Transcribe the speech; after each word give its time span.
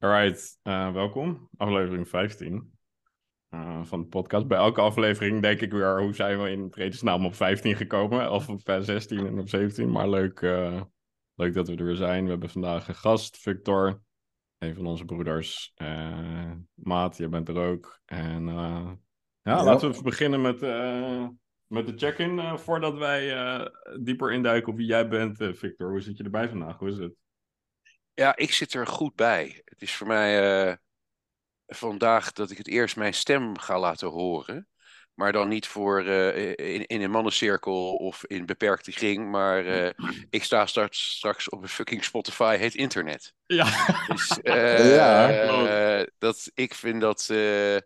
Alright, 0.00 0.58
uh, 0.62 0.92
welkom. 0.92 1.48
Aflevering 1.56 2.08
15 2.08 2.72
uh, 3.50 3.84
van 3.84 4.00
de 4.00 4.06
podcast. 4.06 4.46
Bij 4.46 4.58
elke 4.58 4.80
aflevering 4.80 5.42
denk 5.42 5.60
ik 5.60 5.72
weer, 5.72 6.00
hoe 6.00 6.14
zijn 6.14 6.42
we 6.42 6.50
in 6.50 6.62
het 6.62 6.74
vredesnaam 6.74 7.26
op 7.26 7.34
15 7.34 7.76
gekomen? 7.76 8.30
Of 8.30 8.48
op 8.48 8.60
16 8.64 9.26
en 9.26 9.38
op 9.38 9.48
17. 9.48 9.90
Maar 9.90 10.08
leuk, 10.08 10.40
uh, 10.40 10.82
leuk 11.34 11.54
dat 11.54 11.68
we 11.68 11.76
er 11.76 11.84
weer 11.84 11.96
zijn. 11.96 12.24
We 12.24 12.30
hebben 12.30 12.50
vandaag 12.50 12.88
een 12.88 12.94
gast, 12.94 13.38
Victor. 13.38 14.02
Een 14.58 14.74
van 14.74 14.86
onze 14.86 15.04
broeders. 15.04 15.74
Maat, 16.74 17.16
jij 17.16 17.28
bent 17.28 17.48
er 17.48 17.56
ook. 17.56 18.00
En 18.04 18.46
ja, 18.46 18.98
ja, 19.42 19.64
laten 19.64 19.92
we 19.92 20.02
beginnen 20.02 20.40
met, 20.40 20.60
met 21.66 21.86
de 21.86 21.92
check-in. 21.96 22.58
voordat 22.58 22.98
wij 22.98 23.32
dieper 24.00 24.32
induiken 24.32 24.72
op 24.72 24.78
wie 24.78 24.86
jij 24.86 25.08
bent, 25.08 25.36
Victor. 25.36 25.90
Hoe 25.90 26.00
zit 26.00 26.16
je 26.16 26.24
erbij 26.24 26.48
vandaag? 26.48 26.78
Hoe 26.78 26.88
is 26.88 26.98
het? 26.98 27.14
Ja, 28.18 28.36
ik 28.36 28.52
zit 28.52 28.74
er 28.74 28.86
goed 28.86 29.14
bij. 29.14 29.60
Het 29.64 29.82
is 29.82 29.94
voor 29.94 30.06
mij 30.06 30.66
uh, 30.68 30.74
vandaag 31.66 32.32
dat 32.32 32.50
ik 32.50 32.58
het 32.58 32.68
eerst 32.68 32.96
mijn 32.96 33.14
stem 33.14 33.58
ga 33.58 33.78
laten 33.78 34.08
horen. 34.08 34.68
Maar 35.14 35.32
dan 35.32 35.48
niet 35.48 35.66
voor 35.66 36.04
uh, 36.04 36.36
in, 36.36 36.86
in, 36.86 37.02
een 37.02 37.10
mannencirkel 37.10 37.94
of 37.94 38.24
in 38.24 38.46
beperkte 38.46 38.90
kring. 38.90 39.30
Maar 39.30 39.64
uh, 39.64 39.90
ik 40.30 40.44
sta 40.44 40.66
straks, 40.66 41.10
straks 41.16 41.48
op 41.48 41.62
een 41.62 41.68
fucking 41.68 42.04
Spotify, 42.04 42.56
heet 42.56 42.74
internet. 42.74 43.34
Ja. 43.46 43.64
Dus 44.06 44.38
ja, 44.96 46.06
dat, 46.18 46.50
ik 46.54 46.74
vind 46.74 47.00
dat. 47.00 47.26
weet 47.26 47.82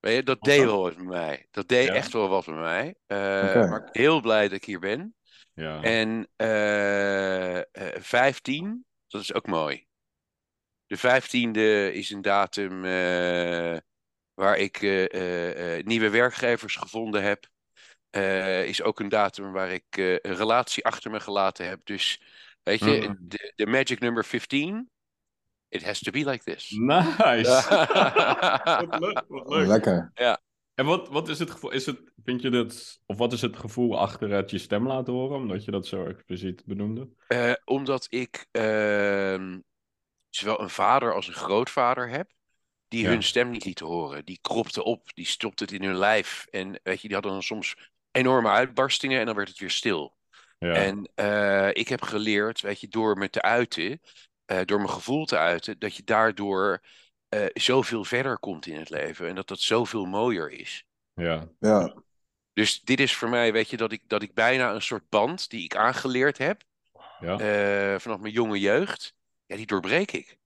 je, 0.00 0.22
dat 0.22 0.40
deed 0.40 0.64
wel 0.64 0.82
wat 0.82 0.96
met 0.96 1.06
mij. 1.06 1.46
Dat 1.50 1.68
deed 1.68 1.86
ja? 1.86 1.94
echt 1.94 2.12
wel 2.12 2.28
wat 2.28 2.46
met 2.46 2.58
mij. 2.58 2.94
Okay. 3.06 3.68
Maar 3.68 3.78
ik 3.78 3.92
ben 3.92 4.02
heel 4.02 4.20
blij 4.20 4.42
dat 4.42 4.56
ik 4.56 4.64
hier 4.64 4.80
ben. 4.80 5.14
Ja. 5.54 5.82
En 5.82 6.28
15 8.02 8.84
dat 9.10 9.20
is 9.20 9.34
ook 9.34 9.46
mooi. 9.46 9.86
De 10.86 10.96
vijftiende 10.96 11.92
is 11.92 12.10
een 12.10 12.22
datum 12.22 12.84
uh, 12.84 13.76
waar 14.34 14.56
ik 14.56 14.80
uh, 14.80 15.76
uh, 15.76 15.84
nieuwe 15.84 16.10
werkgevers 16.10 16.76
gevonden 16.76 17.22
heb. 17.22 17.48
is 18.66 18.82
ook 18.82 19.00
een 19.00 19.08
datum 19.08 19.52
waar 19.52 19.70
ik 19.70 19.96
een 19.96 20.34
relatie 20.34 20.84
achter 20.84 21.10
me 21.10 21.20
gelaten 21.20 21.68
heb. 21.68 21.80
Dus 21.84 22.22
weet 22.62 22.80
je, 22.80 23.06
mm. 23.08 23.16
de, 23.20 23.52
de 23.56 23.66
magic 23.66 24.00
number 24.00 24.24
15. 24.24 24.90
It 25.68 25.84
has 25.84 26.00
to 26.00 26.10
be 26.10 26.24
like 26.24 26.44
this. 26.44 26.70
Nice. 26.70 27.48
wat 28.88 29.00
leuk, 29.00 29.24
wat 29.28 29.48
leuk. 29.48 29.66
Lekker. 29.66 30.10
Ja. 30.14 30.40
En 30.80 30.86
wat, 30.86 31.08
wat 31.08 31.28
is 31.28 31.38
het 31.38 31.50
gevoel? 31.50 31.70
Is 31.70 31.86
het, 31.86 32.00
vind 32.24 32.42
je 32.42 32.50
dat, 32.50 33.00
of 33.06 33.16
wat 33.16 33.32
is 33.32 33.40
het 33.40 33.56
gevoel 33.56 33.98
achter 33.98 34.30
het 34.30 34.50
je 34.50 34.58
stem 34.58 34.86
laten 34.86 35.12
horen, 35.12 35.36
omdat 35.36 35.64
je 35.64 35.70
dat 35.70 35.86
zo 35.86 36.04
expliciet 36.04 36.62
benoemde? 36.64 37.08
Uh, 37.28 37.52
omdat 37.64 38.06
ik 38.10 38.46
uh, 38.52 39.56
zowel 40.28 40.60
een 40.60 40.70
vader 40.70 41.14
als 41.14 41.28
een 41.28 41.34
grootvader 41.34 42.08
heb, 42.08 42.30
die 42.88 43.02
ja. 43.02 43.08
hun 43.08 43.22
stem 43.22 43.50
niet 43.50 43.64
lieten 43.64 43.86
horen. 43.86 44.24
Die 44.24 44.38
kropten 44.40 44.84
op, 44.84 45.14
die 45.14 45.26
stopten 45.26 45.66
het 45.66 45.74
in 45.74 45.84
hun 45.84 45.96
lijf. 45.96 46.46
En 46.50 46.80
weet 46.82 47.00
je, 47.00 47.06
die 47.06 47.16
hadden 47.16 47.32
dan 47.32 47.42
soms 47.42 47.76
enorme 48.10 48.48
uitbarstingen 48.48 49.20
en 49.20 49.26
dan 49.26 49.34
werd 49.36 49.48
het 49.48 49.58
weer 49.58 49.70
stil. 49.70 50.16
Ja. 50.58 50.72
En 50.72 51.10
uh, 51.14 51.68
ik 51.72 51.88
heb 51.88 52.02
geleerd, 52.02 52.60
weet 52.60 52.80
je, 52.80 52.88
door 52.88 53.18
me 53.18 53.30
te 53.30 53.42
uiten, 53.42 54.00
uh, 54.46 54.60
door 54.64 54.78
mijn 54.78 54.90
gevoel 54.90 55.24
te 55.24 55.36
uiten, 55.36 55.78
dat 55.78 55.96
je 55.96 56.04
daardoor 56.04 56.82
uh, 57.30 57.46
zoveel 57.52 58.04
verder 58.04 58.38
komt 58.38 58.66
in 58.66 58.78
het 58.78 58.90
leven. 58.90 59.28
En 59.28 59.34
dat 59.34 59.48
dat 59.48 59.60
zoveel 59.60 60.04
mooier 60.04 60.50
is. 60.50 60.84
Ja. 61.14 61.48
ja. 61.60 61.94
Dus 62.52 62.80
dit 62.80 63.00
is 63.00 63.14
voor 63.14 63.28
mij, 63.28 63.52
weet 63.52 63.70
je, 63.70 63.76
dat 63.76 63.92
ik, 63.92 64.02
dat 64.06 64.22
ik 64.22 64.34
bijna 64.34 64.72
een 64.72 64.82
soort 64.82 65.08
band 65.08 65.50
die 65.50 65.64
ik 65.64 65.76
aangeleerd 65.76 66.38
heb. 66.38 66.62
Ja. 67.20 67.40
Uh, 67.92 67.98
vanaf 67.98 68.18
mijn 68.18 68.32
jonge 68.32 68.60
jeugd. 68.60 69.14
Ja, 69.46 69.56
die 69.56 69.66
doorbreek 69.66 70.12
ik. 70.12 70.38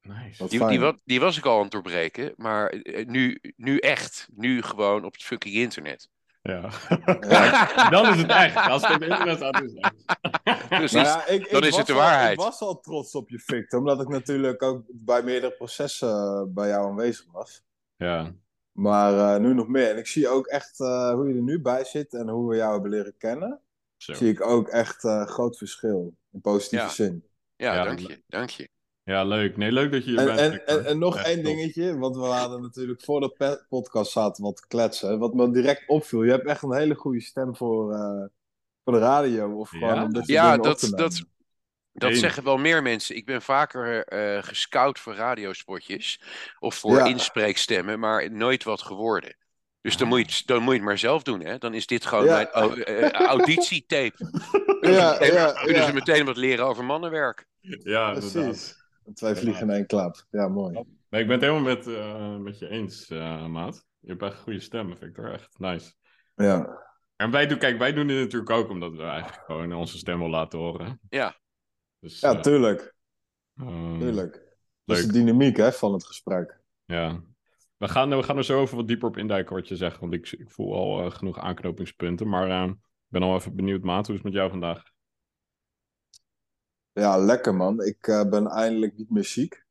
Nice. 0.00 0.48
Die, 0.48 0.66
die, 0.66 0.78
die, 0.78 1.00
die, 1.04 1.20
was 1.20 1.38
ik 1.38 1.44
al 1.44 1.56
aan 1.56 1.62
het 1.62 1.70
doorbreken. 1.70 2.34
Maar 2.36 2.74
uh, 2.74 3.06
nu, 3.06 3.40
nu 3.56 3.78
echt. 3.78 4.28
Nu 4.34 4.62
gewoon 4.62 5.04
op 5.04 5.12
het 5.12 5.22
fucking 5.22 5.54
internet. 5.54 6.08
Ja. 6.42 6.70
ja. 7.20 7.90
dan 7.90 8.12
is 8.12 8.20
het 8.20 8.30
echt. 8.30 8.56
Als 8.56 8.86
het 8.86 8.96
op 8.96 9.02
internet 9.02 9.36
staat, 9.36 9.62
is 9.62 9.72
het 9.72 9.92
echt. 10.44 10.68
Precies. 10.68 11.00
Ja, 11.00 11.26
ik, 11.26 11.50
dan 11.50 11.62
ik 11.62 11.68
is 11.68 11.76
het 11.76 11.86
de 11.86 11.92
waarheid. 11.92 12.38
Al, 12.38 12.44
ik 12.44 12.50
was 12.50 12.60
al 12.60 12.80
trots 12.80 13.14
op 13.14 13.28
je, 13.30 13.38
Victor. 13.38 13.78
Omdat 13.78 14.00
ik 14.00 14.08
natuurlijk 14.08 14.62
ook 14.62 14.84
bij 14.86 15.22
meerdere 15.22 15.52
processen 15.52 16.50
bij 16.54 16.68
jou 16.68 16.88
aanwezig 16.88 17.26
was. 17.32 17.62
Ja. 17.96 18.34
Maar 18.72 19.12
uh, 19.12 19.46
nu 19.46 19.54
nog 19.54 19.68
meer. 19.68 19.90
En 19.90 19.98
ik 19.98 20.06
zie 20.06 20.28
ook 20.28 20.46
echt 20.46 20.80
uh, 20.80 21.12
hoe 21.12 21.28
je 21.28 21.34
er 21.34 21.42
nu 21.42 21.60
bij 21.60 21.84
zit 21.84 22.14
en 22.14 22.28
hoe 22.28 22.50
we 22.50 22.56
jou 22.56 22.72
hebben 22.72 22.90
leren 22.90 23.16
kennen. 23.16 23.60
Zo. 23.96 24.12
Zie 24.12 24.30
ik 24.30 24.46
ook 24.46 24.68
echt 24.68 25.04
uh, 25.04 25.26
groot 25.26 25.58
verschil. 25.58 26.16
In 26.32 26.40
positieve 26.40 26.84
ja. 26.84 26.90
zin. 26.90 27.24
Ja, 27.56 27.74
ja, 27.74 27.84
dank 27.84 27.98
je. 27.98 28.22
Dank 28.26 28.50
je. 28.50 28.68
Ja, 29.10 29.24
leuk. 29.24 29.56
Nee, 29.56 29.72
leuk 29.72 29.92
dat 29.92 30.04
je 30.04 30.10
hier 30.10 30.18
en, 30.18 30.36
bent. 30.36 30.64
En, 30.64 30.66
en, 30.66 30.84
en 30.84 30.98
nog 30.98 31.16
één 31.16 31.44
dingetje, 31.44 31.98
want 31.98 32.16
we 32.16 32.22
hadden 32.22 32.62
natuurlijk 32.62 33.00
voor 33.02 33.20
de 33.20 33.64
podcast 33.68 34.12
zaten 34.12 34.44
wat 34.44 34.66
kletsen. 34.66 35.18
Wat 35.18 35.34
me 35.34 35.50
direct 35.50 35.82
opviel, 35.86 36.22
je 36.22 36.30
hebt 36.30 36.46
echt 36.46 36.62
een 36.62 36.74
hele 36.74 36.94
goede 36.94 37.20
stem 37.20 37.56
voor, 37.56 37.92
uh, 37.92 38.24
voor 38.84 38.92
de 38.92 38.98
radio. 38.98 39.58
Of 39.58 39.68
gewoon 39.68 39.94
ja? 39.94 40.04
om 40.04 40.12
dit 40.12 40.26
ja, 40.26 40.56
dat, 40.56 40.92
dat, 40.96 41.24
dat 41.92 42.16
zeggen 42.16 42.44
wel 42.44 42.56
meer 42.56 42.82
mensen. 42.82 43.16
Ik 43.16 43.26
ben 43.26 43.42
vaker 43.42 44.12
uh, 44.12 44.42
gescout 44.42 44.98
voor 44.98 45.14
radiospotjes 45.14 46.22
of 46.58 46.74
voor 46.74 46.96
ja. 46.96 47.04
inspreekstemmen, 47.04 47.98
maar 47.98 48.32
nooit 48.32 48.64
wat 48.64 48.82
geworden. 48.82 49.36
Dus 49.80 49.96
dan 49.96 50.08
moet, 50.08 50.34
je, 50.34 50.42
dan 50.46 50.62
moet 50.62 50.72
je 50.72 50.78
het 50.78 50.88
maar 50.88 50.98
zelf 50.98 51.22
doen, 51.22 51.40
hè? 51.40 51.58
Dan 51.58 51.74
is 51.74 51.86
dit 51.86 52.06
gewoon 52.06 52.24
ja. 52.24 52.50
mijn 52.52 52.78
uh, 52.78 53.10
auditietape. 53.10 54.14
ja, 54.80 55.24
ja, 55.24 55.52
kunnen 55.64 55.84
ze 55.84 55.92
meteen 55.92 56.24
wat 56.24 56.36
leren 56.36 56.64
over 56.64 56.84
mannenwerk. 56.84 57.46
Ja, 57.60 58.10
precies. 58.10 58.78
Twee 59.14 59.34
vliegen 59.34 59.62
in 59.62 59.70
één 59.70 59.86
klap. 59.86 60.26
Ja, 60.30 60.48
mooi. 60.48 60.72
Nee, 61.08 61.20
ik 61.20 61.26
ben 61.26 61.30
het 61.30 61.40
helemaal 61.40 61.74
met, 61.74 61.86
uh, 61.86 62.36
met 62.36 62.58
je 62.58 62.68
eens, 62.68 63.10
uh, 63.10 63.46
maat. 63.46 63.86
Je 63.98 64.08
hebt 64.08 64.22
echt 64.22 64.32
een 64.32 64.42
goede 64.42 64.60
stem, 64.60 64.96
Victor. 64.96 65.32
Echt 65.32 65.58
nice. 65.58 65.92
Ja. 66.34 66.78
En 67.16 67.30
wij 67.30 67.46
doen, 67.46 67.58
kijk, 67.58 67.78
wij 67.78 67.92
doen 67.92 68.06
dit 68.06 68.18
natuurlijk 68.18 68.50
ook 68.50 68.68
omdat 68.68 68.92
we 68.92 69.02
eigenlijk 69.02 69.44
gewoon 69.44 69.72
onze 69.72 69.98
stem 69.98 70.16
willen 70.16 70.32
laten 70.32 70.58
horen. 70.58 71.00
Ja. 71.08 71.38
Dus, 71.98 72.20
ja, 72.20 72.40
tuurlijk. 72.40 72.94
Um, 73.60 73.98
tuurlijk. 73.98 74.56
Dat 74.84 74.98
is 74.98 75.06
de 75.06 75.12
dynamiek 75.12 75.56
hè, 75.56 75.72
van 75.72 75.92
het 75.92 76.06
gesprek. 76.06 76.60
Ja. 76.84 77.22
We 77.76 77.88
gaan, 77.88 78.10
we 78.10 78.22
gaan 78.22 78.36
er 78.36 78.44
zo 78.44 78.62
even 78.62 78.76
wat 78.76 78.88
dieper 78.88 79.08
op 79.08 79.16
induiken 79.16 79.54
wat 79.54 79.68
je 79.68 79.76
zegt, 79.76 79.98
want 79.98 80.12
ik, 80.12 80.30
ik 80.30 80.50
voel 80.50 80.74
al 80.74 81.04
uh, 81.04 81.10
genoeg 81.10 81.38
aanknopingspunten. 81.38 82.28
Maar 82.28 82.68
ik 82.68 82.76
ben 83.08 83.22
al 83.22 83.34
even 83.34 83.56
benieuwd, 83.56 83.82
maat. 83.82 84.06
Hoe 84.06 84.16
is 84.16 84.22
het 84.22 84.32
met 84.32 84.40
jou 84.40 84.50
vandaag? 84.50 84.89
Ja, 86.92 87.16
lekker 87.16 87.54
man. 87.54 87.82
Ik 87.82 88.06
uh, 88.06 88.28
ben 88.28 88.46
eindelijk 88.46 88.96
niet 88.96 89.10
meer 89.10 89.24
ziek. 89.24 89.64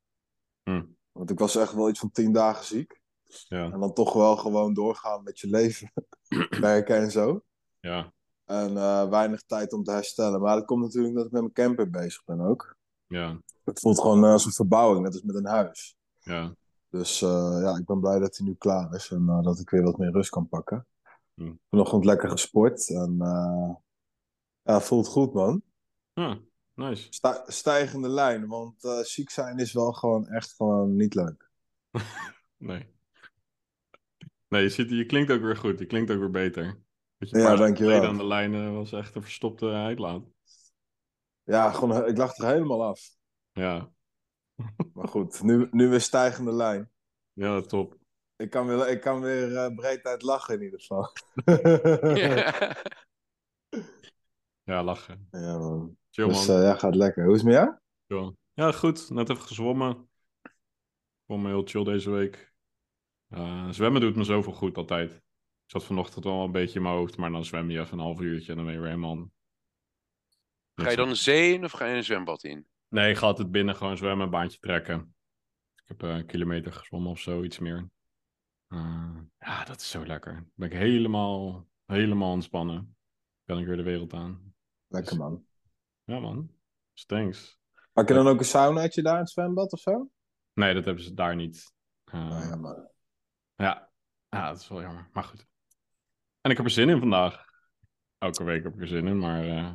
Hm. 0.63 0.83
Want 1.11 1.29
ik 1.29 1.39
was 1.39 1.55
echt 1.55 1.73
wel 1.73 1.89
iets 1.89 1.99
van 1.99 2.11
tien 2.11 2.33
dagen 2.33 2.65
ziek. 2.65 3.01
Ja. 3.25 3.71
En 3.71 3.79
dan 3.79 3.93
toch 3.93 4.13
wel 4.13 4.37
gewoon 4.37 4.73
doorgaan 4.73 5.23
met 5.23 5.39
je 5.39 5.47
leven. 5.47 5.91
Werken 6.61 6.95
en 6.95 7.11
zo. 7.11 7.43
Ja. 7.79 8.13
En 8.45 8.71
uh, 8.71 9.09
weinig 9.09 9.41
tijd 9.41 9.73
om 9.73 9.83
te 9.83 9.91
herstellen. 9.91 10.41
Maar 10.41 10.55
dat 10.55 10.65
komt 10.65 10.83
natuurlijk 10.83 11.15
dat 11.15 11.25
ik 11.25 11.31
met 11.31 11.41
mijn 11.41 11.53
camper 11.53 11.89
bezig 11.89 12.23
ben 12.23 12.41
ook. 12.41 12.75
Ja. 13.07 13.41
Het 13.63 13.79
voelt 13.79 13.99
gewoon 13.99 14.23
als 14.23 14.45
een 14.45 14.51
verbouwing, 14.51 15.03
net 15.03 15.13
als 15.13 15.23
met 15.23 15.35
een 15.35 15.45
huis. 15.45 15.97
Ja. 16.19 16.55
Dus 16.89 17.21
uh, 17.21 17.59
ja, 17.61 17.77
ik 17.77 17.85
ben 17.85 17.99
blij 17.99 18.19
dat 18.19 18.37
hij 18.37 18.47
nu 18.47 18.55
klaar 18.55 18.93
is. 18.93 19.11
En 19.11 19.25
uh, 19.27 19.41
dat 19.41 19.59
ik 19.59 19.69
weer 19.69 19.83
wat 19.83 19.97
meer 19.97 20.11
rust 20.11 20.29
kan 20.29 20.47
pakken. 20.47 20.87
Hm. 21.33 21.53
Vanochtend 21.69 22.05
lekker 22.05 22.29
gesport. 22.29 22.89
En 22.89 23.17
ja, 24.61 24.79
voelt 24.79 25.07
goed 25.07 25.33
man. 25.33 25.61
Ja. 26.13 26.39
Nice. 26.79 27.07
Sta 27.09 27.43
stijgende 27.47 28.09
lijn, 28.09 28.47
want 28.47 28.83
uh, 28.83 28.99
ziek 28.99 29.29
zijn 29.29 29.57
is 29.57 29.73
wel 29.73 29.91
gewoon 29.91 30.27
echt 30.27 30.55
gewoon 30.55 30.95
niet 30.95 31.13
leuk. 31.15 31.49
nee. 32.57 32.97
Nee, 34.47 34.61
je, 34.63 34.69
ziet, 34.69 34.89
je 34.89 35.05
klinkt 35.05 35.31
ook 35.31 35.41
weer 35.41 35.57
goed. 35.57 35.79
Je 35.79 35.85
klinkt 35.85 36.11
ook 36.11 36.19
weer 36.19 36.31
beter. 36.31 36.81
Dat 37.17 37.29
je 37.29 37.37
ja, 37.37 37.55
dankjewel. 37.55 38.05
aan 38.05 38.17
de 38.17 38.25
lijn 38.25 38.73
was 38.73 38.91
echt 38.91 39.15
een 39.15 39.21
verstopte 39.21 39.65
uitlaat. 39.65 40.23
Ja, 41.43 41.71
gewoon, 41.71 42.07
ik 42.07 42.17
lag 42.17 42.37
er 42.37 42.47
helemaal 42.47 42.83
af. 42.83 43.01
Ja. 43.51 43.91
maar 44.93 45.07
goed, 45.07 45.43
nu, 45.43 45.67
nu 45.71 45.89
weer 45.89 46.01
stijgende 46.01 46.53
lijn. 46.53 46.91
Ja, 47.33 47.61
top. 47.61 47.97
Ik 48.35 48.49
kan 48.49 48.67
weer, 48.67 48.87
ik 48.87 49.01
kan 49.01 49.21
weer 49.21 49.51
uh, 49.51 49.75
breed 49.75 50.03
uit 50.03 50.21
lachen 50.21 50.53
in 50.55 50.61
ieder 50.61 50.79
geval. 50.79 51.11
ja. 52.25 52.75
Ja, 54.69 54.83
lachen. 54.83 55.27
Ja, 55.31 55.57
man. 55.57 55.97
Chill, 56.09 56.27
dus 56.27 56.47
man. 56.47 56.57
uh, 56.57 56.63
ja, 56.63 56.75
gaat 56.75 56.95
lekker. 56.95 57.23
Hoe 57.25 57.35
is 57.35 57.41
het 57.41 57.49
met 57.49 57.57
jou? 57.57 57.77
Chill. 58.07 58.35
Ja, 58.53 58.71
goed. 58.71 59.09
Net 59.09 59.29
even 59.29 59.43
gezwommen. 59.43 60.09
Gewoon 61.25 61.45
heel 61.45 61.63
chill 61.65 61.83
deze 61.83 62.09
week. 62.09 62.53
Uh, 63.29 63.69
zwemmen 63.69 64.01
doet 64.01 64.15
me 64.15 64.23
zoveel 64.23 64.53
goed 64.53 64.77
altijd. 64.77 65.13
Ik 65.13 65.21
zat 65.75 65.83
vanochtend 65.83 66.23
wel 66.23 66.43
een 66.43 66.51
beetje 66.51 66.75
in 66.75 66.81
mijn 66.81 66.95
hoofd, 66.95 67.17
maar 67.17 67.31
dan 67.31 67.45
zwem 67.45 67.69
je 67.69 67.79
even 67.79 67.97
een 67.97 68.03
half 68.03 68.19
uurtje 68.19 68.49
en 68.49 68.55
dan 68.55 68.65
ben 68.65 68.73
je 68.73 68.79
weer 68.79 68.89
helemaal... 68.89 69.29
Ga 70.73 70.89
je 70.89 70.95
dan 70.95 71.09
de 71.09 71.15
zee 71.15 71.53
in 71.53 71.63
of 71.63 71.71
ga 71.71 71.85
je 71.85 71.95
een 71.95 72.03
zwembad 72.03 72.43
in? 72.43 72.67
Nee, 72.87 73.09
ik 73.09 73.17
ga 73.17 73.25
altijd 73.25 73.51
binnen 73.51 73.75
gewoon 73.75 73.97
zwemmen, 73.97 74.25
een 74.25 74.31
baantje 74.31 74.59
trekken. 74.59 75.15
Ik 75.75 75.83
heb 75.85 76.03
uh, 76.03 76.15
een 76.15 76.25
kilometer 76.25 76.71
gezwommen 76.71 77.11
of 77.11 77.19
zo, 77.19 77.43
iets 77.43 77.59
meer. 77.59 77.89
Uh, 78.67 79.17
ja, 79.39 79.63
dat 79.63 79.81
is 79.81 79.89
zo 79.89 80.05
lekker. 80.05 80.33
Dan 80.33 80.51
ben 80.53 80.71
ik 80.71 80.77
helemaal, 80.77 81.67
helemaal 81.85 82.31
ontspannen. 82.31 82.97
Kan 83.45 83.59
ik 83.59 83.65
weer 83.65 83.77
de 83.77 83.83
wereld 83.83 84.13
aan. 84.13 84.48
Lekker 84.89 85.17
man. 85.17 85.45
Ja, 86.03 86.19
man. 86.19 86.51
Dus 86.93 87.05
thanks. 87.05 87.59
Pak 87.93 88.07
je 88.07 88.13
dan 88.13 88.27
ook 88.27 88.39
een 88.39 88.45
saunaatje 88.45 89.01
daar 89.01 89.13
in 89.13 89.19
het 89.19 89.29
zwembad 89.29 89.73
of 89.73 89.79
zo? 89.79 90.09
Nee, 90.53 90.73
dat 90.73 90.85
hebben 90.85 91.03
ze 91.03 91.13
daar 91.13 91.35
niet. 91.35 91.73
Uh, 92.13 92.27
Nou 92.27 92.47
ja, 92.47 92.55
maar... 92.55 92.91
ja. 93.55 93.89
ja, 94.29 94.47
dat 94.49 94.59
is 94.59 94.67
wel 94.67 94.81
jammer. 94.81 95.09
Maar 95.13 95.23
goed. 95.23 95.47
En 96.41 96.51
ik 96.51 96.57
heb 96.57 96.65
er 96.65 96.71
zin 96.71 96.89
in 96.89 96.99
vandaag. 96.99 97.45
Elke 98.17 98.43
week 98.43 98.63
heb 98.63 98.73
ik 98.73 98.81
er 98.81 98.87
zin 98.87 99.07
in, 99.07 99.17
maar... 99.17 99.45
Uh... 99.45 99.73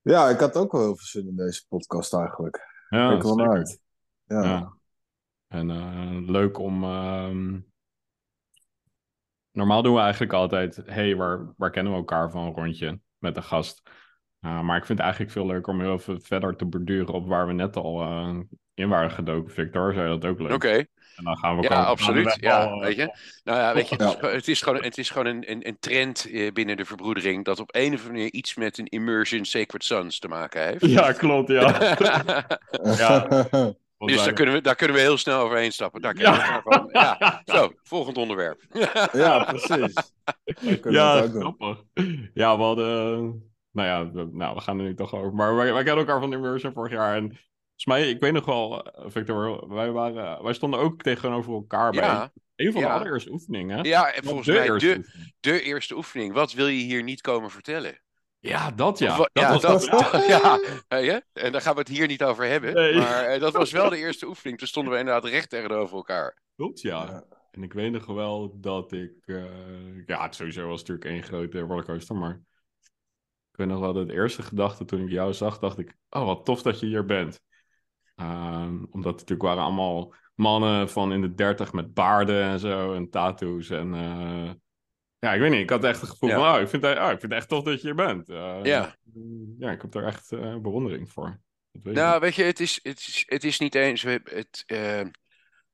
Ja, 0.00 0.28
ik 0.28 0.38
had 0.38 0.56
ook 0.56 0.72
wel 0.72 0.80
heel 0.80 0.96
veel 0.96 1.06
zin 1.06 1.28
in 1.28 1.36
deze 1.36 1.66
podcast 1.68 2.14
eigenlijk. 2.14 2.86
Ja, 2.88 3.08
Kijk 3.08 3.22
er 3.22 3.36
wel 3.36 3.50
uit. 3.50 3.80
Ja. 4.24 4.42
Ja. 4.42 4.76
En 5.46 5.68
uh, 5.68 6.30
leuk 6.30 6.58
om. 6.58 6.84
Uh, 6.84 7.56
normaal 9.50 9.82
doen 9.82 9.94
we 9.94 10.00
eigenlijk 10.00 10.32
altijd. 10.32 10.76
hey, 10.76 11.16
waar, 11.16 11.54
waar 11.56 11.70
kennen 11.70 11.92
we 11.92 11.98
elkaar 11.98 12.30
van 12.30 12.44
een 12.44 12.54
rondje 12.54 13.00
met 13.18 13.36
een 13.36 13.42
gast? 13.42 13.90
Uh, 14.44 14.60
maar 14.60 14.76
ik 14.76 14.84
vind 14.84 14.98
het 14.98 15.06
eigenlijk 15.06 15.32
veel 15.32 15.46
leuker 15.46 15.72
om 15.72 15.80
heel 15.80 15.92
even 15.92 16.22
verder 16.22 16.56
te 16.56 16.64
borduren 16.64 17.14
op 17.14 17.28
waar 17.28 17.46
we 17.46 17.52
net 17.52 17.76
al 17.76 18.02
uh, 18.02 18.38
in 18.74 18.88
waren 18.88 19.10
gedoken. 19.10 19.52
Victor, 19.52 19.92
zei 19.92 20.08
dat 20.08 20.24
ook 20.24 20.38
leuk? 20.38 20.52
Oké. 20.52 20.66
Okay. 20.66 20.86
En 21.16 21.24
dan 21.24 21.36
gaan 21.36 21.56
we 21.56 21.62
ja, 21.62 21.82
absoluut. 21.82 22.36
Ja, 22.40 22.64
al, 22.64 22.80
weet 22.80 22.96
je. 22.96 23.16
Nou 23.44 23.58
ja, 23.58 23.74
weet 23.74 23.88
je, 23.88 23.96
het 23.96 24.22
is, 24.22 24.30
het 24.40 24.48
is 24.48 24.62
gewoon, 24.62 24.82
het 24.82 24.98
is 24.98 25.10
gewoon 25.10 25.26
een, 25.26 25.50
een, 25.50 25.68
een 25.68 25.76
trend 25.80 26.28
binnen 26.52 26.76
de 26.76 26.84
verbroedering 26.84 27.44
dat 27.44 27.60
op 27.60 27.74
een 27.74 27.82
of 27.82 27.90
andere 27.90 28.12
manier 28.12 28.32
iets 28.32 28.54
met 28.54 28.78
een 28.78 28.86
immersion 28.86 29.44
Sacred 29.44 29.84
Sons 29.84 30.18
te 30.18 30.28
maken 30.28 30.62
heeft. 30.62 30.86
Ja, 30.86 31.12
klopt, 31.12 31.48
ja. 31.48 31.96
ja. 32.98 33.26
Dus 34.06 34.24
daar 34.24 34.32
kunnen, 34.32 34.54
we, 34.54 34.60
daar 34.60 34.74
kunnen 34.74 34.96
we 34.96 35.02
heel 35.02 35.16
snel 35.16 35.40
overheen 35.40 35.72
stappen. 35.72 36.00
Daar 36.00 36.16
ja. 36.18 36.62
We 36.64 36.70
van. 36.70 36.88
ja. 36.92 37.42
Zo, 37.44 37.72
volgend 37.82 38.16
onderwerp. 38.16 38.62
ja, 39.12 39.44
precies. 39.44 40.12
Ja, 40.82 41.28
grappig. 41.28 41.82
Ja, 42.34 42.56
we 42.56 42.62
hadden... 42.62 43.51
Nou 43.72 43.88
ja, 43.88 44.12
we, 44.12 44.28
nou, 44.32 44.54
we 44.54 44.60
gaan 44.60 44.78
er 44.78 44.84
nu 44.84 44.94
toch 44.94 45.14
over. 45.14 45.34
Maar 45.34 45.54
wij, 45.56 45.72
wij 45.72 45.82
kennen 45.82 46.06
elkaar 46.06 46.20
van 46.20 46.32
Immersion 46.32 46.72
vorig 46.72 46.92
jaar. 46.92 47.16
En 47.16 47.22
volgens 47.22 47.86
mij, 47.86 48.08
ik 48.08 48.20
weet 48.20 48.32
nog 48.32 48.44
wel, 48.44 48.86
Victor, 49.06 49.68
wij, 49.74 49.90
waren, 49.90 50.42
wij 50.42 50.52
stonden 50.52 50.80
ook 50.80 51.02
tegenover 51.02 51.52
elkaar 51.52 51.90
bij 51.90 52.30
een 52.56 52.72
van 52.72 52.80
Ja. 52.80 52.88
de 52.88 52.94
allereerste 52.94 53.30
oefeningen. 53.30 53.84
Ja, 53.84 54.12
en 54.12 54.24
volgens 54.24 54.46
de 54.46 54.52
mij 54.52 54.64
eerste 54.64 54.88
de, 54.88 54.96
oefening. 54.98 55.34
de 55.40 55.62
eerste 55.62 55.96
oefening. 55.96 56.32
Wat 56.32 56.52
wil 56.52 56.66
je 56.66 56.82
hier 56.82 57.02
niet 57.02 57.20
komen 57.20 57.50
vertellen? 57.50 58.00
Ja, 58.38 58.70
dat 58.70 58.98
ja. 58.98 59.10
Of 59.10 59.16
dat 59.16 59.30
ja, 59.32 59.52
was 59.52 59.60
dat, 59.62 60.10
dat. 60.12 60.26
ja, 60.88 60.96
je? 60.98 61.22
En 61.32 61.52
daar 61.52 61.60
gaan 61.60 61.72
we 61.74 61.78
het 61.78 61.88
hier 61.88 62.06
niet 62.06 62.22
over 62.22 62.44
hebben. 62.44 62.74
Nee. 62.74 62.94
Maar 62.96 63.24
eh, 63.24 63.40
dat 63.40 63.52
was 63.52 63.70
wel 63.70 63.88
de 63.90 63.96
eerste 63.96 64.26
oefening. 64.26 64.58
Toen 64.58 64.68
stonden 64.68 64.92
we 64.92 64.98
inderdaad 64.98 65.24
recht 65.24 65.50
tegenover 65.50 65.96
elkaar. 65.96 66.42
Klopt, 66.56 66.80
ja. 66.80 67.04
Ja. 67.04 67.24
En 67.50 67.62
ik 67.62 67.72
weet 67.72 67.92
nog 67.92 68.06
wel 68.06 68.60
dat 68.60 68.92
ik... 68.92 69.12
eh, 69.24 69.44
ja, 70.06 70.22
het 70.22 70.34
sowieso 70.34 70.68
was 70.68 70.78
natuurlijk 70.80 71.06
één 71.06 71.22
grote 71.22 71.60
rollercoaster, 71.60 72.16
maar... 72.16 72.40
Ik 73.52 73.58
weet 73.58 73.66
nog 73.68 73.80
wel 73.80 73.92
dat 73.92 74.08
de 74.08 74.14
eerste 74.14 74.42
gedachte 74.42 74.84
toen 74.84 75.00
ik 75.00 75.10
jou 75.10 75.32
zag, 75.32 75.58
dacht 75.58 75.78
ik... 75.78 75.96
Oh, 76.10 76.24
wat 76.24 76.44
tof 76.44 76.62
dat 76.62 76.80
je 76.80 76.86
hier 76.86 77.04
bent. 77.04 77.40
Ehm, 78.16 78.84
omdat 78.90 79.20
het 79.20 79.20
natuurlijk 79.20 79.42
waren 79.42 79.62
allemaal 79.62 80.14
mannen 80.34 80.88
van 80.90 81.12
in 81.12 81.20
de 81.20 81.34
dertig 81.34 81.72
met 81.72 81.94
baarden 81.94 82.42
en 82.42 82.58
zo 82.58 82.94
en 82.94 83.10
tattoos 83.10 83.70
en... 83.70 83.94
eh, 83.94 84.50
ja, 85.18 85.32
ik 85.32 85.40
weet 85.40 85.50
niet. 85.50 85.60
Ik 85.60 85.70
had 85.70 85.84
echt 85.84 86.00
het 86.00 86.10
gevoel 86.10 86.28
Ja. 86.28 86.36
van, 86.36 86.54
oh 86.54 86.60
ik, 86.60 86.68
vind, 86.68 86.84
oh, 86.84 86.90
ik 86.90 87.06
vind 87.06 87.22
het 87.22 87.32
echt 87.32 87.48
tof 87.48 87.64
dat 87.64 87.80
je 87.80 87.86
hier 87.86 87.94
bent. 87.94 88.28
Eh, 88.28 88.58
Ja. 88.62 88.96
Ja, 89.58 89.70
ik 89.70 89.82
heb 89.82 89.92
daar 89.92 90.04
echt 90.04 90.32
eh, 90.32 90.56
bewondering 90.56 91.10
voor. 91.10 91.40
Weet 91.70 91.94
Nou, 91.94 92.20
weet 92.20 92.34
je, 92.34 92.42
het 92.42 92.60
is, 92.60 92.80
het 92.82 92.98
is, 92.98 93.24
het 93.26 93.44
is 93.44 93.58
niet 93.58 93.74
eens. 93.74 94.02
Het, 94.02 94.62
eh, 94.66 95.00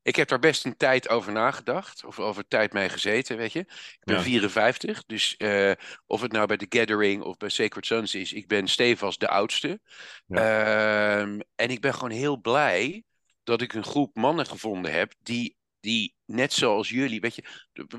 ik 0.03 0.17
heb 0.17 0.29
daar 0.29 0.39
best 0.39 0.65
een 0.65 0.77
tijd 0.77 1.09
over 1.09 1.33
nagedacht. 1.33 2.05
Of 2.05 2.19
over 2.19 2.49
tijd 2.49 2.73
mee 2.73 2.89
gezeten, 2.89 3.37
weet 3.37 3.53
je. 3.53 3.59
Ik 3.61 3.99
ben 4.05 4.17
Ja. 4.17 4.23
54. 4.23 5.05
Dus 5.07 5.37
eh, 5.37 5.73
of 6.07 6.21
het 6.21 6.33
nou 6.33 6.47
bij 6.47 6.57
The 6.57 6.67
Gathering 6.79 7.23
of 7.23 7.37
bij 7.37 7.49
Sacred 7.49 7.87
Sons 7.87 8.15
is, 8.15 8.33
ik 8.33 8.49
ben 8.49 8.69
stevast 8.69 9.21
de 9.21 9.29
oudste. 9.29 9.81
Ehm, 10.29 11.41
en 11.55 11.71
ik 11.71 11.81
ben 11.81 11.95
gewoon 11.95 12.11
heel 12.11 12.37
blij 12.41 13.05
dat 13.43 13.61
ik 13.61 13.73
een 13.73 13.85
groep 13.85 14.17
mannen 14.17 14.47
gevonden 14.47 14.93
heb 14.93 15.13
die. 15.23 15.57
Die 15.81 16.15
net 16.25 16.53
zoals 16.53 16.89
jullie, 16.89 17.21
weet 17.21 17.35
je, 17.35 17.45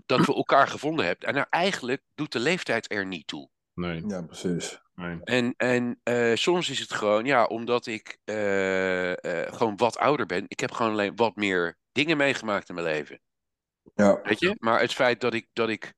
dat 0.05 0.25
we 0.25 0.33
elkaar 0.35 0.67
gevonden 0.67 1.05
hebben. 1.05 1.27
En 1.27 1.33
nou, 1.33 1.45
eigenlijk 1.49 2.01
doet 2.15 2.31
de 2.31 2.39
leeftijd 2.39 2.91
er 2.91 3.05
niet 3.05 3.27
toe. 3.27 3.49
Nee, 3.79 4.03
ja, 4.07 4.21
precies. 4.21 4.81
nee. 4.95 5.19
En, 5.23 5.53
en 5.57 5.99
eh, 6.03 6.35
soms 6.35 6.69
is 6.69 6.79
het 6.79 6.93
gewoon, 6.93 7.25
ja, 7.25 7.45
omdat 7.45 7.85
ik 7.85 8.17
eh, 8.23 9.11
eh, 9.11 9.53
gewoon 9.53 9.77
wat 9.77 9.97
ouder 9.97 10.25
ben. 10.25 10.45
Ik 10.47 10.59
heb 10.59 10.71
gewoon 10.71 10.91
alleen 10.91 11.15
wat 11.15 11.35
meer 11.35 11.77
dingen 11.91 12.17
meegemaakt 12.17 12.69
in 12.69 12.75
mijn 12.75 12.87
leven. 12.87 13.21
Ja. 13.95 14.21
Weet 14.23 14.39
je? 14.39 14.55
Maar 14.59 14.79
het 14.79 14.93
feit 14.93 15.21
dat 15.21 15.33
ik, 15.33 15.47
dat 15.53 15.69
ik 15.69 15.93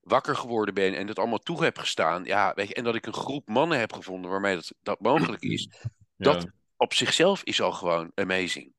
wakker 0.00 0.36
geworden 0.36 0.74
ben 0.74 0.94
en 0.94 1.06
dat 1.06 1.18
allemaal 1.18 1.38
toe 1.38 1.64
heb 1.64 1.78
gestaan. 1.78 2.24
Ja, 2.24 2.52
weet 2.54 2.68
je, 2.68 2.74
en 2.74 2.84
dat 2.84 2.94
ik 2.94 3.06
een 3.06 3.14
groep 3.14 3.48
mannen 3.48 3.78
heb 3.78 3.92
gevonden 3.92 4.30
waarmee 4.30 4.54
dat, 4.54 4.72
dat 4.82 5.00
mogelijk 5.00 5.42
is. 5.42 5.68
Dat-. 6.16 6.46
Op 6.76 6.94
zichzelf 6.94 7.42
is 7.42 7.60
al 7.60 7.72
gewoon 7.72 8.12
amazing. 8.14 8.72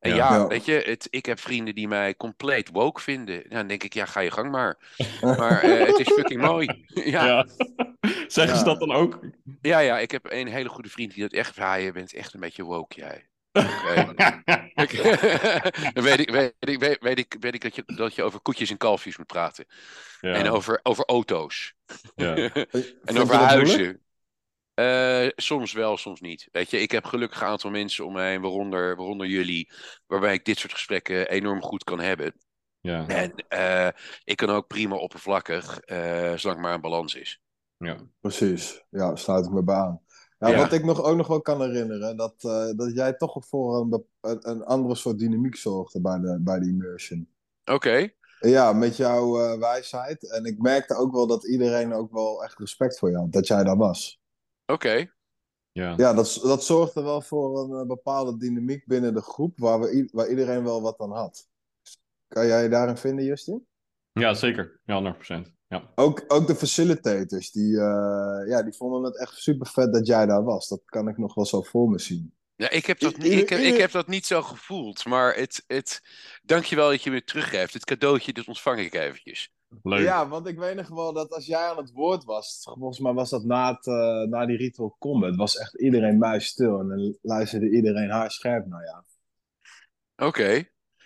En 0.00 0.10
Ja. 0.10 0.16
ja, 0.16 0.34
Ja. 0.34 0.46
weet 0.46 0.64
je, 0.64 0.72
het, 0.72 1.06
ik 1.10 1.26
heb 1.26 1.40
vrienden 1.40 1.74
die 1.74 1.88
mij 1.88 2.16
compleet 2.16 2.68
woke 2.72 3.00
vinden. 3.00 3.34
Nou, 3.36 3.48
dan 3.48 3.66
denk 3.66 3.82
ik, 3.82 3.94
ja, 3.94 4.04
ga 4.06 4.20
je 4.20 4.30
gang 4.30 4.50
maar. 4.50 4.78
Maar 5.20 5.62
eh, 5.62 5.86
het 5.86 5.98
is 5.98 6.12
fucking 6.12 6.40
mooi. 6.40 6.84
ja, 7.04 7.26
Ja. 7.26 7.46
Zeggen 8.26 8.56
ze 8.58 8.64
dat 8.64 8.78
dan 8.80 8.92
ook? 8.92 9.20
Ja, 9.60 9.78
ja, 9.78 9.98
ik 9.98 10.10
heb 10.10 10.30
een 10.32 10.46
hele 10.48 10.68
goede 10.68 10.88
vriend 10.88 11.12
die 11.14 11.22
dat 11.22 11.32
echt... 11.32 11.56
Ja, 11.56 11.74
je 11.74 11.92
bent 11.92 12.12
echt 12.14 12.34
een 12.34 12.40
beetje 12.40 12.62
woke, 12.64 12.96
jij. 13.00 13.28
Ik- 14.74 15.02
Dan 15.94 16.04
weet 16.04 16.20
ik, 16.20 16.30
weet 16.30 16.52
ik, 16.58 16.78
weet, 16.80 16.96
weet 17.00 17.18
ik, 17.18 17.36
weet 17.40 17.54
ik 17.54 17.62
dat, 17.62 17.74
je, 17.74 17.82
dat 17.86 18.14
je 18.14 18.22
over 18.22 18.40
koetjes 18.40 18.70
en 18.70 18.76
kalfjes 18.76 19.16
moet 19.16 19.26
praten. 19.26 19.64
ja. 20.20 20.32
En 20.32 20.50
over, 20.50 20.80
over 20.82 21.04
auto's. 21.04 21.74
ja. 22.16 22.34
en 23.04 23.18
over 23.18 23.34
huizen. 23.34 24.00
Eh, 24.80 25.28
soms 25.36 25.72
wel, 25.72 25.96
soms 25.96 26.20
niet. 26.20 26.48
Weet 26.52 26.70
je, 26.70 26.80
ik 26.80 26.90
heb 26.90 27.04
gelukkig 27.04 27.40
een 27.40 27.46
aantal 27.46 27.70
mensen 27.70 28.06
om 28.06 28.12
mij 28.12 28.30
heen, 28.30 28.40
waaronder, 28.40 28.96
waaronder 28.96 29.26
jullie, 29.26 29.72
waarbij 30.06 30.34
ik 30.34 30.44
dit 30.44 30.58
soort 30.58 30.72
gesprekken 30.72 31.28
enorm 31.28 31.62
goed 31.62 31.84
kan 31.84 32.00
hebben. 32.00 32.34
Ja. 32.80 33.06
En 33.06 33.34
eh, 33.48 33.88
ik 34.24 34.36
kan 34.36 34.48
ook 34.48 34.66
prima 34.66 34.96
oppervlakkig, 34.96 35.80
eh 35.80 36.32
zolang 36.34 36.40
het 36.42 36.58
maar 36.58 36.74
een 36.74 36.80
balans 36.80 37.14
is. 37.14 37.40
Ja. 37.76 37.96
Precies, 38.20 38.84
ja, 38.90 39.16
sluit 39.16 39.46
ik 39.46 39.52
me 39.52 39.62
bij 39.62 39.74
aan. 39.74 40.00
Ja, 40.38 40.48
Ja. 40.48 40.56
Wat 40.56 40.72
ik 40.72 40.84
nog, 40.84 41.02
ook 41.02 41.16
nog 41.16 41.26
wel 41.26 41.40
kan 41.40 41.60
herinneren, 41.60 42.16
dat, 42.16 42.34
eh, 42.38 42.70
dat 42.76 42.94
jij 42.94 43.12
toch 43.12 43.46
voor 43.46 43.80
een, 43.80 44.04
een, 44.20 44.48
een 44.48 44.64
andere 44.64 44.94
soort 44.94 45.18
dynamiek 45.18 45.56
zorgde 45.56 46.00
bij 46.00 46.18
de, 46.18 46.38
bij 46.40 46.58
de 46.58 46.66
immersion. 46.66 47.28
Oké, 47.64 48.08
Ja, 48.40 48.72
met 48.72 48.96
jouw 48.96 49.40
eh, 49.40 49.58
wijsheid. 49.58 50.30
En 50.30 50.44
ik 50.44 50.58
merkte 50.58 50.94
ook 50.94 51.12
wel 51.12 51.26
dat 51.26 51.46
iedereen 51.46 51.92
ook 51.92 52.12
wel 52.12 52.44
echt 52.44 52.58
respect 52.58 52.98
voor 52.98 53.10
je 53.10 53.16
had, 53.16 53.32
dat 53.32 53.46
jij 53.46 53.64
daar 53.64 53.76
was. 53.76 54.19
Oké. 54.72 55.10
Ja. 55.72 55.94
Ja, 55.96 56.14
dat, 56.14 56.40
dat 56.42 56.64
zorgde 56.64 57.02
wel 57.02 57.20
voor 57.20 57.58
een 57.60 57.80
eh, 57.80 57.86
bepaalde 57.86 58.36
dynamiek 58.36 58.86
binnen 58.86 59.14
de 59.14 59.20
groep 59.22 59.58
waar, 59.58 59.80
we, 59.80 60.08
waar 60.12 60.28
iedereen 60.28 60.64
wel 60.64 60.82
wat 60.82 60.98
aan 60.98 61.12
had. 61.12 61.48
Kan 62.28 62.46
jij 62.46 62.62
je 62.62 62.68
daarin 62.68 62.96
vinden, 62.96 63.24
Justin? 63.24 63.66
ja, 64.12 64.34
zeker. 64.34 64.80
Ja, 64.84 65.14
100%. 65.16 65.50
Ja. 65.68 65.92
Ook, 65.94 66.24
ook 66.28 66.46
de 66.46 66.54
facilitators, 66.54 67.50
die, 67.50 67.76
eh, 67.80 68.48
ja, 68.48 68.62
die 68.62 68.72
vonden 68.72 69.02
het 69.02 69.18
echt 69.18 69.36
super 69.36 69.66
vet 69.66 69.92
dat 69.92 70.06
jij 70.06 70.26
daar 70.26 70.44
was. 70.44 70.68
Dat 70.68 70.82
kan 70.84 71.08
ik 71.08 71.18
nog 71.18 71.34
wel 71.34 71.46
zo 71.46 71.62
voor 71.62 71.90
me 71.90 71.98
zien. 71.98 72.34
Ja, 72.56 72.70
ik 72.70 72.86
heb 72.86 72.98
dat, 72.98 73.24
I- 73.24 73.38
ik, 73.38 73.48
heb, 73.48 73.58
ik 73.58 73.76
heb 73.76 73.90
dat 73.90 74.06
niet 74.06 74.26
zo 74.26 74.42
gevoeld, 74.42 75.04
maar 75.04 75.34
het, 75.34 75.64
het, 75.66 76.00
dankjewel 76.42 76.88
dat 76.88 77.02
je 77.02 77.10
me 77.10 77.24
teruggeeft. 77.24 77.72
Het 77.72 77.84
cadeautje, 77.84 78.32
dat 78.32 78.46
ontvang 78.46 78.78
ik 78.80 78.94
eventjes. 78.94 79.52
Leuk. 79.82 80.02
Ja, 80.02 80.28
want 80.28 80.46
ik 80.46 80.58
weet 80.58 80.76
nog 80.76 80.88
wel 80.88 81.12
dat 81.12 81.32
als 81.32 81.46
jij 81.46 81.68
aan 81.68 81.76
het 81.76 81.92
woord 81.92 82.24
was, 82.24 82.60
volgens 82.62 82.98
mij 82.98 83.12
was 83.12 83.30
dat 83.30 83.44
na, 83.44 83.74
het, 83.74 83.86
eh, 83.86 84.22
na 84.28 84.46
die 84.46 84.56
Ritual 84.56 84.96
Combat, 84.98 85.36
was 85.36 85.56
echt 85.56 85.80
iedereen 85.80 86.18
muisstil 86.18 86.80
en 86.80 86.88
dan 86.88 87.18
luisterde 87.22 87.70
iedereen 87.70 88.10
haarscherp 88.10 88.66
naar 88.66 88.84
jou. 88.84 89.02
Oké. 90.28 90.48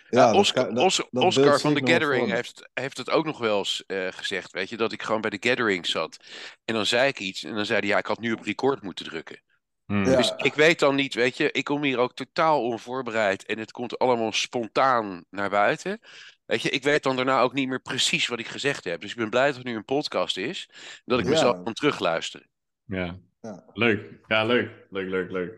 Ja, 0.09 0.21
Ja, 0.21 0.27
dat 0.27 0.35
Oscar, 0.35 0.73
dat- 0.73 0.83
dat 1.11 1.61
van 1.61 1.73
The 1.73 1.91
Gathering 1.91 2.31
heeft, 2.31 2.69
heeft 2.73 2.97
het 2.97 3.09
ook 3.09 3.25
nog 3.25 3.37
wel 3.37 3.57
eens 3.57 3.83
eh, 3.87 4.07
gezegd, 4.11 4.51
weet 4.51 4.69
je, 4.69 4.77
dat 4.77 4.91
ik 4.91 5.03
gewoon 5.03 5.21
bij 5.21 5.29
The 5.29 5.49
Gathering 5.49 5.85
zat. 5.85 6.17
En 6.65 6.73
dan 6.75 6.85
zei 6.85 7.07
ik 7.07 7.19
iets 7.19 7.43
en 7.43 7.55
dan 7.55 7.65
zei 7.65 7.79
hij, 7.79 7.87
ja, 7.87 7.97
ik 7.97 8.05
had 8.05 8.19
nu 8.19 8.31
op 8.31 8.41
record 8.41 8.81
moeten 8.81 9.05
drukken. 9.05 9.41
Hm. 9.85 10.03
Ja. 10.03 10.15
Dus 10.15 10.33
ik 10.37 10.53
weet 10.53 10.79
dan 10.79 10.95
niet, 10.95 11.13
weet 11.13 11.37
je, 11.37 11.51
ik 11.51 11.63
kom 11.63 11.83
hier 11.83 11.97
ook 11.97 12.13
totaal 12.13 12.63
onvoorbereid 12.63 13.45
en 13.45 13.59
het 13.59 13.71
komt 13.71 13.99
allemaal 13.99 14.31
spontaan 14.31 15.25
naar 15.29 15.49
buiten. 15.49 15.99
Weet 16.45 16.61
je, 16.61 16.69
ik 16.69 16.83
weet 16.83 17.03
dan 17.03 17.15
daarna 17.15 17.41
ook 17.41 17.53
niet 17.53 17.67
meer 17.67 17.81
precies 17.81 18.27
wat 18.27 18.39
ik 18.39 18.47
gezegd 18.47 18.83
heb. 18.83 19.01
Dus 19.01 19.11
ik 19.11 19.17
ben 19.17 19.29
blij 19.29 19.47
dat 19.47 19.55
er 19.57 19.63
nu 19.63 19.75
een 19.75 19.85
podcast 19.85 20.37
is, 20.37 20.69
dat 21.05 21.19
ik 21.19 21.25
Ja. 21.25 21.31
mezelf 21.31 21.63
kan 21.63 21.73
terugluisteren. 21.73 22.49
Ja. 22.83 23.19
Ja. 23.41 23.65
Leuk. 23.73 24.19
Ja, 24.27 24.45
leuk. 24.45 24.87
Leuk, 24.89 25.09
leuk, 25.09 25.31
leuk. 25.31 25.53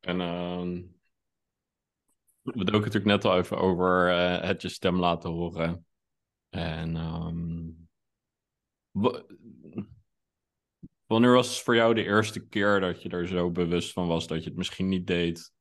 En 0.00 0.20
ehm 0.20 0.82
we 2.42 2.64
doken 2.64 2.72
natuurlijk 2.80 3.04
net 3.04 3.24
al 3.24 3.36
even 3.38 3.58
over 3.58 4.08
eh, 4.10 4.40
het 4.48 4.62
je 4.62 4.68
stem 4.68 4.96
laten 5.00 5.30
horen. 5.30 5.86
En 6.48 6.96
ehm, 6.96 7.68
wa- 8.90 9.22
wanneer 11.06 11.32
was 11.32 11.62
voor 11.62 11.74
jou 11.74 11.94
de 11.94 12.04
eerste 12.04 12.46
keer 12.46 12.80
dat 12.80 13.02
je 13.02 13.08
er 13.08 13.28
zo 13.28 13.50
bewust 13.50 13.92
van 13.92 14.06
was 14.06 14.26
dat 14.26 14.42
je 14.42 14.48
het 14.48 14.58
misschien 14.58 14.88
niet 14.88 15.06
deed? 15.06 15.52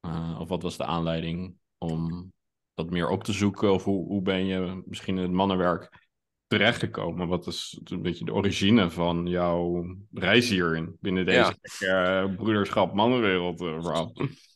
Eh, 0.00 0.36
of 0.40 0.48
wat 0.48 0.62
was 0.62 0.76
de 0.76 0.84
aanleiding 0.84 1.56
om 1.78 2.32
dat 2.78 2.90
meer 2.90 3.08
op 3.08 3.24
te 3.24 3.32
zoeken? 3.32 3.72
Of 3.72 3.84
hoe, 3.84 4.06
hoe 4.06 4.22
ben 4.22 4.46
je 4.46 4.82
misschien 4.86 5.16
in 5.16 5.22
het 5.22 5.32
mannenwerk 5.32 6.06
terechtgekomen? 6.46 7.28
Wat 7.28 7.46
is 7.46 7.80
een 7.84 8.02
beetje 8.02 8.24
de 8.24 8.32
origine 8.32 8.90
van 8.90 9.26
jouw 9.26 9.84
reis 10.12 10.48
hierin? 10.48 10.96
Binnen 11.00 11.24
deze 11.26 11.38
Ja. 11.38 11.54
gekke, 11.62 11.86
eh, 11.94 12.36
broederschap 12.36 12.94
mannenwereld 12.94 13.60
eh, 13.60 13.82
verhaal. 13.82 14.12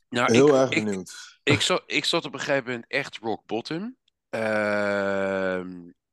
Nou, 0.09 0.33
Heel 0.33 0.49
ik, 0.49 0.55
erg 0.55 0.71
ik, 0.71 0.85
benieuwd. 0.85 1.41
ik, 1.43 1.61
zat, 1.61 1.83
ik 1.87 2.05
zat 2.05 2.25
op 2.25 2.33
een 2.35 2.41
gegeven 2.41 2.64
moment 2.64 2.85
echt 2.88 3.17
rock 3.19 3.47
bottom. 3.47 3.97
Ehm, 4.29 5.71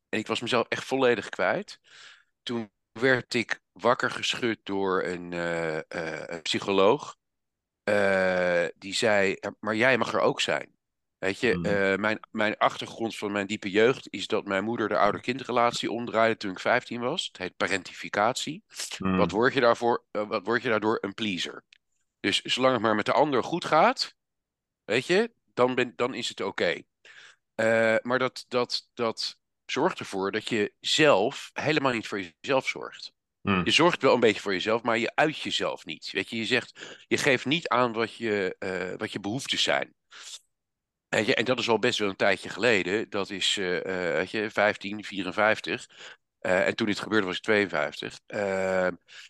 en 0.08 0.18
ik 0.18 0.26
was 0.26 0.40
mezelf 0.40 0.66
echt 0.68 0.84
volledig 0.84 1.28
kwijt. 1.28 1.80
Toen 2.42 2.70
werd 2.92 3.34
ik 3.34 3.60
wakker 3.72 4.10
geschud 4.10 4.58
door 4.62 5.04
een, 5.04 5.32
eh, 5.32 5.78
eh, 5.78 6.22
een 6.26 6.42
psycholoog. 6.42 7.16
Eh, 7.84 8.64
die 8.78 8.94
zei, 8.94 9.36
"Ja, 9.40 9.54
maar 9.60 9.76
jij 9.76 9.98
mag 9.98 10.12
er 10.12 10.20
ook 10.20 10.40
zijn. 10.40 10.78
Weet 11.20 11.40
je, 11.40 11.52
Hmm. 11.52 11.64
eh, 11.64 11.96
mijn, 11.96 12.20
mijn 12.30 12.56
achtergrond 12.56 13.16
van 13.16 13.32
mijn 13.32 13.46
diepe 13.46 13.70
jeugd 13.70 14.06
is 14.10 14.26
dat 14.26 14.44
mijn 14.44 14.64
moeder 14.64 14.88
de 14.88 14.98
ouder-kindrelatie 14.98 15.90
omdraaide 15.90 16.36
toen 16.36 16.50
ik 16.50 16.58
15 16.60 17.00
was. 17.00 17.26
Het 17.26 17.36
heet 17.36 17.56
parentificatie. 17.56 18.62
Hmm. 18.96 19.16
Wat 19.16 19.30
word 19.30 19.54
je 19.54 19.60
daarvoor? 19.60 20.04
eh, 20.10 20.28
wat 20.28 20.44
word 20.44 20.62
je 20.62 20.68
daardoor? 20.68 20.98
Een 21.00 21.14
pleaser. 21.14 21.64
Dus 22.20 22.40
zolang 22.40 22.72
het 22.72 22.82
maar 22.82 22.94
met 22.94 23.06
de 23.06 23.12
ander 23.12 23.44
goed 23.44 23.64
gaat, 23.64 24.14
weet 24.84 25.06
je, 25.06 25.30
dan, 25.54 25.74
ben, 25.74 25.92
dan 25.96 26.14
is 26.14 26.28
het 26.28 26.40
oké. 26.40 26.82
Eh, 27.54 27.96
maar 28.02 28.18
dat, 28.18 28.44
dat, 28.48 28.88
dat 28.94 29.38
zorgt 29.66 29.98
ervoor 29.98 30.32
dat 30.32 30.48
je 30.48 30.72
zelf 30.80 31.50
helemaal 31.52 31.92
niet 31.92 32.06
voor 32.06 32.20
jezelf 32.40 32.68
zorgt. 32.68 33.12
Hmm. 33.40 33.64
Je 33.64 33.70
zorgt 33.70 34.02
wel 34.02 34.14
een 34.14 34.20
beetje 34.20 34.40
voor 34.40 34.52
jezelf, 34.52 34.82
maar 34.82 34.98
je 34.98 35.12
uit 35.14 35.38
jezelf 35.38 35.84
niet. 35.84 36.10
Weet 36.10 36.30
je, 36.30 36.36
je 36.36 36.44
zegt, 36.44 36.96
je 37.08 37.16
geeft 37.16 37.44
niet 37.44 37.68
aan 37.68 37.92
wat 37.92 38.14
je, 38.14 38.56
wat 38.98 39.12
je 39.12 39.20
behoeftes 39.20 39.62
zijn. 39.62 39.94
Je, 41.10 41.34
en 41.34 41.44
dat 41.44 41.58
is 41.58 41.68
al 41.68 41.78
best 41.78 41.98
wel 41.98 42.08
een 42.08 42.16
tijdje 42.16 42.48
geleden. 42.48 43.10
Dat 43.10 43.30
is, 43.30 43.56
eh, 43.58 43.78
eh, 43.78 44.14
weet 44.14 44.30
je, 44.30 44.50
15, 44.50 45.04
54. 45.04 45.88
Eh, 46.40 46.66
en 46.66 46.76
toen 46.76 46.86
dit 46.86 46.98
gebeurde 47.00 47.26
was 47.26 47.36
ik 47.36 47.42
52. 47.42 48.20
Eh, 48.26 48.86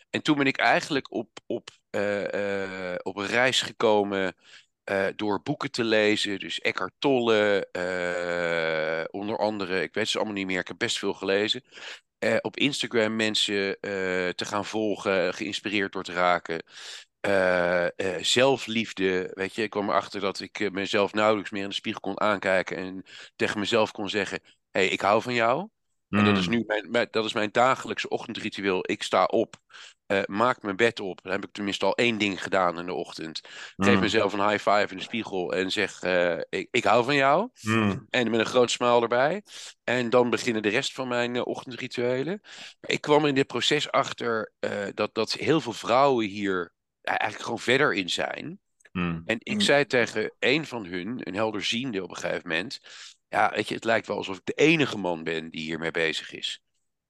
en 0.09 0.21
toen 0.21 0.37
ben 0.37 0.45
ik 0.45 0.57
eigenlijk 0.57 1.11
op, 1.11 1.29
op, 1.45 1.69
op 3.03 3.17
een 3.17 3.27
reis 3.27 3.61
gekomen 3.61 4.35
door 5.15 5.41
boeken 5.41 5.71
te 5.71 5.83
lezen. 5.83 6.39
Dus 6.39 6.59
Eckhart 6.59 6.93
Tolle, 6.99 7.67
onder 9.11 9.37
andere. 9.37 9.81
Ik 9.81 9.93
weet 9.93 10.07
ze 10.07 10.17
allemaal 10.17 10.35
niet 10.35 10.45
meer. 10.45 10.59
Ik 10.59 10.67
heb 10.67 10.77
best 10.77 10.99
veel 10.99 11.13
gelezen. 11.13 11.63
Op 12.41 12.57
Instagram 12.57 13.15
mensen 13.15 13.79
te 14.35 14.45
gaan 14.45 14.65
volgen, 14.65 15.33
geïnspireerd 15.33 15.91
door 15.91 16.03
te 16.03 16.13
raken. 16.13 16.63
Eh, 17.21 17.85
eh, 17.85 18.23
zelfliefde, 18.23 19.31
weet 19.33 19.55
je, 19.55 19.61
ik 19.61 19.69
kwam 19.69 19.89
erachter 19.89 20.21
dat 20.21 20.39
ik 20.39 20.59
eh, 20.59 20.71
mezelf 20.71 21.13
nauwelijks 21.13 21.51
meer 21.51 21.63
in 21.63 21.69
de 21.69 21.75
spiegel 21.75 22.01
kon 22.01 22.19
aankijken 22.21 22.77
en 22.77 23.03
tegen 23.35 23.59
mezelf 23.59 23.91
kon 23.91 24.09
zeggen: 24.09 24.39
hey, 24.71 24.87
ik 24.87 25.01
hou 25.01 25.21
van 25.21 25.33
jou. 25.33 25.67
En 26.09 26.25
dat 26.25 26.37
is 26.37 26.45
Hmm. 26.45 26.55
nu 26.55 26.63
mijn, 26.67 26.91
mijn- 26.91 27.07
dat 27.11 27.25
is 27.25 27.33
mijn 27.33 27.49
dagelijkse 27.51 28.09
ochtendritueel. 28.09 28.89
Ik 28.89 29.03
sta 29.03 29.25
op, 29.25 29.55
eh, 30.05 30.21
maak 30.25 30.61
mijn 30.61 30.75
bed 30.75 30.99
op. 30.99 31.19
Dan 31.23 31.31
heb 31.31 31.43
ik 31.45 31.51
tenminste 31.51 31.85
al 31.85 31.95
één 31.95 32.17
ding 32.17 32.43
gedaan 32.43 32.79
in 32.79 32.85
de 32.85 32.93
ochtend. 32.93 33.39
Geef 33.77 33.91
Hmm. 33.91 33.99
mezelf 33.99 34.33
een 34.33 34.49
high 34.49 34.69
five 34.69 34.87
in 34.89 34.97
de 34.97 35.03
spiegel 35.03 35.53
en 35.53 35.71
zeg: 35.71 36.03
ik, 36.49 36.67
ik 36.71 36.83
hou 36.83 37.03
van 37.03 37.15
jou. 37.15 37.49
Hmm. 37.59 38.07
En 38.09 38.29
met 38.31 38.39
een 38.39 38.45
groot 38.45 38.71
smile 38.71 39.01
erbij. 39.01 39.43
En 39.83 40.09
dan 40.09 40.29
beginnen 40.29 40.61
de 40.61 40.69
rest 40.69 40.93
van 40.93 41.07
mijn 41.07 41.45
ochtendrituelen. 41.45 42.41
Ik 42.81 43.01
kwam 43.01 43.25
in 43.25 43.35
dit 43.35 43.47
proces 43.47 43.91
achter 43.91 44.51
dat, 44.93 45.13
dat 45.13 45.33
heel 45.33 45.61
veel 45.61 45.73
vrouwen 45.73 46.25
hier 46.25 46.73
eigenlijk 47.01 47.43
gewoon 47.43 47.59
verder 47.59 47.93
in 47.93 48.09
zijn. 48.09 48.59
Hmm. 48.91 49.21
En 49.25 49.37
ik 49.39 49.53
Mm. 49.53 49.61
zei 49.61 49.85
tegen 49.85 50.33
een 50.39 50.65
van 50.65 50.85
hun, 50.85 51.19
een 51.27 51.35
helderziende 51.35 52.03
op 52.03 52.09
een 52.09 52.15
gegeven 52.17 52.47
moment. 52.49 52.79
Ja, 53.27 53.51
weet 53.55 53.67
je, 53.67 53.75
het 53.75 53.83
lijkt 53.83 54.07
wel 54.07 54.17
alsof 54.17 54.37
ik 54.37 54.45
de 54.45 54.53
enige 54.53 54.97
man 54.97 55.23
ben 55.23 55.49
die 55.49 55.61
hiermee 55.61 55.91
bezig 55.91 56.31
is. 56.31 56.61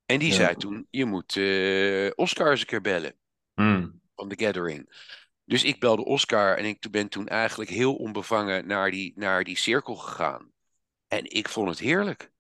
En 0.06 0.20
die 0.20 0.30
Ja. 0.30 0.36
zei 0.36 0.56
toen, 0.56 0.88
je 0.90 1.06
moet 1.06 1.38
eh, 1.38 2.10
Oscar 2.16 2.52
eens 2.52 2.60
een 2.60 2.66
keer 2.66 2.82
bellen 2.82 3.16
Hmm. 3.54 4.02
van 4.16 4.30
The 4.30 4.44
Gathering. 4.46 5.10
Dus 5.46 5.64
ik 5.64 5.80
belde 5.80 6.06
Oscar 6.06 6.58
en 6.58 6.66
ik 6.66 6.92
ben 6.92 7.10
toen 7.10 7.28
eigenlijk 7.28 7.70
heel 7.70 7.96
onbevangen 7.96 8.68
naar 8.68 8.92
die, 8.92 9.14
naar 9.16 9.44
die 9.44 9.58
cirkel 9.58 9.96
gegaan. 9.96 10.52
En 11.08 11.32
ik 11.32 11.50
vond 11.50 11.70
het 11.70 11.80
heerlijk. 11.80 12.32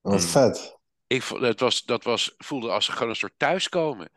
Wat 0.00 0.20
Hmm. 0.20 0.28
vet. 0.30 0.78
Ik, 1.06 1.22
vo- 1.22 1.38
dat 1.38 1.60
was, 1.60 1.82
dat 1.82 2.04
was, 2.04 2.34
voelde 2.36 2.70
als 2.70 2.88
gewoon 2.88 3.08
een 3.08 3.16
soort 3.16 3.34
thuiskomen. 3.36 4.10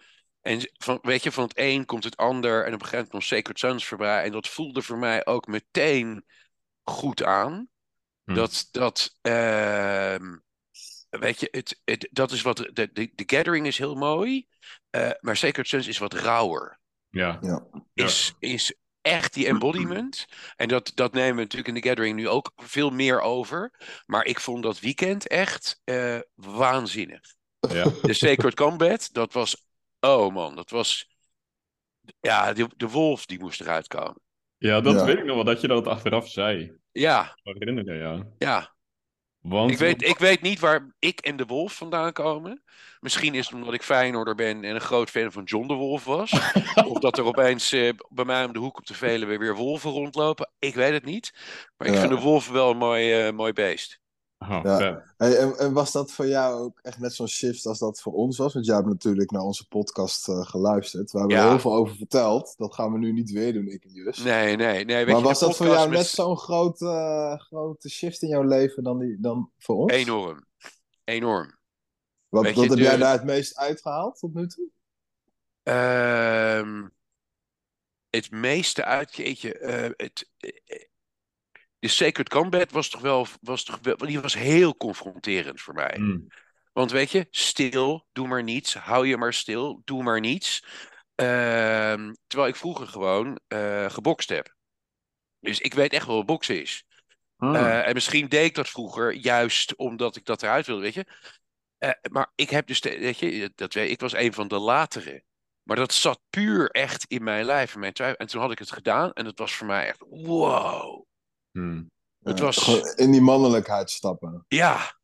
En 0.44 0.70
van, 0.74 1.00
weet 1.02 1.24
je, 1.24 1.32
van 1.32 1.44
het 1.44 1.58
een 1.58 1.86
komt 1.86 2.04
het 2.04 2.18
ander. 2.18 2.66
En 2.66 2.74
op 2.74 2.82
een 2.82 2.88
gegeven 2.88 2.92
moment 2.92 3.10
kwam 3.10 3.22
Sacred 3.22 3.60
Sons 3.60 3.86
voorbij. 3.86 4.24
En 4.24 4.32
dat 4.32 4.48
voelde 4.48 4.82
voor 4.82 4.98
mij 4.98 5.26
ook 5.26 5.48
meteen 5.48 6.26
goed 6.84 7.24
aan. 7.24 7.68
Hmm. 8.24 8.36
Dat, 8.36 8.68
dat 8.72 9.18
ehm, 9.22 10.38
weet 11.10 11.40
je, 11.40 11.48
het, 11.52 11.82
het, 11.86 12.08
dat 12.12 12.32
is 12.32 12.42
wat, 12.42 12.58
de, 12.58 12.90
de, 12.94 13.12
de 13.16 13.24
Gathering 13.26 13.68
is 13.68 13.78
heel 13.78 13.96
mooi. 13.96 14.48
eh, 14.90 15.10
maar 15.20 15.38
Sacred 15.38 15.68
Sons 15.68 15.88
is 15.88 15.98
wat 15.98 16.14
rauwer. 16.14 16.80
Ja. 17.10 17.38
Ja. 17.42 17.68
Is, 17.94 18.34
is 18.40 18.76
echt 19.02 19.34
die 19.34 19.48
embodiment. 19.48 20.26
En 20.56 20.68
dat, 20.68 20.92
dat 20.96 21.14
nemen 21.14 21.36
we 21.36 21.42
natuurlijk 21.42 21.68
in 21.76 21.82
de 21.82 21.88
Gathering 21.88 22.16
nu 22.16 22.28
ook 22.28 22.52
veel 22.56 22.90
meer 22.90 23.22
over. 23.22 23.72
Maar 24.06 24.26
ik 24.26 24.40
vond 24.40 24.64
dat 24.64 24.80
weekend 24.80 25.28
echt 25.28 25.82
eh, 25.84 26.20
waanzinnig. 26.34 27.22
Ja. 27.60 27.84
De 28.02 28.14
Sacred 28.14 28.56
Combat, 28.56 29.10
dat 29.12 29.34
was. 29.34 29.66
Oh 30.06 30.34
man, 30.34 30.56
dat 30.56 30.70
was. 30.70 31.08
Ja, 32.20 32.54
de, 32.54 32.68
de 32.78 32.90
wolf 32.90 33.26
die 33.26 33.40
moest 33.40 33.62
eruit 33.62 33.88
komen. 33.88 34.22
Ja, 34.58 34.82
dat 34.82 34.94
Ja. 34.94 35.06
weet 35.06 35.18
ik 35.18 35.26
nog 35.26 35.36
wel, 35.36 35.44
dat 35.44 35.62
je 35.62 35.68
dat 35.68 35.88
achteraf 35.88 36.30
zei. 36.30 36.78
Ja, 36.92 37.38
Ik 37.44 37.56
herinner 37.60 37.94
je, 37.94 38.00
ja. 38.00 38.28
ja. 38.38 38.72
Want, 39.40 39.72
Ik 39.72 39.78
weet, 39.78 40.02
ik 40.02 40.18
weet 40.18 40.42
niet 40.42 40.60
waar 40.60 40.96
ik 41.00 41.20
en 41.20 41.36
de 41.38 41.46
wolf 41.46 41.74
vandaan 41.74 42.12
komen. 42.14 42.64
Misschien 43.00 43.34
is 43.36 43.46
het 43.46 43.56
omdat 43.56 43.74
ik 43.74 43.84
Feyenoorder 43.84 44.36
ben 44.36 44.64
en 44.64 44.76
een 44.76 44.82
groot 44.82 45.10
fan 45.10 45.32
van 45.32 45.44
John 45.44 45.68
de 45.68 45.74
Wolf 45.74 46.04
was. 46.06 46.32
of 46.92 47.00
dat 47.00 47.18
er 47.18 47.24
opeens 47.24 47.72
eh, 47.72 47.94
bij 48.10 48.26
mij 48.26 48.46
om 48.46 48.54
de 48.54 48.60
hoek 48.60 48.78
op 48.78 48.86
de 48.86 48.94
Veluwe 48.94 49.38
weer 49.38 49.56
wolven 49.56 49.92
rondlopen. 49.92 50.52
Ik 50.60 50.76
weet 50.76 50.92
het 50.94 51.06
niet. 51.06 51.32
Maar 51.78 51.88
ik 51.88 51.94
Ja. 51.94 52.00
vind 52.00 52.12
de 52.14 52.20
wolf 52.20 52.50
wel 52.50 52.70
een 52.72 52.78
mooi, 52.78 53.14
eh, 53.28 53.34
mooi 53.34 53.54
beest. 53.54 54.00
Oh, 54.50 54.60
Ja. 54.64 55.04
Hey, 55.18 55.38
en, 55.38 55.58
en 55.58 55.74
was 55.74 55.92
dat 55.92 56.12
voor 56.12 56.28
jou 56.28 56.62
ook 56.62 56.80
echt 56.82 57.00
net 57.00 57.14
zo'n 57.14 57.28
shift 57.28 57.66
als 57.66 57.80
dat 57.80 58.02
voor 58.02 58.14
ons 58.14 58.38
was? 58.38 58.54
Want 58.54 58.66
jij 58.66 58.76
hebt 58.76 58.88
natuurlijk 58.88 59.32
naar 59.32 59.42
onze 59.42 59.68
podcast 59.68 60.28
eh, 60.30 60.46
geluisterd. 60.46 61.12
We 61.12 61.20
Ja. 61.28 61.44
er 61.44 61.50
heel 61.50 61.60
veel 61.60 61.74
over 61.76 61.96
verteld. 61.96 62.54
Dat 62.58 62.74
gaan 62.74 62.92
we 62.92 62.98
nu 62.98 63.12
niet 63.12 63.32
weer 63.32 63.54
doen, 63.54 63.68
ik 63.68 63.84
en 63.84 63.92
Jus. 63.92 64.18
Nee, 64.18 64.56
nee, 64.56 64.86
nee. 64.86 65.06
Weet 65.06 65.14
maar 65.16 65.24
was 65.24 65.40
dat 65.40 65.58
voor 65.58 65.66
jou 65.66 65.90
met- 65.90 65.98
net 65.98 66.08
zo'n 66.08 66.38
grote, 66.38 66.86
eh, 66.88 67.40
grote 67.40 67.90
shift 67.90 68.22
in 68.22 68.28
jouw 68.30 68.44
leven 68.44 68.84
dan, 68.84 69.00
die, 69.00 69.18
dan 69.20 69.52
voor 69.58 69.76
ons? 69.76 69.92
Enorm. 69.94 70.46
Enorm. 71.04 71.58
Wat, 72.30 72.44
wat 72.44 72.54
je, 72.56 72.62
heb 72.62 72.70
de- 72.70 72.82
jij 72.82 72.98
daar 72.98 73.14
het 73.14 73.24
meest 73.24 73.58
uitgehaald 73.58 74.20
tot 74.20 74.34
nu 74.34 74.48
toe? 74.48 74.68
Ehm, 75.64 76.88
het 78.10 78.32
meeste 78.32 78.86
uit, 78.86 79.16
jeetje, 79.16 79.58
eh, 79.58 79.90
het, 79.98 80.30
de 81.84 81.90
Sacred 81.90 82.30
Combat 82.30 82.72
was 82.72 82.90
toch 82.90 83.02
wel, 83.02 83.28
was 83.42 83.63
toch 83.63 83.80
wel, 83.82 83.96
die 83.98 84.20
was 84.20 84.34
heel 84.34 84.78
confronterend 84.78 85.62
voor 85.62 85.74
mij. 85.74 85.94
Hmm. 85.96 86.28
Want 86.74 86.92
weet 86.92 87.12
je, 87.12 87.28
stil, 87.30 88.08
doe 88.12 88.28
maar 88.28 88.44
niets, 88.44 88.74
hou 88.74 89.08
je 89.08 89.18
maar 89.18 89.34
stil, 89.34 89.82
doe 89.86 90.04
maar 90.04 90.20
niets. 90.20 90.66
Ehm, 91.16 92.13
terwijl 92.28 92.50
ik 92.50 92.56
vroeger 92.56 92.88
gewoon 92.88 93.40
eh, 93.48 93.90
gebokst 93.90 94.30
heb. 94.30 94.56
Dus 95.40 95.60
ik 95.60 95.74
weet 95.74 95.94
echt 95.94 96.06
wel 96.06 96.16
wat 96.16 96.25
boksen 96.25 96.62
is. 96.62 96.86
Hmm. 97.38 97.56
Eh, 97.56 97.88
en 97.88 97.94
misschien 97.94 98.30
deed 98.30 98.46
ik 98.46 98.56
dat 98.56 98.70
vroeger 98.70 99.13
juist 99.13 99.75
omdat 99.75 100.16
ik 100.16 100.25
dat 100.25 100.44
eruit 100.44 100.66
wilde, 100.66 100.82
weet 100.82 100.94
je. 100.94 101.06
Eh, 101.78 101.92
maar 102.12 102.32
ik 102.36 102.50
heb 102.50 102.68
dus, 102.68 102.82
de- 102.82 103.00
weet 103.00 103.20
je, 103.20 103.52
dat, 103.56 103.75
ik 103.75 104.00
was 104.00 104.13
een 104.13 104.34
van 104.34 104.48
de 104.48 104.60
latere. 104.60 105.24
Maar 105.63 105.78
dat 105.78 105.94
zat 105.94 106.22
puur 106.30 106.70
echt 106.70 107.06
in 107.08 107.24
mijn 107.24 107.46
lijf, 107.46 107.74
in 107.74 107.80
mijn 107.80 107.94
twijfel. 107.94 108.18
En 108.18 108.28
toen 108.28 108.42
had 108.42 108.52
ik 108.52 108.60
het 108.60 108.72
gedaan 108.72 109.13
en 109.13 109.25
het 109.25 109.40
was 109.40 109.56
voor 109.56 109.68
mij 109.68 109.88
echt 109.88 110.04
wow. 110.10 111.12
Hmm. 111.54 111.92
Het 112.24 112.38
Ja, 112.38 112.44
was- 112.44 112.94
in 112.96 113.12
die 113.12 113.22
mannelijkheid 113.22 113.90
stappen. 113.90 114.46
Ja. 114.48 115.02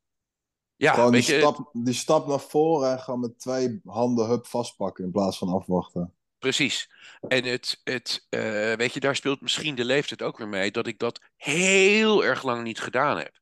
Ja, 0.76 0.94
gewoon 0.94 1.12
die 1.12 1.32
je, 1.34 1.40
stap, 1.40 1.70
die 1.74 1.94
stap 1.94 2.28
naar 2.28 2.40
voren 2.40 2.92
en 2.92 3.00
gewoon 3.00 3.20
met 3.20 3.40
twee 3.40 3.82
handen 3.86 4.28
hup 4.28 4.46
vastpakken 4.46 5.04
in 5.04 5.12
plaats 5.12 5.38
van 5.38 5.50
afwachten. 5.50 6.14
precies. 6.38 6.90
En 7.28 7.44
het, 7.44 7.82
het 7.84 8.26
eh, 8.30 8.74
weet 8.74 8.94
je, 8.94 9.00
daar 9.00 9.16
speelt 9.16 9.42
misschien 9.42 9.76
de 9.76 9.86
leeftijd 9.86 10.22
ook 10.22 10.38
weer 10.38 10.48
mee, 10.48 10.72
dat 10.72 10.88
ik 10.88 11.00
dat 11.00 11.22
heel 11.36 12.24
erg 12.26 12.44
lang 12.44 12.64
niet 12.64 12.80
gedaan 12.80 13.18
heb. 13.18 13.40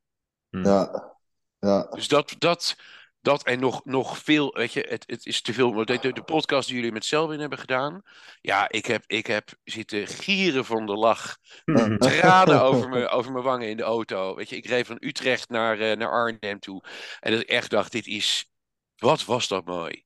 Hmm. 0.50 0.64
Ja. 0.66 1.16
Ja. 1.60 1.84
Dus 1.84 2.08
dat, 2.08 2.36
dat, 2.38 2.76
dat 3.22 3.44
en 3.44 3.60
nog, 3.60 3.86
nog 3.86 4.18
veel, 4.18 4.54
weet 4.54 4.74
je, 4.74 4.86
het, 4.90 5.04
het 5.08 5.26
is 5.26 5.42
te 5.42 5.54
veel. 5.54 5.72
De, 5.86 6.00
de, 6.00 6.14
de 6.14 6.24
podcast 6.24 6.68
die 6.68 6.76
jullie 6.76 6.92
met 6.92 7.06
Selwyn 7.06 7.40
hebben 7.40 7.58
gedaan, 7.60 8.02
ja, 8.42 8.70
ik 8.70 8.86
heb, 8.86 9.04
ik 9.08 9.28
heb 9.28 9.50
zitten 9.64 10.08
gieren 10.08 10.66
van 10.66 10.86
de 10.86 10.96
lach. 10.96 11.38
Hmm. 11.66 11.98
Tranen 12.08 12.62
over 12.62 12.90
mijn, 12.90 13.08
over 13.08 13.32
mijn 13.32 13.44
wangen 13.44 13.70
in 13.70 13.78
de 13.78 13.84
auto. 13.84 14.36
Weet 14.36 14.50
je, 14.50 14.56
ik 14.56 14.66
reed 14.66 14.88
van 14.88 14.98
Utrecht 15.00 15.50
naar, 15.50 15.80
eh, 15.80 15.98
naar 15.98 16.12
Arnhem 16.12 16.60
toe. 16.60 16.84
En 17.20 17.32
dat 17.32 17.42
ik 17.42 17.50
echt 17.50 17.70
dacht, 17.70 17.92
dit 17.92 18.08
is, 18.08 18.52
wat 18.96 19.26
was 19.26 19.48
dat 19.48 19.66
mooi. 19.66 20.04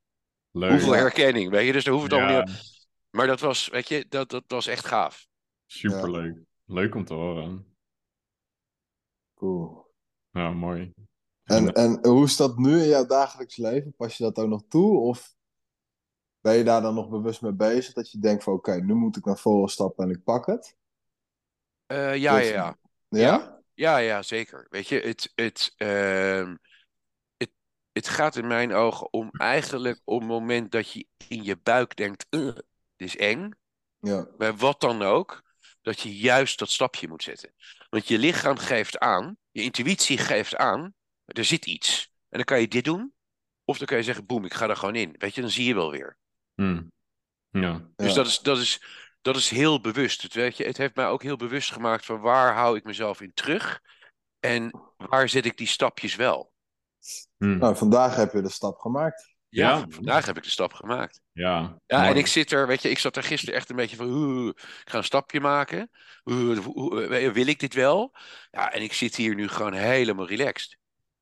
Leuk. 0.51 0.71
Hoeveel 0.71 0.93
Ja. 0.93 0.99
herkenning, 0.99 1.49
weet 1.49 1.65
je, 1.65 1.71
dus 1.71 1.83
daar 1.83 1.93
hoeft 1.93 2.05
het 2.05 2.13
allemaal 2.13 2.37
Ja, 2.37 2.43
niet 2.43 2.87
Maar 3.09 3.27
dat 3.27 3.39
was, 3.39 3.67
weet 3.67 3.87
je, 3.87 4.05
dat, 4.09 4.29
dat 4.29 4.43
was 4.47 4.67
echt 4.67 4.85
gaaf. 4.85 5.27
superleuk. 5.65 6.37
Leuk 6.65 6.95
om 6.95 7.05
te 7.05 7.13
horen. 7.13 7.75
Cool. 9.35 9.89
Ja, 10.31 10.51
mooi. 10.51 10.93
En, 11.51 11.73
en 11.73 12.07
hoe 12.07 12.23
is 12.25 12.35
dat 12.35 12.57
nu 12.57 12.81
in 12.81 12.87
jouw 12.87 13.05
dagelijks 13.05 13.57
leven? 13.57 13.93
Pas 13.93 14.17
je 14.17 14.23
dat 14.23 14.37
ook 14.37 14.49
nog 14.49 14.63
toe? 14.67 14.99
Of 14.99 15.35
ben 16.39 16.55
je 16.55 16.63
daar 16.63 16.81
dan 16.81 16.93
nog 16.95 17.09
bewust 17.09 17.41
mee 17.41 17.53
bezig? 17.53 17.93
Dat 17.93 18.11
je 18.11 18.19
denkt 18.19 18.43
van 18.43 18.53
oké, 18.53 18.75
nu 18.81 18.93
moet 18.93 19.17
ik 19.17 19.25
naar 19.25 19.37
voren 19.37 19.69
stappen 19.69 20.03
en 20.03 20.09
ik 20.11 20.23
pak 20.23 20.45
het? 20.45 20.75
Eh, 21.85 22.15
ja, 22.15 22.37
ja, 22.37 22.51
ja. 22.53 22.77
Ja? 23.09 23.59
Ja, 23.73 23.97
ja, 23.97 24.21
zeker. 24.21 24.67
Weet 24.69 24.87
je, 24.87 24.99
het, 24.99 25.31
het, 25.35 25.73
ehm, 25.75 26.55
het, 27.37 27.51
het 27.91 28.07
gaat 28.07 28.35
in 28.35 28.47
mijn 28.47 28.73
ogen 28.73 29.13
om 29.13 29.29
eigenlijk 29.31 30.01
op 30.03 30.19
het 30.19 30.29
moment 30.29 30.71
dat 30.71 30.91
je 30.91 31.07
in 31.27 31.43
je 31.43 31.57
buik 31.63 31.95
denkt, 31.95 32.25
"Ugh, 32.29 32.55
dit 32.95 33.07
is 33.07 33.17
eng, 33.17 33.51
Ja. 33.99 34.27
bij 34.37 34.53
wat 34.53 34.81
dan 34.81 35.01
ook, 35.01 35.41
dat 35.81 35.99
je 35.99 36.15
juist 36.17 36.59
dat 36.59 36.69
stapje 36.69 37.07
moet 37.07 37.23
zetten. 37.23 37.53
Want 37.89 38.07
je 38.07 38.17
lichaam 38.17 38.57
geeft 38.57 38.99
aan, 38.99 39.37
je 39.51 39.61
intuïtie 39.61 40.17
geeft 40.17 40.55
aan, 40.55 40.93
er 41.33 41.45
zit 41.45 41.65
iets. 41.65 42.11
En 42.29 42.37
dan 42.37 42.43
kan 42.45 42.61
je 42.61 42.67
dit 42.67 42.83
doen, 42.83 43.13
of 43.65 43.77
dan 43.77 43.87
kan 43.87 43.97
je 43.97 44.03
zeggen, 44.03 44.25
boem, 44.25 44.45
ik 44.45 44.53
ga 44.53 44.69
er 44.69 44.75
gewoon 44.77 44.95
in. 44.95 45.15
Weet 45.17 45.35
je, 45.35 45.41
dan 45.41 45.49
zie 45.49 45.65
je 45.65 45.73
wel 45.73 45.91
weer. 45.91 46.17
Hmm. 46.55 46.91
Ja. 47.49 47.87
Dus 47.95 48.07
Ja. 48.09 48.13
dat 48.13 48.27
is, 48.27 48.39
dat, 48.39 48.57
is, 48.57 48.83
dat 49.21 49.35
is 49.35 49.49
heel 49.49 49.81
bewust. 49.81 50.21
Het, 50.21 50.33
weet 50.33 50.57
je, 50.57 50.63
het 50.63 50.77
heeft 50.77 50.95
mij 50.95 51.07
ook 51.07 51.23
heel 51.23 51.35
bewust 51.37 51.71
gemaakt 51.71 52.05
van 52.05 52.19
waar 52.19 52.53
hou 52.55 52.77
ik 52.77 52.83
mezelf 52.83 53.21
in 53.21 53.33
terug 53.33 53.79
en 54.39 54.81
waar 54.97 55.29
zet 55.29 55.45
ik 55.45 55.57
die 55.57 55.67
stapjes 55.67 56.15
wel. 56.15 56.51
Hmm. 57.37 57.57
Nou, 57.57 57.75
vandaag 57.75 58.15
heb 58.15 58.33
je 58.33 58.41
de 58.41 58.49
stap 58.49 58.77
gemaakt. 58.77 59.29
Ja, 59.49 59.69
Ja. 59.77 59.85
vandaag 59.89 60.25
heb 60.25 60.37
ik 60.37 60.43
de 60.43 60.49
stap 60.49 60.73
gemaakt. 60.73 61.21
Ja. 61.31 61.77
Ja, 61.85 61.97
Mooi. 61.97 62.09
en 62.11 62.17
ik 62.17 62.27
zit 62.27 62.51
er, 62.51 62.67
weet 62.67 62.81
je, 62.81 62.89
ik 62.89 62.99
zat 62.99 63.15
er 63.15 63.23
gisteren 63.23 63.55
echt 63.55 63.69
een 63.69 63.75
beetje 63.75 63.95
van, 63.95 64.09
oeh, 64.09 64.47
ik 64.57 64.89
ga 64.89 64.97
een 64.97 65.03
stapje 65.03 65.39
maken. 65.39 65.89
Oeh, 66.25 66.57
hoe- 66.59 66.73
hoe- 66.73 67.31
wil 67.31 67.47
ik 67.47 67.59
dit 67.59 67.73
wel? 67.73 68.15
Ja, 68.51 68.71
en 68.73 68.81
ik 68.81 68.93
zit 68.93 69.15
hier 69.15 69.35
nu 69.35 69.47
gewoon 69.47 69.73
helemaal 69.73 70.27
relaxed. 70.27 70.77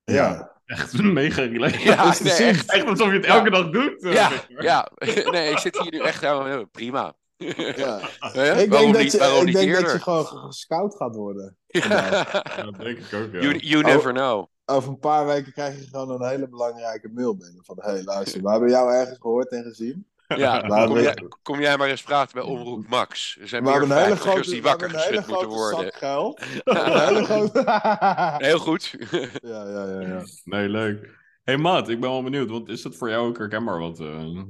Ja. 0.10 0.48
Echt 0.66 1.02
mega 1.02 1.42
relaxed. 1.42 1.82
Ja, 1.82 2.10
is 2.10 2.20
nee, 2.40 2.48
echt. 2.48 2.72
Echt 2.72 2.86
alsof 2.86 3.08
je 3.08 3.14
het 3.14 3.26
elke 3.26 3.50
dag 3.50 3.70
doet. 3.70 3.96
Ja, 4.00 4.32
ja. 4.48 4.92
Nee, 5.32 5.52
ik 5.52 5.58
zit 5.58 5.80
hier 5.80 5.92
nu 5.92 6.00
echt 6.00 6.22
helemaal 6.22 6.66
prima. 6.66 7.14
ja. 7.38 8.00
Hè? 8.20 8.62
Ik 8.62 8.70
Waarom 8.70 8.92
denk, 8.92 9.12
dat 9.12 9.22
je, 9.22 9.42
ik 9.46 9.54
denk 9.54 9.74
dat 9.74 9.92
je 9.92 10.00
gewoon 10.00 10.26
gescout 10.26 10.96
gaat 10.96 11.16
worden. 11.16 11.58
Ja. 11.68 11.88
Ja, 11.88 12.64
dat 12.64 12.76
denk 12.76 12.98
ik 12.98 13.14
ook, 13.14 13.32
ja. 13.32 13.40
You, 13.40 13.58
you 13.58 13.84
never 13.84 14.14
know. 14.14 14.46
Over 14.66 14.90
een 14.90 15.00
paar 15.00 15.26
weken 15.26 15.52
krijg 15.52 15.80
je 15.80 15.88
gewoon 15.88 16.10
een 16.10 16.30
hele 16.30 16.50
belangrijke 16.50 17.10
mail 17.14 17.38
binnen. 17.38 17.66
Van, 17.66 17.78
hé, 17.80 17.92
hey, 17.92 18.04
luister, 18.04 18.42
we 18.42 18.52
hebben 18.52 18.70
jou 18.70 18.94
ergens 18.94 19.20
gehoord 19.20 19.52
en 19.52 19.64
gezien. 19.64 20.08
Ja, 20.38 20.68
Maar 20.68 20.86
kom, 20.86 20.96
we- 20.96 21.02
jij, 21.02 21.28
kom 21.42 21.60
jij 21.60 21.78
maar 21.78 21.90
eens 21.90 22.02
praten 22.04 22.34
bij 22.34 22.44
Omroep 22.44 22.88
Max. 22.88 23.38
Er 23.42 23.48
zijn 23.48 23.64
meer 23.64 23.82
een 23.82 23.92
hele 23.92 24.16
grote, 24.16 24.50
die 24.50 24.62
wakker 24.62 24.90
hebben 24.90 25.08
een 25.08 25.12
hele 25.14 25.22
geschud 25.24 25.36
moeten 25.42 25.58
grote 25.58 25.72
worden. 25.72 25.92
zak 25.92 25.96
geld. 26.00 26.42
een 26.64 27.00
hele 27.08 27.24
grote... 27.24 28.36
Heel 28.48 28.60
goed. 28.60 28.96
ja, 29.42 29.64
ja, 29.70 29.86
ja, 29.86 30.00
ja. 30.02 30.24
Nee, 30.44 30.70
leuk. 30.70 31.18
hey, 31.44 31.58
Maat, 31.58 31.90
ik 31.90 32.00
ben 32.00 32.10
wel 32.10 32.24
benieuwd. 32.24 32.50
Want 32.50 32.70
is 32.70 32.82
dat 32.82 32.96
voor 32.96 33.10
jou 33.10 33.28
ook 33.28 33.38
herkenbaar 33.38 33.80
wat, 33.80 34.00
eh 34.00 34.44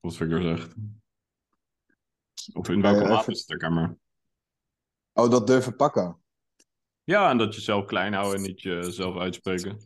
wat 0.00 0.16
Victor 0.16 0.42
zegt? 0.42 0.74
Of 2.52 2.68
in 2.68 2.80
welke 2.82 3.04
Nee, 3.04 3.18
even- 3.18 3.32
is 3.32 3.38
het 3.40 3.48
herkenbaar? 3.48 3.94
Oh, 5.12 5.30
dat 5.30 5.46
durven 5.46 5.76
pakken. 5.76 6.16
Ja, 7.04 7.30
en 7.30 7.38
dat 7.38 7.54
je 7.54 7.60
zelf 7.60 7.84
klein 7.84 8.12
houden 8.12 8.36
en 8.40 8.46
niet 8.46 8.60
jezelf 8.62 9.18
uitspreken. 9.18 9.78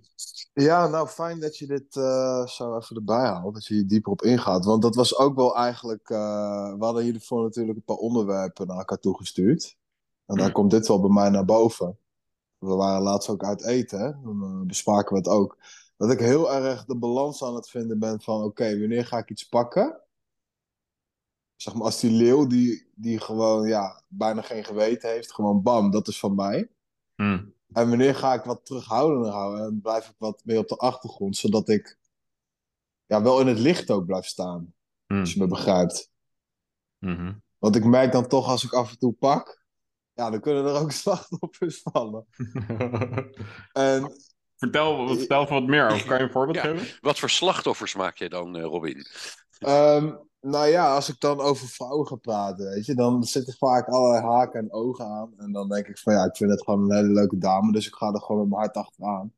Ja, 0.55 0.89
nou 0.89 1.09
fijn 1.09 1.41
dat 1.41 1.57
je 1.59 1.67
dit 1.67 1.97
eh, 1.97 2.47
zo 2.47 2.77
even 2.77 2.97
erbij 2.97 3.25
haalt. 3.27 3.55
Dat 3.55 3.67
je 3.67 3.75
hier 3.75 3.87
dieper 3.87 4.13
op 4.13 4.23
ingaat. 4.23 4.65
Want 4.65 4.83
dat 4.83 4.95
was 4.95 5.17
ook 5.19 5.37
wel 5.37 5.57
eigenlijk. 5.57 6.11
eh, 6.11 6.75
we 6.79 6.85
hadden 6.85 7.03
hiervoor 7.05 7.43
natuurlijk 7.43 7.77
een 7.79 7.85
paar 7.85 7.97
onderwerpen 7.97 8.67
naar 8.67 8.77
elkaar 8.79 8.99
toegestuurd. 8.99 9.77
En 10.27 10.35
daar 10.37 10.45
Hmm. 10.45 10.55
komt 10.55 10.71
dit 10.71 10.89
wel 10.89 11.01
bij 11.01 11.11
mij 11.11 11.29
naar 11.31 11.45
boven. 11.45 11.99
We 12.59 12.75
waren 12.75 13.03
laatst 13.03 13.29
ook 13.29 13.45
uit 13.45 13.65
eten, 13.65 14.01
hè? 14.01 14.13
Dan 14.23 14.43
eh, 14.43 14.67
bespraken 14.67 15.13
we 15.13 15.19
het 15.19 15.29
ook. 15.29 15.59
Dat 15.97 16.11
ik 16.11 16.19
heel 16.19 16.53
erg 16.53 16.85
de 16.85 16.97
balans 16.97 17.45
aan 17.45 17.55
het 17.55 17.69
vinden 17.71 17.99
ben 17.99 18.21
van: 18.21 18.43
oké, 18.43 18.79
wanneer 18.79 19.07
ga 19.07 19.19
ik 19.19 19.31
iets 19.31 19.49
pakken? 19.49 20.01
Zeg 21.57 21.75
maar, 21.75 21.85
als 21.85 22.01
die 22.01 22.11
leeuw 22.11 22.47
die, 22.47 22.91
die 22.95 23.21
gewoon 23.21 23.69
ja, 23.69 24.03
bijna 24.09 24.43
geen 24.43 24.65
geweten 24.65 25.11
heeft, 25.11 25.33
gewoon 25.33 25.63
bam, 25.63 25.91
dat 25.91 26.09
is 26.09 26.19
van 26.19 26.35
mij. 26.35 26.71
Hm. 27.15 27.45
En 27.75 27.89
wanneer 27.89 28.15
ga 28.15 28.35
ik 28.35 28.43
wat 28.45 28.65
terughoudender 28.67 29.31
houden 29.31 29.65
en 29.65 29.81
blijf 29.83 30.09
ik 30.09 30.15
wat 30.19 30.43
meer 30.45 30.59
op 30.59 30.69
de 30.69 30.77
achtergrond, 30.77 31.37
zodat 31.37 31.69
ik 31.69 31.99
ja, 33.07 33.23
wel 33.23 33.41
in 33.41 33.47
het 33.47 33.59
licht 33.59 33.91
ook 33.91 34.07
blijf 34.07 34.25
staan, 34.27 34.75
Hm. 35.07 35.21
als 35.21 35.33
je 35.33 35.41
me 35.41 35.47
begrijpt. 35.47 36.11
Mhm. 36.99 37.33
Want 37.59 37.77
ik 37.77 37.85
merk 37.85 38.13
dan 38.13 38.27
toch 38.29 38.49
als 38.49 38.65
ik 38.65 38.73
af 38.73 38.91
en 38.91 38.99
toe 38.99 39.13
pak, 39.13 39.63
ja, 40.13 40.31
dan 40.31 40.41
kunnen 40.41 40.65
er 40.65 40.81
ook 40.81 40.93
slachtoffers 41.03 41.81
vallen. 41.83 42.27
En 43.73 44.13
vertel, 44.57 45.17
vertel 45.17 45.47
wat 45.47 45.63
meer 45.67 45.91
over. 45.91 46.07
Kan 46.09 46.19
je 46.19 46.23
een 46.25 46.31
voorbeeld 46.31 46.57
Ja. 46.57 46.63
geven? 46.63 46.99
Wat 47.01 47.19
voor 47.19 47.31
slachtoffers 47.31 47.95
maak 47.95 48.17
je 48.17 48.29
dan, 48.29 48.57
eh, 48.57 48.63
Robin? 48.63 49.07
ehm, 49.59 50.15
nou 50.45 50.67
ja, 50.67 50.95
als 50.95 51.09
ik 51.09 51.21
dan 51.21 51.41
over 51.41 51.69
vrouwen 51.69 52.07
ga 52.07 52.17
praten, 52.17 52.69
weet 52.69 52.87
je, 52.87 52.95
dan 52.95 53.25
zitten 53.25 53.55
vaak 53.55 53.89
allerlei 53.89 54.23
haken 54.23 54.61
en 54.61 54.73
ogen 54.73 55.05
aan. 55.07 55.35
En 55.39 55.53
dan 55.53 55.69
denk 55.69 55.87
ik 55.87 55.99
van 55.99 56.15
ja, 56.15 56.25
ik 56.25 56.37
vind 56.37 56.51
het 56.51 56.63
gewoon 56.65 56.91
een 56.91 56.97
hele 56.97 57.13
leuke 57.13 57.39
dame, 57.39 57.73
dus 57.73 57.87
ik 57.87 57.95
ga 57.95 58.13
er 58.13 58.21
gewoon 58.21 58.41
met 58.41 58.51
mijn 58.51 58.61
hart 58.61 58.77
achteraan. 58.77 59.35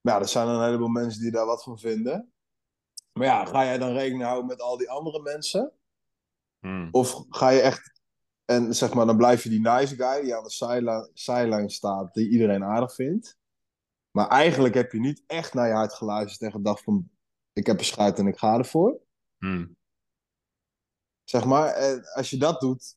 Maar 0.00 0.14
ja, 0.14 0.20
er 0.20 0.28
zijn 0.28 0.48
een 0.48 0.64
heleboel 0.64 0.88
mensen 0.88 1.22
die 1.22 1.30
daar 1.30 1.46
wat 1.46 1.62
van 1.62 1.78
vinden. 1.78 2.32
Maar 3.12 3.26
ja, 3.26 3.44
ga 3.44 3.64
jij 3.64 3.78
dan 3.78 3.92
rekening 3.92 4.22
houden 4.22 4.46
met 4.46 4.60
al 4.60 4.76
die 4.76 4.90
andere 4.90 5.22
mensen? 5.22 5.72
Hm. 6.60 6.88
Of 6.90 7.24
ga 7.28 7.48
je 7.48 7.60
echt, 7.60 8.00
en 8.44 8.74
zeg 8.74 8.94
maar, 8.94 9.06
dan 9.06 9.16
blijf 9.16 9.42
je 9.42 9.48
die 9.48 9.60
nice 9.60 9.96
guy 9.96 10.22
die 10.22 10.36
aan 10.36 10.42
de 10.42 11.10
sideline, 11.14 11.70
staat, 11.70 12.14
die 12.14 12.28
iedereen 12.28 12.64
aardig 12.64 12.94
vindt. 12.94 13.38
Maar 14.10 14.28
eigenlijk 14.28 14.74
heb 14.74 14.92
je 14.92 15.00
niet 15.00 15.22
echt 15.26 15.54
naar 15.54 15.68
je 15.68 15.74
hart 15.74 15.92
geluisterd 15.92 16.40
en 16.42 16.50
gedacht 16.50 16.82
van, 16.82 17.10
ik 17.52 17.66
heb 17.66 17.78
een 17.78 17.84
schuit 17.84 18.18
en 18.18 18.26
ik 18.26 18.38
ga 18.38 18.58
ervoor. 18.58 19.00
Hm. 19.38 19.66
Zeg 21.32 21.44
maar, 21.44 21.68
en 21.68 22.04
als 22.14 22.30
je 22.30 22.36
dat 22.36 22.60
doet, 22.60 22.96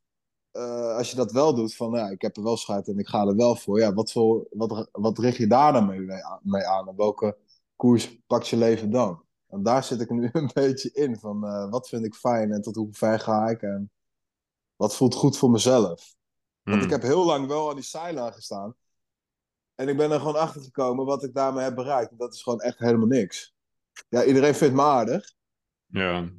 eh, 0.51 0.95
als 0.95 1.09
je 1.09 1.15
dat 1.15 1.31
wel 1.31 1.55
doet, 1.55 1.75
van 1.75 1.91
ja, 1.91 2.09
ik 2.09 2.21
heb 2.21 2.37
er 2.37 2.43
wel 2.43 2.57
schuit 2.57 2.87
en 2.87 2.97
ik 2.97 3.07
ga 3.07 3.25
er 3.25 3.35
wel 3.35 3.55
voor. 3.55 3.79
Ja, 3.79 3.93
wat, 3.93 4.11
voor, 4.11 4.47
wat, 4.49 4.89
wat 4.91 5.17
richt 5.17 5.37
je 5.37 5.47
daar 5.47 5.73
dan 5.73 5.85
mee, 5.85 5.99
mee 6.41 6.65
aan? 6.65 6.87
En 6.87 6.95
welke 6.95 7.37
koers 7.75 8.19
pakt 8.27 8.47
je 8.47 8.57
leven 8.57 8.89
dan? 8.91 9.23
En 9.47 9.63
daar 9.63 9.83
zit 9.83 10.01
ik 10.01 10.09
nu 10.09 10.29
een 10.33 10.49
beetje 10.53 10.91
in, 10.91 11.17
van 11.19 11.45
eh, 11.45 11.69
wat 11.69 11.89
vind 11.89 12.05
ik 12.05 12.15
fijn 12.15 12.51
en 12.51 12.61
tot 12.61 12.75
hoe 12.75 12.87
ver 12.91 13.19
ga 13.19 13.49
ik 13.49 13.61
en 13.61 13.91
wat 14.75 14.95
voelt 14.95 15.15
goed 15.15 15.37
voor 15.37 15.51
mezelf. 15.51 16.15
Want 16.63 16.83
ik 16.83 16.89
heb 16.89 17.01
heel 17.01 17.25
lang 17.25 17.47
wel 17.47 17.69
aan 17.69 17.75
die 17.75 17.83
sideline 17.83 18.31
gestaan. 18.31 18.75
En 19.75 19.87
ik 19.87 19.97
ben 19.97 20.11
er 20.11 20.19
gewoon 20.19 20.39
achter 20.39 20.61
gekomen 20.61 21.05
wat 21.05 21.23
ik 21.23 21.33
daarmee 21.33 21.63
heb 21.63 21.75
bereikt. 21.75 22.11
En 22.11 22.17
dat 22.17 22.33
is 22.33 22.43
gewoon 22.43 22.61
echt 22.61 22.79
helemaal 22.79 23.07
niks. 23.07 23.55
Ja, 24.09 24.23
iedereen 24.23 24.55
vindt 24.55 24.75
me 24.75 24.81
aardig. 24.81 25.33
Ja. 25.85 26.29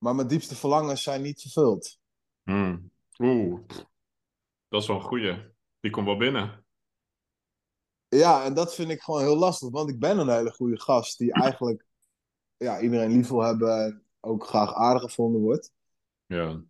Maar 0.00 0.14
mijn 0.14 0.28
diepste 0.28 0.54
verlangens 0.54 1.02
zijn 1.02 1.22
niet 1.22 1.40
vervuld. 1.40 1.98
Hm. 2.42 2.78
Oeh. 3.18 3.60
Dat 4.68 4.82
is 4.82 4.86
wel 4.86 4.96
een 4.96 5.02
goeie. 5.02 5.52
Die 5.80 5.90
komt 5.90 6.06
wel 6.06 6.16
binnen. 6.16 6.64
Ja, 8.08 8.44
en 8.44 8.54
dat 8.54 8.74
vind 8.74 8.90
ik 8.90 9.00
gewoon 9.00 9.20
heel 9.20 9.36
lastig. 9.36 9.70
Want 9.70 9.90
ik 9.90 9.98
ben 9.98 10.18
een 10.18 10.28
hele 10.28 10.52
goede 10.52 10.80
gast 10.80 11.18
die 11.18 11.32
eigenlijk 11.32 11.86
ja, 12.56 12.80
iedereen 12.80 13.10
lief 13.10 13.28
wil 13.28 13.42
hebben. 13.42 13.84
En 13.84 14.04
ook 14.20 14.46
graag 14.46 14.74
aardig 14.74 15.02
gevonden 15.02 15.40
wordt. 15.40 15.72
Ja. 16.26 16.62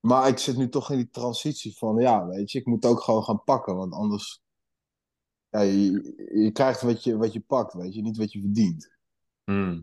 Maar 0.00 0.28
ik 0.28 0.38
zit 0.38 0.56
nu 0.56 0.68
toch 0.68 0.90
in 0.90 0.96
die 0.96 1.10
transitie 1.10 1.76
van, 1.76 1.96
ja, 1.96 2.26
weet 2.26 2.50
je, 2.50 2.58
ik 2.58 2.66
moet 2.66 2.84
ook 2.84 3.00
gewoon 3.00 3.24
gaan 3.24 3.44
pakken. 3.44 3.76
Want 3.76 3.92
anders, 3.92 4.42
ja, 5.48 5.60
je, 5.60 5.90
je 6.34 6.50
krijgt 6.52 6.82
wat 6.82 7.04
je, 7.04 7.16
wat 7.16 7.32
je 7.32 7.40
pakt, 7.40 7.74
weet 7.74 7.94
je, 7.94 8.02
niet 8.02 8.16
wat 8.16 8.32
je 8.32 8.40
verdient. 8.40 8.96
Hm. 9.44 9.80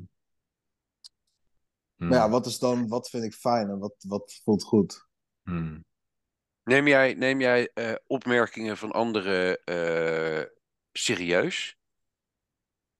Hm. 1.97 2.07
Maar 2.07 2.17
ja, 2.17 2.29
wat 2.29 2.45
is 2.45 2.59
dan, 2.59 2.87
wat 2.87 3.09
vind 3.09 3.23
ik 3.23 3.33
fijn 3.33 3.69
en 3.69 3.79
wat, 3.79 3.95
wat 4.07 4.41
voelt 4.43 4.63
goed? 4.63 5.07
Hm. 5.43 5.79
Neem 6.63 6.87
jij, 6.87 7.13
neem 7.13 7.39
jij 7.39 7.71
eh, 7.73 7.93
opmerkingen 8.07 8.77
van 8.77 8.91
anderen 8.91 9.63
eh, 9.63 10.43
serieus? 10.91 11.77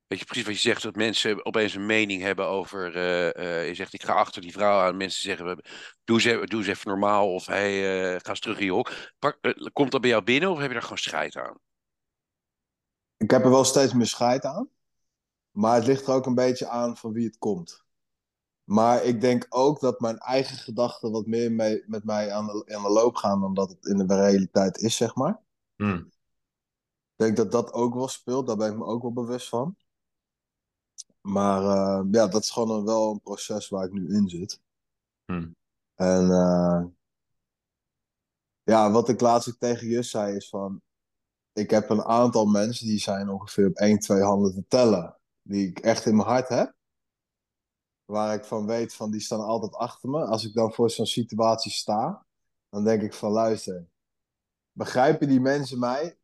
Weet 0.08 0.20
je 0.20 0.26
precies 0.26 0.46
wat 0.46 0.54
je 0.56 0.60
zegt, 0.62 0.84
dat 0.84 0.96
mensen 0.96 1.46
opeens 1.46 1.74
een 1.74 1.86
mening 1.86 2.22
hebben 2.22 2.48
over. 2.48 2.96
eh, 2.96 3.60
eh, 3.62 3.68
je 3.68 3.74
zegt, 3.74 3.94
ik 3.94 4.04
ga 4.04 4.14
achter 4.14 4.42
die 4.42 4.52
vrouw 4.52 4.80
aan. 4.80 4.98
Mensen 4.98 5.22
zeggen, 5.22 5.62
doe 6.04 6.20
even- 6.20 6.48
doe 6.48 6.60
eens 6.60 6.68
even 6.70 6.90
normaal. 6.90 7.34
Of 7.34 7.46
hey, 7.46 8.14
eh, 8.14 8.20
ga 8.22 8.30
eens 8.30 8.40
terug 8.40 8.58
in 8.60 8.66
je 8.66 8.72
hok. 8.72 8.92
Pak, 9.20 9.40
komt 9.74 9.92
dat 9.92 10.02
bij 10.02 10.10
jou 10.10 10.24
binnen 10.24 10.50
of 10.50 10.58
heb 10.58 10.68
je 10.68 10.74
daar 10.74 10.82
gewoon 10.82 10.98
scheid 10.98 11.36
aan? 11.36 11.58
Ik 13.18 13.32
heb 13.32 13.44
er 13.44 13.50
wel 13.50 13.64
steeds 13.64 13.94
meer 13.94 14.06
scheid 14.08 14.44
aan. 14.46 14.70
Maar 15.52 15.76
het 15.76 15.86
ligt 15.86 16.08
er 16.08 16.14
ook 16.14 16.26
een 16.26 16.36
beetje 16.36 16.68
aan 16.68 16.98
van 16.98 17.12
wie 17.14 17.26
het 17.26 17.38
komt. 17.38 17.85
Maar 18.65 19.04
ik 19.04 19.21
denk 19.21 19.45
ook 19.49 19.80
dat 19.80 19.99
mijn 19.99 20.17
eigen 20.17 20.58
gedachten 20.58 21.12
wat 21.12 21.25
meer 21.25 21.51
mee, 21.51 21.84
met 21.88 22.04
mij 22.04 22.32
aan 22.32 22.45
de, 22.45 22.75
aan 22.75 22.84
de 22.84 22.89
loop 22.89 23.15
gaan 23.15 23.41
dan 23.41 23.54
dat 23.54 23.69
het 23.69 23.86
in 23.86 23.97
de 23.97 24.15
realiteit 24.15 24.78
is, 24.78 24.95
zeg 24.95 25.15
maar. 25.15 25.41
Hm. 25.75 26.04
Ik 27.17 27.21
denk 27.25 27.38
dat 27.38 27.51
dat 27.51 27.73
ook 27.73 27.93
wel 27.93 28.08
speelt, 28.08 28.47
daar 28.47 28.58
ben 28.58 28.71
ik 28.71 28.78
me 28.78 28.86
ook 28.86 29.01
wel 29.01 29.13
bewust 29.13 29.49
van. 29.49 29.75
Maar 31.21 31.62
eh, 31.63 32.06
ja, 32.12 32.28
dat 32.28 32.43
is 32.43 32.49
gewoon 32.51 32.69
een- 32.80 32.86
wel 32.86 33.12
een 33.12 33.21
proces 33.21 33.69
waar 33.69 33.86
ik 33.86 33.91
nu 33.91 34.13
in 34.15 34.30
zit. 34.30 34.62
Hm. 35.25 35.47
En 35.95 36.32
eh, 36.32 36.84
ja, 38.63 38.91
wat 38.91 39.10
ik 39.10 39.21
laatst 39.21 39.49
ook 39.49 39.58
tegen 39.60 39.88
Jus 39.88 40.10
zei 40.10 40.36
is 40.36 40.49
van... 40.49 40.82
Ik 41.54 41.69
heb 41.69 41.89
een 41.89 42.04
aantal 42.04 42.45
mensen 42.45 42.88
die 42.88 42.99
zijn 42.99 43.30
ongeveer 43.30 43.67
op 43.67 43.75
één, 43.75 43.99
twee 43.99 44.21
handen 44.21 44.54
te 44.54 44.65
tellen. 44.67 45.17
Die 45.41 45.67
ik 45.67 45.80
echt 45.80 46.06
in 46.06 46.15
mijn 46.15 46.28
hart 46.28 46.47
heb. 46.47 46.73
Waar 48.06 48.34
ik 48.34 48.46
van 48.46 48.65
weet 48.65 48.94
van 48.94 49.12
die 49.12 49.20
staan 49.20 49.39
altijd 49.39 49.74
achter 49.76 50.10
me. 50.10 50.26
Als 50.26 50.46
ik 50.46 50.54
dan 50.54 50.74
voor 50.74 50.89
zo'n 50.89 51.06
situatie 51.06 51.72
sta, 51.72 52.26
dan 52.70 52.84
denk 52.84 53.02
ik 53.02 53.13
van 53.13 53.32
luister. 53.32 53.88
begrijpen 54.72 55.28
die 55.28 55.39
mensen 55.39 55.80
mij? 55.80 56.18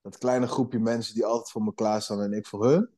Dat 0.00 0.18
kleine 0.18 0.46
groepje 0.46 0.78
mensen 0.78 1.14
die 1.14 1.24
altijd 1.24 1.50
voor 1.50 1.62
me 1.62 1.74
klaarstaan 1.74 2.20
en 2.20 2.32
ik 2.32 2.46
voor 2.46 2.66
hun. 2.66 2.90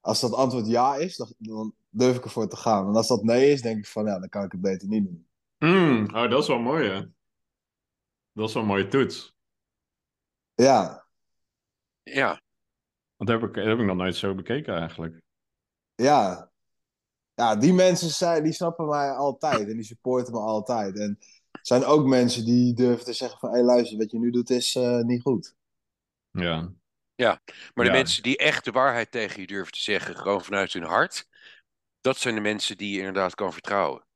Als 0.00 0.20
dat 0.20 0.32
antwoord 0.32 0.66
ja 0.66 0.96
is, 0.96 1.16
dan, 1.16 1.34
dan 1.38 1.74
durf 1.88 2.16
ik 2.16 2.24
ervoor 2.24 2.48
te 2.48 2.56
gaan. 2.56 2.88
En 2.88 2.94
als 2.94 3.08
dat 3.08 3.22
nee 3.22 3.50
is, 3.52 3.62
denk 3.62 3.78
ik 3.78 3.86
van 3.86 4.04
ja, 4.04 4.18
dan 4.18 4.28
kan 4.28 4.44
ik 4.44 4.52
het 4.52 4.60
beter 4.60 4.88
niet 4.88 5.04
doen. 5.04 5.28
Hmm, 5.58 6.04
oh, 6.14 6.30
dat 6.30 6.42
is 6.42 6.48
wel 6.48 6.58
mooi, 6.58 6.88
hè? 6.88 7.00
Dat 8.32 8.48
is 8.48 8.54
wel 8.54 8.62
een 8.62 8.68
mooie 8.68 8.88
toets. 8.88 9.36
Ja, 10.54 11.06
Ja, 12.02 12.42
Dat 13.16 13.28
heb 13.28 13.42
ik, 13.42 13.54
dat 13.54 13.64
heb 13.64 13.78
ik 13.78 13.84
nog 13.84 13.96
nooit 13.96 14.16
zo 14.16 14.34
bekeken 14.34 14.76
eigenlijk. 14.76 15.22
ja. 15.94 16.47
Ja, 17.38 17.56
die 17.56 17.72
mensen 17.72 18.10
zijn, 18.10 18.42
die 18.42 18.52
snappen 18.52 18.88
mij 18.88 19.10
altijd 19.10 19.68
en 19.68 19.76
die 19.76 19.84
supporten 19.84 20.32
me 20.32 20.38
altijd. 20.38 20.98
En 20.98 21.16
er 21.52 21.58
zijn 21.62 21.84
ook 21.84 22.06
mensen 22.06 22.44
die 22.44 22.74
durven 22.74 23.04
te 23.04 23.12
zeggen 23.12 23.38
van, 23.38 23.52
hé 23.52 23.60
luister, 23.62 23.98
wat 23.98 24.10
je 24.10 24.18
nu 24.18 24.30
doet 24.30 24.50
is 24.50 24.74
eh, 24.74 24.98
niet 25.00 25.22
goed. 25.22 25.54
Ja. 26.30 26.70
maar 27.74 27.84
de 27.84 27.84
Ja. 27.84 27.92
mensen 27.92 28.22
die 28.22 28.36
echt 28.36 28.64
de 28.64 28.70
waarheid 28.70 29.10
tegen 29.10 29.40
je 29.40 29.46
durven 29.46 29.72
te 29.72 29.80
zeggen, 29.80 30.16
gewoon 30.16 30.44
vanuit 30.44 30.72
hun 30.72 30.82
hart, 30.82 31.28
dat 32.00 32.16
zijn 32.16 32.34
de 32.34 32.40
mensen 32.40 32.76
die 32.76 32.92
je 32.92 32.98
inderdaad 32.98 33.34
kan 33.34 33.52
vertrouwen. 33.52 34.06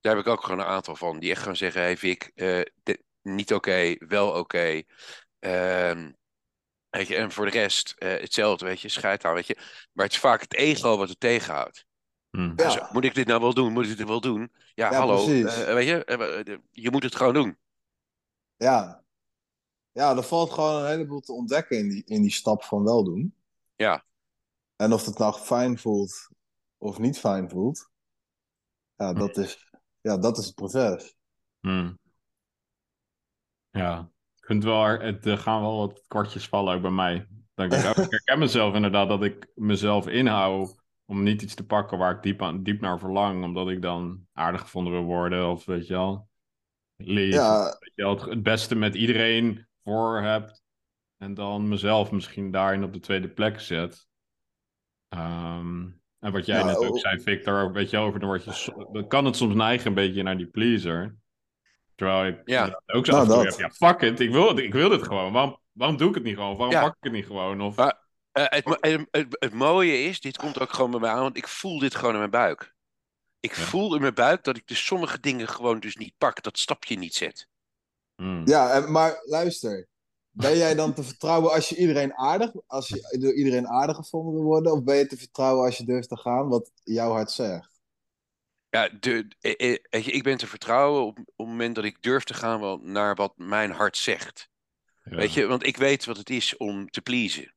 Daar 0.00 0.16
heb 0.16 0.24
ik 0.24 0.30
ook 0.32 0.42
gewoon 0.42 0.60
een 0.60 0.66
aantal 0.66 0.96
van, 0.96 1.18
die 1.18 1.30
echt 1.30 1.40
gewoon 1.40 1.56
zeggen, 1.56 1.80
hey 1.80 1.96
Vic, 1.96 2.30
eh, 2.34 2.60
niet 3.22 3.54
oké, 3.54 3.94
wel 3.98 4.30
oké. 4.32 4.82
Ehm, 5.38 6.12
weet 6.90 7.08
je, 7.08 7.16
en 7.16 7.32
voor 7.32 7.44
de 7.44 7.50
rest 7.50 7.94
eh, 7.98 8.10
hetzelfde, 8.10 8.64
weet 8.64 8.80
je, 8.80 8.88
scheid 8.88 9.24
aan, 9.24 9.34
weet 9.34 9.46
je. 9.46 9.56
Maar 9.92 10.04
het 10.04 10.14
is 10.14 10.20
vaak 10.20 10.40
het 10.40 10.54
ego 10.54 10.96
wat 10.96 11.08
het 11.08 11.20
tegenhoudt. 11.20 11.88
Hm. 12.30 12.52
Ja. 12.56 12.70
Zo, 12.70 12.86
moet 12.92 13.04
ik 13.04 13.14
dit 13.14 13.26
nou 13.26 13.40
wel 13.40 13.54
doen? 13.54 13.72
Moet 13.72 13.86
ik 13.88 13.96
dit 13.96 14.06
wel 14.06 14.20
doen? 14.20 14.52
Ja, 14.74 14.90
Ja, 14.90 14.98
hallo. 14.98 15.24
precies. 15.24 15.62
eh, 15.64 15.74
weet 15.74 15.86
je, 15.86 16.04
eh, 16.04 16.38
eh, 16.52 16.58
je 16.70 16.90
moet 16.90 17.02
het 17.02 17.14
gewoon 17.16 17.34
doen. 17.34 17.58
Ja. 18.56 19.04
Ja, 19.92 20.16
er 20.16 20.22
valt 20.22 20.50
gewoon 20.52 20.82
een 20.82 20.88
heleboel 20.88 21.20
te 21.20 21.32
ontdekken 21.32 21.78
in 21.78 21.88
die, 21.88 22.02
in 22.04 22.22
die 22.22 22.30
stap 22.30 22.62
van 22.64 22.84
wel 22.84 23.04
doen. 23.04 23.34
Ja. 23.76 24.04
En 24.76 24.92
of 24.92 25.04
het 25.06 25.18
nou 25.18 25.34
fijn 25.34 25.78
voelt 25.78 26.28
of 26.78 26.98
niet 26.98 27.18
fijn 27.18 27.50
voelt, 27.50 27.90
ja, 28.96 29.12
dat 29.12 29.36
is, 29.36 29.70
ja, 30.00 30.18
dat 30.18 30.38
is 30.38 30.46
het 30.46 30.54
proces. 30.54 31.16
Hm. 31.60 31.92
Ja, 33.70 34.10
ik 34.40 34.44
vind 34.46 34.64
wel, 34.64 34.84
het, 34.84 35.26
er 35.26 35.38
gaan 35.38 35.60
wel 35.60 35.76
wat 35.78 36.04
kwartjes 36.06 36.48
vallen 36.48 36.74
ook 36.74 36.82
bij 36.82 36.90
mij. 36.90 37.14
Ik, 37.54 37.72
ook- 37.72 37.72
ik 38.04 38.10
herken 38.10 38.38
mezelf 38.38 38.74
inderdaad 38.74 39.08
dat 39.08 39.22
ik 39.22 39.46
mezelf 39.54 40.06
inhoud 40.06 40.79
om 41.10 41.22
niet 41.22 41.42
iets 41.42 41.54
te 41.54 41.66
pakken 41.66 41.98
waar 41.98 42.14
ik 42.16 42.22
diep, 42.22 42.42
aan, 42.42 42.62
diep 42.62 42.80
naar 42.80 42.98
verlang, 42.98 43.44
omdat 43.44 43.68
ik 43.68 43.82
dan 43.82 44.26
aardig 44.32 44.60
gevonden 44.60 44.92
wil 44.92 45.02
worden 45.02 45.48
of 45.50 45.64
weet 45.64 45.86
je 45.86 45.92
wel, 45.92 46.28
lief. 46.96 47.34
Ja, 47.34 47.62
Weet 47.64 47.92
je 47.94 48.02
wel, 48.02 48.10
het, 48.14 48.24
het 48.24 48.42
beste 48.42 48.74
met 48.74 48.94
iedereen 48.94 49.66
voor 49.84 50.20
hebt 50.20 50.62
en 51.16 51.34
dan 51.34 51.68
mezelf 51.68 52.10
misschien 52.10 52.50
daarin 52.50 52.84
op 52.84 52.92
de 52.92 53.00
tweede 53.00 53.28
plek 53.28 53.60
zet. 53.60 54.06
Ehm, 55.08 55.86
en 56.18 56.32
wat 56.32 56.46
jij 56.46 56.58
Ja, 56.58 56.64
net 56.64 56.76
ook 56.76 56.94
oh. 56.94 57.00
zei, 57.00 57.20
Victor, 57.20 57.72
weet 57.72 57.90
je, 57.90 57.98
over 57.98 58.20
dan 58.20 58.28
word 58.28 58.44
je, 58.44 58.88
dan 58.92 59.06
kan 59.08 59.24
het 59.24 59.36
soms 59.36 59.54
neigen 59.54 59.86
een 59.86 59.94
beetje 59.94 60.22
naar 60.22 60.36
die 60.36 60.46
pleaser. 60.46 61.16
Terwijl 61.94 62.26
ik 62.26 62.40
Ja. 62.44 62.82
ook 62.86 63.06
zo 63.06 63.12
Nou, 63.12 63.22
af 63.24 63.28
en 63.28 63.34
toe 63.34 63.44
dat. 63.44 63.58
heb, 63.58 63.70
ja, 63.70 63.88
fuck 63.88 64.00
it, 64.00 64.20
ik 64.20 64.30
wil, 64.30 64.48
het, 64.48 64.58
ik 64.58 64.72
wil 64.72 64.88
dit 64.88 65.02
gewoon. 65.02 65.32
Waarom, 65.32 65.58
waarom 65.72 65.96
doe 65.96 66.08
ik 66.08 66.14
het 66.14 66.24
niet 66.24 66.34
gewoon? 66.34 66.56
Waarom 66.56 66.74
Ja. 66.74 66.80
pak 66.82 66.90
ik 66.96 67.02
het 67.02 67.12
niet 67.12 67.26
gewoon? 67.26 67.60
Of, 67.60 67.76
Maar- 67.76 67.99
Eh, 68.32 68.44
het, 68.48 68.64
het, 68.80 69.06
het, 69.10 69.26
het 69.38 69.52
mooie 69.54 70.02
is, 70.02 70.20
dit 70.20 70.36
komt 70.36 70.60
ook 70.60 70.72
gewoon 70.72 70.90
bij 70.90 71.00
mij 71.00 71.10
aan, 71.10 71.20
want 71.20 71.36
ik 71.36 71.48
voel 71.48 71.78
dit 71.78 71.94
gewoon 71.94 72.12
in 72.12 72.18
mijn 72.18 72.30
buik. 72.30 72.74
Ik 73.40 73.54
Ja. 73.54 73.62
voel 73.62 73.94
in 73.94 74.00
mijn 74.00 74.14
buik 74.14 74.44
dat 74.44 74.56
ik 74.56 74.66
dus 74.66 74.84
sommige 74.86 75.20
dingen 75.20 75.48
gewoon 75.48 75.80
dus 75.80 75.96
niet 75.96 76.14
pak, 76.18 76.42
dat 76.42 76.58
stapje 76.58 76.96
niet 76.96 77.14
zet. 77.14 77.48
Hmm. 78.16 78.46
ja 78.46 78.72
en, 78.72 78.92
maar 78.92 79.20
luister. 79.24 79.88
Ben 80.30 80.56
jij 80.56 80.74
dan 80.74 80.94
te 80.94 81.02
vertrouwen 81.10 81.52
als 81.52 81.68
je 81.68 81.76
iedereen 81.76 82.14
aardig, 82.14 82.52
als 82.66 82.88
je 82.88 83.16
door 83.20 83.32
iedereen 83.34 83.68
aardig 83.68 83.96
gevonden 83.96 84.34
wil 84.34 84.42
worden? 84.42 84.72
Of 84.72 84.82
ben 84.82 84.96
je 84.96 85.06
te 85.06 85.16
vertrouwen 85.16 85.64
als 85.64 85.76
je 85.76 85.84
durft 85.84 86.08
te 86.08 86.16
gaan 86.16 86.48
wat 86.48 86.70
jouw 86.82 87.10
hart 87.10 87.30
zegt? 87.30 87.80
Ja, 88.68 88.88
de, 88.88 89.28
eh, 89.40 89.72
eh, 89.72 89.78
weet 89.90 90.04
je, 90.04 90.10
ik 90.10 90.22
ben 90.22 90.36
te 90.36 90.46
vertrouwen 90.46 91.02
op, 91.02 91.18
op 91.18 91.26
het 91.36 91.46
moment 91.46 91.74
dat 91.74 91.84
ik 91.84 92.02
durf 92.02 92.24
te 92.24 92.34
gaan 92.34 92.80
naar 92.92 93.14
wat 93.14 93.32
mijn 93.36 93.70
hart 93.70 93.96
zegt. 93.96 94.48
Ja. 95.04 95.16
Weet 95.16 95.32
je, 95.32 95.46
want 95.46 95.66
ik 95.66 95.76
weet 95.76 96.04
wat 96.04 96.16
het 96.16 96.30
is 96.30 96.56
om 96.56 96.90
te 96.90 97.00
pleasen. 97.00 97.54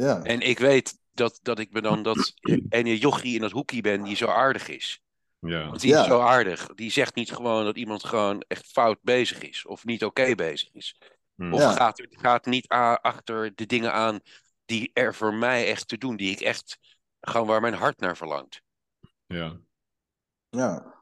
Ja, 0.00 0.22
En 0.22 0.40
ik 0.40 0.58
weet 0.58 0.98
dat, 1.12 1.38
dat 1.42 1.58
ik 1.58 1.72
me 1.72 1.80
dan 1.80 2.02
dat 2.02 2.34
ene 2.68 2.98
jochie 2.98 3.34
in 3.34 3.40
dat 3.40 3.50
hoekje 3.50 3.80
ben 3.80 4.02
die 4.02 4.16
zo 4.16 4.26
aardig 4.26 4.68
is. 4.68 5.00
Ja. 5.40 5.66
Want 5.66 5.80
die 5.80 5.90
Ja. 5.90 6.00
is 6.00 6.06
zo 6.06 6.20
aardig. 6.20 6.66
Die 6.74 6.90
zegt 6.90 7.14
niet 7.14 7.32
gewoon 7.32 7.64
dat 7.64 7.76
iemand 7.76 8.04
gewoon 8.04 8.44
echt 8.48 8.66
fout 8.66 8.98
bezig 9.02 9.40
is. 9.42 9.66
Of 9.66 9.84
niet 9.84 10.04
oké 10.04 10.34
bezig 10.34 10.72
is. 10.72 10.98
Hmm. 11.34 11.52
Of 11.54 11.60
Ja. 11.60 11.72
gaat, 11.72 12.06
gaat 12.10 12.46
niet 12.46 12.72
a- 12.72 12.98
achter 13.02 13.54
de 13.54 13.66
dingen 13.66 13.92
aan 13.92 14.20
die 14.64 14.90
er 14.94 15.14
voor 15.14 15.34
mij 15.34 15.66
echt 15.68 15.88
te 15.88 15.98
doen. 15.98 16.16
Die 16.16 16.30
ik 16.30 16.40
echt, 16.40 16.78
gewoon 17.20 17.46
waar 17.46 17.60
mijn 17.60 17.74
hart 17.74 18.00
naar 18.00 18.16
verlangt. 18.16 18.62
ja. 19.26 19.60
ja. 20.50 20.94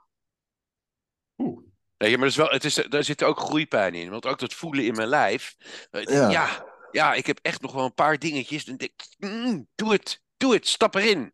Oeh. 1.39 1.65
Nee, 1.99 2.11
maar 2.11 2.21
dat 2.21 2.29
is 2.29 2.37
wel, 2.37 2.49
het 2.49 2.65
is, 2.65 2.75
daar 2.75 3.05
zit 3.05 3.23
ook 3.23 3.39
groeipijn 3.41 3.95
in. 3.95 4.11
Want 4.11 4.27
ook 4.27 4.39
dat 4.39 4.55
voelen 4.55 4.85
in 4.85 4.95
mijn 4.95 5.09
lijf. 5.09 5.57
eh, 5.91 6.03
Ja. 6.31 6.75
Ja, 6.97 7.15
ik 7.15 7.27
heb 7.27 7.39
echt 7.43 7.63
nog 7.63 7.73
wel 7.73 7.85
een 7.85 7.95
paar 7.95 8.19
dingetjes. 8.19 8.65
En 8.65 8.77
denk, 8.77 8.91
ik, 8.91 9.15
mm, 9.19 9.69
doe 9.75 9.93
het, 9.93 10.23
doe 10.37 10.55
het, 10.55 10.67
stap 10.67 10.95
erin. 10.95 11.33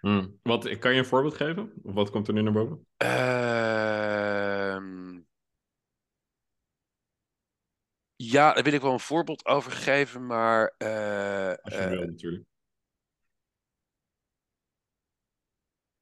Hmm. 0.00 0.38
Wat, 0.42 0.78
kan 0.78 0.92
je 0.92 0.98
een 0.98 1.04
voorbeeld 1.06 1.34
geven? 1.34 1.72
Of 1.82 1.94
wat 1.94 2.10
komt 2.10 2.28
er 2.28 2.34
nu 2.34 2.42
naar 2.42 2.52
boven? 2.52 2.86
Ehm, 2.96 3.20
ja, 8.16 8.52
daar 8.52 8.62
wil 8.62 8.72
ik 8.72 8.80
wel 8.80 8.92
een 8.92 9.00
voorbeeld 9.00 9.46
over 9.46 9.72
geven, 9.72 10.26
maar 10.26 10.74
eh, 10.78 11.54
Als 11.62 11.74
je 11.74 11.80
eh, 11.80 11.88
wil 11.88 12.06
natuurlijk. 12.06 12.44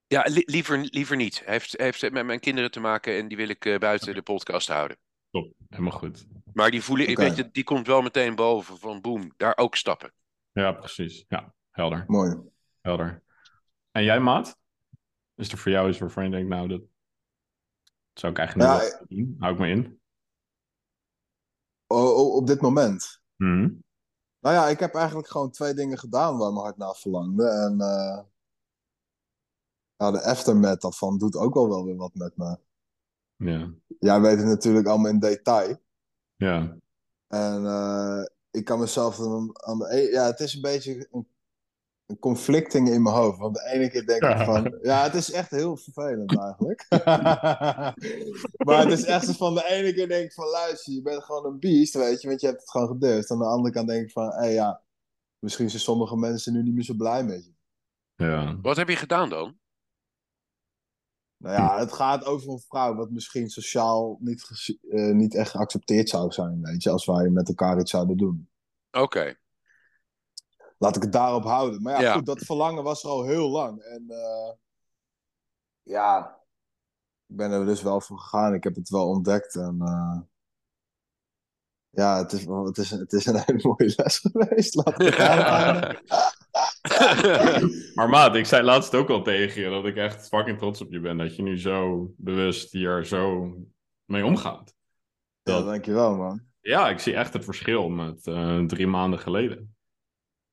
ja, 0.06 0.24
li- 0.28 0.42
liever, 0.46 0.78
liever 0.78 1.16
niet. 1.16 1.42
Heeft, 1.44 1.74
heeft 1.76 2.10
met 2.10 2.24
mijn 2.24 2.40
kinderen 2.40 2.70
te 2.70 2.80
maken 2.80 3.16
en 3.16 3.28
die 3.28 3.36
wil 3.36 3.48
ik 3.48 3.64
eh, 3.64 3.78
buiten 3.78 4.14
de 4.14 4.22
podcast 4.22 4.68
houden. 4.68 4.98
Top, 5.30 5.52
helemaal 5.68 5.98
goed. 5.98 6.26
Maar 6.52 6.70
die 6.70 6.82
voelen, 6.82 7.08
Oké. 7.10 7.20
weet 7.22 7.36
je, 7.36 7.50
die 7.50 7.64
komt 7.64 7.86
wel 7.86 8.02
meteen 8.02 8.34
boven 8.34 8.78
van 8.78 9.00
boem, 9.00 9.32
daar 9.36 9.56
ook 9.56 9.76
stappen. 9.76 10.12
Ja, 10.52 10.72
precies. 10.72 11.24
Ja, 11.28 11.54
helder. 11.70 12.04
Mooi. 12.06 12.36
Helder. 12.80 13.22
En 13.90 14.04
jij, 14.04 14.20
Maat? 14.20 14.58
Is 15.34 15.52
er 15.52 15.58
voor 15.58 15.72
jou 15.72 15.88
iets 15.88 15.98
waarvan 15.98 16.24
je 16.24 16.30
denkt, 16.30 16.48
nou, 16.48 16.68
dat 16.68 16.82
zou 18.12 18.32
ik 18.32 18.38
eigenlijk 18.38 18.70
Ja, 18.70 19.04
niet 19.08 19.18
doen? 19.18 19.36
Hou 19.38 19.52
ik 19.52 19.58
me 19.58 19.68
in. 19.68 20.00
O- 21.86 22.14
o- 22.14 22.36
op 22.36 22.46
dit 22.46 22.60
moment. 22.60 23.20
Mhm. 23.36 23.68
Nou 24.40 24.54
ja, 24.54 24.68
ik 24.68 24.78
heb 24.78 24.94
eigenlijk 24.94 25.28
gewoon 25.28 25.50
twee 25.50 25.74
dingen 25.74 25.98
gedaan 25.98 26.38
waar 26.38 26.52
mijn 26.52 26.64
hart 26.64 26.76
naar 26.76 26.94
verlangde. 26.94 27.48
En 27.48 27.80
eh 27.80 28.24
ja, 29.96 30.10
de 30.10 30.22
aftermath 30.22 30.80
daarvan 30.80 31.18
doet 31.18 31.36
ook 31.36 31.54
wel 31.54 31.68
wel 31.68 31.84
weer 31.84 31.96
wat 31.96 32.14
met 32.14 32.36
me. 32.36 32.58
Ja. 33.40 33.70
Jij 33.98 34.20
weet 34.20 34.36
het 34.36 34.46
natuurlijk 34.46 34.86
allemaal 34.86 35.10
in 35.10 35.18
detail. 35.18 35.76
Ja. 36.36 36.76
En 37.28 37.66
eh, 37.66 38.22
ik 38.50 38.64
kan 38.64 38.78
mezelf 38.78 39.16
dan 39.16 39.50
aan 39.64 39.78
de 39.78 39.96
e- 39.96 40.10
Ja, 40.10 40.26
het 40.26 40.40
is 40.40 40.54
een 40.54 40.60
beetje 40.60 41.08
een, 41.10 41.28
een 42.06 42.18
conflicting 42.18 42.88
in 42.88 43.02
mijn 43.02 43.14
hoofd. 43.14 43.38
Want 43.38 43.54
de 43.54 43.70
ene 43.72 43.90
keer 43.90 44.06
denk 44.06 44.22
ik 44.22 44.38
van... 44.38 44.78
Ja, 44.82 45.02
het 45.02 45.14
is 45.14 45.32
echt 45.32 45.50
heel 45.50 45.76
vervelend 45.76 46.38
eigenlijk. 46.38 46.86
maar 48.66 48.84
het 48.84 48.98
is 48.98 49.04
echt 49.04 49.26
zo 49.26 49.32
van... 49.32 49.54
De 49.54 49.64
ene 49.68 49.94
keer 49.94 50.08
denk 50.08 50.24
ik 50.24 50.32
van... 50.32 50.48
Luister, 50.48 50.92
je 50.92 51.02
bent 51.02 51.24
gewoon 51.24 51.46
een 51.46 51.58
beest, 51.58 51.94
weet 51.94 52.20
je. 52.20 52.28
Want 52.28 52.40
je 52.40 52.46
hebt 52.46 52.60
het 52.60 52.70
gewoon 52.70 52.88
gedurfd. 52.88 53.30
Aan 53.30 53.38
de 53.38 53.44
andere 53.44 53.74
kant 53.74 53.88
denk 53.88 54.04
ik 54.04 54.12
van... 54.12 54.32
Hé 54.32 54.46
ja, 54.46 54.82
misschien 55.38 55.70
zijn 55.70 55.82
sommige 55.82 56.16
mensen 56.16 56.52
nu 56.52 56.62
niet 56.62 56.74
meer 56.74 56.84
zo 56.84 56.94
blij 56.94 57.24
met 57.24 57.44
je. 57.44 57.52
Ja. 58.24 58.58
Wat 58.62 58.76
heb 58.76 58.88
je 58.88 58.96
gedaan 58.96 59.28
dan? 59.28 59.58
Nou 61.40 61.54
ja, 61.54 61.78
het 61.78 61.92
gaat 61.92 62.24
over 62.24 62.48
een 62.50 62.62
vrouw 62.68 62.94
wat 62.94 63.10
misschien 63.10 63.50
sociaal 63.50 64.16
niet, 64.20 64.76
eh, 64.90 65.10
niet 65.10 65.34
echt 65.34 65.50
geaccepteerd 65.50 66.08
zou 66.08 66.32
zijn, 66.32 66.62
weet 66.62 66.82
je, 66.82 66.90
als 66.90 67.06
wij 67.06 67.28
met 67.28 67.48
elkaar 67.48 67.80
iets 67.80 67.90
zouden 67.90 68.16
doen. 68.16 68.48
Oké, 68.90 69.34
Laat 70.78 70.96
ik 70.96 71.02
het 71.02 71.12
daarop 71.12 71.44
houden. 71.44 71.82
Maar 71.82 71.92
ja, 71.92 72.00
Ja. 72.00 72.12
goed, 72.12 72.26
dat 72.26 72.42
verlangen 72.42 72.82
was 72.82 73.02
er 73.02 73.10
al 73.10 73.24
heel 73.24 73.48
lang. 73.48 73.82
En 73.82 74.04
eh, 74.08 74.52
ja, 75.82 76.40
ik 77.26 77.36
ben 77.36 77.50
er 77.50 77.66
dus 77.66 77.82
wel 77.82 78.00
voor 78.00 78.18
gegaan. 78.18 78.54
Ik 78.54 78.64
heb 78.64 78.74
het 78.74 78.88
wel 78.88 79.08
ontdekt. 79.08 79.54
En 79.54 79.76
eh, 79.80 80.20
ja, 81.90 82.18
het 82.18 82.32
is, 82.32 82.44
het, 82.44 82.78
is, 82.78 82.90
het 82.90 83.12
is 83.12 83.26
een 83.26 83.42
hele 83.44 83.60
mooie 83.62 83.92
les 83.96 84.18
geweest. 84.18 84.74
Laat 84.74 85.00
ik 85.00 85.14
het 85.14 85.14
houden. 85.14 86.02
Maar 87.94 88.08
maat, 88.08 88.34
ik 88.34 88.46
zei 88.46 88.62
laatst 88.62 88.94
ook 88.94 89.08
al 89.10 89.22
tegen 89.22 89.62
je 89.62 89.70
dat 89.70 89.84
ik 89.84 89.96
echt 89.96 90.28
fucking 90.28 90.58
trots 90.58 90.80
op 90.80 90.92
je 90.92 91.00
ben. 91.00 91.16
Dat 91.18 91.36
je 91.36 91.42
nu 91.42 91.58
zo 91.58 92.10
bewust 92.16 92.72
hier 92.72 93.04
zo 93.04 93.54
mee 94.04 94.24
omgaat. 94.24 94.74
Ja, 95.42 95.52
Dat, 95.52 95.64
dankjewel, 95.64 96.16
man. 96.16 96.40
ja, 96.60 96.88
ik 96.88 96.98
zie 96.98 97.14
echt 97.14 97.32
het 97.32 97.44
verschil 97.44 97.88
met 97.88 98.26
eh, 98.26 98.64
drie 98.64 98.86
maanden 98.86 99.18
geleden. 99.18 99.74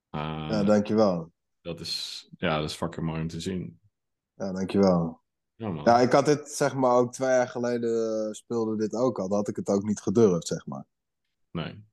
Eh, 0.10 0.48
Ja, 0.50 0.64
dankjewel. 0.64 1.32
dat, 1.62 1.80
is, 1.80 2.28
ja, 2.38 2.60
dat 2.60 2.70
is 2.70 2.76
fucking 2.76 3.06
mooi 3.06 3.22
om 3.22 3.28
te 3.28 3.40
zien. 3.42 3.80
Ja, 4.34 4.52
dankjewel. 4.52 5.22
Ja, 5.56 5.70
man. 5.70 5.84
Ja, 5.84 6.00
ik 6.00 6.12
had 6.12 6.26
dit, 6.26 6.50
zeg 6.50 6.76
maar, 6.76 6.96
ook 6.96 7.14
twee 7.14 7.30
jaar 7.30 7.48
geleden 7.48 8.26
eh, 8.26 8.32
speelde 8.34 8.78
dit 8.78 8.94
ook 8.94 9.20
al. 9.20 9.28
Dan 9.28 9.38
had 9.38 9.48
ik 9.48 9.56
het 9.56 9.68
ook 9.70 9.84
niet 9.84 10.00
gedurfd, 10.02 10.48
zeg 10.48 10.66
maar. 10.66 10.86
Nee. 11.52 11.84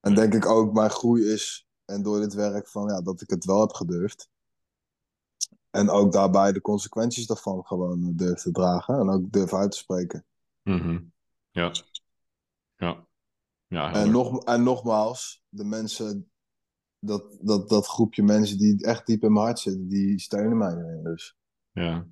En 0.00 0.14
denk 0.14 0.34
ik 0.34 0.46
ook, 0.46 0.72
mijn 0.72 0.90
groei 0.90 1.24
is, 1.24 1.68
en 1.90 2.02
door 2.02 2.20
dit 2.20 2.34
werk, 2.34 2.68
van 2.68 2.88
ja, 2.88 3.00
dat 3.00 3.20
ik 3.20 3.30
het 3.30 3.44
wel 3.44 3.60
heb 3.60 3.72
gedurfd. 3.72 4.30
En 5.70 5.90
ook 5.90 6.12
daarbij 6.12 6.52
de 6.52 6.60
consequenties 6.60 7.26
daarvan 7.26 7.66
gewoon 7.66 8.12
durf 8.16 8.40
te 8.40 8.50
dragen. 8.50 8.98
En 8.98 9.08
ook 9.08 9.32
durf 9.32 9.54
uit 9.54 9.70
te 9.70 9.76
spreken. 9.76 10.24
Mhm. 10.62 11.00
Ja. 11.50 11.72
Ja. 12.76 13.06
Ja, 13.66 13.92
En, 13.92 14.10
nog, 14.10 14.44
en 14.44 14.62
nogmaals, 14.62 15.42
de 15.48 15.64
mensen, 15.64 16.30
dat, 16.98 17.38
dat, 17.40 17.68
dat 17.68 17.86
groepje 17.86 18.22
mensen 18.22 18.58
die 18.58 18.84
echt 18.84 19.06
diep 19.06 19.22
in 19.22 19.32
mijn 19.32 19.44
hart 19.44 19.58
zitten, 19.58 19.88
die 19.88 20.20
steunen 20.20 20.58
mij 20.58 20.72
erin. 20.76 21.02
Dus 21.02 21.36
Ja. 21.72 22.06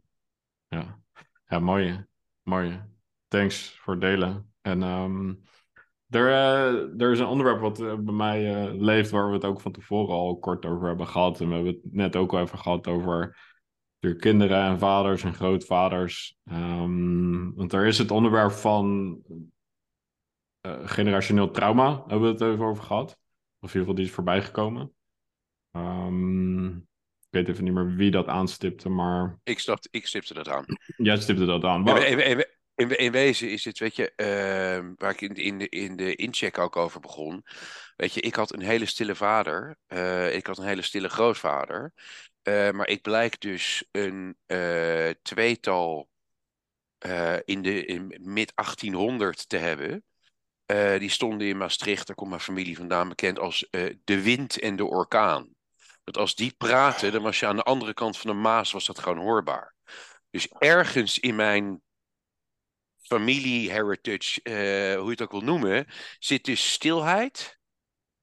Ja. 0.69 1.01
Ja, 1.47 1.59
mooi. 1.59 2.07
Mooi. 2.43 2.83
Thanks 3.29 3.79
voor 3.79 3.93
het 3.93 4.03
delen. 4.03 4.53
En 4.61 4.83
ehm, 4.83 5.35
er, 6.09 6.29
eh, 6.29 7.01
er 7.03 7.13
is 7.13 7.19
een 7.19 7.27
onderwerp 7.27 7.61
wat 7.61 7.81
eh, 7.81 7.95
bij 7.95 8.15
mij 8.15 8.55
eh, 8.55 8.75
leeft, 8.75 9.11
waar 9.11 9.27
we 9.29 9.35
het 9.35 9.45
ook 9.45 9.61
van 9.61 9.73
tevoren 9.73 10.15
al 10.15 10.39
kort 10.39 10.67
over 10.67 10.89
hebben 10.89 11.07
gehad. 11.07 11.41
En 11.41 11.49
we 11.49 11.55
hebben 11.55 11.73
het 11.73 11.93
net 11.93 12.17
ook 12.17 12.33
al 12.33 12.41
even 12.41 12.59
gehad 12.59 12.87
over 12.87 13.39
de 13.99 14.17
kinderen 14.17 14.63
en 14.63 14.79
vaders 14.79 15.23
en 15.25 15.35
grootvaders. 15.35 16.37
Ehm, 16.45 17.53
want 17.55 17.73
er 17.73 17.87
is 17.87 17.99
het 17.99 18.11
onderwerp 18.11 18.51
van 18.51 19.19
generationeel 20.83 21.51
trauma, 21.51 22.05
hebben 22.07 22.21
we 22.21 22.45
het 22.45 22.53
even 22.53 22.65
over 22.65 22.83
gehad. 22.85 23.11
Of 23.61 23.75
in 23.75 23.81
ieder 23.81 23.81
geval, 23.81 23.95
die 23.95 24.05
is 24.05 24.11
voorbij 24.11 24.43
gekomen. 24.43 24.93
Ehm, 25.71 26.67
ik 26.67 27.29
weet 27.31 27.49
even 27.49 27.65
niet 27.65 27.73
meer 27.73 27.95
wie 27.95 28.11
dat 28.11 28.27
aanstipte, 28.27 28.89
maar 28.89 29.39
Ik, 29.43 29.65
dacht, 29.65 29.89
ik 29.91 30.07
stipte 30.07 30.35
dat 30.35 30.49
aan. 30.49 30.65
jij 30.97 31.17
stipte 31.17 31.45
dat 31.45 31.65
aan. 31.65 31.85
Ja, 31.85 32.05
in, 32.05 32.27
in, 32.27 32.47
in, 32.79 32.99
in 32.99 33.13
wezen 33.13 33.51
is 33.51 33.65
het, 33.65 33.79
weet 33.79 33.97
je, 33.97 34.13
ehm, 34.17 34.93
waar 34.97 35.11
ik 35.11 35.21
in, 35.21 35.35
in, 35.35 35.59
de, 35.59 35.69
in 35.69 35.97
de 35.97 36.15
incheck 36.17 36.59
ook 36.59 36.77
over 36.77 37.01
begon. 37.01 37.45
Weet 37.97 38.13
je, 38.15 38.21
ik 38.21 38.35
had 38.35 38.53
een 38.53 38.63
hele 38.63 38.87
stille 38.87 39.15
vader. 39.15 39.77
eh, 39.87 40.35
ik 40.35 40.47
had 40.47 40.59
een 40.59 40.67
hele 40.67 40.83
stille 40.83 41.09
grootvader. 41.09 41.93
eh, 42.43 42.71
maar 42.71 42.89
ik 42.89 43.03
blijk 43.03 43.41
dus 43.41 43.85
een 43.91 44.37
eh, 44.47 45.11
tweetal 45.23 46.09
in 47.45 47.63
de 47.63 47.85
in 47.85 48.17
mid 48.21 48.53
1800 48.55 49.49
te 49.49 49.57
hebben. 49.57 50.05
Die 50.99 51.11
stonden 51.11 51.49
in 51.49 51.57
Maastricht, 51.57 52.07
daar 52.07 52.17
komt 52.17 52.29
mijn 52.31 52.41
familie 52.41 52.77
vandaan, 52.77 53.09
bekend 53.09 53.39
als 53.39 53.69
de 54.05 54.23
wind 54.23 54.59
en 54.59 54.77
de 54.77 54.85
orkaan. 54.85 55.55
Dat 56.05 56.17
als 56.17 56.35
die 56.35 56.55
praten, 56.59 57.13
dan 57.13 57.23
was 57.23 57.41
je 57.41 57.47
aan 57.47 57.57
de 57.57 57.63
andere 57.63 57.95
kant 57.95 58.19
van 58.19 58.31
de 58.31 58.37
Maas, 58.37 58.73
was 58.73 58.87
dat 58.87 58.99
gewoon 58.99 59.19
hoorbaar. 59.19 59.75
Dus 60.31 60.49
ergens 60.49 61.19
in 61.19 61.37
mijn 61.37 61.83
familie-heritage, 63.09 64.43
eh, 64.43 64.97
hoe 64.97 65.05
je 65.05 65.11
het 65.11 65.23
ook 65.23 65.31
wil 65.31 65.41
noemen, 65.41 65.87
zit 66.19 66.45
dus 66.45 66.73
stilheid. 66.73 67.59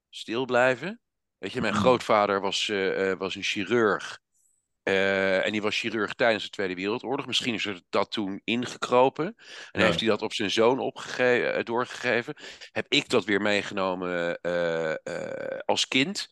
Stil 0.10 0.46
blijven. 0.46 1.02
Weet 1.38 1.52
je, 1.54 1.62
mijn 1.62 1.74
Mhm. 1.74 1.82
grootvader 1.82 2.42
was, 2.42 2.70
eh, 2.70 3.12
eh, 3.12 3.18
was 3.18 3.36
een 3.36 3.44
chirurg. 3.44 4.20
En 4.84 5.52
die 5.52 5.62
was 5.62 5.80
chirurg 5.80 6.14
tijdens 6.14 6.44
de 6.44 6.50
Tweede 6.50 6.76
Wereldoorlog. 6.76 7.26
Misschien 7.26 7.54
is 7.54 7.66
er 7.66 7.82
dat 7.90 8.12
toen 8.12 8.42
ingekropen. 8.44 9.26
En 9.72 9.80
Ja. 9.80 9.86
heeft 9.86 10.00
hij 10.00 10.10
dat 10.10 10.22
op 10.22 10.34
zijn 10.34 10.52
zoon 10.52 10.78
doorgegeven. 11.64 12.36
Heb 12.72 12.86
ik 12.90 13.10
dat 13.10 13.26
weer 13.26 13.42
meegenomen 13.42 14.40
als 15.66 15.88
kind. 15.88 16.30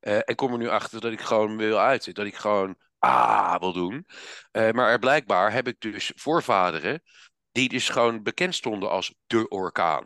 En 0.00 0.34
kom 0.34 0.52
er 0.52 0.58
nu 0.58 0.68
achter 0.68 1.00
dat 1.00 1.12
ik 1.12 1.20
gewoon 1.20 1.56
wil 1.56 1.78
uiten. 1.78 2.14
Dat 2.14 2.26
ik 2.26 2.36
gewoon 2.36 2.76
ah 2.98 3.58
wil 3.58 3.72
doen. 3.72 4.06
Maar 4.52 4.90
er 4.90 4.98
blijkbaar 4.98 5.52
heb 5.52 5.68
ik 5.68 5.80
dus 5.80 6.12
voorvaderen 6.14 7.02
die 7.54 7.68
dus 7.68 7.88
gewoon 7.88 8.22
bekend 8.22 8.54
stonden 8.54 8.90
als 8.90 9.14
de 9.26 9.48
orkaan. 9.48 10.04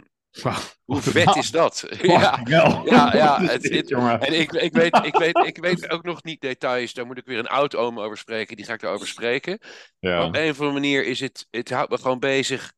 Hoe 0.84 1.02
vet 1.02 1.36
is 1.36 1.50
dat? 1.50 1.86
ja, 2.02 2.40
ja, 2.44 2.82
ja, 3.14 3.42
het- 3.42 3.90
en 4.20 4.40
ik, 4.40 4.52
ik, 4.52 4.72
weet, 4.72 5.00
ik, 5.04 5.16
weet, 5.16 5.36
ik 5.46 5.58
weet 5.58 5.90
ook 5.90 6.04
nog 6.04 6.22
niet 6.22 6.40
details. 6.40 6.94
Daar 6.94 7.06
moet 7.06 7.18
ik 7.18 7.26
weer 7.26 7.38
een 7.38 7.46
oud-oom 7.48 8.00
over 8.00 8.18
spreken. 8.18 8.56
Die 8.56 8.64
ga 8.64 8.72
ik 8.72 8.80
daarover 8.80 9.06
spreken. 9.06 9.58
Ja. 9.98 10.24
op 10.24 10.34
een 10.34 10.50
of 10.50 10.56
andere 10.58 10.72
manier 10.72 11.04
is 11.06 11.20
het... 11.20 11.46
Het 11.50 11.70
houdt 11.70 11.90
me 11.90 11.98
gewoon 11.98 12.18
bezig. 12.18 12.72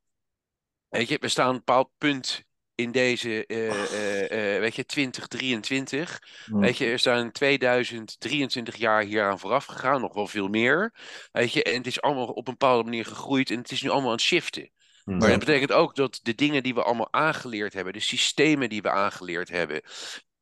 Weet 0.89 1.07
je, 1.07 1.17
we 1.19 1.27
staan 1.27 1.49
een 1.49 1.55
bepaald 1.55 1.89
punt 1.97 2.43
in 2.81 2.91
deze, 2.91 3.45
eh, 3.45 3.69
eh, 3.69 4.55
eh, 4.55 4.59
weet 4.61 4.75
je, 4.75 4.85
2023. 4.85 6.19
hm. 6.45 6.59
Weet 6.59 6.77
je, 6.77 6.85
er 6.85 6.99
zijn 6.99 7.31
2023 7.31 8.75
jaar 8.75 9.03
hieraan 9.03 9.39
vooraf 9.39 9.65
gegaan. 9.65 10.01
Nog 10.01 10.13
wel 10.13 10.27
veel 10.27 10.47
meer. 10.47 10.93
Weet 11.31 11.53
je, 11.53 11.63
en 11.63 11.75
het 11.75 11.87
is 11.87 12.01
allemaal 12.01 12.27
op 12.27 12.47
een 12.47 12.53
bepaalde 12.57 12.83
manier 12.83 13.05
gegroeid. 13.05 13.49
En 13.49 13.57
het 13.57 13.71
is 13.71 13.81
nu 13.81 13.89
allemaal 13.89 14.09
aan 14.09 14.15
het 14.15 14.25
shiften. 14.25 14.71
Hm. 15.03 15.17
Maar 15.17 15.29
dat 15.29 15.39
betekent 15.39 15.71
ook 15.71 15.95
dat 15.95 16.19
de 16.23 16.35
dingen 16.35 16.63
die 16.63 16.73
we 16.73 16.83
allemaal 16.83 17.13
aangeleerd 17.13 17.73
hebben, 17.73 17.93
de 17.93 17.99
systemen 17.99 18.69
die 18.69 18.81
we 18.81 18.89
aangeleerd 18.89 19.49
hebben, 19.49 19.81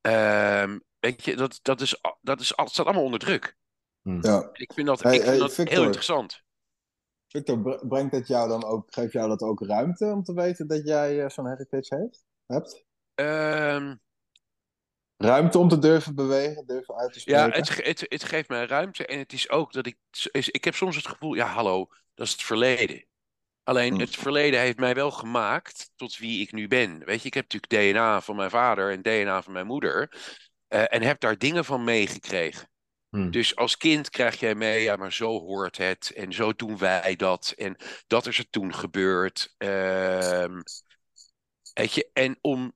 ehm, 0.01 0.79
weet 0.99 1.25
je, 1.25 1.35
dat, 1.35 1.59
dat, 1.61 1.81
is, 1.81 2.01
dat 2.21 2.39
is, 2.41 2.53
dat 2.55 2.69
staat 2.71 2.85
allemaal 2.85 3.03
onder 3.03 3.19
druk. 3.19 3.55
ja. 4.01 4.41
En 4.41 4.49
ik 4.53 4.73
vind 4.73 4.87
dat, 4.87 5.01
Hey, 5.01 5.13
ik 5.13 5.21
vind 5.21 5.29
hey, 5.31 5.39
dat 5.39 5.53
Victor. 5.53 5.75
heel 5.75 5.85
interessant. 5.85 6.41
Victor, 7.27 7.61
br- 7.61 7.87
brengt 7.87 8.11
dat 8.11 8.27
jou 8.27 8.49
dan 8.49 8.63
ook, 8.63 8.93
geeft 8.93 9.11
jou 9.11 9.27
dat 9.29 9.41
ook 9.41 9.61
ruimte 9.65 10.05
om 10.05 10.23
te 10.23 10.33
weten 10.33 10.67
dat 10.67 10.87
jij 10.87 11.29
zo'n 11.29 11.47
heritage 11.47 11.95
heeft, 11.95 12.25
hebt? 12.53 12.85
Ehm, 13.15 13.95
Ruimte 15.17 15.57
om 15.57 15.67
te 15.67 15.79
durven 15.79 16.15
bewegen, 16.15 16.65
durven 16.65 16.95
uit 16.95 17.13
te 17.13 17.19
spreken? 17.19 17.49
ja, 17.51 17.57
het, 17.57 17.69
ge- 17.69 17.81
het, 17.81 18.05
het 18.07 18.23
geeft 18.23 18.49
mij 18.49 18.65
ruimte 18.65 19.05
en 19.05 19.19
het 19.19 19.33
is 19.33 19.49
ook 19.49 19.73
dat 19.73 19.85
ik, 19.85 19.97
is, 20.31 20.49
ik 20.49 20.63
heb 20.63 20.75
soms 20.75 20.95
het 20.95 21.07
gevoel, 21.07 21.33
ja 21.33 21.45
hallo, 21.47 21.87
dat 22.13 22.25
is 22.27 22.31
het 22.31 22.43
verleden. 22.43 23.05
Alleen 23.63 23.93
Hm. 23.93 23.99
het 23.99 24.15
verleden 24.15 24.59
heeft 24.59 24.77
mij 24.77 24.95
wel 24.95 25.11
gemaakt 25.11 25.91
tot 25.95 26.17
wie 26.17 26.41
ik 26.41 26.51
nu 26.51 26.67
ben. 26.67 27.05
Weet 27.05 27.21
je, 27.21 27.27
ik 27.27 27.33
heb 27.33 27.43
natuurlijk 27.53 27.71
DNA 27.95 28.21
van 28.21 28.35
mijn 28.35 28.49
vader 28.49 28.91
en 28.91 29.01
DNA 29.01 29.41
van 29.41 29.53
mijn 29.53 29.65
moeder. 29.65 30.13
eh, 30.67 30.93
en 30.93 31.01
heb 31.01 31.19
daar 31.19 31.37
dingen 31.37 31.65
van 31.65 31.83
meegekregen. 31.83 32.69
Hm. 33.09 33.29
Dus 33.29 33.55
als 33.55 33.77
kind 33.77 34.09
krijg 34.09 34.39
jij 34.39 34.55
mee, 34.55 34.83
ja, 34.83 34.95
maar 34.95 35.13
zo 35.13 35.39
hoort 35.39 35.77
het. 35.77 36.11
En 36.15 36.33
zo 36.33 36.53
doen 36.53 36.77
wij 36.77 37.15
dat. 37.15 37.53
En 37.57 37.75
dat 38.07 38.27
is 38.27 38.37
er 38.37 38.49
toen 38.49 38.73
gebeurd. 38.73 39.55
Ehm, 39.57 40.61
weet 41.79 41.93
je, 41.93 42.09
en 42.13 42.37
om 42.41 42.73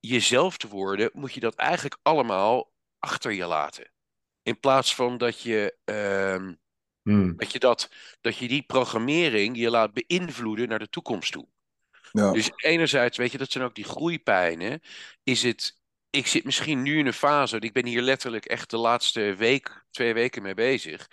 jezelf 0.00 0.56
te 0.56 0.68
worden, 0.68 1.10
moet 1.12 1.32
je 1.32 1.40
dat 1.40 1.54
eigenlijk 1.54 1.98
allemaal 2.02 2.72
achter 2.98 3.32
je 3.32 3.46
laten. 3.46 3.90
In 4.42 4.60
plaats 4.60 4.94
van 4.94 5.18
dat 5.18 5.40
je, 5.40 5.76
ehm, 5.84 6.54
Hm. 7.02 7.36
dat, 7.36 7.52
je 7.52 7.58
dat, 7.58 7.90
dat 8.20 8.36
je 8.36 8.48
die 8.48 8.62
programmering 8.62 9.56
je 9.56 9.70
laat 9.70 9.92
beïnvloeden 9.92 10.68
naar 10.68 10.78
de 10.78 10.88
toekomst 10.88 11.32
toe. 11.32 11.48
Ja. 12.12 12.32
Dus 12.32 12.50
enerzijds, 12.56 13.16
weet 13.16 13.32
je, 13.32 13.38
dat 13.38 13.50
zijn 13.50 13.64
ook 13.64 13.74
die 13.74 13.84
groeipijnen. 13.84 14.80
Is 15.22 15.42
het, 15.42 15.78
ik 16.10 16.26
zit 16.26 16.44
misschien 16.44 16.82
nu 16.82 16.98
in 16.98 17.06
een 17.06 17.12
fase, 17.12 17.58
ik 17.58 17.72
ben 17.72 17.86
hier 17.86 18.02
letterlijk 18.02 18.44
echt 18.44 18.70
de 18.70 18.76
laatste 18.76 19.34
week, 19.34 19.84
twee 19.90 20.14
weken 20.14 20.42
mee 20.42 20.54
bezig. 20.54 21.08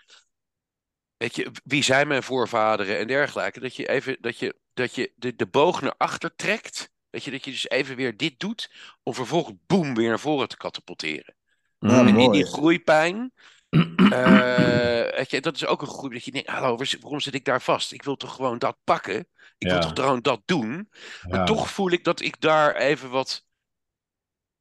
Weet 1.18 1.36
je, 1.36 1.52
wie 1.64 1.84
zijn 1.84 2.08
mijn 2.08 2.24
voorvaderen 2.24 2.98
en 2.98 3.08
dergelijke? 3.08 3.60
Dat 3.60 3.76
je 3.76 3.90
even, 3.90 4.18
dat 4.22 4.38
je, 4.38 4.56
dat 4.74 4.96
je 4.96 5.12
de, 5.16 5.36
de 5.36 5.48
boog 5.48 5.82
naar 5.82 5.96
achter 5.98 6.36
trekt. 6.36 6.92
Weet 7.10 7.24
je, 7.24 7.32
dat 7.32 7.46
je 7.46 7.52
dus 7.52 7.70
even 7.70 7.96
weer 7.96 8.18
dit 8.18 8.40
doet, 8.40 8.72
om 9.04 9.14
vervolgens 9.14 9.56
boem 9.68 9.96
weer 9.96 10.10
naar 10.10 10.20
voren 10.20 10.48
te 10.48 10.58
katapulteren. 10.58 11.36
Ja, 11.80 12.02
Hm. 12.02 12.08
En 12.08 12.18
in 12.20 12.32
die 12.32 12.46
groeipijn, 12.46 13.32
eh, 13.70 15.16
weet 15.16 15.30
je, 15.32 15.42
dat 15.42 15.56
is 15.56 15.66
ook 15.66 15.82
een 15.82 15.88
groei 15.88 16.14
dat 16.14 16.24
je 16.26 16.32
denkt, 16.32 16.50
hallo, 16.50 16.78
waarom 17.02 17.20
zit 17.20 17.34
ik 17.34 17.46
daar 17.46 17.62
vast? 17.62 17.92
Ik 17.92 18.04
wil 18.04 18.16
toch 18.16 18.36
gewoon 18.36 18.58
dat 18.60 18.78
pakken? 18.84 19.28
Ik 19.58 19.68
wil 19.70 19.80
toch 19.80 19.94
gewoon 19.94 20.22
dat 20.22 20.42
doen? 20.46 20.90
Maar 21.28 21.40
Ja. 21.40 21.46
toch 21.46 21.70
voel 21.70 21.92
ik 21.92 22.04
dat 22.04 22.22
ik 22.22 22.42
daar 22.42 22.76
even 22.76 23.10
wat 23.10 23.46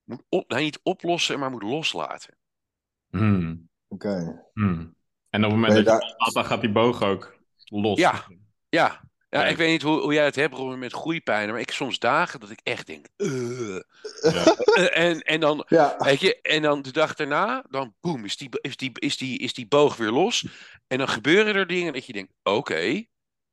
moet 0.05 0.23
op, 0.29 0.49
nou, 0.49 0.63
niet 0.63 0.81
oplossen, 0.83 1.39
maar 1.39 1.51
moet 1.51 1.63
loslaten. 1.63 2.37
Hm. 3.11 3.57
Oké. 3.89 4.45
Hm. 4.53 4.87
En 5.31 5.45
op 5.45 5.51
het 5.51 5.61
moment 5.61 5.67
dat 5.69 5.77
je 5.77 5.83
daar- 5.85 6.01
loslaat, 6.01 6.33
dan 6.33 6.45
gaat 6.45 6.61
die 6.61 6.73
boog 6.73 7.03
ook 7.03 7.39
los. 7.65 7.99
Ja. 7.99 8.27
Ja, 8.69 9.01
ja 9.31 9.47
ik 9.47 9.57
weet 9.57 9.71
niet 9.71 9.83
hoe, 9.83 10.01
hoe 10.01 10.13
jij 10.13 10.25
het 10.25 10.35
hebt 10.35 10.55
Robin, 10.55 10.79
met 10.79 10.93
groeipijn, 10.93 11.49
maar 11.51 11.61
ik 11.61 11.67
heb 11.67 11.75
soms 11.75 11.99
dagen 11.99 12.41
dat 12.41 12.51
ik 12.51 12.61
echt 12.63 12.87
denk. 12.87 13.07
Ja. 13.17 13.83
en, 15.05 15.21
en 15.21 15.41
dan, 15.41 15.65
Ja, 15.69 15.97
weet 15.99 16.21
je, 16.21 16.41
en 16.41 16.63
dan 16.63 16.83
de 16.83 16.93
dag 16.93 17.15
daarna, 17.15 17.65
dan 17.71 17.95
boem, 18.01 18.25
is 18.25 18.37
die, 18.37 18.49
is, 18.61 18.77
die, 18.77 18.91
is, 18.95 19.17
die, 19.17 19.39
is 19.39 19.55
die 19.55 19.67
boog 19.69 19.97
weer 19.97 20.11
los. 20.11 20.47
En 20.87 20.99
dan 20.99 21.09
gebeuren 21.09 21.55
er 21.55 21.67
dingen 21.67 21.93
dat 21.93 22.07
je 22.07 22.13
denkt, 22.13 22.33
oké, 22.43 23.05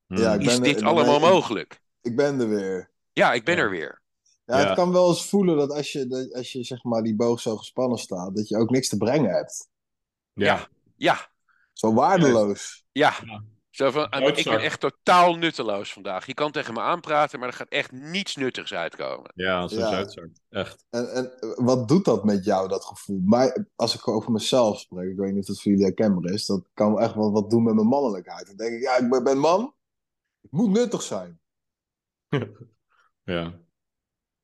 Hm. 0.08 0.18
Ja, 0.18 0.34
ik 0.34 0.40
is 0.40 0.46
ben 0.46 0.56
er- 0.56 0.62
dit 0.64 0.82
allemaal 0.82 1.20
mogelijk? 1.20 1.80
ik 2.02 2.16
ben 2.16 2.40
er 2.40 2.50
weer. 2.50 2.92
Ja, 3.14 3.34
ik 3.34 3.44
ben 3.46 3.56
Ja. 3.56 3.62
er 3.62 3.70
weer. 3.70 4.02
Ja, 4.46 4.60
Ja. 4.60 4.66
het 4.66 4.76
kan 4.76 4.92
wel 4.92 5.08
eens 5.10 5.30
voelen 5.30 5.58
dat 5.58 5.72
als 5.72 5.92
je, 5.92 6.08
dat 6.08 6.34
als 6.34 6.52
je 6.52 6.64
zeg 6.64 6.84
maar 6.84 7.02
die 7.04 7.16
boog 7.16 7.40
zo 7.42 7.58
gespannen 7.58 7.98
staat, 7.98 8.36
dat 8.36 8.48
je 8.48 8.58
ook 8.58 8.70
niks 8.70 8.90
te 8.90 8.98
brengen 8.98 9.32
hebt. 9.34 9.70
Ja. 10.34 10.68
Ja, 10.96 11.30
Zo 11.74 11.94
waardeloos. 11.94 12.84
ja. 12.92 13.14
Ja. 13.78 13.86
Zo 13.86 13.92
van, 13.92 14.10
ah, 14.10 14.38
ik 14.38 14.44
ben 14.44 14.60
echt 14.60 14.80
totaal 14.80 15.36
nutteloos 15.36 15.94
vandaag. 15.94 16.26
Je 16.26 16.34
kan 16.34 16.52
tegen 16.52 16.74
me 16.74 16.80
aanpraten, 16.80 17.40
maar 17.40 17.48
er 17.48 17.54
gaat 17.54 17.70
echt 17.70 17.92
niets 17.92 18.36
nuttigs 18.36 18.74
uitkomen. 18.74 19.32
Ja, 19.36 19.68
zo'n 19.68 19.80
Ja. 19.80 20.08
Echt. 20.50 20.86
En, 20.90 21.14
en 21.14 21.32
wat 21.56 21.88
doet 21.88 22.06
dat 22.06 22.24
met 22.24 22.46
jou, 22.46 22.68
dat 22.68 22.86
gevoel? 22.86 23.22
Maar 23.24 23.66
als 23.76 23.96
ik 23.96 24.08
over 24.08 24.32
mezelf 24.32 24.80
spreek, 24.80 25.10
ik 25.10 25.18
weet 25.18 25.32
niet 25.32 25.40
of 25.42 25.46
dat 25.46 25.62
voor 25.62 25.72
jullie 25.72 25.86
herkenbaar 25.86 26.34
is, 26.34 26.46
dat 26.46 26.70
kan 26.74 27.00
echt 27.00 27.16
wel 27.16 27.32
wat 27.32 27.50
doen 27.50 27.64
met 27.64 27.76
mijn 27.76 27.88
mannelijkheid. 27.88 28.48
Dan 28.48 28.56
denk 28.56 28.74
ik, 28.74 28.82
ja, 28.82 28.98
ik 28.98 29.24
ben, 29.24 29.38
man, 29.38 29.74
ik 30.42 30.52
moet 30.52 30.70
nuttig 30.70 31.02
zijn. 31.02 31.40
Ja. 33.24 33.60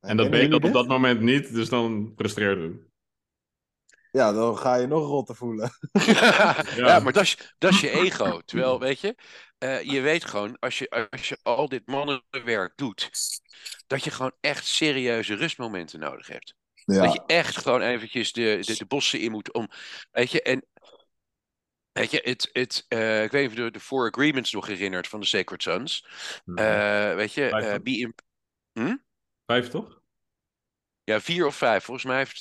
En 0.00 0.16
dat 0.16 0.30
ben 0.30 0.38
je 0.38 0.44
jullie 0.44 0.60
dan 0.60 0.68
op 0.68 0.74
dat 0.74 0.86
moment 0.86 1.20
niet, 1.20 1.52
dus 1.52 1.68
dan 1.68 2.12
frustreert 2.16 2.62
het. 2.62 2.91
Ja, 4.12 4.32
dan 4.32 4.58
ga 4.58 4.74
je 4.74 4.86
nog 4.86 5.06
rotter 5.06 5.36
voelen. 5.36 5.70
ja. 6.76 6.98
maar 7.00 7.12
dat 7.12 7.22
is, 7.22 7.54
dat 7.58 7.72
is 7.72 7.80
je 7.80 7.90
ego. 7.90 8.40
Terwijl, 8.40 8.78
weet 8.80 9.00
je, 9.00 9.16
eh, 9.58 9.82
je 9.82 10.00
weet 10.00 10.24
gewoon, 10.24 10.58
als 10.58 10.78
je, 10.78 11.08
als 11.10 11.28
je 11.28 11.38
al 11.42 11.68
dit 11.68 11.86
mannenwerk 11.86 12.72
doet, 12.76 13.10
dat 13.86 14.04
je 14.04 14.10
gewoon 14.10 14.32
echt 14.40 14.66
serieuze 14.66 15.34
rustmomenten 15.34 16.00
nodig 16.00 16.26
hebt. 16.26 16.54
Dat 16.84 17.12
je 17.12 17.22
echt 17.26 17.56
gewoon 17.56 17.80
eventjes 17.80 18.32
de, 18.32 18.58
de, 18.60 18.76
de 18.76 18.86
bossen 18.86 19.20
in 19.20 19.30
moet 19.30 19.52
om. 19.52 19.68
Weet 20.10 20.30
je, 20.30 20.42
en. 20.42 20.66
Weet 21.92 22.10
je, 22.10 22.20
het, 22.24 22.48
het, 22.52 22.84
eh, 22.88 23.22
ik 23.22 23.30
weet 23.30 23.42
niet 23.42 23.58
of 23.58 23.64
je 23.64 23.70
de, 23.70 23.80
Four 23.80 24.08
Agreements 24.08 24.52
nog 24.52 24.66
herinnert 24.66 25.08
van 25.08 25.20
de 25.20 25.26
Sacred 25.26 25.62
Sons. 25.62 26.06
Eh, 26.54 27.14
weet 27.14 27.32
je, 27.32 27.48
Vijf, 27.48 27.64
eh, 27.64 27.82
be 27.82 27.98
in- 27.98 29.00
Vijf, 29.46 29.68
toch? 29.68 30.00
ja, 31.04 31.20
vier 31.20 31.46
of 31.46 31.56
vijf. 31.56 31.84
Volgens 31.84 32.06
mij 32.06 32.16
heeft. 32.16 32.40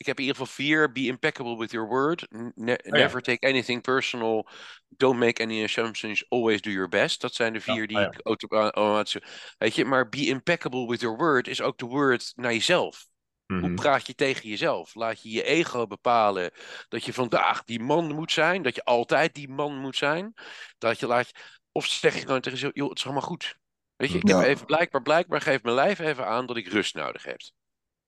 Ik 0.00 0.06
heb 0.06 0.18
in 0.18 0.24
ieder 0.24 0.38
geval 0.40 0.54
vier. 0.54 0.92
Be 0.92 1.00
impeccable 1.06 1.56
with 1.58 1.70
your 1.70 1.88
word. 1.88 2.26
Ne- 2.54 2.78
ja. 2.82 2.90
never 2.90 3.22
take 3.22 3.46
anything 3.48 3.82
personal. 3.82 4.48
Don't 4.88 5.18
make 5.18 5.42
any 5.42 5.62
assumptions. 5.64 6.24
Always 6.28 6.60
do 6.60 6.70
your 6.70 6.88
best. 6.88 7.20
Dat 7.20 7.34
zijn 7.34 7.52
de 7.52 7.60
vier 7.60 7.86
die 7.86 7.96
ah, 7.96 8.02
ja. 8.02 8.10
ik 8.10 8.26
auto- 8.26 8.48
automatisch. 8.48 9.16
Weet 9.58 9.74
je, 9.74 9.84
maar 9.84 10.08
be 10.08 10.26
impeccable 10.26 10.86
with 10.88 11.00
your 11.00 11.16
word 11.16 11.48
is 11.48 11.60
ook 11.60 11.78
de 11.78 11.86
word 11.86 12.32
naar 12.34 12.52
jezelf. 12.52 13.06
Hoe 13.46 13.58
Mhm. 13.58 13.74
praat 13.74 14.06
je 14.06 14.14
tegen 14.14 14.48
jezelf? 14.48 14.94
Laat 14.94 15.22
je 15.22 15.30
je 15.30 15.42
ego 15.42 15.86
bepalen 15.86 16.50
dat 16.88 17.04
je 17.04 17.12
vandaag 17.12 17.64
die 17.64 17.80
man 17.80 18.14
moet 18.14 18.32
zijn, 18.32 18.62
dat 18.62 18.74
je 18.74 18.84
altijd 18.84 19.34
die 19.34 19.48
man 19.48 19.78
moet 19.78 19.96
zijn. 19.96 20.34
Dat 20.78 21.00
je 21.00 21.06
laat, 21.06 21.30
of 21.72 21.86
zeg 21.86 22.14
je 22.14 22.20
gewoon 22.20 22.40
tegen 22.40 22.58
jezelf, 22.58 22.74
joh, 22.74 22.88
het 22.88 22.98
is 22.98 23.04
allemaal 23.04 23.22
goed. 23.22 23.56
Weet 23.96 24.10
je, 24.10 24.18
ik 24.18 24.28
Ja. 24.28 24.38
heb 24.38 24.48
even 24.48 24.66
blijkbaar, 24.66 25.02
blijkbaar 25.02 25.40
geeft 25.40 25.62
mijn 25.62 25.74
lijf 25.74 25.98
even 25.98 26.26
aan 26.26 26.46
dat 26.46 26.56
ik 26.56 26.68
rust 26.68 26.94
nodig 26.94 27.22
heb. 27.24 27.40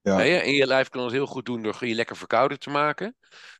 Ja. 0.02 0.20
Je? 0.20 0.36
En 0.36 0.52
je 0.52 0.66
lijf 0.66 0.88
kan 0.88 1.02
het 1.02 1.12
heel 1.12 1.26
goed 1.26 1.44
doen 1.44 1.62
door 1.62 1.86
je 1.86 1.94
lekker 1.94 2.16
verkouden 2.16 2.58
te 2.58 2.70
maken. 2.70 3.16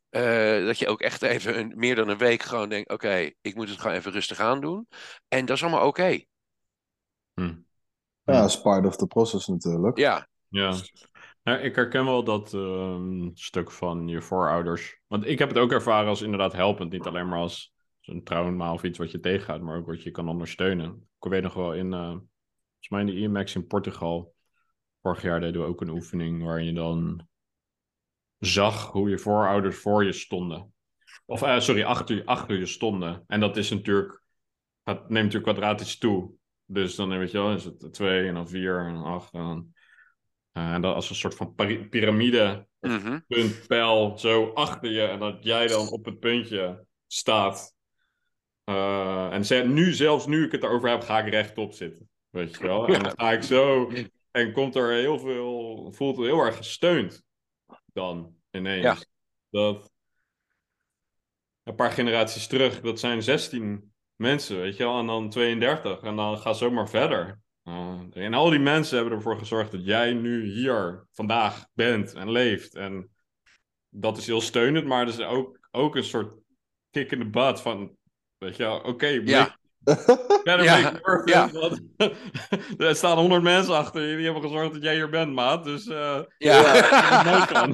Eh, 0.09 0.65
dat 0.65 0.79
je 0.79 0.89
ook 0.89 1.01
echt 1.01 1.23
even 1.23 1.59
een, 1.59 1.73
meer 1.77 1.95
dan 1.95 2.09
een 2.09 2.19
week 2.19 2.43
gewoon 2.43 2.69
denkt, 2.69 2.91
oké, 2.91 3.31
ik 3.41 3.55
moet 3.55 3.69
het 3.69 3.81
gewoon 3.81 3.97
even 3.97 4.13
rustig 4.13 4.41
aan 4.41 4.61
doen. 4.61 4.89
En 5.29 5.45
dat 5.45 5.57
is 5.57 5.63
allemaal 5.63 5.87
oké. 5.87 6.25
Hm. 7.35 7.55
ja, 8.25 8.45
is 8.45 8.61
part 8.61 8.87
of 8.87 8.97
the 8.97 9.07
process 9.07 9.47
natuurlijk. 9.47 9.99
Ja, 9.99 10.29
Ja. 10.49 10.75
Nou, 11.43 11.59
ik 11.59 11.75
herken 11.75 12.05
wel 12.05 12.25
dat 12.25 12.55
ehm, 12.55 13.31
stuk 13.35 13.71
van 13.71 14.09
je 14.09 14.23
voorouders. 14.23 15.01
Want 15.07 15.27
ik 15.27 15.39
heb 15.39 15.49
het 15.49 15.59
ook 15.59 15.73
ervaren 15.73 16.09
als 16.09 16.23
inderdaad 16.23 16.53
helpend. 16.53 16.93
Niet 16.93 17.07
alleen 17.07 17.29
maar 17.29 17.39
als 17.39 17.73
een 18.01 18.25
trauma 18.25 18.73
of 18.73 18.83
iets 18.83 18.99
wat 18.99 19.11
je 19.11 19.21
tegengaat, 19.21 19.61
maar 19.61 19.77
ook 19.77 19.87
wat 19.87 20.03
je 20.03 20.11
kan 20.11 20.29
ondersteunen. 20.29 21.09
Ik 21.21 21.31
weet 21.31 21.43
nog 21.43 21.55
wel 21.55 21.75
in, 21.75 21.93
eh, 21.93 22.01
volgens 22.01 22.89
mij 22.89 23.01
in 23.01 23.07
de 23.07 23.17
IMAX 23.17 23.55
in 23.55 23.67
Portugal. 23.67 24.35
Vorig 25.03 25.23
jaar 25.23 25.41
deden 25.41 25.61
we 25.61 25.67
ook 25.67 25.81
een 25.81 25.89
oefening 25.91 26.43
waarin 26.43 26.65
je 26.67 26.73
dan 26.73 27.29
zag 28.39 28.93
hoe 28.93 29.11
je 29.11 29.19
voorouders 29.19 29.77
voor 29.77 30.05
je 30.05 30.13
stonden. 30.13 30.75
Of 31.27 31.43
eh, 31.43 31.61
sorry, 31.61 31.83
achter, 31.83 32.17
je- 32.17 32.27
achter 32.27 32.59
je 32.59 32.67
stonden. 32.67 33.25
En 33.27 33.41
dat 33.41 33.57
is 33.57 33.71
natuurlijk, 33.71 34.23
gaat, 34.85 34.99
neemt 35.09 35.25
natuurlijk 35.25 35.53
kwadratisch 35.53 35.99
toe. 35.99 36.33
Dus 36.65 36.95
dan 36.95 37.19
weet 37.19 37.31
je 37.31 37.39
wel, 37.39 37.55
is 37.55 37.65
het 37.65 37.93
twee 37.93 38.29
en 38.29 38.35
dan 38.35 38.49
vier 38.49 38.87
en 38.87 38.95
dan 38.95 39.05
acht 39.05 39.33
en 39.33 39.41
dan... 39.41 39.75
eh, 40.53 40.73
en 40.73 40.81
dat 40.81 40.95
als 40.95 41.11
een 41.11 41.17
soort 41.17 41.35
van 41.35 41.55
piramide, 41.91 42.67
mhm. 42.81 43.19
punt, 43.29 43.67
pijl, 43.67 44.19
zo 44.19 44.53
achter 44.53 44.91
je. 44.91 45.03
En 45.03 45.19
dat 45.19 45.45
jij 45.45 45.67
dan 45.67 45.89
op 45.89 46.05
het 46.05 46.19
puntje 46.19 46.87
staat. 47.07 47.75
Eh, 48.65 49.51
en 49.51 49.73
nu, 49.73 49.93
zelfs 49.93 50.27
nu 50.27 50.45
ik 50.45 50.53
het 50.53 50.63
erover 50.63 50.89
heb, 50.89 51.03
ga 51.03 51.19
ik 51.21 51.31
rechtop 51.31 51.73
zitten. 51.73 52.09
Weet 52.31 52.57
je 52.57 52.67
wel? 52.67 52.87
En 52.87 53.03
dan 53.03 53.13
ga 53.17 53.33
ik 53.33 53.43
zo... 53.43 53.91
En 54.33 54.53
komt 54.53 54.77
er 54.77 54.93
heel 54.93 55.19
veel... 55.19 55.93
Voelt 55.93 56.17
het 56.17 56.27
heel 56.27 56.41
erg 56.41 56.57
gesteund. 56.57 57.23
Dan, 57.93 58.35
ineens. 58.51 58.83
Ja. 58.83 58.97
Dat... 59.51 59.91
Een 61.63 61.75
paar 61.75 61.91
generaties 61.91 62.47
terug, 62.47 62.81
dat 62.81 63.01
zijn 63.01 63.23
16 63.23 63.93
mensen, 64.17 64.61
weet 64.61 64.77
je 64.77 64.85
wel. 64.85 64.99
En 64.99 65.07
dan 65.07 65.31
32. 65.31 66.03
En 66.03 66.17
dan 66.17 66.39
ga 66.39 66.53
zomaar 66.53 66.89
verder. 66.89 67.41
Uh, 67.65 68.01
en 68.13 68.35
al 68.35 68.51
die 68.51 68.59
mensen 68.59 68.97
hebben 68.97 69.15
ervoor 69.15 69.39
gezorgd 69.39 69.73
dat 69.73 69.85
jij 69.85 70.13
nu 70.13 70.45
hier 70.45 71.07
vandaag 71.13 71.67
bent 71.73 72.15
en 72.15 72.31
leeft. 72.31 72.75
En 72.75 73.11
dat 73.89 74.17
is 74.17 74.27
heel 74.27 74.41
steunend, 74.41 74.87
maar 74.87 75.03
er 75.03 75.09
is 75.09 75.21
ook, 75.21 75.69
ook 75.71 75.97
een 75.97 76.05
soort 76.05 76.35
kick 76.91 77.11
in 77.11 77.19
de 77.19 77.31
butt 77.31 77.61
van, 77.61 77.97
weet 78.39 78.57
je 78.57 78.63
wel, 78.63 78.81
oké, 78.81 79.07
Ja. 79.07 79.61
Better 79.85 80.63
Ja, 80.65 80.81
make 80.81 81.01
worth 81.59 81.81
er 82.81 82.97
staan 82.97 83.19
honderd 83.19 83.43
mensen 83.43 83.75
achter 83.77 84.03
je 84.07 84.17
die 84.17 84.25
hebben 84.25 84.43
gezorgd 84.43 84.73
dat 84.73 84.83
jij 84.83 84.95
hier 84.95 85.09
bent, 85.11 85.33
maat. 85.33 85.65
Dus 85.65 85.87
eh 85.89 86.19
ja. 86.39 86.63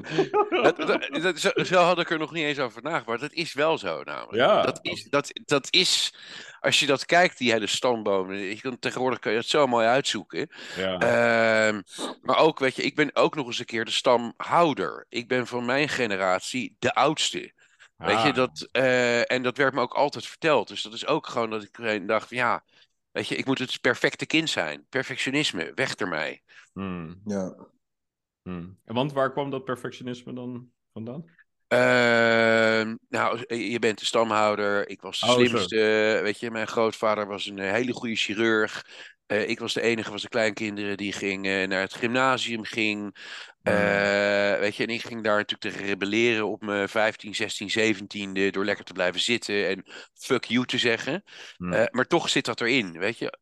Dat, 0.63 0.77
dat, 0.77 1.09
dat- 1.23 1.39
zo, 1.39 1.51
zo 1.55 1.77
had 1.81 1.99
ik 1.99 2.11
er 2.11 2.19
nog 2.19 2.33
niet 2.33 2.45
eens 2.45 2.59
over 2.59 2.83
nagedacht. 2.83 3.21
Dat 3.21 3.33
is 3.33 3.53
wel 3.55 3.79
zo 3.79 4.03
namelijk. 4.03 4.35
Ja. 4.35 4.63
Dat, 4.63 4.79
is, 4.83 5.07
dat, 5.11 5.31
dat 5.45 5.67
is, 5.71 6.15
als 6.61 6.81
je 6.81 6.87
dat 6.87 7.07
kijkt, 7.07 7.39
die 7.39 7.53
hele 7.53 7.67
stambomen. 7.67 8.37
Je 8.39 8.61
kan, 8.61 8.79
tegenwoordig 8.79 9.19
kun 9.19 9.33
je 9.33 9.39
het 9.39 9.49
zo 9.49 9.67
mooi 9.67 9.87
uitzoeken. 9.87 10.49
ja. 10.77 10.99
Ehm, 10.99 11.81
maar 12.23 12.37
ook, 12.39 12.59
weet 12.59 12.77
je, 12.77 12.83
ik 12.83 12.95
ben 12.97 13.11
ook 13.17 13.35
nog 13.35 13.47
eens 13.47 13.59
een 13.59 13.65
keer 13.65 13.85
de 13.85 13.91
stamhouder. 13.91 15.07
Ik 15.09 15.29
ben 15.29 15.47
van 15.47 15.65
mijn 15.65 15.89
generatie 15.89 16.77
de 16.79 16.95
oudste. 16.95 17.53
Weet 17.99 18.23
je, 18.23 18.29
Ah. 18.29 18.35
dat, 18.35 18.69
eh, 18.73 19.33
en 19.33 19.43
dat 19.43 19.57
werd 19.57 19.75
me 19.75 19.81
ook 19.81 19.95
altijd 19.95 20.27
verteld. 20.27 20.69
Dus 20.69 20.83
dat 20.83 20.93
is 20.93 21.07
ook 21.07 21.27
gewoon 21.27 21.51
dat 21.51 21.63
ik 21.63 22.09
dacht, 22.09 22.31
ja, 22.31 22.65
weet 23.11 23.29
je, 23.29 23.37
ik 23.37 23.47
moet 23.47 23.59
het 23.59 23.81
perfecte 23.81 24.27
kind 24.27 24.51
zijn. 24.51 24.87
Perfectionisme, 24.89 25.73
weg 25.75 25.95
ermee. 25.95 26.43
Hmm, 26.73 27.21
ja. 27.25 27.55
hmm. 28.43 28.79
En 28.85 28.95
Want 28.95 29.13
waar 29.13 29.33
kwam 29.33 29.51
dat 29.51 29.65
perfectionisme 29.65 30.33
dan 30.33 30.71
vandaan? 30.93 31.25
Ehm, 31.69 32.97
nou, 33.09 33.55
je 33.57 33.79
bent 33.79 33.99
de 33.99 34.05
stamhouder. 34.05 34.89
Ik 34.89 35.01
was 35.01 35.21
de 35.21 35.27
Oh, 35.27 35.33
zo. 35.33 35.39
slimste. 35.39 35.77
Weet 36.23 36.41
je, 36.41 36.51
mijn 36.51 36.67
grootvader 36.67 37.27
was 37.27 37.47
een 37.47 37.59
hele 37.59 37.93
goede 37.93 38.17
chirurg. 38.17 38.87
Eh, 39.29 39.49
ik 39.49 39.59
was 39.59 39.75
de 39.75 39.81
enige 39.81 40.09
van 40.09 40.19
zijn 40.19 40.31
kleinkinderen 40.31 40.97
die 40.97 41.13
ging 41.13 41.43
naar 41.43 41.81
het 41.81 41.95
gymnasium 41.95 42.65
ging. 42.65 43.17
Eh, 43.63 44.59
weet 44.59 44.77
je, 44.77 44.83
en 44.83 44.89
ik 44.95 45.03
ging 45.03 45.23
daar 45.23 45.37
natuurlijk 45.37 45.61
tegen 45.61 45.87
rebelleren 45.87 46.49
op 46.49 46.63
mijn 46.63 46.89
15, 46.89 47.35
16, 47.35 47.71
17e 47.71 48.51
door 48.51 48.65
lekker 48.65 48.85
te 48.85 48.93
blijven 48.93 49.21
zitten 49.21 49.69
en 49.69 49.85
fuck 50.15 50.45
you 50.45 50.67
te 50.67 50.79
zeggen. 50.79 51.23
Hmm. 51.57 51.73
Eh, 51.73 51.85
maar 51.91 52.07
toch 52.07 52.29
zit 52.29 52.45
dat 52.45 52.61
erin, 52.61 52.99
weet 52.99 53.19
je. 53.19 53.39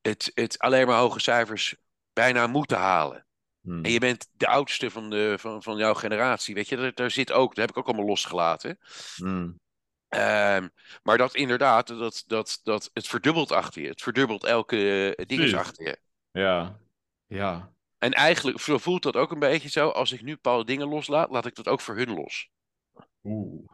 Het, 0.00 0.30
het 0.34 0.58
alleen 0.58 0.86
maar 0.86 0.98
hoge 0.98 1.20
cijfers 1.20 1.76
bijna 2.12 2.46
moeten 2.46 2.78
halen. 2.78 3.26
Hmm. 3.60 3.84
En 3.84 3.90
je 3.90 3.98
bent 3.98 4.28
de 4.32 4.46
oudste 4.46 4.90
van, 4.90 5.10
de, 5.10 5.34
van, 5.38 5.62
van 5.62 5.76
jouw 5.76 5.94
generatie, 5.94 6.54
weet 6.54 6.68
je. 6.68 6.76
Daar, 6.76 6.94
daar 6.94 7.10
zit 7.10 7.32
ook, 7.32 7.54
dat 7.54 7.66
heb 7.66 7.70
ik 7.70 7.76
ook 7.76 7.86
allemaal 7.86 8.06
losgelaten. 8.06 8.78
Ehm, 10.08 10.68
maar 11.02 11.18
dat 11.18 11.34
inderdaad, 11.34 11.86
dat, 11.86 12.24
dat, 12.26 12.60
dat, 12.62 12.90
het 12.92 13.06
verdubbelt 13.08 13.52
achter 13.52 13.82
je. 13.82 13.88
Het 13.88 14.02
verdubbelt 14.02 14.44
elke 14.44 15.14
uh, 15.18 15.26
ding 15.26 15.54
achter 15.54 15.84
je. 15.86 15.98
Ja. 16.30 16.78
Ja. 17.26 17.72
En 17.98 18.12
eigenlijk 18.12 18.60
vo- 18.60 18.78
voelt 18.78 19.02
dat 19.02 19.16
ook 19.16 19.30
een 19.30 19.38
beetje 19.38 19.68
zo. 19.68 19.88
Als 19.88 20.12
ik 20.12 20.22
nu 20.22 20.32
bepaalde 20.32 20.64
dingen 20.64 20.88
loslaat, 20.88 21.30
laat 21.30 21.46
ik 21.46 21.54
dat 21.54 21.68
ook 21.68 21.80
voor 21.80 21.96
hun 21.96 22.14
los. 22.14 22.48
Oeh. 23.24 23.66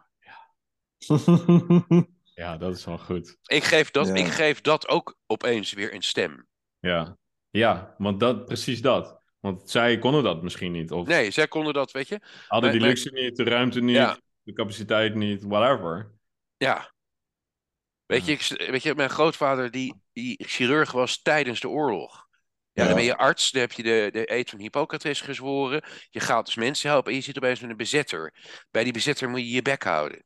Ja, 2.35 2.57
dat 2.57 2.77
is 2.77 2.85
wel 2.85 2.99
goed. 2.99 3.37
Ik 3.43 3.65
geef 3.65 3.91
dat, 3.91 4.07
Ja. 4.07 4.15
ik 4.15 4.27
geef 4.27 4.61
dat 4.61 4.89
ook 4.89 5.19
opeens 5.27 5.73
weer 5.73 5.95
een 5.95 6.03
stem. 6.03 6.47
Ja. 6.79 7.17
Ja, 7.51 7.95
want 7.99 8.21
dat, 8.21 8.45
precies 8.45 8.83
dat. 8.83 9.23
Want 9.41 9.71
zij 9.71 9.99
konden 9.99 10.23
dat 10.23 10.43
misschien 10.43 10.73
niet. 10.73 10.91
Of 10.91 11.07
Nee, 11.07 11.31
zij 11.31 11.49
konden 11.49 11.75
dat, 11.75 11.91
weet 11.93 12.09
je. 12.09 12.21
hadden 12.49 12.71
die 12.71 12.81
maar- 12.81 12.89
luxe 12.89 13.11
niet, 13.13 13.37
de 13.37 13.45
ruimte 13.45 13.81
niet, 13.81 13.97
Ja. 13.97 14.19
de 14.43 14.53
capaciteit 14.53 15.15
niet, 15.15 15.43
whatever. 15.45 16.13
Ja. 16.65 16.93
Weet 18.07 18.27
je, 18.27 18.33
ik, 18.33 18.71
weet 18.71 18.83
je, 18.83 18.95
mijn 18.95 19.11
grootvader 19.11 19.71
die, 19.71 19.95
die 20.13 20.45
chirurg 20.47 20.93
was 20.93 21.23
tijdens 21.23 21.61
de 21.61 21.69
oorlog. 21.69 22.27
Ja, 22.73 22.83
Ja. 22.83 22.85
dan 22.89 22.95
ben 22.97 23.05
je 23.05 23.17
arts, 23.17 23.51
dan 23.51 23.61
heb 23.61 23.73
je 23.73 23.83
de, 23.83 24.09
de 24.13 24.33
eed 24.33 24.51
van 24.51 24.59
Hippocrates 24.59 25.21
gezworen. 25.21 25.85
Je 26.11 26.21
gaat 26.21 26.45
dus 26.47 26.55
mensen 26.57 26.91
helpen 26.91 27.11
en 27.11 27.17
je 27.19 27.25
zit 27.25 27.37
opeens 27.37 27.61
met 27.61 27.71
een 27.71 27.77
bezetter. 27.77 28.35
Bij 28.71 28.85
die 28.85 28.93
bezetter 28.93 29.29
moet 29.29 29.41
je 29.41 29.51
je 29.51 29.63
bek 29.63 29.83
houden. 29.83 30.25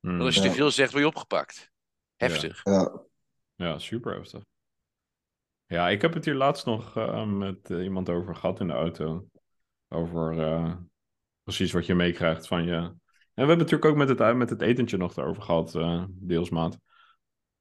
Hmm. 0.00 0.10
Want 0.10 0.22
als 0.22 0.34
je 0.34 0.42
Ja. 0.42 0.48
te 0.48 0.54
veel 0.54 0.70
zegt, 0.70 0.90
word 0.90 1.02
je 1.02 1.08
opgepakt. 1.08 1.70
Heftig. 2.16 2.60
ja. 2.64 3.02
Ja, 3.54 3.78
super 3.78 4.14
heftig. 4.14 4.42
Ja, 5.66 5.88
ik 5.88 6.02
heb 6.02 6.14
het 6.14 6.24
hier 6.24 6.34
laatst 6.34 6.66
nog 6.66 6.96
eh, 6.96 7.26
met 7.26 7.70
eh, 7.70 7.82
iemand 7.82 8.08
over 8.08 8.34
gehad 8.36 8.60
in 8.60 8.66
de 8.66 8.72
auto. 8.72 9.26
Over 9.88 10.38
eh, 10.42 10.76
precies 11.42 11.72
wat 11.72 11.86
je 11.86 11.94
meekrijgt 11.94 12.46
van 12.46 12.64
je. 12.64 12.94
En 13.40 13.46
we 13.46 13.52
hebben 13.52 13.66
het 13.66 13.72
natuurlijk 13.72 14.00
ook 14.00 14.08
met 14.08 14.18
het, 14.28 14.36
met 14.36 14.50
het 14.50 14.60
etentje 14.62 14.96
nog 14.96 15.16
erover 15.16 15.42
gehad, 15.42 15.74
eh 15.74 16.04
deelsmaat. 16.08 16.78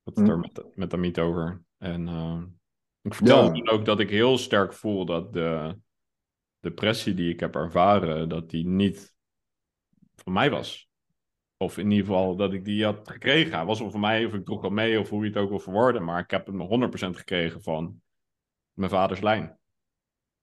Hadden 0.03 0.23
het 0.23 0.34
er 0.34 0.39
met, 0.39 0.75
met 0.75 0.93
Amit 0.93 1.19
over. 1.19 1.61
En 1.77 2.07
eh, 2.07 2.41
ik 3.01 3.13
vertelde 3.13 3.57
Ja. 3.63 3.71
ook 3.71 3.86
dat 3.86 3.99
ik 3.99 4.09
heel 4.09 4.38
sterk 4.38 4.73
voel 4.73 5.05
dat 5.05 5.34
de 5.34 5.77
depressie 6.59 7.13
die 7.13 7.34
ik 7.34 7.39
heb 7.39 7.55
ervaren, 7.55 8.30
dat 8.30 8.49
die 8.49 8.67
niet 8.67 9.13
van 10.15 10.34
mij 10.34 10.49
was. 10.49 10.89
Of 11.57 11.77
in 11.77 11.91
ieder 11.91 12.05
geval 12.05 12.36
dat 12.36 12.53
ik 12.53 12.65
die 12.65 12.84
had 12.84 13.09
gekregen. 13.09 13.53
Hij 13.53 13.65
was 13.65 13.80
wel 13.80 13.91
van 13.91 13.99
mij, 13.99 14.25
of 14.25 14.34
ik 14.34 14.45
droeg 14.45 14.61
wel 14.61 14.69
mee, 14.71 14.99
of 14.99 15.09
hoe 15.09 15.23
je 15.23 15.30
het 15.30 15.38
ook 15.39 15.49
wil 15.49 15.59
verwoorden. 15.59 16.03
Maar 16.03 16.19
ik 16.19 16.32
heb 16.32 16.45
hem 16.47 16.61
100% 16.61 17.17
gekregen 17.17 17.61
van 17.61 18.01
mijn 18.73 18.91
vaders 18.91 19.21
lijn. 19.21 19.59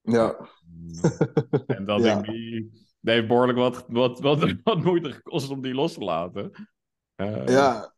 Ja. 0.00 0.48
En 1.66 1.84
dat 1.84 2.02
Ja. 2.02 2.20
die, 2.20 2.85
die 3.06 3.14
heeft 3.14 3.28
behoorlijk 3.28 3.58
wat, 3.58 3.84
wat, 3.88 4.20
wat, 4.20 4.54
wat 4.64 4.84
moeite 4.84 5.12
gekost 5.12 5.50
om 5.50 5.62
die 5.62 5.74
los 5.74 5.92
te 5.92 6.00
laten. 6.00 6.52
Eh, 7.14 7.46
Ja. 7.46 7.94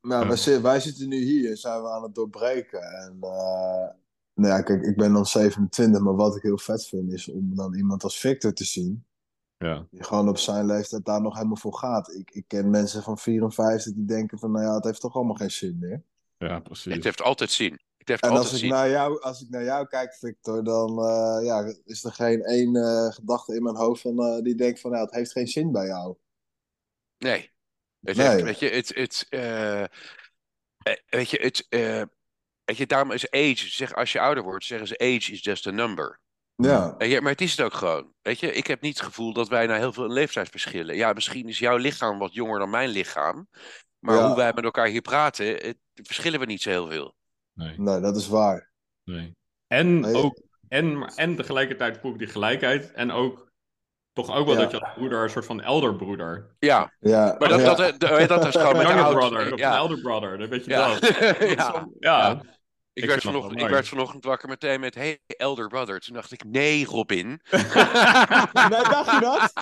Nou, 0.00 0.28
wij, 0.28 0.62
wij 0.62 0.80
zitten 0.80 1.08
nu 1.08 1.16
hier 1.16 1.50
en 1.50 1.56
zijn 1.56 1.82
we 1.82 1.88
aan 1.90 2.02
het 2.02 2.14
doorbreken. 2.14 2.80
En 2.80 3.16
eh, 3.20 3.88
nou 4.34 4.48
ja, 4.54 4.62
kijk, 4.62 4.82
ik 4.82 4.96
ben 4.96 5.12
dan 5.12 5.26
27, 5.26 6.00
maar 6.02 6.14
wat 6.16 6.36
ik 6.36 6.42
heel 6.42 6.58
vet 6.58 6.86
vind 6.86 7.12
is 7.12 7.28
om 7.28 7.54
dan 7.54 7.74
iemand 7.74 8.02
als 8.02 8.18
Victor 8.18 8.52
te 8.52 8.64
zien. 8.64 9.04
Ja, 9.56 9.86
Die 9.90 10.04
gewoon 10.04 10.28
op 10.28 10.38
zijn 10.38 10.66
leeftijd 10.66 11.04
daar 11.04 11.22
nog 11.22 11.34
helemaal 11.34 11.56
voor 11.56 11.74
gaat. 11.74 12.14
Ik, 12.14 12.30
ik 12.30 12.44
ken 12.46 12.70
mensen 12.70 13.02
van 13.02 13.18
54 13.18 13.92
die 13.94 14.04
denken 14.04 14.38
van, 14.38 14.50
nou 14.50 14.64
ja, 14.64 14.74
het 14.74 14.84
heeft 14.84 15.00
toch 15.00 15.14
allemaal 15.14 15.34
geen 15.34 15.50
zin 15.50 15.78
meer. 15.80 16.02
ja 16.38 16.60
precies. 16.60 16.94
Het 16.94 17.04
heeft 17.04 17.22
altijd 17.22 17.50
zin. 17.50 17.80
En 18.04 18.18
altijd 18.20 18.52
als 18.52 18.62
ik, 18.62 18.70
naar 18.70 18.90
jou, 18.90 19.20
als 19.20 19.42
ik 19.42 19.48
naar 19.48 19.64
jou 19.64 19.86
kijk, 19.86 20.14
Victor, 20.14 20.64
dan 20.64 20.98
eh, 20.98 21.44
ja, 21.44 21.74
is 21.84 22.04
er 22.04 22.12
geen 22.12 22.42
één 22.42 22.76
eh, 22.76 23.12
gedachte 23.12 23.54
in 23.54 23.62
mijn 23.62 23.76
hoofd 23.76 24.00
van, 24.00 24.18
eh, 24.18 24.42
die 24.42 24.54
denkt 24.54 24.80
van, 24.80 24.90
nou, 24.90 25.04
het 25.04 25.14
heeft 25.14 25.32
geen 25.32 25.48
zin 25.48 25.72
bij 25.72 25.86
jou. 25.86 26.16
Nee. 27.18 27.50
Het 28.00 28.16
Nee. 28.16 28.28
heeft, 28.28 28.42
weet 28.42 28.58
je, 28.58 28.68
het, 28.68 28.88
het, 28.94 29.26
weet 31.06 31.30
je, 31.30 31.38
het, 31.40 31.66
weet 32.64 32.76
je, 32.76 32.86
daarom 32.86 33.12
is 33.12 33.30
age, 33.30 33.68
zeg, 33.68 33.94
als 33.94 34.12
je 34.12 34.20
ouder 34.20 34.42
wordt, 34.42 34.64
zeggen 34.64 34.86
ze 34.86 34.98
age 34.98 35.32
is 35.32 35.42
just 35.42 35.66
a 35.66 35.70
number. 35.70 36.20
Ja, 36.56 36.94
maar 36.98 37.30
het 37.32 37.40
is 37.40 37.50
het 37.50 37.60
ook 37.60 37.74
gewoon. 37.74 38.12
Weet 38.22 38.40
je, 38.40 38.52
ik 38.52 38.66
heb 38.66 38.80
niet 38.80 38.96
het 38.96 39.06
gevoel 39.06 39.32
dat 39.32 39.48
wij 39.48 39.66
nou 39.66 39.78
heel 39.78 39.92
veel 39.92 40.04
in 40.04 40.12
leeftijdsverschillen. 40.12 40.96
Ja, 40.96 41.12
misschien 41.12 41.48
is 41.48 41.58
jouw 41.58 41.76
lichaam 41.76 42.18
wat 42.18 42.34
jonger 42.34 42.58
dan 42.58 42.70
mijn 42.70 42.88
lichaam. 42.88 43.48
Maar 43.98 44.16
Ja. 44.16 44.26
hoe 44.26 44.36
wij 44.36 44.52
met 44.54 44.64
elkaar 44.64 44.86
hier 44.86 45.00
praten, 45.00 45.46
het, 45.46 45.76
verschillen 45.94 46.40
we 46.40 46.46
niet 46.46 46.62
zo 46.62 46.70
heel 46.70 46.88
veel. 46.88 47.14
Nee, 47.54 47.74
nee, 47.78 48.00
dat 48.00 48.16
is 48.16 48.28
waar. 48.28 48.70
nee. 49.04 49.36
En 49.66 50.00
Nee. 50.00 50.14
ook, 50.14 50.40
en, 50.68 51.02
en 51.16 51.36
tegelijkertijd 51.36 51.98
voel 51.98 52.12
ik 52.12 52.18
die 52.18 52.26
gelijkheid. 52.28 52.92
En 52.92 53.10
ook, 53.10 53.50
toch 54.12 54.34
ook 54.36 54.46
wel 54.46 54.54
Ja. 54.54 54.60
dat 54.60 54.70
je 54.70 54.80
als 54.80 54.94
broeder, 54.94 55.22
een 55.22 55.30
soort 55.30 55.44
van 55.46 55.60
elder 55.62 55.96
broeder. 55.96 56.54
Ja, 56.58 56.92
Ja, 57.00 57.36
maar 57.38 57.48
dat, 57.48 57.60
ja. 57.60 57.74
dat, 57.74 58.00
dat, 58.00 58.28
dat 58.28 58.46
is 58.46 58.56
gewoon 58.56 58.76
met 58.76 58.86
de 58.86 59.08
brother, 59.10 59.52
of 59.52 59.58
Ja. 59.58 59.70
een 59.70 59.76
elder 59.76 60.00
brother, 60.00 60.38
dan 60.38 60.48
weet 60.48 60.64
je 60.64 60.70
Ja. 60.70 60.88
dat. 60.88 61.00
Dat 61.00 61.40
is 61.40 61.52
Ja. 61.54 61.72
zo- 61.72 61.92
ja. 61.98 62.40
Ik, 62.94 63.02
Ik 63.02 63.08
werd 63.08 63.22
vanochtend, 63.22 63.60
ik 63.60 63.68
werd 63.68 63.88
vanochtend 63.88 64.24
wakker 64.24 64.48
meteen 64.48 64.80
met, 64.80 64.94
hey, 64.94 65.18
elder 65.26 65.68
brother. 65.68 66.00
Toen 66.00 66.14
dacht 66.14 66.32
ik, 66.32 66.44
nee, 66.44 66.84
Robin. 66.84 67.26
Nee, 68.52 68.68
dacht 68.68 69.10
je 69.10 69.18
dat? 69.20 69.52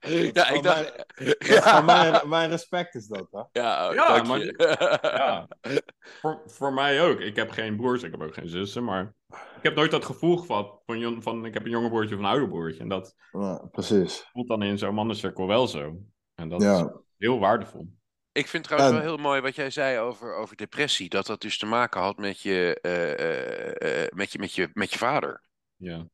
ja, 0.34 0.48
ik 0.48 0.62
dacht... 0.62 1.04
Is 1.14 1.34
Ja, 1.64 1.80
mijn, 1.80 2.28
mijn 2.28 2.50
respect 2.50 2.94
is 2.94 3.06
dat, 3.06 3.26
hè? 3.30 3.38
ja, 3.60 3.92
Ja, 3.92 4.08
dank 4.08 4.26
maar- 4.26 4.38
je. 4.38 4.54
Ja. 5.02 5.48
voor, 6.20 6.42
voor 6.46 6.72
mij 6.72 7.02
ook. 7.02 7.20
Ik 7.20 7.36
heb 7.36 7.50
geen 7.50 7.76
broers, 7.76 8.02
ik 8.02 8.10
heb 8.10 8.22
ook 8.22 8.34
geen 8.34 8.48
zussen, 8.48 8.84
maar 8.84 9.14
ik 9.28 9.62
heb 9.62 9.74
nooit 9.74 9.90
dat 9.90 10.04
gevoel 10.04 10.36
gehad 10.36 10.82
van, 10.86 11.22
van 11.22 11.44
ik 11.44 11.54
heb 11.54 11.64
een 11.64 11.70
jonger 11.70 11.90
broertje 11.90 12.14
of 12.14 12.20
een 12.20 12.26
ouder 12.26 12.48
broertje. 12.48 12.80
En 12.82 12.88
dat 12.88 13.14
Ja, 13.32 13.68
precies. 13.70 14.28
voelt 14.32 14.48
dan 14.48 14.62
in 14.62 14.78
zo'n 14.78 14.94
mannencirkel 14.94 15.46
wel 15.46 15.66
zo. 15.68 15.96
En 16.34 16.48
dat 16.48 16.62
is 16.62 16.84
heel 17.18 17.38
waardevol. 17.38 17.98
Ik 18.32 18.46
vind 18.46 18.64
trouwens 18.64 18.92
En- 18.92 18.96
wel 19.02 19.06
heel 19.08 19.22
mooi 19.22 19.40
wat 19.40 19.54
jij 19.54 19.70
zei 19.70 19.98
over, 19.98 20.34
over 20.34 20.56
depressie. 20.56 21.08
Dat 21.08 21.26
dat 21.26 21.40
dus 21.40 21.58
te 21.58 21.66
maken 21.66 22.00
had 22.00 22.16
met 22.18 22.40
je, 22.40 22.78
eh, 22.80 23.12
eh, 23.12 24.02
eh, 24.04 24.10
met 24.12 24.32
je, 24.32 24.38
met 24.38 24.54
je, 24.54 24.70
met 24.72 24.92
je 24.92 24.98
vader. 24.98 25.42
Ja, 25.76 26.06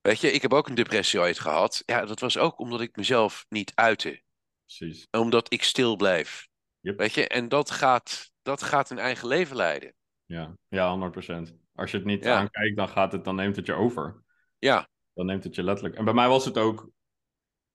Weet 0.00 0.20
je, 0.20 0.32
ik 0.32 0.42
heb 0.42 0.52
ook 0.52 0.68
een 0.68 0.74
depressie 0.74 1.20
ooit 1.20 1.38
gehad. 1.38 1.82
Ja, 1.86 2.04
dat 2.04 2.20
was 2.20 2.38
ook 2.38 2.58
omdat 2.58 2.80
ik 2.80 2.96
mezelf 2.96 3.46
niet 3.48 3.72
uitte. 3.74 4.22
precies. 4.64 5.06
Omdat 5.10 5.52
ik 5.52 5.62
stil 5.62 5.96
blijf. 5.96 6.48
Yep. 6.80 6.98
Weet 6.98 7.14
je, 7.14 7.28
en 7.28 7.48
dat 7.48 7.70
gaat, 7.70 8.30
dat 8.42 8.62
gaat 8.62 8.90
een 8.90 8.98
eigen 8.98 9.28
leven 9.28 9.56
leiden. 9.56 9.94
Ja, 10.24 10.54
ja 10.68 10.88
100%. 10.90 11.54
Als 11.74 11.90
je 11.90 11.96
het 11.96 12.06
niet 12.06 12.24
Ja. 12.24 12.36
aankijkt, 12.38 12.76
dan, 12.76 12.88
gaat 12.88 13.12
het, 13.12 13.24
dan 13.24 13.34
neemt 13.36 13.56
het 13.56 13.66
je 13.66 13.72
over. 13.72 14.22
Ja, 14.58 14.88
Dan 15.12 15.26
neemt 15.26 15.44
het 15.44 15.54
je 15.54 15.62
letterlijk. 15.62 15.96
En 15.96 16.04
bij 16.04 16.14
mij 16.14 16.28
was 16.28 16.44
het 16.44 16.58
ook 16.58 16.90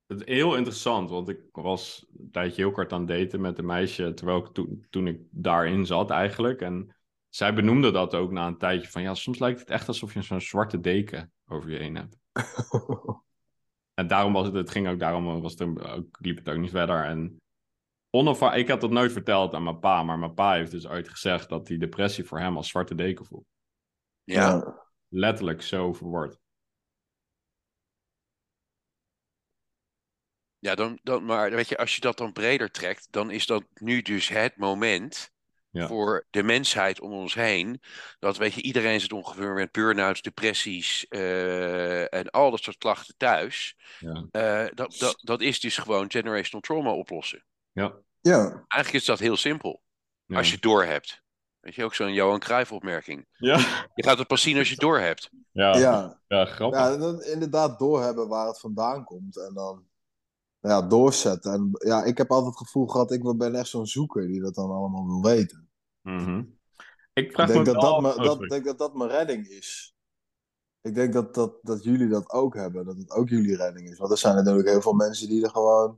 het 0.07 0.19
is 0.19 0.35
heel 0.35 0.55
interessant, 0.55 1.09
want 1.09 1.29
ik 1.29 1.39
was 1.51 2.05
een 2.19 2.31
tijdje 2.31 2.61
heel 2.61 2.71
kort 2.71 2.93
aan 2.93 2.99
het 2.99 3.19
daten 3.19 3.41
met 3.41 3.57
een 3.57 3.65
meisje, 3.65 4.13
terwijl 4.13 4.37
ik 4.37 4.47
toen, 4.53 4.85
toen 4.89 5.07
ik 5.07 5.19
daarin 5.29 5.85
zat 5.85 6.09
eigenlijk. 6.09 6.61
En 6.61 6.95
zij 7.29 7.53
benoemde 7.53 7.91
dat 7.91 8.15
ook 8.15 8.31
na 8.31 8.47
een 8.47 8.57
tijdje 8.57 8.89
van, 8.89 9.01
ja, 9.01 9.13
soms 9.13 9.39
lijkt 9.39 9.59
het 9.59 9.69
echt 9.69 9.87
alsof 9.87 10.13
je 10.13 10.21
zo'n 10.21 10.41
zwarte 10.41 10.79
deken 10.79 11.31
over 11.47 11.69
je 11.69 11.77
heen 11.77 11.95
hebt. 11.95 12.17
En 13.93 14.07
daarom 14.07 14.33
was 14.33 14.45
het, 14.45 14.55
het 14.55 14.69
ging 14.71 14.87
ook 14.87 14.99
daarom, 14.99 15.41
was 15.41 15.51
het 15.51 15.61
ook, 15.61 16.17
liep 16.21 16.37
het 16.37 16.49
ook 16.49 16.57
niet 16.57 16.69
verder. 16.69 17.03
En 17.03 17.41
onafha- 18.09 18.53
ik 18.53 18.67
had 18.69 18.81
dat 18.81 18.91
nooit 18.91 19.11
verteld 19.11 19.53
aan 19.53 19.63
mijn 19.63 19.79
pa, 19.79 20.03
maar 20.03 20.19
mijn 20.19 20.33
pa 20.33 20.53
heeft 20.53 20.71
dus 20.71 20.87
ooit 20.87 21.09
gezegd 21.09 21.49
dat 21.49 21.67
die 21.67 21.77
depressie 21.77 22.23
voor 22.23 22.39
hem 22.39 22.57
als 22.57 22.69
zwarte 22.69 22.95
deken 22.95 23.25
voelt. 23.25 23.45
ja. 24.23 24.81
Letterlijk 25.07 25.61
zo 25.61 25.93
verwoord. 25.93 26.39
Ja, 30.63 30.75
dan, 30.75 30.99
dan, 31.03 31.25
maar 31.25 31.51
weet 31.51 31.69
je, 31.69 31.77
als 31.77 31.95
je 31.95 32.01
dat 32.01 32.17
dan 32.17 32.31
breder 32.31 32.71
trekt, 32.71 33.07
dan 33.11 33.31
is 33.31 33.45
dat 33.45 33.63
nu 33.73 34.01
dus 34.01 34.27
het 34.27 34.57
moment 34.57 35.31
Ja. 35.69 35.87
voor 35.87 36.27
de 36.29 36.43
mensheid 36.43 36.99
om 37.01 37.11
ons 37.11 37.33
heen. 37.33 37.81
Dat 38.19 38.37
weet 38.37 38.53
je, 38.53 38.61
iedereen 38.61 39.01
zit 39.01 39.13
ongeveer 39.13 39.53
met 39.53 39.71
burn-outs, 39.71 40.21
depressies 40.21 41.07
eh, 41.07 42.13
en 42.13 42.29
al 42.29 42.51
dat 42.51 42.63
soort 42.63 42.77
klachten 42.77 43.13
thuis. 43.17 43.75
Ja. 43.99 44.25
Eh, 44.31 44.67
dat, 44.73 44.95
dat, 44.99 45.19
dat 45.21 45.41
is 45.41 45.59
dus 45.59 45.77
gewoon 45.77 46.11
generational 46.11 46.61
trauma 46.61 46.91
oplossen. 46.91 47.45
Ja. 47.71 47.93
ja. 48.21 48.39
Eigenlijk 48.67 48.93
is 48.93 49.05
dat 49.05 49.19
heel 49.19 49.37
simpel, 49.37 49.81
Ja. 50.25 50.37
als 50.37 50.47
je 50.47 50.53
het 50.53 50.61
door 50.61 50.83
hebt. 50.85 51.21
Weet 51.59 51.75
je, 51.75 51.83
ook 51.83 51.95
zo'n 51.95 52.13
Johan 52.13 52.39
Cruijff 52.39 52.71
opmerking. 52.71 53.27
Ja. 53.37 53.57
Je 53.95 54.03
gaat 54.03 54.17
het 54.17 54.27
pas 54.27 54.41
zien 54.41 54.57
als 54.57 54.67
je 54.67 54.73
het 54.73 54.81
door 54.83 54.99
hebt. 54.99 55.29
Ja. 55.51 55.77
ja. 55.77 56.19
ja. 56.27 56.45
grappig. 56.45 56.79
Ja, 56.79 56.97
dan 56.97 57.23
inderdaad 57.23 57.79
doorhebben 57.79 58.27
waar 58.27 58.47
het 58.47 58.59
vandaan 58.59 59.03
komt. 59.03 59.37
En 59.37 59.53
dan 59.53 59.91
ja, 60.69 60.81
doorzetten. 60.81 61.53
En 61.53 61.69
ja, 61.73 62.03
ik 62.03 62.17
heb 62.17 62.31
altijd 62.31 62.59
het 62.59 62.67
gevoel 62.67 62.87
gehad, 62.87 63.11
ik 63.11 63.37
ben 63.37 63.55
echt 63.55 63.67
zo'n 63.67 63.87
zoeker 63.87 64.27
die 64.27 64.41
dat 64.41 64.55
dan 64.55 64.71
allemaal 64.71 65.07
wil 65.07 65.21
weten. 65.21 65.69
Mhm. 66.01 66.43
Ik 67.13 67.31
vraag 67.31 67.47
Ik 67.47 67.53
denk 67.53 67.65
me 67.65 67.73
dat 67.73 67.81
dat, 67.81 68.01
me, 68.01 68.09
oh, 68.09 68.23
dat, 68.23 68.39
denk 68.39 68.65
dat 68.65 68.77
dat 68.77 68.95
mijn 68.95 69.09
redding 69.09 69.47
is. 69.47 69.95
Ik 70.81 70.95
denk 70.95 71.13
dat, 71.13 71.33
dat, 71.33 71.59
dat 71.61 71.83
jullie 71.83 72.07
dat 72.07 72.31
ook 72.31 72.55
hebben. 72.55 72.85
Dat 72.85 72.97
het 72.97 73.11
ook 73.11 73.29
jullie 73.29 73.55
redding 73.55 73.89
is. 73.89 73.97
Want 73.97 74.11
er 74.11 74.17
zijn 74.17 74.35
natuurlijk 74.35 74.67
heel 74.67 74.81
veel 74.81 74.93
mensen 74.93 75.27
die 75.27 75.43
er 75.43 75.49
gewoon... 75.49 75.97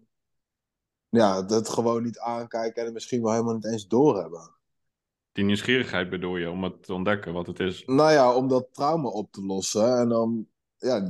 Ja, 1.09 1.45
het 1.45 1.69
gewoon 1.69 2.03
niet 2.03 2.19
aankijken 2.19 2.75
en 2.75 2.85
het 2.85 2.93
misschien 2.93 3.21
wel 3.21 3.31
helemaal 3.31 3.53
niet 3.53 3.65
eens 3.65 3.87
doorhebben. 3.87 4.55
Die 5.31 5.43
nieuwsgierigheid 5.43 6.09
bedoel 6.09 6.37
je, 6.37 6.49
om 6.49 6.63
het 6.63 6.83
te 6.83 6.93
ontdekken 6.93 7.33
wat 7.33 7.47
het 7.47 7.59
is. 7.59 7.83
Nou 7.85 8.11
ja, 8.11 8.35
om 8.35 8.47
dat 8.47 8.67
trauma 8.71 9.09
op 9.09 9.31
te 9.31 9.41
lossen. 9.41 9.97
En 9.97 10.09
dan, 10.09 10.47
ja, 10.77 11.01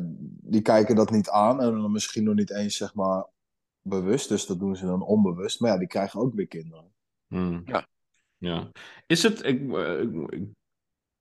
die 0.42 0.62
kijken 0.62 0.96
dat 0.96 1.12
niet 1.12 1.30
aan. 1.30 1.62
En 1.62 1.72
dan 1.72 1.92
misschien 1.92 2.24
nog 2.24 2.36
niet 2.36 2.52
eens, 2.52 2.78
zeg 2.78 2.94
maar, 2.94 3.26
bewust. 3.90 4.30
Dus 4.30 4.46
dat 4.46 4.60
doen 4.60 4.76
ze 4.76 4.86
dan 4.86 5.02
onbewust. 5.02 5.60
Maar 5.60 5.72
ja, 5.72 5.78
die 5.78 5.88
krijgen 5.88 6.20
ook 6.20 6.34
weer 6.36 6.48
kinderen. 6.48 6.94
Hmm. 7.28 7.62
Ja. 7.66 7.88
ja. 8.38 8.72
Is 9.08 9.24
het, 9.24 9.44
ik, 9.46 9.74
eh, 9.74 10.02
ik- 10.02 10.48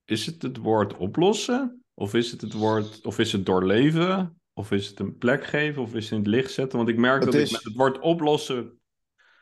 is 0.05 0.27
het 0.27 0.43
het 0.43 0.57
woord 0.57 0.97
oplossen? 0.97 1.83
Of 1.95 2.15
is 2.15 2.31
het 2.31 2.41
het 2.41 2.53
woord, 2.53 3.07
of 3.07 3.19
is 3.19 3.33
het 3.33 3.47
doorleven? 3.47 4.39
Of 4.53 4.71
is 4.71 4.87
het 4.89 4.99
een 4.99 5.19
plek 5.19 5.45
geven? 5.45 5.83
Of 5.83 5.95
is 5.95 6.03
het 6.05 6.13
in 6.13 6.19
het 6.19 6.27
licht 6.27 6.53
zetten? 6.53 6.79
Want 6.79 6.91
ik 6.91 6.97
merk 6.97 7.23
Het 7.23 7.33
dat 7.33 7.41
is- 7.41 7.47
ik 7.49 7.53
met 7.57 7.65
het 7.65 7.75
woord 7.77 7.99
oplossen, 8.01 8.81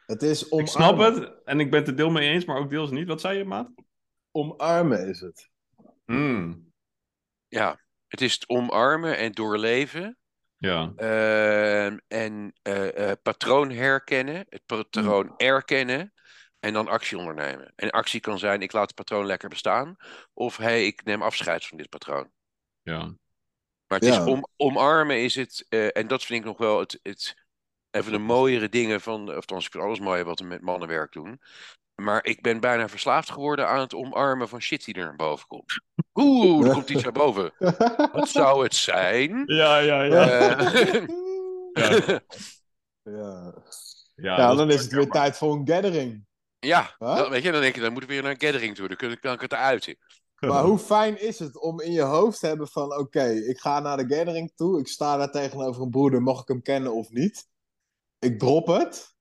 Het 0.06 0.22
is 0.22 0.42
ik 0.46 0.52
omarmen. 0.52 0.72
snap 0.72 0.98
het 0.98 1.42
en 1.44 1.60
ik 1.60 1.70
ben 1.70 1.80
het 1.80 1.88
er 1.88 1.96
deel 1.96 2.10
mee 2.10 2.28
eens, 2.28 2.44
maar 2.44 2.56
ook 2.58 2.70
deels 2.70 2.90
niet. 2.90 3.06
Wat 3.08 3.20
zei 3.20 3.38
je, 3.38 3.44
maat? 3.44 3.70
Omarmen 4.30 5.08
is 5.08 5.20
het. 5.20 5.50
Hmm. 6.04 6.70
Ja, 7.48 7.80
het 8.06 8.20
is 8.20 8.32
het 8.34 8.48
omarmen 8.48 9.16
en 9.18 9.32
doorleven. 9.32 10.16
Ja, 10.62 10.92
Ehm, 10.96 11.98
en 12.08 12.52
eh, 12.62 13.10
eh, 13.10 13.16
patroon 13.22 13.70
herkennen, 13.70 14.46
het 14.48 14.66
patroon 14.66 15.34
erkennen 15.36 16.12
en 16.60 16.72
dan 16.72 16.88
actie 16.88 17.18
ondernemen. 17.18 17.72
En 17.76 17.90
actie 17.90 18.20
kan 18.20 18.38
zijn, 18.38 18.62
ik 18.62 18.72
laat 18.72 18.86
het 18.86 18.94
patroon 18.94 19.26
lekker 19.26 19.48
bestaan. 19.48 19.96
Of 20.34 20.56
hey, 20.56 20.86
ik 20.86 21.04
neem 21.04 21.22
afscheid 21.22 21.66
van 21.66 21.78
dit 21.78 21.88
patroon. 21.88 22.30
ja. 22.82 22.98
Maar 23.86 24.00
het 24.00 24.04
Ja. 24.04 24.20
is 24.20 24.26
om, 24.26 24.46
omarmen 24.56 25.22
is 25.22 25.34
het, 25.34 25.66
eh, 25.68 25.96
en 25.96 26.06
dat 26.06 26.24
vind 26.24 26.40
ik 26.40 26.46
nog 26.46 26.58
wel 26.58 26.78
het, 26.78 26.98
het, 27.02 27.44
een 27.90 28.02
van 28.02 28.12
de 28.12 28.18
mooiere 28.18 28.68
dingen 28.68 29.00
van, 29.00 29.28
of 29.28 29.34
althans 29.34 29.66
ik 29.66 29.72
vind 29.72 29.84
alles 29.84 30.00
mooi 30.00 30.22
wat 30.22 30.38
we 30.38 30.46
met 30.46 30.60
mannenwerk 30.60 31.12
doen. 31.12 31.40
Maar 32.02 32.24
ik 32.24 32.42
ben 32.42 32.60
bijna 32.60 32.88
verslaafd 32.88 33.30
geworden 33.30 33.68
aan 33.68 33.80
het 33.80 33.94
omarmen 33.94 34.48
van 34.48 34.60
shit 34.60 34.84
die 34.84 34.94
er 34.94 35.04
naar 35.04 35.16
boven 35.16 35.46
komt. 35.46 35.80
Oeh, 36.14 36.66
er 36.66 36.72
komt 36.72 36.90
iets 36.90 37.02
naar 37.02 37.12
boven. 37.12 37.52
Wat 38.12 38.28
zou 38.28 38.62
het 38.62 38.74
zijn? 38.74 39.42
Ja, 39.56 39.78
ja, 39.78 40.02
ja. 40.02 40.28
Eh, 40.28 40.76
Ja. 43.02 43.54
ja. 44.14 44.36
Ja, 44.36 44.54
dan 44.54 44.70
is 44.70 44.82
het 44.82 44.92
weer 44.92 45.10
tijd 45.10 45.36
voor 45.36 45.52
een 45.54 45.68
gathering. 45.68 46.26
Ja, 46.58 46.94
Huh? 46.98 47.28
weet 47.28 47.42
je, 47.42 47.52
dan 47.52 47.60
denk 47.60 47.74
je, 47.74 47.80
dan 47.80 47.90
moeten 47.92 48.08
we 48.08 48.14
weer 48.14 48.24
naar 48.24 48.32
een 48.32 48.40
gathering 48.40 48.74
toe. 48.74 48.88
Dan 48.88 48.96
kun 48.96 49.10
ik, 49.10 49.22
dan 49.22 49.36
kan 49.36 49.44
ik 49.44 49.50
het 49.50 49.52
eruit. 49.52 49.96
Maar 50.38 50.64
hoe 50.64 50.78
fijn 50.78 51.20
is 51.20 51.38
het 51.38 51.60
om 51.60 51.80
in 51.80 51.92
je 51.92 52.02
hoofd 52.02 52.40
te 52.40 52.46
hebben 52.46 52.68
van... 52.68 52.98
Oké, 52.98 53.24
ik 53.24 53.58
ga 53.58 53.80
naar 53.80 53.96
de 53.96 54.14
gathering 54.14 54.52
toe. 54.54 54.78
Ik 54.80 54.88
sta 54.88 55.16
daar 55.16 55.30
tegenover 55.30 55.82
een 55.82 55.90
broeder. 55.90 56.22
Mag 56.22 56.40
ik 56.40 56.48
hem 56.48 56.62
kennen 56.62 56.92
of 56.92 57.10
niet? 57.10 57.48
Ik 58.18 58.38
drop 58.38 58.66
het. 58.66 59.14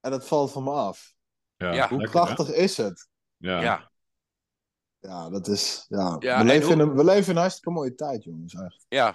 En 0.00 0.12
het 0.12 0.26
valt 0.26 0.52
van 0.52 0.64
me 0.64 0.70
af. 0.70 1.15
Ja, 1.56 1.72
Ja. 1.72 1.88
Hoe 1.88 1.98
lekker, 1.98 2.20
hè? 2.20 2.24
krachtig 2.26 2.54
is 2.54 2.76
het? 2.76 3.08
Ja. 3.36 3.60
Ja. 3.62 3.90
Ja, 5.00 5.30
dat 5.30 5.48
is. 5.48 5.84
Ja. 5.88 5.98
Ja, 5.98 6.18
we, 6.18 6.28
en 6.28 6.46
leven 6.46 6.70
in 6.70 6.78
hoe- 6.80 6.90
een, 6.90 6.96
we 6.96 7.04
leven 7.04 7.24
in 7.24 7.30
een 7.30 7.36
hartstikke 7.36 7.70
mooie 7.70 7.94
tijd, 7.94 8.24
jongens. 8.24 8.54
Echt. 8.54 8.86
Ja, 8.88 9.10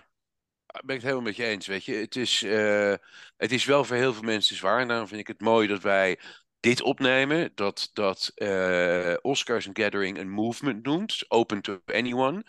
ben 0.66 0.82
ik 0.96 1.02
het 1.02 1.02
helemaal 1.02 1.22
met 1.22 1.36
je 1.36 1.44
eens. 1.46 1.68
Weet 1.68 1.86
je, 1.86 1.94
het 1.96 2.16
is, 2.16 2.44
eh, 2.44 2.94
het 3.38 3.52
is 3.52 3.66
wel 3.66 3.84
voor 3.84 3.96
heel 3.96 4.14
veel 4.14 4.24
mensen 4.24 4.56
zwaar. 4.56 4.80
En 4.80 4.88
daarom 4.88 5.08
vind 5.08 5.20
ik 5.22 5.28
het 5.28 5.42
mooi 5.42 5.68
dat 5.68 5.82
wij 5.82 6.20
dit 6.60 6.82
opnemen. 6.82 7.52
Dat, 7.56 7.90
dat 7.94 8.32
eh, 8.36 9.14
Oscars 9.22 9.68
and 9.68 9.80
Gathering 9.80 10.18
een 10.18 10.30
movement 10.30 10.84
noemt. 10.86 11.26
Open 11.28 11.62
to 11.62 11.82
anyone. 11.86 12.44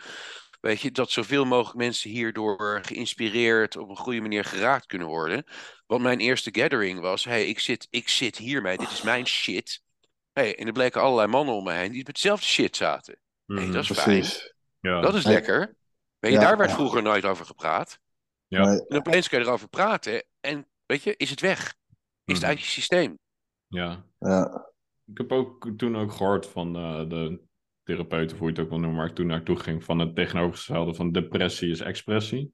Weet 0.63 0.81
je, 0.81 0.91
dat 0.91 1.11
zoveel 1.11 1.45
mogelijk 1.45 1.77
mensen 1.79 2.11
hierdoor 2.11 2.81
geïnspireerd 2.85 3.77
op 3.77 3.89
een 3.89 3.97
goede 3.97 4.21
manier 4.21 4.45
geraakt 4.45 4.87
kunnen 4.87 5.09
worden. 5.09 5.45
Want 5.87 6.03
mijn 6.03 6.21
eerste 6.21 6.49
gathering 6.53 7.01
was: 7.01 7.25
hey, 7.25 7.47
ik 7.47 7.59
zit, 7.59 7.87
ik 7.91 8.09
zit 8.09 8.37
hiermee, 8.37 8.77
dit 8.77 8.91
is 8.91 9.03
mijn 9.03 9.27
shit. 9.27 9.83
Hey, 10.33 10.59
en 10.59 10.67
er 10.67 10.73
bleken 10.73 11.01
allerlei 11.01 11.29
mannen 11.29 11.55
om 11.55 11.65
me 11.65 11.73
heen 11.73 11.89
die 11.89 11.97
met 11.99 12.07
hetzelfde 12.07 12.47
shit 12.47 12.77
zaten. 12.77 13.19
Hey, 13.47 13.63
Mhm. 13.63 13.73
dat 13.73 13.83
is 13.83 13.91
fijn. 13.91 14.19
Precies. 14.19 14.55
ja. 14.81 15.01
Dat 15.01 15.15
is 15.15 15.25
lekker. 15.25 15.77
Weet 16.19 16.33
je, 16.33 16.39
Ja. 16.39 16.45
daar 16.45 16.57
werd 16.57 16.73
vroeger 16.73 17.03
nooit 17.03 17.25
over 17.25 17.47
gepraat. 17.47 17.99
Ja. 18.47 18.63
En 18.65 18.87
opeens 18.99 19.29
kun 19.29 19.39
je 19.39 19.45
erover 19.45 19.69
praten 19.69 20.25
en 20.41 20.69
weet 20.87 21.03
je, 21.03 21.15
is 21.17 21.31
het 21.31 21.41
weg. 21.41 21.75
Is 22.25 22.35
het 22.35 22.37
Mhm. 22.43 22.45
uit 22.47 22.61
je 22.61 22.67
systeem. 22.67 23.19
ja. 23.67 24.07
ja. 24.19 24.71
Ik 25.07 25.19
heb 25.19 25.33
ook 25.33 25.71
toen 25.77 25.97
ook 25.97 26.13
gehoord 26.13 26.47
van 26.47 26.77
eh, 26.77 27.09
de 27.09 27.41
therapeuten, 27.83 28.37
hoe 28.37 28.47
je 28.47 28.53
het 28.53 28.63
ook 28.63 28.69
wil 28.69 28.79
noemen, 28.79 28.99
waar 28.99 29.09
ik 29.09 29.15
toen 29.15 29.27
naartoe 29.27 29.57
ging, 29.57 29.85
van 29.85 29.99
het 29.99 30.15
tegenovergestelde 30.15 30.95
van 30.95 31.13
depressie 31.13 31.71
is 31.71 31.81
expressie. 31.81 32.53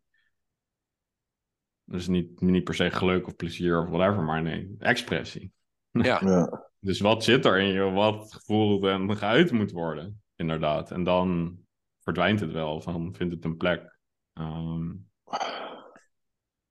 Dus 1.84 2.06
niet, 2.06 2.40
niet 2.40 2.64
per 2.64 2.74
se 2.74 2.90
geluk 2.90 3.26
of 3.26 3.36
plezier 3.36 3.82
of 3.82 3.88
whatever, 3.88 4.22
maar 4.22 4.42
nee, 4.42 4.74
expressie. 4.78 5.52
Ja, 5.90 6.20
ja. 6.24 6.70
Dus 6.80 7.00
wat 7.00 7.24
zit 7.24 7.44
er 7.44 7.58
in 7.58 7.72
je, 7.72 7.90
wat 7.90 8.32
gevoeld 8.32 8.84
en 8.84 9.16
geuit 9.16 9.52
moet 9.52 9.70
worden, 9.70 10.22
inderdaad. 10.36 10.90
En 10.90 11.04
dan 11.04 11.58
verdwijnt 12.00 12.40
het 12.40 12.52
wel, 12.52 12.80
van 12.80 13.14
vindt 13.14 13.34
het 13.34 13.44
een 13.44 13.56
plek. 13.56 13.98
Ehm, 14.32 14.92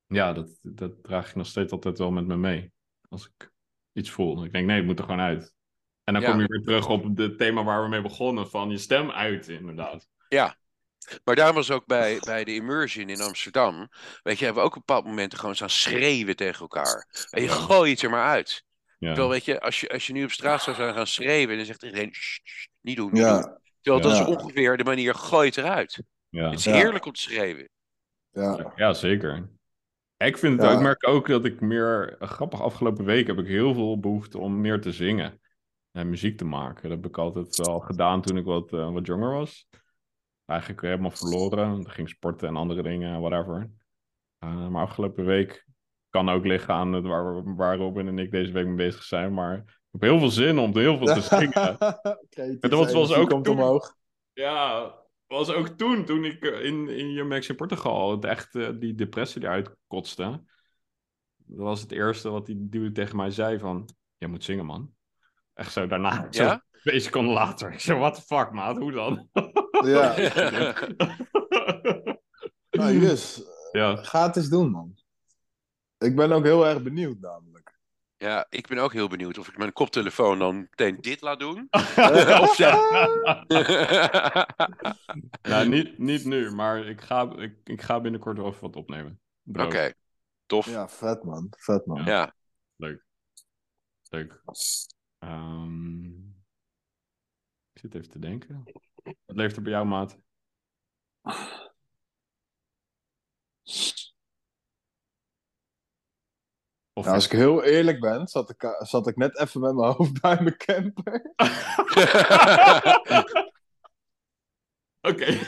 ja, 0.05 0.33
dat, 0.33 0.59
dat 0.61 1.03
draag 1.03 1.29
ik 1.29 1.35
nog 1.35 1.47
steeds 1.47 1.71
altijd 1.71 1.97
wel 1.97 2.11
met 2.11 2.27
me 2.27 2.37
mee. 2.37 2.71
Als 3.09 3.25
ik 3.27 3.51
iets 3.93 4.09
voel. 4.09 4.43
Ik 4.43 4.51
denk, 4.51 4.65
nee, 4.65 4.77
het 4.77 4.85
moet 4.85 4.99
er 4.99 5.05
gewoon 5.05 5.19
uit. 5.19 5.55
En 6.07 6.13
dan 6.13 6.21
Ja. 6.21 6.29
kom 6.31 6.39
je 6.39 6.47
weer 6.47 6.61
terug 6.61 6.89
op 6.89 7.17
het 7.17 7.37
thema 7.37 7.63
waar 7.63 7.83
we 7.83 7.89
mee 7.89 8.01
begonnen, 8.01 8.49
van 8.49 8.69
je 8.69 8.77
stem 8.77 9.11
uit, 9.11 9.47
inderdaad. 9.47 10.07
maar 11.23 11.35
daar 11.35 11.53
was 11.53 11.71
ook 11.71 11.85
bij, 11.85 12.19
bij 12.19 12.43
de 12.43 12.53
immersion 12.53 13.09
in 13.09 13.21
Amsterdam. 13.21 13.89
Weet 14.23 14.39
je, 14.39 14.45
hebben 14.45 14.63
we 14.63 14.69
ook 14.69 14.75
op 14.75 14.81
een 14.81 14.83
bepaald 14.85 15.05
moment 15.05 15.35
gewoon 15.35 15.55
staan 15.55 15.69
schreeuwen 15.69 16.35
tegen 16.35 16.59
elkaar. 16.61 17.07
En 17.29 17.41
je 17.41 17.47
Ja. 17.47 17.53
gooit 17.53 17.91
het 17.91 18.01
er 18.01 18.09
maar 18.09 18.27
uit. 18.27 18.63
Ja, 18.99 19.07
Terwijl, 19.07 19.29
weet 19.29 19.45
je, 19.45 19.61
als 19.61 19.79
je, 19.79 19.89
als 19.89 20.07
je 20.07 20.13
nu 20.13 20.23
op 20.23 20.31
straat 20.31 20.61
zou 20.61 20.75
zijn 20.75 20.93
gaan 20.93 21.07
schreeuwen, 21.07 21.55
dan 21.57 21.65
zegt 21.65 21.83
iedereen: 21.83 22.09
"Sst, 22.13 22.41
sst, 22.43 22.69
niet 22.81 22.95
doen. 22.95 23.11
Niet 23.13 23.21
doen. 23.23 23.31
Ja. 23.31 23.59
Terwijl 23.81 24.03
dat 24.03 24.17
Ja. 24.17 24.21
is 24.21 24.27
ongeveer 24.27 24.77
de 24.77 24.83
manier: 24.83 25.15
gooi 25.15 25.47
het 25.47 25.57
eruit. 25.57 26.01
ja. 26.29 26.49
Het 26.49 26.59
is 26.59 26.65
Ja. 26.65 26.73
heerlijk 26.73 27.05
om 27.05 27.13
te 27.13 27.21
schreeuwen. 27.21 27.69
Ja. 28.31 28.73
ja, 28.75 28.93
zeker. 28.93 29.49
Ik 30.17 30.37
vind 30.37 30.53
het 30.53 30.61
Ja. 30.61 30.71
ook, 30.71 30.77
ik 30.77 30.83
merk 30.83 31.07
ook 31.07 31.27
dat 31.27 31.45
ik 31.45 31.61
meer, 31.61 32.15
grappig, 32.19 32.61
afgelopen 32.61 33.05
week 33.05 33.27
heb 33.27 33.37
ik 33.39 33.47
heel 33.47 33.73
veel 33.73 33.99
behoefte 33.99 34.37
om 34.37 34.61
meer 34.61 34.81
te 34.81 34.91
zingen 34.91 35.41
en 35.97 36.09
muziek 36.09 36.37
te 36.37 36.45
maken. 36.45 36.81
Dat 36.89 36.91
heb 36.97 37.05
ik 37.05 37.17
altijd 37.17 37.55
wel 37.55 37.79
gedaan 37.79 38.21
toen 38.21 38.37
ik 38.37 38.45
wat, 38.45 38.73
eh, 38.73 38.93
wat 38.93 39.05
jonger 39.05 39.31
was. 39.31 39.67
Eigenlijk 40.45 40.81
helemaal 40.81 41.11
verloren. 41.11 41.79
Ik 41.79 41.87
ging 41.87 42.09
sporten 42.09 42.47
en 42.47 42.55
andere 42.55 42.83
dingen, 42.83 43.19
whatever. 43.21 43.69
Eh, 44.37 44.67
maar 44.67 44.81
afgelopen 44.81 45.25
week 45.25 45.65
kan 46.09 46.29
ook 46.29 46.45
liggen 46.45 46.73
aan 46.73 46.93
het 46.93 47.05
waar, 47.05 47.55
waar 47.55 47.77
Robin 47.77 48.07
en 48.07 48.19
ik 48.19 48.31
deze 48.31 48.51
week 48.51 48.65
mee 48.65 48.75
bezig 48.75 49.03
zijn. 49.03 49.33
Maar 49.33 49.57
ik 49.57 49.63
heb 49.91 50.01
heel 50.01 50.19
veel 50.19 50.29
zin 50.29 50.57
om 50.59 50.77
heel 50.77 50.97
veel 50.97 51.13
te 51.13 51.21
zingen. 51.37 51.77
En 52.59 52.69
dat 52.69 52.91
was 52.91 53.13
ook 53.13 53.29
komt 53.29 53.43
toen- 53.45 53.57
omhoog. 53.57 53.95
Ja, 54.33 54.95
was 55.27 55.49
ook 55.51 55.67
toen, 55.67 56.05
toen 56.05 56.25
ik 56.25 56.43
eh, 56.45 56.65
in, 56.65 56.89
in 56.89 57.11
Jumex 57.11 57.49
in 57.49 57.55
Portugal 57.55 58.11
het 58.11 58.25
echt 58.25 58.55
eh, 58.55 58.69
die 58.79 58.95
depressie 58.95 59.41
eruit 59.41 59.75
kotste. 59.87 60.43
Dat 61.35 61.57
was 61.59 61.81
het 61.81 61.91
eerste 61.91 62.29
wat 62.29 62.45
die 62.45 62.69
dude 62.69 62.91
tegen 62.91 63.15
mij 63.15 63.31
zei 63.31 63.59
van, 63.59 63.89
jij 64.17 64.29
moet 64.29 64.43
zingen 64.43 64.65
man. 64.65 64.95
Echt 65.57 65.71
zo 65.71 65.87
daarna, 65.87 66.27
zo 66.29 66.43
Ja? 66.43 66.63
twee 66.81 66.99
seconden 66.99 67.33
later. 67.33 67.71
Ik 67.71 67.79
zo, 67.79 67.97
what 67.97 68.15
the 68.15 68.21
fuck 68.21 68.51
maat, 68.51 68.77
hoe 68.77 68.91
dan? 68.91 69.29
Ja. 69.85 70.15
Nou, 72.69 72.93
Jus, 73.01 73.43
ja, 73.71 73.95
ga 73.95 74.25
het 74.27 74.35
eens 74.35 74.49
doen, 74.49 74.71
man. 74.71 74.97
Ik 75.97 76.15
ben 76.15 76.31
ook 76.31 76.43
heel 76.43 76.67
erg 76.67 76.83
benieuwd, 76.83 77.19
namelijk. 77.19 77.75
Ja, 78.17 78.45
ik 78.49 78.67
ben 78.67 78.77
ook 78.77 78.93
heel 78.93 79.07
benieuwd 79.07 79.37
of 79.37 79.47
ik 79.47 79.57
mijn 79.57 79.73
koptelefoon 79.73 80.39
dan 80.39 80.57
meteen 80.57 80.97
dit 81.01 81.21
laat 81.21 81.39
doen. 81.39 81.67
of 82.41 82.57
ja. 82.57 82.75
nou, 85.41 85.67
niet, 85.67 85.97
niet 85.97 86.25
nu, 86.25 86.51
maar 86.51 86.85
ik 86.85 87.01
ga, 87.01 87.35
ik, 87.37 87.55
ik 87.63 87.81
ga 87.81 88.01
binnenkort 88.01 88.37
wel 88.37 88.47
even 88.47 88.61
wat 88.61 88.75
opnemen. 88.75 89.19
Oké, 89.53 89.93
tof. 90.45 90.65
Ja, 90.65 90.89
vet, 90.89 91.23
man. 91.23 91.47
Vet, 91.57 91.85
man. 91.85 92.03
Ja. 92.05 92.35
Leuk. 92.75 93.05
Leuk. 94.09 94.41
Ehm, 95.19 96.05
ik 97.73 97.79
zit 97.81 97.95
even 97.95 98.09
te 98.09 98.19
denken. 98.19 98.63
Wat 99.03 99.35
leeft 99.35 99.55
er 99.55 99.61
bij 99.61 99.71
jou, 99.71 99.85
maat? 99.85 100.17
Of 106.93 107.03
Nou, 107.03 107.15
als 107.15 107.25
ik 107.25 107.31
heel 107.31 107.63
eerlijk 107.63 107.99
ben, 107.99 108.27
zat 108.27 108.49
ik, 108.49 108.75
zat 108.79 109.07
ik 109.07 109.15
net 109.15 109.39
even 109.39 109.61
met 109.61 109.75
mijn 109.75 109.93
hoofd 109.93 110.17
bij 110.21 110.41
mijn 110.41 110.57
camper. 110.57 111.33
Oké. 115.09 115.39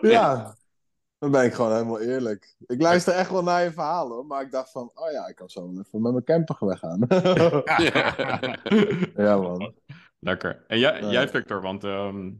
Ja, 0.00 0.54
dan 1.18 1.30
ben 1.30 1.44
ik 1.44 1.54
gewoon 1.54 1.72
helemaal 1.72 2.00
eerlijk. 2.00 2.54
Ik 2.66 2.82
luister 2.82 3.14
echt 3.14 3.30
wel 3.30 3.42
naar 3.42 3.62
je 3.62 3.72
verhalen, 3.72 4.26
maar 4.26 4.42
ik 4.42 4.50
dacht 4.50 4.70
van, 4.70 4.90
oh 4.94 5.10
ja, 5.10 5.26
ik 5.26 5.34
kan 5.34 5.48
zo 5.48 5.70
even 5.70 6.02
met 6.02 6.12
mijn 6.12 6.24
camper 6.24 6.66
weggaan. 6.66 7.06
ja, 9.26 9.36
man. 9.36 9.74
Lekker. 10.18 10.64
En 10.66 10.78
jij, 10.78 11.02
jij 11.04 11.28
Victor, 11.28 11.60
want 11.60 11.84
ehm 11.84 12.30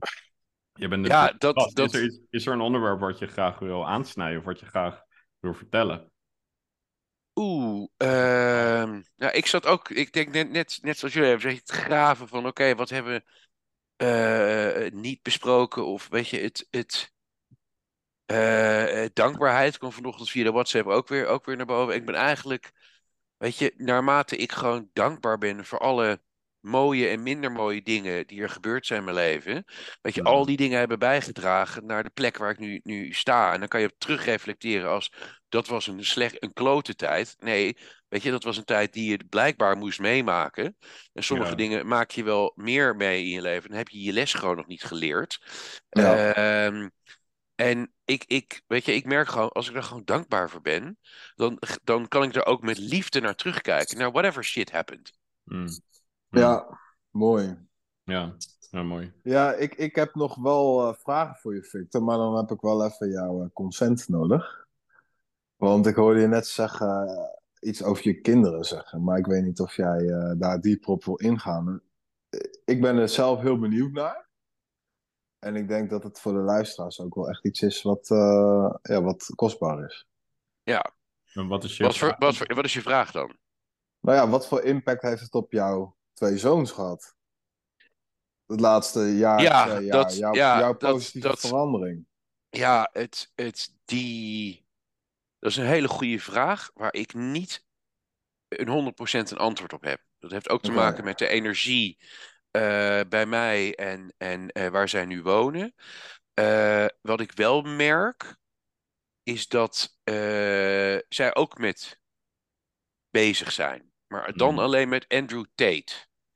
je 0.73 0.89
bent 0.89 1.07
Ja, 1.07 1.33
dat- 1.39 1.55
gast. 1.61 1.77
dat- 1.77 1.95
Is, 1.95 2.01
er 2.01 2.05
iets- 2.07 2.21
is 2.31 2.47
er 2.47 2.53
een 2.53 2.61
onderwerp 2.61 3.01
wat 3.01 3.19
je 3.19 3.27
graag 3.27 3.59
wil 3.59 3.87
aansnijden 3.87 4.39
of 4.39 4.45
wat 4.45 4.61
je 4.61 4.67
graag 4.67 5.03
wil 5.41 5.55
vertellen? 5.55 6.13
Oeh, 7.35 7.89
ehm, 7.97 9.03
ja, 9.17 9.33
ik 9.33 9.47
zat 9.47 9.67
ook, 9.67 9.89
ik 9.89 10.13
denk 10.13 10.33
net, 10.33 10.51
net, 10.51 10.79
net 10.83 10.99
zoals 10.99 11.15
jullie 11.15 11.29
hebben 11.29 11.49
gezegd, 11.51 11.69
het 11.71 11.79
graven 11.81 12.29
van, 12.29 12.47
oké, 12.47 12.75
wat 12.75 12.91
hebben 12.91 13.13
we 13.13 13.23
eh, 14.05 14.93
niet 14.93 15.23
besproken? 15.23 15.87
Of 15.87 16.09
weet 16.09 16.29
je, 16.29 16.41
het, 16.41 16.67
het 16.71 17.13
eh, 18.29 19.05
eh, 19.05 19.11
dankbaarheid 19.13 19.79
kwam 19.79 19.93
vanochtend 19.93 20.31
via 20.31 20.45
de 20.45 20.53
WhatsApp 20.53 20.87
ook 20.89 21.09
weer, 21.09 21.27
ook 21.27 21.45
weer 21.45 21.57
naar 21.57 21.67
boven. 21.67 21.95
Ik 21.95 22.07
ben 22.07 22.15
eigenlijk, 22.15 22.73
weet 23.37 23.57
je, 23.59 23.75
naarmate 23.77 24.37
ik 24.37 24.53
gewoon 24.53 24.91
dankbaar 24.93 25.39
ben 25.39 25.65
voor 25.65 25.79
alle 25.79 26.21
mooie 26.61 27.09
en 27.09 27.23
minder 27.23 27.53
mooie 27.53 27.83
dingen 27.83 28.27
die 28.27 28.43
er 28.43 28.51
gebeurd 28.51 28.87
zijn 28.87 28.99
in 28.99 29.05
mijn 29.05 29.17
leven. 29.17 29.65
Weet 30.03 30.15
je, 30.15 30.23
al 30.23 30.47
die 30.47 30.57
dingen 30.57 30.79
hebben 30.79 30.99
bijgedragen 30.99 31.87
naar 31.87 32.03
de 32.03 32.11
plek 32.11 32.37
waar 32.37 32.51
ik 32.51 32.59
nu, 32.59 32.81
nu 32.83 33.13
sta. 33.13 33.53
En 33.53 33.59
dan 33.59 33.69
kan 33.69 33.81
je 33.81 33.87
op 33.87 33.99
terugreflecteren 33.99 34.91
als 34.91 35.13
dat 35.49 35.67
was 35.67 35.87
een 35.87 36.05
slecht, 36.05 36.43
een 36.43 36.53
klote 36.53 36.95
tijd. 36.95 37.37
Nee, 37.39 37.77
weet 38.09 38.23
je, 38.23 38.31
dat 38.31 38.45
was 38.45 38.57
een 38.57 38.65
tijd 38.65 38.93
die 38.93 39.11
je 39.11 39.25
blijkbaar 39.29 39.77
moest 39.77 40.01
meemaken. 40.01 40.77
En 41.13 41.25
sommige 41.25 41.51
Ja. 41.51 41.57
dingen 41.57 41.87
maak 41.87 42.11
je 42.11 42.23
wel 42.25 42.53
meer 42.57 42.97
mee 42.97 43.23
in 43.25 43.31
je 43.31 43.41
leven. 43.43 43.69
Dan 43.69 43.79
heb 43.79 43.89
je 43.89 44.03
je 44.03 44.13
les 44.13 44.35
gewoon 44.35 44.57
nog 44.57 44.67
niet 44.67 44.83
geleerd. 44.83 45.41
Ja. 45.91 46.35
Ehm, 46.35 46.89
en 47.59 47.93
ik, 48.05 48.25
ik, 48.27 48.63
weet 48.67 48.85
je, 48.85 48.95
ik 48.95 49.05
merk 49.05 49.29
gewoon, 49.29 49.49
als 49.49 49.69
ik 49.69 49.77
er 49.77 49.83
gewoon 49.83 50.05
dankbaar 50.05 50.51
voor 50.51 50.61
ben, 50.61 50.99
dan, 51.35 51.59
dan 51.85 52.09
kan 52.09 52.23
ik 52.23 52.35
er 52.35 52.47
ook 52.47 52.63
met 52.63 52.79
liefde 52.79 53.21
naar 53.21 53.35
terugkijken. 53.35 53.99
Naar 53.99 54.13
whatever 54.13 54.45
shit 54.45 54.71
happened. 54.71 55.13
Mm. 55.45 55.61
Mm. 55.61 55.69
Ja, 56.29 56.79
mooi. 57.11 57.59
Ja, 58.03 58.37
ja, 58.71 58.83
mooi. 58.83 59.13
Ja, 59.23 59.53
ik, 59.53 59.75
ik 59.75 59.95
heb 59.95 60.15
nog 60.15 60.35
wel 60.35 60.89
eh, 60.89 60.95
vragen 60.95 61.37
voor 61.37 61.55
je, 61.55 61.63
Victor, 61.63 62.03
maar 62.03 62.17
dan 62.17 62.37
heb 62.37 62.51
ik 62.51 62.61
wel 62.61 62.85
even 62.85 63.11
jouw 63.11 63.43
eh, 63.43 63.49
consent 63.53 64.09
nodig. 64.09 64.67
Want 65.57 65.87
ik 65.87 65.95
hoorde 65.95 66.21
je 66.21 66.27
net 66.27 66.47
zeggen, 66.47 67.09
eh, 67.09 67.69
iets 67.69 67.83
over 67.83 68.09
je 68.09 68.21
kinderen 68.21 68.65
zeggen, 68.65 69.05
maar 69.05 69.19
ik 69.19 69.27
weet 69.27 69.45
niet 69.45 69.61
of 69.61 69.77
jij 69.77 70.09
eh, 70.09 70.33
daar 70.39 70.61
dieper 70.61 70.89
op 70.89 71.05
wil 71.05 71.17
ingaan. 71.17 71.81
Ik 72.65 72.81
ben 72.81 72.97
er 72.97 73.09
zelf 73.09 73.41
heel 73.41 73.59
benieuwd 73.59 73.93
naar. 73.93 74.28
En 75.39 75.57
ik 75.57 75.69
denk 75.69 75.91
dat 75.91 76.03
het 76.03 76.21
voor 76.21 76.33
de 76.33 76.39
luisteraars 76.39 77.01
ook 77.01 77.15
wel 77.15 77.29
echt 77.29 77.45
iets 77.45 77.63
is 77.63 77.83
wat, 77.83 78.11
eh, 78.11 78.75
ja, 78.83 79.03
wat 79.03 79.31
kostbaar 79.35 79.85
is. 79.85 80.07
Ja, 80.63 80.93
En 81.33 81.49
wat 81.49 81.65
is 81.65 81.77
je 81.77 81.83
wat, 81.83 81.97
voor, 81.99 82.15
wat, 82.19 82.37
voor, 82.37 82.55
wat 82.55 82.65
is 82.65 82.73
je 82.75 82.83
vraag 82.83 83.11
dan? 83.11 83.37
Nou 84.01 84.17
ja, 84.17 84.29
wat 84.29 84.47
voor 84.49 84.63
impact 84.63 85.03
heeft 85.03 85.21
het 85.21 85.35
op 85.35 85.53
jouw 85.53 85.97
twee 86.13 86.39
zoons 86.39 86.71
gehad? 86.73 87.17
Het 88.47 88.61
laatste 88.61 89.01
jaar, 89.01 89.41
Ja, 89.43 89.67
twee 89.67 89.85
jaar, 89.87 90.03
dat- 90.03 90.17
jouw, 90.17 90.35
ja, 90.35 90.59
jouw 90.59 90.75
positieve 90.77 91.29
dat- 91.29 91.41
verandering. 91.41 92.07
Ja, 92.51 92.89
het, 92.93 93.33
het, 93.35 93.75
die... 93.85 94.67
Dat 95.39 95.51
is 95.51 95.57
een 95.57 95.67
hele 95.67 95.89
goede 95.89 96.19
vraag 96.19 96.71
waar 96.75 96.95
ik 96.95 97.15
niet 97.15 97.67
een 98.49 98.69
100% 98.69 99.31
een 99.31 99.37
antwoord 99.39 99.73
op 99.73 99.83
heb. 99.83 100.01
Dat 100.19 100.31
heeft 100.31 100.49
ook 100.49 100.63
te 100.63 100.71
maken 100.73 101.05
met 101.05 101.19
de 101.19 101.29
energie 101.29 101.99
bij 103.09 103.27
mij 103.27 103.75
en, 103.75 104.15
en 104.19 104.51
eh, 104.51 104.69
waar 104.69 104.89
zij 104.89 105.05
nu 105.05 105.23
wonen. 105.23 105.75
Eh, 106.35 106.87
wat 107.01 107.21
ik 107.21 107.33
wel 107.33 107.63
merk, 107.63 108.37
is 109.23 109.49
dat 109.49 109.99
eh, 110.05 110.15
zij 111.09 111.35
ook 111.35 111.59
met 111.59 112.01
bezig 113.11 113.53
zijn. 113.53 113.93
Maar 114.07 114.37
dan 114.37 114.49
Hmm. 114.49 114.59
alleen 114.59 114.89
met 114.89 115.09
Andrew 115.09 115.45
Tate. 115.55 115.93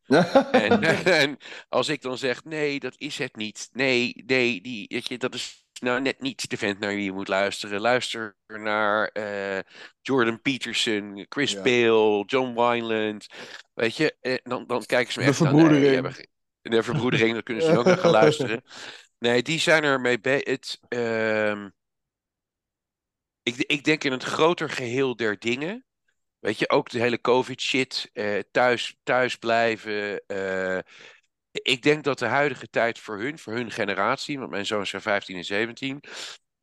En, 0.50 0.82
en 1.22 1.38
als 1.68 1.88
ik 1.88 2.02
dan 2.02 2.18
zeg, 2.18 2.44
nee, 2.44 2.80
dat 2.80 2.94
is 2.96 3.18
het 3.18 3.36
niet. 3.36 3.68
Nee, 3.72 4.22
nee, 4.26 4.60
die, 4.60 4.86
weet 4.88 5.08
je, 5.08 5.18
dat 5.18 5.34
is 5.34 5.61
nou 5.82 6.00
net 6.00 6.20
niet 6.20 6.50
de 6.50 6.56
vent 6.56 6.78
naar 6.78 6.94
wie 6.94 7.04
je 7.04 7.12
moet 7.12 7.28
luisteren. 7.28 7.80
Luister 7.80 8.36
naar 8.46 9.08
eh, 9.08 9.58
Jordan 10.00 10.40
Peterson, 10.42 11.26
Chris 11.28 11.52
Ja. 11.52 11.62
Bale, 11.62 12.24
John 12.26 12.54
Wineland. 12.60 13.26
Weet 13.74 13.96
je, 13.96 14.16
eh, 14.20 14.34
dan, 14.42 14.66
dan 14.66 14.84
kijken 14.86 15.12
ze 15.12 15.18
me 15.18 15.24
De 15.24 15.30
echt 15.30 15.40
verbroedering. 15.40 15.94
Hebben 15.94 16.12
ge- 16.12 16.28
de 16.62 16.82
verbroedering, 16.82 17.32
daar 17.32 17.42
kunnen 17.42 17.64
ze 17.64 17.78
ook 17.78 17.84
naar 17.84 17.98
gaan 17.98 18.10
luisteren. 18.10 18.62
Nee, 19.18 19.42
die 19.42 19.58
zijn 19.58 19.84
er 19.84 20.00
mee 20.00 20.20
bezig. 20.20 20.44
Het, 20.44 20.78
ehm, 20.88 21.68
ik, 23.42 23.56
ik 23.56 23.84
denk 23.84 24.04
in 24.04 24.12
het 24.12 24.22
groter 24.24 24.70
geheel 24.70 25.16
der 25.16 25.38
dingen. 25.38 25.86
Weet 26.38 26.58
je, 26.58 26.70
ook 26.70 26.90
de 26.90 26.98
hele 26.98 27.20
COVID-shit, 27.20 28.10
eh, 28.12 28.38
thuis, 28.50 28.96
thuis 29.02 29.36
blijven. 29.36 30.22
Ik 31.52 31.82
denk 31.82 32.04
dat 32.04 32.18
de 32.18 32.26
huidige 32.26 32.68
tijd 32.70 32.98
voor 32.98 33.18
hun, 33.18 33.38
voor 33.38 33.52
hun 33.52 33.70
generatie, 33.70 34.38
want 34.38 34.50
mijn 34.50 34.66
zoons 34.66 34.90
zijn 34.90 35.02
15 35.02 35.36
en 35.36 35.44
17, 35.44 36.00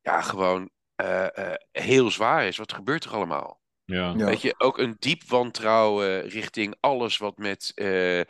ja, 0.02 0.22
gewoon 0.22 0.70
eh, 0.96 1.38
eh, 1.52 1.54
heel 1.72 2.12
zwaar 2.12 2.48
is. 2.48 2.58
Wat 2.58 2.74
gebeurt 2.74 3.04
er 3.04 3.12
allemaal? 3.12 3.62
Ja. 3.84 4.14
Ja. 4.18 4.26
Weet 4.26 4.42
je, 4.42 4.56
ook 4.58 4.78
een 4.78 4.96
diep 5.00 5.24
wantrouwen 5.24 6.22
richting 6.22 6.76
alles 6.80 7.18
wat 7.18 7.38
met 7.38 7.72
eh, 7.76 8.22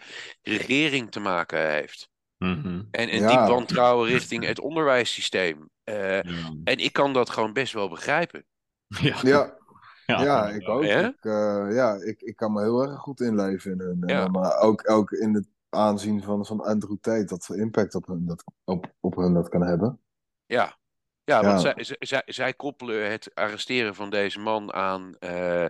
regering 0.41 1.11
te 1.11 1.19
maken 1.19 1.69
heeft. 1.69 2.09
Mhm. 2.37 2.83
En 2.91 3.13
een 3.13 3.19
Ja. 3.21 3.27
diep 3.27 3.47
wantrouwen 3.47 4.07
richting 4.07 4.45
het 4.45 4.59
onderwijssysteem. 4.59 5.69
Eh, 5.83 6.21
Ja. 6.21 6.53
en 6.63 6.77
ik 6.77 6.93
kan 6.93 7.13
dat 7.13 7.29
gewoon 7.29 7.53
best 7.53 7.73
wel 7.73 7.89
begrijpen. 7.89 8.45
Ja. 9.01 9.19
Ja, 9.21 9.57
Ja. 10.05 10.21
ja, 10.23 10.47
ik 10.49 10.67
ook. 10.69 10.83
Ja? 10.83 11.07
Ik, 11.07 11.25
eh, 11.25 11.67
ja, 11.71 11.93
ik, 11.93 12.21
ik 12.21 12.35
kan 12.35 12.51
me 12.51 12.61
heel 12.61 12.81
erg 12.81 12.99
goed 12.99 13.19
inleven 13.21 13.71
in 13.71 13.79
hun. 13.79 14.03
En 14.03 14.15
Ja. 14.15 14.25
eh, 14.25 14.63
ook, 14.63 14.89
ook 14.89 15.11
in 15.11 15.33
het 15.33 15.47
aanzien 15.69 16.23
van, 16.23 16.45
van 16.45 16.61
Andrew 16.61 16.97
Tate, 17.01 17.25
dat 17.25 17.45
voor 17.45 17.57
impact 17.57 17.95
op 17.95 18.07
hun 18.07 18.25
dat, 18.25 18.43
op, 18.63 18.93
op 18.99 19.15
hun 19.15 19.33
dat 19.33 19.49
kan 19.49 19.61
hebben. 19.61 20.01
Ja, 20.45 20.77
ja 21.23 21.43
want 21.43 21.61
Ja. 21.61 21.73
Zij, 21.83 21.95
zij- 21.99 22.23
zij, 22.25 22.53
koppelen 22.53 23.11
het 23.11 23.35
arresteren 23.35 23.95
van 23.95 24.09
deze 24.09 24.39
man 24.39 24.73
aan, 24.73 25.15
eh, 25.19 25.65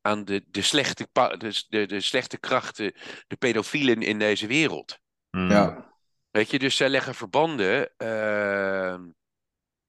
aan 0.00 0.24
de, 0.24 0.44
de, 0.46 0.62
slechte, 0.62 1.08
de, 1.12 1.64
de, 1.68 1.86
de 1.86 2.00
slechte 2.00 2.38
krachten, 2.38 2.92
de 3.26 3.36
pedofielen 3.36 4.02
in 4.02 4.18
deze 4.18 4.46
wereld. 4.46 4.98
Ja, 5.30 5.90
Weet 6.30 6.50
je, 6.50 6.58
dus 6.58 6.76
zij 6.76 6.88
leggen 6.88 7.14
verbanden 7.14 7.96
ehm, 7.96 9.10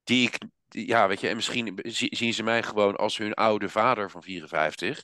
die 0.04 0.28
ik, 0.28 0.38
ja, 0.80 1.08
weet 1.08 1.20
je, 1.20 1.28
en 1.28 1.36
misschien 1.36 1.80
zi- 1.84 2.16
zien 2.16 2.34
ze 2.34 2.44
mij 2.44 2.64
gewoon 2.64 2.96
als 2.96 3.18
hun 3.18 3.34
oude 3.34 3.70
vader 3.70 4.12
van 4.12 4.24
54. 4.24 5.04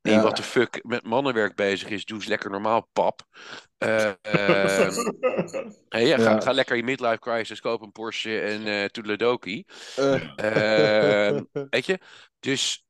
Die 0.00 0.12
Ja. 0.12 0.22
wat 0.22 0.36
de 0.36 0.42
fuck 0.42 0.80
met 0.82 1.04
mannenwerk 1.04 1.54
bezig 1.54 1.88
is. 1.88 2.04
Doe 2.04 2.16
eens 2.16 2.26
lekker 2.26 2.50
normaal, 2.50 2.88
pap. 2.92 3.20
Eh, 3.78 4.12
ehm, 4.22 4.92
hey, 5.88 6.06
ja, 6.06 6.16
ga, 6.18 6.30
Ja. 6.30 6.40
ga 6.40 6.52
lekker 6.52 6.76
je 6.76 6.82
midlife 6.82 7.18
crisis, 7.18 7.60
koop 7.60 7.82
een 7.82 7.92
Porsche 7.92 8.40
en 8.40 8.92
toedeledokie. 8.92 9.66
Ehm, 10.36 11.42
weet 11.70 11.86
je, 11.86 11.98
dus, 12.40 12.84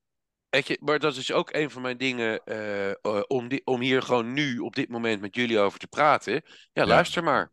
weet 0.49 0.67
je, 0.67 0.79
maar 0.81 0.99
dat 0.99 1.17
is 1.17 1.33
ook 1.33 1.53
een 1.53 1.71
van 1.71 1.83
mijn 1.83 1.97
dingen 1.97 2.45
eh, 2.45 3.21
om, 3.27 3.49
om 3.65 3.81
hier 3.81 4.03
gewoon 4.03 4.33
nu 4.33 4.59
op 4.59 4.75
dit 4.75 4.89
moment 4.89 5.21
met 5.21 5.35
jullie 5.35 5.59
over 5.59 5.79
te 5.79 5.87
praten. 5.87 6.43
Ja, 6.73 6.87
luister 6.87 7.23
maar. 7.25 7.53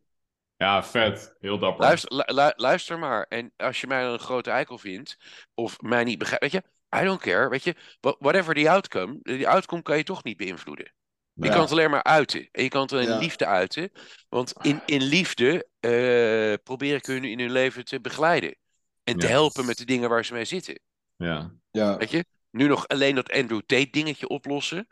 Ja, 0.62 0.84
vet. 0.84 1.36
Heel 1.40 1.60
dapper. 1.60 1.86
Luister, 1.86 2.16
lu- 2.16 2.34
lu- 2.42 2.54
luister 2.56 3.00
maar. 3.00 3.26
En 3.30 3.54
als 3.58 3.82
je 3.82 3.88
mij 3.88 4.04
dan 4.04 4.14
een 4.14 4.20
grote 4.20 4.50
eikel 4.50 4.78
vindt, 4.78 5.18
of 5.54 5.82
mij 5.82 6.04
niet 6.04 6.18
begrijpt, 6.18 6.44
weet 6.44 6.52
je, 6.52 6.64
I 7.02 7.04
don't 7.06 7.20
care, 7.22 7.50
weet 7.50 7.64
je, 7.64 7.76
wha- 8.00 8.16
whatever 8.20 8.54
the 8.56 8.70
outcome, 8.70 9.20
die 9.22 9.48
outcome 9.48 9.82
kan 9.82 9.98
je 9.98 10.04
toch 10.04 10.24
niet 10.24 10.38
beïnvloeden. 10.38 10.94
Je 11.34 11.46
Ja. 11.46 11.52
kan 11.52 11.62
het 11.62 11.72
alleen 11.72 11.90
maar 11.90 12.04
uiten. 12.04 12.50
En 12.52 12.64
je 12.64 12.70
kan 12.70 12.82
het 12.82 12.92
alleen 12.92 13.08
Ja. 13.08 13.18
liefde 13.18 13.46
uiten. 13.46 13.92
Want 14.30 14.54
in, 14.62 14.82
in 14.86 15.02
liefde 15.02 15.68
eh, 15.80 16.54
probeer 16.64 16.96
ik 16.96 17.06
hun 17.06 17.24
in 17.24 17.40
hun 17.40 17.52
leven 17.52 17.86
te 17.86 18.02
begeleiden. 18.02 18.56
En 19.04 19.18
te 19.18 19.28
helpen 19.28 19.66
met 19.66 19.78
de 19.78 19.86
dingen 19.86 20.10
waar 20.10 20.26
ze 20.26 20.34
mee 20.34 20.46
zitten. 20.46 20.80
Ja. 21.16 21.52
ja. 21.72 21.98
Weet 21.98 22.12
je? 22.12 22.26
Nu 22.52 22.68
nog 22.68 22.88
alleen 22.88 23.16
dat 23.16 23.32
Andrew 23.32 23.60
Tate 23.66 23.88
dingetje 23.92 24.28
oplossen. 24.28 24.88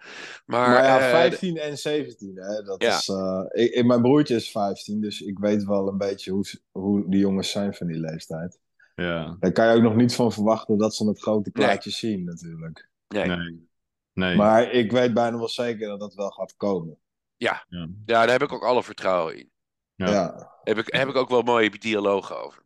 Maar, 0.46 0.70
Maar 0.70 0.84
ja, 0.84 1.00
eh, 1.00 1.10
15 1.10 1.58
en 1.58 1.78
17, 1.78 2.36
hè, 2.36 2.64
dat 2.64 2.84
Ja. 2.84 2.98
is... 2.98 3.08
eh, 3.08 3.44
ik, 3.64 3.72
ik- 3.74 3.86
mijn 3.86 4.02
broertje 4.02 4.36
is 4.36 4.52
15, 4.52 5.02
dus 5.02 5.22
ik 5.22 5.40
weet 5.40 5.64
wel 5.64 5.88
een 5.88 5.98
beetje 5.98 6.32
hoe, 6.32 6.46
hoe 6.72 7.10
die 7.10 7.20
jongens 7.20 7.52
zijn 7.52 7.74
van 7.74 7.88
die 7.88 8.00
leeftijd. 8.00 8.60
Ja. 8.96 9.36
Daar 9.40 9.52
kan 9.52 9.68
je 9.68 9.76
ook 9.76 9.82
nog 9.82 9.96
niet 9.96 10.16
van 10.16 10.32
verwachten 10.32 10.78
dat 10.78 10.96
ze 10.96 11.08
het 11.08 11.20
grote 11.22 11.52
plaatje 11.52 11.90
zien, 11.90 12.24
natuurlijk. 12.24 12.90
nee. 13.08 13.28
Nee. 13.28 13.68
Nee. 14.14 14.36
Maar 14.36 14.72
ik 14.72 14.92
weet 14.92 15.14
bijna 15.14 15.38
wel 15.38 15.50
zeker 15.50 15.88
dat 15.88 16.00
dat 16.00 16.14
wel 16.14 16.30
gaat 16.30 16.56
komen. 16.56 16.98
Ja. 17.38 17.66
Ja. 17.70 17.80
ja, 18.06 18.22
daar 18.26 18.30
heb 18.32 18.42
ik 18.44 18.52
ook 18.52 18.64
alle 18.64 18.84
vertrouwen 18.84 19.38
in. 19.38 19.52
Ja. 19.96 20.10
Ja, 20.12 20.52
Heb 20.64 20.78
ik, 20.78 20.94
heb 20.94 21.08
ik 21.08 21.16
ook 21.16 21.30
wel 21.30 21.42
mooie 21.42 21.70
dialogen 21.80 22.44
over. 22.44 22.64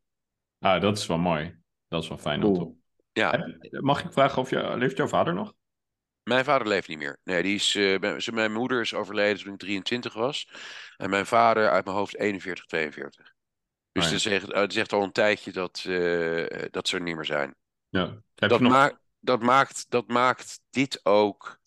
Ah, 0.59 0.81
dat 0.81 0.97
is 0.97 1.07
wel 1.07 1.17
mooi. 1.17 1.55
Dat 1.87 2.03
is 2.03 2.09
wel 2.09 2.17
fijn. 2.17 2.43
om 2.43 2.53
te 2.53 2.59
cool. 2.59 2.81
Ja, 3.13 3.55
Mag 3.69 4.03
ik 4.03 4.11
vragen 4.13 4.41
of 4.41 4.49
je, 4.49 4.77
leeft 4.77 4.97
jouw 4.97 5.07
vader 5.07 5.33
nog? 5.33 5.53
mijn 6.23 6.45
vader 6.45 6.67
leeft 6.67 6.87
niet 6.87 6.97
meer. 6.97 7.19
Nee, 7.23 7.43
die 7.43 7.55
is, 7.55 7.75
eh, 7.75 8.31
mijn- 8.33 8.51
moeder 8.51 8.81
is 8.81 8.93
overleden 8.93 9.43
toen 9.43 9.53
ik 9.53 9.59
23 9.59 10.13
was. 10.13 10.49
En 10.97 11.09
mijn 11.09 11.25
vader 11.25 11.69
uit 11.69 11.85
mijn 11.85 11.97
hoofd 11.97 12.15
41, 12.17 12.65
42. 12.65 13.33
Dus 13.91 14.25
echt, 14.25 14.49
dat 14.49 14.71
is 14.71 14.77
echt 14.77 14.93
al 14.93 15.03
een 15.03 15.11
tijdje 15.11 15.51
dat, 15.51 15.83
eh, 15.87 16.65
dat 16.71 16.87
ze 16.87 16.95
er 16.95 17.01
niet 17.01 17.15
meer 17.15 17.25
zijn. 17.25 17.55
Ja. 17.89 18.05
Heb 18.35 18.49
Dat, 18.49 18.59
nog... 18.59 18.71
maakt, 18.71 18.97
dat, 19.19 19.41
maakt, 19.41 19.85
dat 19.89 20.07
maakt 20.07 20.59
dit 20.69 21.05
ook 21.05 21.59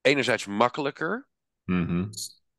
enerzijds 0.00 0.46
makkelijker. 0.46 1.26
Mhm. 1.64 2.08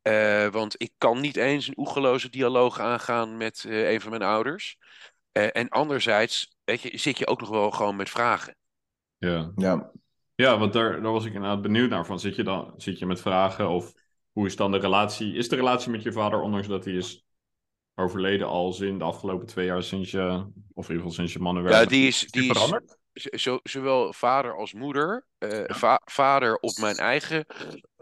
eh, 0.01 0.47
want 0.47 0.81
ik 0.81 0.91
kan 0.97 1.19
niet 1.21 1.35
eens 1.35 1.67
een 1.67 1.77
oegeloze 1.79 2.29
dialoog 2.29 2.79
aangaan 2.79 3.37
met 3.37 3.63
eh, 3.67 3.91
een 3.91 4.01
van 4.01 4.09
mijn 4.09 4.23
ouders. 4.23 4.77
Eh, 5.39 5.61
en 5.61 5.69
anderzijds 5.69 6.55
weet 6.63 6.81
je, 6.81 6.97
zit 6.97 7.17
je 7.17 7.27
ook 7.27 7.39
nog 7.39 7.49
wel 7.49 7.71
gewoon 7.71 7.95
met 7.95 8.09
vragen. 8.09 8.55
Ja. 9.17 9.51
Ja. 9.55 9.91
Ja, 10.35 10.57
want 10.57 10.73
daar, 10.73 11.01
daar 11.01 11.11
was 11.11 11.25
ik 11.25 11.33
inderdaad 11.33 11.61
benieuwd 11.61 11.89
naar. 11.89 12.05
Van, 12.05 12.19
zit, 12.19 12.35
je 12.35 12.43
dan, 12.43 12.73
zit 12.77 12.99
je 12.99 13.05
met 13.05 13.21
vragen 13.21 13.69
of 13.69 13.93
hoe 14.31 14.45
is 14.45 14.55
dan 14.55 14.71
de 14.71 14.77
relatie? 14.77 15.35
Is 15.35 15.49
de 15.49 15.55
relatie 15.55 15.91
met 15.91 16.03
je 16.03 16.11
vader, 16.11 16.41
ondanks 16.41 16.67
dat 16.67 16.85
hij 16.85 16.93
is 16.93 17.25
overleden 17.95 18.47
al 18.47 18.83
in 18.83 18.97
de 18.97 19.03
afgelopen 19.03 19.47
twee 19.47 19.65
jaar 19.65 19.83
sinds 19.83 20.11
je, 20.11 20.21
of 20.73 20.89
in 20.89 20.95
ieder 20.95 20.95
geval 20.95 21.11
sinds 21.11 21.33
je 21.33 21.39
mannenwerk? 21.39 21.75
Ja, 21.75 21.85
die 21.85 22.07
is, 22.07 22.19
die 22.19 22.41
is 22.41 22.57
veranderd? 22.57 22.97
zo, 23.13 23.59
zowel 23.63 24.13
vader 24.13 24.55
als 24.55 24.73
moeder. 24.73 25.25
eh, 25.37 25.63
va- 25.67 26.01
vader 26.05 26.55
op 26.57 26.77
mijn 26.77 26.95
eigen 26.95 27.45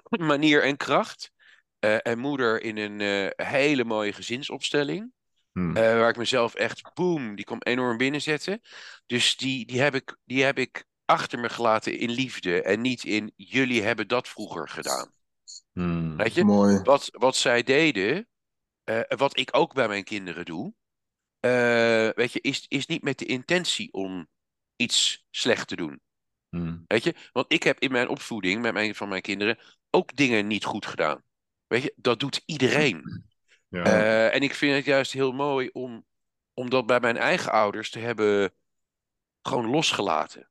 manier 0.09 0.63
en 0.63 0.77
kracht. 0.77 1.31
eh, 1.79 1.97
en 2.01 2.19
moeder 2.19 2.61
in 2.61 2.77
een 2.77 3.01
eh, 3.01 3.47
hele 3.47 3.83
mooie 3.83 4.13
gezinsopstelling. 4.13 5.11
Hmm. 5.57 5.75
eh, 5.75 5.97
waar 5.97 6.09
ik 6.09 6.17
mezelf 6.17 6.53
echt, 6.53 6.93
boem, 6.93 7.35
die 7.35 7.45
kwam 7.45 7.61
enorm 7.61 7.97
binnenzetten. 7.97 8.61
Dus 9.05 9.37
die, 9.37 9.65
die, 9.65 9.81
heb 9.81 9.95
ik, 9.95 10.17
die 10.25 10.43
heb 10.43 10.57
ik 10.57 10.85
achter 11.05 11.39
me 11.39 11.49
gelaten 11.49 11.97
in 11.97 12.09
liefde. 12.09 12.61
En 12.61 12.81
niet 12.81 13.03
in, 13.03 13.33
jullie 13.35 13.81
hebben 13.81 14.07
dat 14.07 14.27
vroeger 14.27 14.69
gedaan. 14.69 15.13
Hmm. 15.73 16.17
Weet 16.17 16.33
je? 16.33 16.43
Mooi. 16.43 16.81
Wat, 16.83 17.09
wat 17.11 17.35
zij 17.35 17.63
deden, 17.63 18.27
eh, 18.83 19.01
wat 19.07 19.37
ik 19.37 19.49
ook 19.51 19.73
bij 19.73 19.87
mijn 19.87 20.03
kinderen 20.03 20.45
doe, 20.45 20.73
eh, 21.39 22.09
weet 22.09 22.33
je, 22.33 22.41
is, 22.41 22.65
is 22.67 22.85
niet 22.85 23.03
met 23.03 23.19
de 23.19 23.25
intentie 23.25 23.93
om 23.93 24.27
iets 24.75 25.25
slecht 25.29 25.67
te 25.67 25.75
doen. 25.75 26.01
Hmm. 26.49 26.83
Weet 26.87 27.03
je, 27.03 27.15
want 27.31 27.51
ik 27.51 27.63
heb 27.63 27.79
in 27.79 27.91
mijn 27.91 28.07
opvoeding 28.07 28.61
met 28.61 28.73
mijn, 28.73 28.95
van 28.95 29.09
mijn 29.09 29.21
kinderen 29.21 29.59
ook 29.89 30.15
dingen 30.15 30.47
niet 30.47 30.65
goed 30.65 30.85
gedaan. 30.85 31.23
Weet 31.67 31.83
je, 31.83 31.93
dat 31.95 32.19
doet 32.19 32.43
iedereen. 32.45 33.25
Ja. 33.69 33.83
Eh, 33.83 34.33
en 34.35 34.41
ik 34.41 34.53
vind 34.55 34.75
het 34.75 34.85
juist 34.85 35.11
heel 35.13 35.31
mooi 35.31 35.69
om, 35.73 36.05
om 36.53 36.69
dat 36.69 36.85
bij 36.85 36.99
mijn 36.99 37.17
eigen 37.17 37.51
ouders 37.51 37.89
te 37.89 37.99
hebben 37.99 38.53
gewoon 39.41 39.69
losgelaten. 39.69 40.49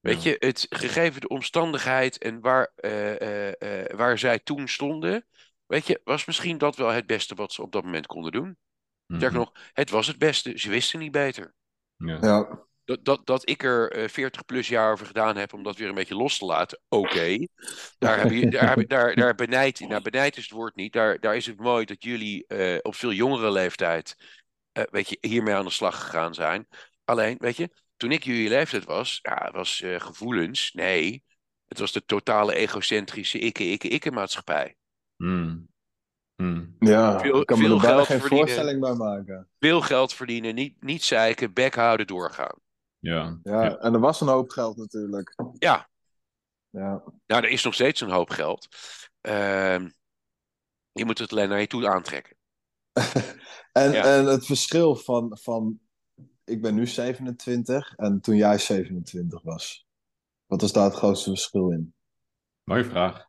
Weet 0.00 0.22
Ja. 0.22 0.30
je, 0.30 0.36
het 0.38 0.66
gegeven 0.70 1.20
de 1.20 1.28
omstandigheid 1.28 2.18
en 2.18 2.40
waar, 2.40 2.72
eh, 2.76 3.20
eh, 3.50 3.84
eh, 3.90 3.96
waar 3.96 4.18
zij 4.18 4.38
toen 4.38 4.68
stonden, 4.68 5.26
weet 5.66 5.86
je, 5.86 6.00
was 6.04 6.24
misschien 6.24 6.58
dat 6.58 6.76
wel 6.76 6.88
het 6.90 7.06
beste 7.06 7.34
wat 7.34 7.52
ze 7.52 7.62
op 7.62 7.72
dat 7.72 7.84
moment 7.84 8.06
konden 8.06 8.32
doen. 8.32 8.58
Sterker 9.06 9.38
Mhm. 9.38 9.38
nog, 9.38 9.52
het 9.72 9.90
was 9.90 10.06
het 10.06 10.18
beste. 10.18 10.58
Ze 10.58 10.70
wisten 10.70 10.98
niet 10.98 11.12
beter. 11.12 11.54
Ja. 11.96 12.18
Ja. 12.20 12.66
Dat, 12.84 13.04
dat, 13.04 13.26
dat 13.26 13.48
ik 13.48 13.62
er 13.62 13.92
eh, 13.92 14.08
40 14.08 14.44
plus 14.44 14.68
jaar 14.68 14.92
over 14.92 15.06
gedaan 15.06 15.36
heb 15.36 15.52
om 15.52 15.62
dat 15.62 15.76
weer 15.76 15.88
een 15.88 15.94
beetje 15.94 16.16
los 16.16 16.38
te 16.38 16.44
laten, 16.44 16.80
oké. 16.88 17.46
Daar, 17.98 18.20
heb 18.20 18.30
je, 18.30 18.50
daar, 18.50 18.76
heb 18.76 18.88
daar, 18.88 19.14
daar 19.14 19.34
benijd, 19.34 19.80
nou 19.80 20.02
benijd 20.02 20.36
is 20.36 20.42
het 20.42 20.52
woord 20.52 20.74
niet. 20.74 20.92
Daar, 20.92 21.20
daar 21.20 21.36
is 21.36 21.46
het 21.46 21.60
mooi 21.60 21.84
dat 21.84 22.02
jullie 22.04 22.46
eh, 22.46 22.78
op 22.82 22.94
veel 22.94 23.12
jongere 23.12 23.50
leeftijd, 23.50 24.16
eh, 24.72 24.84
weet 24.90 25.08
je, 25.08 25.18
hiermee 25.20 25.54
aan 25.54 25.64
de 25.64 25.70
slag 25.70 26.00
gegaan 26.00 26.34
zijn. 26.34 26.66
Alleen, 27.04 27.36
weet 27.38 27.56
je, 27.56 27.70
toen 27.96 28.12
ik 28.12 28.24
jullie 28.24 28.48
leeftijd 28.48 28.84
was, 28.84 29.18
ja, 29.22 29.50
was 29.52 29.80
eh, 29.80 30.00
gevoelens, 30.00 30.72
nee. 30.72 31.24
Het 31.66 31.78
was 31.78 31.92
de 31.92 32.04
totale 32.04 32.54
egocentrische 32.54 33.38
ikke, 33.38 33.64
ikke, 33.64 33.88
ikke 33.88 34.10
maatschappij. 34.10 34.76
Hmm. 35.16 35.68
Hmm. 36.36 36.76
Ja, 36.78 37.20
Veel- 37.20 37.40
ik 37.40 37.46
kan 37.46 37.58
me 37.58 37.64
veel 37.64 37.74
er 37.74 37.80
bijna 37.80 38.04
geen 38.04 38.20
verdienen. 38.20 38.46
voorstelling 38.46 38.80
bij 38.80 38.94
maken. 38.94 39.48
Veel 39.58 39.80
geld 39.80 40.14
verdienen, 40.14 40.54
niet, 40.54 40.82
niet 40.82 41.02
zeiken, 41.02 41.52
bek 41.52 41.74
houden, 41.74 42.06
doorgaan. 42.06 42.62
Ja. 43.04 43.38
Ja, 43.42 43.62
Ja. 43.64 43.76
en 43.78 43.94
er 43.94 44.00
was 44.00 44.20
een 44.20 44.28
hoop 44.28 44.50
geld 44.50 44.76
natuurlijk. 44.76 45.34
Ja, 45.58 45.88
Ja, 46.70 47.02
nou, 47.26 47.42
er 47.44 47.48
is 47.48 47.64
nog 47.64 47.74
steeds 47.74 48.00
een 48.00 48.10
hoop 48.10 48.30
geld. 48.30 48.68
Ehm, 49.20 49.88
je 50.92 51.04
moet 51.04 51.18
het 51.18 51.30
alleen 51.32 51.48
naar 51.48 51.60
je 51.60 51.66
toe 51.66 51.88
aantrekken. 51.88 52.36
en, 53.72 53.92
Ja. 53.92 54.16
en 54.18 54.24
het 54.26 54.46
verschil 54.46 54.96
van, 54.96 55.38
van... 55.42 55.78
Ik 56.44 56.62
ben 56.62 56.74
nu 56.74 56.86
27 56.86 57.94
en 57.96 58.20
toen 58.20 58.36
jij 58.36 58.58
27 58.58 59.42
was. 59.42 59.86
Wat 60.46 60.60
was 60.60 60.72
daar 60.72 60.84
het 60.84 60.94
grootste 60.94 61.30
verschil 61.30 61.70
in? 61.70 61.94
Mooie 62.64 62.84
vraag. 62.84 63.26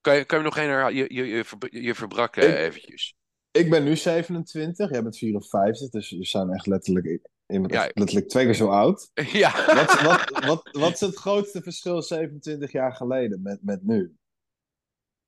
Kan 0.00 0.16
je, 0.16 0.24
kan 0.24 0.38
je 0.38 0.44
nog 0.44 0.56
een 0.56 0.62
herhalen? 0.62 0.94
Je, 0.94 1.14
je, 1.14 1.24
je, 1.26 1.44
ver- 1.44 1.76
je 1.80 1.94
verbrak 1.94 2.36
eh, 2.36 2.48
Ik- 2.48 2.54
eventjes. 2.56 3.14
Ik 3.50 3.70
ben 3.70 3.84
nu 3.84 3.96
27, 3.96 4.90
jij 4.90 5.02
bent 5.02 5.18
54, 5.18 5.90
dus 5.90 6.10
we 6.10 6.24
zijn 6.24 6.50
echt 6.52 6.66
letterlijk, 6.66 7.06
in, 7.52 7.64
Ja. 7.68 7.90
letterlijk 7.94 8.28
twee 8.28 8.44
keer 8.44 8.54
zo 8.54 8.68
oud. 8.68 9.10
ja. 9.44 9.74
Wat, 9.74 10.00
wat, 10.02 10.44
wat, 10.46 10.68
wat 10.72 10.92
is 10.92 11.00
het 11.00 11.16
grootste 11.16 11.62
verschil 11.62 12.02
27 12.02 12.72
jaar 12.72 12.92
geleden 12.92 13.42
met, 13.42 13.58
met 13.62 13.82
nu? 13.82 14.16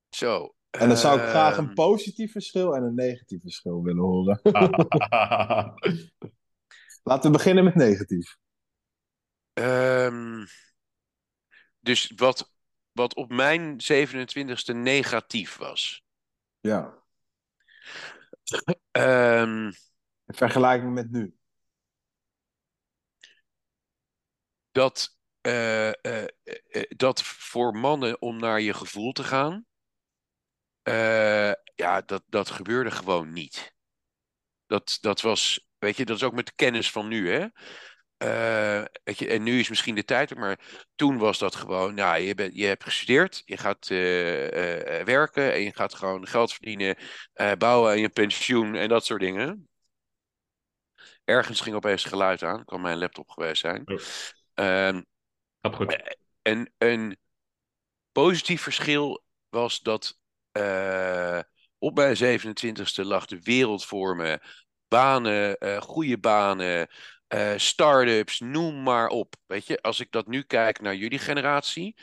Zo. 0.09 0.55
En 0.71 0.89
dan 0.89 0.97
zou 0.97 1.21
ik 1.21 1.27
graag 1.29 1.57
een 1.57 1.65
Ehm, 1.65 1.75
positief 1.75 2.33
verschil 2.33 2.77
en 2.77 2.83
een 2.83 2.95
negatief 2.95 3.41
verschil 3.43 3.83
willen 3.83 4.03
horen. 4.03 4.41
Laten 7.03 7.31
we 7.31 7.37
beginnen 7.37 7.65
met 7.65 7.75
negatief. 7.75 8.37
ehm, 9.53 10.45
dus 11.81 12.13
wat, 12.17 12.53
wat 12.93 13.15
op 13.15 13.31
mijn 13.31 13.77
27e 13.93 14.75
negatief 14.75 15.57
was. 15.57 16.05
Ja. 16.61 17.03
Ehm, 18.91 19.67
In 20.27 20.35
vergelijking 20.35 20.95
met 20.95 21.11
nu. 21.11 21.35
Dat, 24.75 25.17
eh, 25.41 25.89
eh, 25.89 26.27
eh, 26.69 26.83
dat 26.89 27.23
voor 27.23 27.77
mannen 27.77 28.23
om 28.23 28.39
naar 28.39 28.61
je 28.61 28.75
gevoel 28.75 29.13
te 29.13 29.25
gaan, 29.25 29.67
ja, 31.75 32.01
dat, 32.07 32.23
dat 32.27 32.51
gebeurde 32.51 32.91
gewoon 32.91 33.33
niet. 33.33 33.75
Dat, 34.67 34.99
dat 35.01 35.21
was, 35.21 35.67
weet 35.79 35.97
je, 35.97 36.05
dat 36.05 36.17
is 36.17 36.23
ook 36.23 36.35
met 36.35 36.47
de 36.47 36.53
kennis 36.55 36.91
van 36.91 37.09
nu, 37.09 37.31
hè. 37.31 37.47
Weet 39.05 39.19
je, 39.19 39.29
en 39.29 39.43
nu 39.43 39.61
is 39.61 39.69
misschien 39.69 39.95
de 39.95 40.05
tijd, 40.05 40.35
maar 40.35 40.87
toen 40.95 41.19
was 41.19 41.39
dat 41.39 41.55
gewoon, 41.55 41.95
nou, 41.95 42.21
je, 42.21 42.35
bent, 42.35 42.55
je 42.55 42.67
hebt 42.67 42.85
gestudeerd, 42.85 43.43
je 43.45 43.57
gaat 43.57 43.89
werken 45.07 45.53
en 45.53 45.61
je 45.61 45.75
gaat 45.75 45.95
gewoon 45.95 46.27
geld 46.27 46.53
verdienen, 46.53 46.97
bouwen 47.59 47.91
aan 47.91 48.01
je 48.01 48.09
pensioen 48.09 48.75
en 48.75 48.89
dat 48.89 49.05
soort 49.05 49.21
dingen. 49.21 49.69
Ergens 51.25 51.61
ging 51.61 51.77
opeens 51.77 52.05
geluid 52.05 52.43
aan, 52.43 52.65
kan 52.65 52.81
mijn 52.81 52.99
laptop 52.99 53.29
geweest 53.29 53.61
zijn. 53.61 53.85
Oh. 54.55 54.65
Ehm, 54.65 55.03
Gaat 55.61 55.75
goed. 55.75 56.17
en 56.43 56.73
een 56.79 57.17
positief 58.13 58.63
verschil 58.63 59.25
was 59.49 59.81
dat 59.81 60.19
eh, 60.53 61.41
op 61.79 61.95
mijn 61.97 62.17
27e 62.17 63.05
lag 63.05 63.27
de 63.27 63.41
wereld 63.41 63.85
voor 63.85 64.17
me. 64.17 64.41
Banen, 64.89 65.59
eh, 65.59 65.81
goede 65.81 66.19
banen, 66.19 66.89
eh 67.27 67.53
start-ups, 67.57 68.41
noem 68.41 68.83
maar 68.83 69.09
op. 69.09 69.35
Weet 69.47 69.67
je, 69.67 69.83
als 69.83 70.01
ik 70.01 70.11
dat 70.11 70.27
nu 70.27 70.43
kijk 70.43 70.81
naar 70.81 70.95
jullie 70.95 71.19
generatie, 71.19 71.97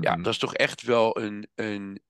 ja, 0.00 0.12
Mhm. 0.14 0.22
dat 0.22 0.32
is 0.32 0.38
toch 0.38 0.54
echt 0.54 0.82
wel 0.82 1.18
een, 1.20 1.48
een, 1.54 2.02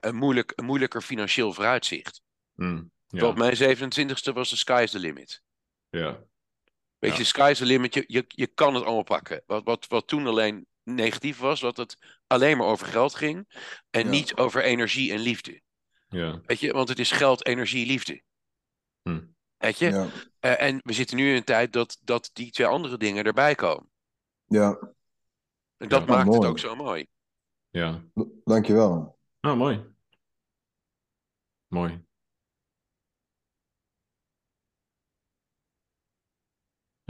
een, 0.00 0.14
moeilijk, 0.14 0.52
een 0.56 0.64
moeilijker 0.64 1.02
financieel 1.02 1.52
vooruitzicht. 1.52 2.22
Hmm. 2.54 2.90
Ja. 3.06 3.20
Want 3.20 3.38
mijn 3.38 3.56
27e 3.56 4.32
was 4.32 4.50
de 4.50 4.56
sky's 4.56 4.90
the 4.90 4.98
limit. 4.98 5.42
Ja. 5.88 6.18
Weet 7.00 7.12
Ja. 7.12 7.18
je, 7.18 7.24
sky's 7.24 7.58
the 7.58 7.64
limit, 7.64 7.94
je, 7.94 8.04
je, 8.06 8.24
je 8.28 8.46
kan 8.46 8.74
het 8.74 8.84
allemaal 8.84 9.02
pakken. 9.02 9.42
Wat, 9.46 9.64
wat, 9.64 9.86
wat 9.86 10.06
toen 10.06 10.26
alleen 10.26 10.66
negatief 10.82 11.38
was, 11.38 11.60
dat 11.60 11.76
het 11.76 11.96
alleen 12.26 12.56
maar 12.56 12.66
over 12.66 12.86
geld 12.86 13.14
ging 13.14 13.48
en 13.90 14.04
Ja. 14.04 14.10
niet 14.10 14.36
over 14.36 14.62
energie 14.62 15.12
en 15.12 15.18
liefde. 15.18 15.60
Ja. 16.08 16.40
Weet 16.44 16.60
je, 16.60 16.72
want 16.72 16.88
het 16.88 16.98
is 16.98 17.10
geld, 17.10 17.46
energie, 17.46 17.86
liefde. 17.86 18.22
Hm. 19.02 19.20
Weet 19.56 19.78
je? 19.78 19.88
Ja. 19.90 20.06
Eh, 20.38 20.62
en 20.62 20.80
we 20.82 20.92
zitten 20.92 21.16
nu 21.16 21.28
in 21.30 21.36
een 21.36 21.44
tijd 21.44 21.72
dat, 21.72 21.98
dat 22.02 22.30
die 22.32 22.50
twee 22.50 22.66
andere 22.66 22.96
dingen 22.96 23.24
erbij 23.24 23.54
komen. 23.54 23.90
ja. 24.46 24.78
En 25.76 25.88
dat 25.88 26.00
Ja, 26.06 26.14
maakt 26.14 26.34
het 26.34 26.44
ook 26.44 26.58
zo 26.58 26.76
mooi. 26.76 27.06
Ja. 27.70 28.04
Dankjewel. 28.44 29.18
Oh, 29.40 29.54
mooi. 29.56 29.84
Mooi. 31.66 32.04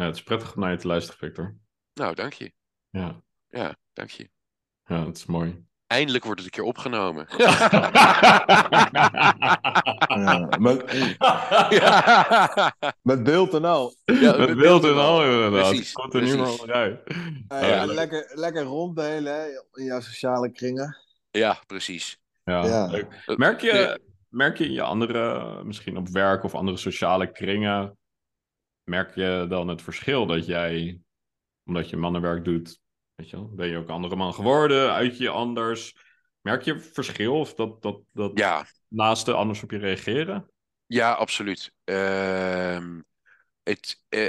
Ja, 0.01 0.07
het 0.07 0.15
is 0.17 0.23
prettig 0.23 0.55
om 0.55 0.61
naar 0.61 0.71
je 0.71 0.77
te 0.77 0.87
luisteren, 0.87 1.19
Victor. 1.19 1.57
Nou, 1.95 2.15
dank 2.15 2.33
je. 2.33 2.53
Ja, 2.91 3.23
Ja, 3.49 3.77
dank 3.93 4.11
je. 4.11 4.31
ja 4.85 5.07
het 5.07 5.17
is 5.17 5.27
mooi. 5.27 5.65
Eindelijk 5.87 6.25
wordt 6.25 6.41
het 6.41 6.49
een 6.49 6.55
keer 6.61 6.69
opgenomen. 6.69 7.27
Ja. 10.09 10.49
Met, 10.59 10.85
ja, 11.71 12.75
met 13.11 13.23
beeld 13.23 13.55
en 13.55 13.65
al. 13.65 13.95
Ja, 14.05 14.37
Met 14.37 14.57
beeld 14.57 14.85
en 14.85 14.95
al, 14.99 15.25
inderdaad. 15.25 15.69
Precies, 15.69 15.93
komt 15.93 16.15
er 16.15 16.23
nu 16.23 16.37
maar. 16.37 16.49
Hey, 16.67 17.01
Ja. 17.49 17.81
en 17.81 17.87
lekker, 17.95 18.31
lekker 18.35 18.63
ronddelen 18.63 19.35
hè, 19.35 19.47
in 19.73 19.85
jouw 19.85 20.01
sociale 20.01 20.51
kringen. 20.53 20.97
ja, 21.31 21.59
precies. 21.67 22.19
Ja, 22.45 22.65
Ja. 22.67 22.87
leuk. 22.87 23.23
Eh, 23.27 23.37
Merk 23.37 23.61
je, 23.61 24.01
merk 24.29 24.59
je 24.59 24.65
in 24.65 24.73
je 24.73 24.83
andere, 24.83 25.65
misschien 25.65 25.97
op 25.97 26.09
werk 26.09 26.45
of 26.45 26.55
andere 26.55 26.77
sociale 26.77 27.33
kringen, 27.33 27.99
merk 28.85 29.15
je 29.15 29.47
dan 29.49 29.69
het 29.69 29.83
verschil 29.83 30.27
dat 30.27 30.47
jij, 30.47 31.01
omdat 31.65 31.91
je 31.91 31.97
mannenwerk 31.97 32.45
doet, 32.45 32.81
weet 33.15 33.31
je 33.31 33.37
wel, 33.37 33.49
ben 33.55 33.69
je 33.69 33.77
ook 33.77 33.89
een 33.89 33.95
andere 33.95 34.17
man 34.17 34.35
geworden, 34.35 34.93
uit 34.93 35.19
je 35.19 35.29
anders. 35.29 35.97
Merk 36.41 36.63
je 36.63 36.81
verschil 36.81 37.39
of 37.39 37.55
dat, 37.55 37.83
dat, 37.83 38.01
dat 38.13 38.33
Ja, 38.39 38.67
naasten 38.89 39.37
anders 39.37 39.63
op 39.63 39.71
je 39.71 39.79
reageren? 39.79 40.51
Ja, 40.87 41.13
absoluut. 41.13 41.75
Ehm, 41.85 43.01
het, 43.63 44.05
eh, 44.09 44.27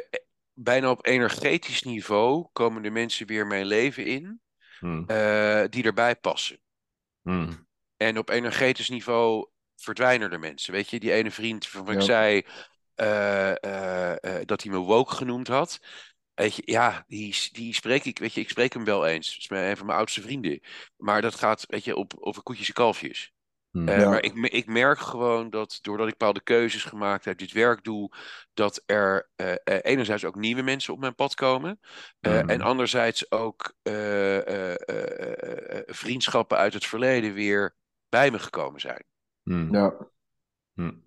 bijna 0.54 0.92
op 0.92 1.06
energetisch 1.06 1.84
niveau 1.84 2.48
komen 2.54 2.82
de 2.82 2.90
mensen 2.90 3.28
weer 3.28 3.48
mijn 3.48 3.66
leven 3.66 4.06
in 4.06 4.42
Hmm. 4.80 5.06
eh, 5.06 5.64
die 5.70 5.84
erbij 5.84 6.16
passen. 6.16 6.60
Hmm. 7.24 7.66
En 7.98 8.18
op 8.18 8.30
energetisch 8.30 8.90
niveau 8.90 9.50
verdwijnen 9.76 10.32
er 10.32 10.40
mensen. 10.40 10.74
Weet 10.74 10.90
je, 10.90 11.00
die 11.00 11.12
ene 11.12 11.32
vriend 11.32 11.72
waarvan 11.72 11.94
ik 11.94 12.00
Ja. 12.00 12.06
zei 12.06 12.46
dat 14.46 14.62
hij 14.64 14.72
me 14.72 14.78
woke 14.78 15.14
genoemd 15.16 15.48
had. 15.48 15.80
Weet 16.34 16.56
je, 16.56 16.62
ja, 16.66 17.04
die, 17.08 17.36
die 17.52 17.74
spreek 17.74 18.06
ik, 18.06 18.20
weet 18.20 18.34
je, 18.34 18.42
ik 18.42 18.50
spreek 18.50 18.74
hem 18.74 18.84
wel 18.84 19.06
eens. 19.06 19.28
Dat 19.30 19.38
is 19.38 19.50
mijn- 19.50 19.70
een 19.70 19.78
van 19.78 19.86
mijn 19.86 19.98
oudste 19.98 20.22
vrienden. 20.22 20.60
Maar 20.98 21.22
dat 21.22 21.36
gaat, 21.36 21.66
weet 21.68 21.84
je, 21.84 21.96
op, 21.96 22.14
over 22.20 22.44
koetjes 22.44 22.68
en 22.68 22.74
kalfjes. 22.74 23.32
Hmm. 23.72 23.88
Eh. 23.88 24.10
Maar 24.10 24.24
ik, 24.24 24.34
ik 24.36 24.66
merk 24.66 25.00
gewoon 25.00 25.50
dat 25.50 25.80
doordat 25.82 26.06
ik 26.08 26.18
bepaalde 26.18 26.42
keuzes 26.44 26.84
gemaakt 26.84 27.26
heb, 27.26 27.38
dit 27.38 27.52
werk 27.52 27.84
doe, 27.84 28.12
dat 28.54 28.84
er 28.86 29.30
eh, 29.36 29.52
eh, 29.52 29.58
enerzijds 29.64 30.26
ook 30.26 30.36
nieuwe 30.36 30.62
mensen 30.62 30.94
op 30.94 31.00
mijn 31.00 31.16
pad 31.16 31.36
komen. 31.36 31.80
eh, 32.20 32.32
Mhm. 32.34 32.50
En 32.50 32.62
anderzijds 32.62 33.32
ook 33.32 33.74
eh, 33.82 34.38
eh, 34.38 34.74
eh, 34.74 34.76
eh, 34.90 35.78
eh, 35.78 35.84
vriendschappen 35.86 36.58
uit 36.58 36.74
het 36.74 36.86
verleden 36.86 37.34
weer 37.34 37.76
bij 38.10 38.32
me 38.32 38.40
gekomen 38.40 38.82
zijn. 38.82 39.04
Hmm. 39.44 39.74
Ja, 39.74 39.94
Hmm. 40.74 41.04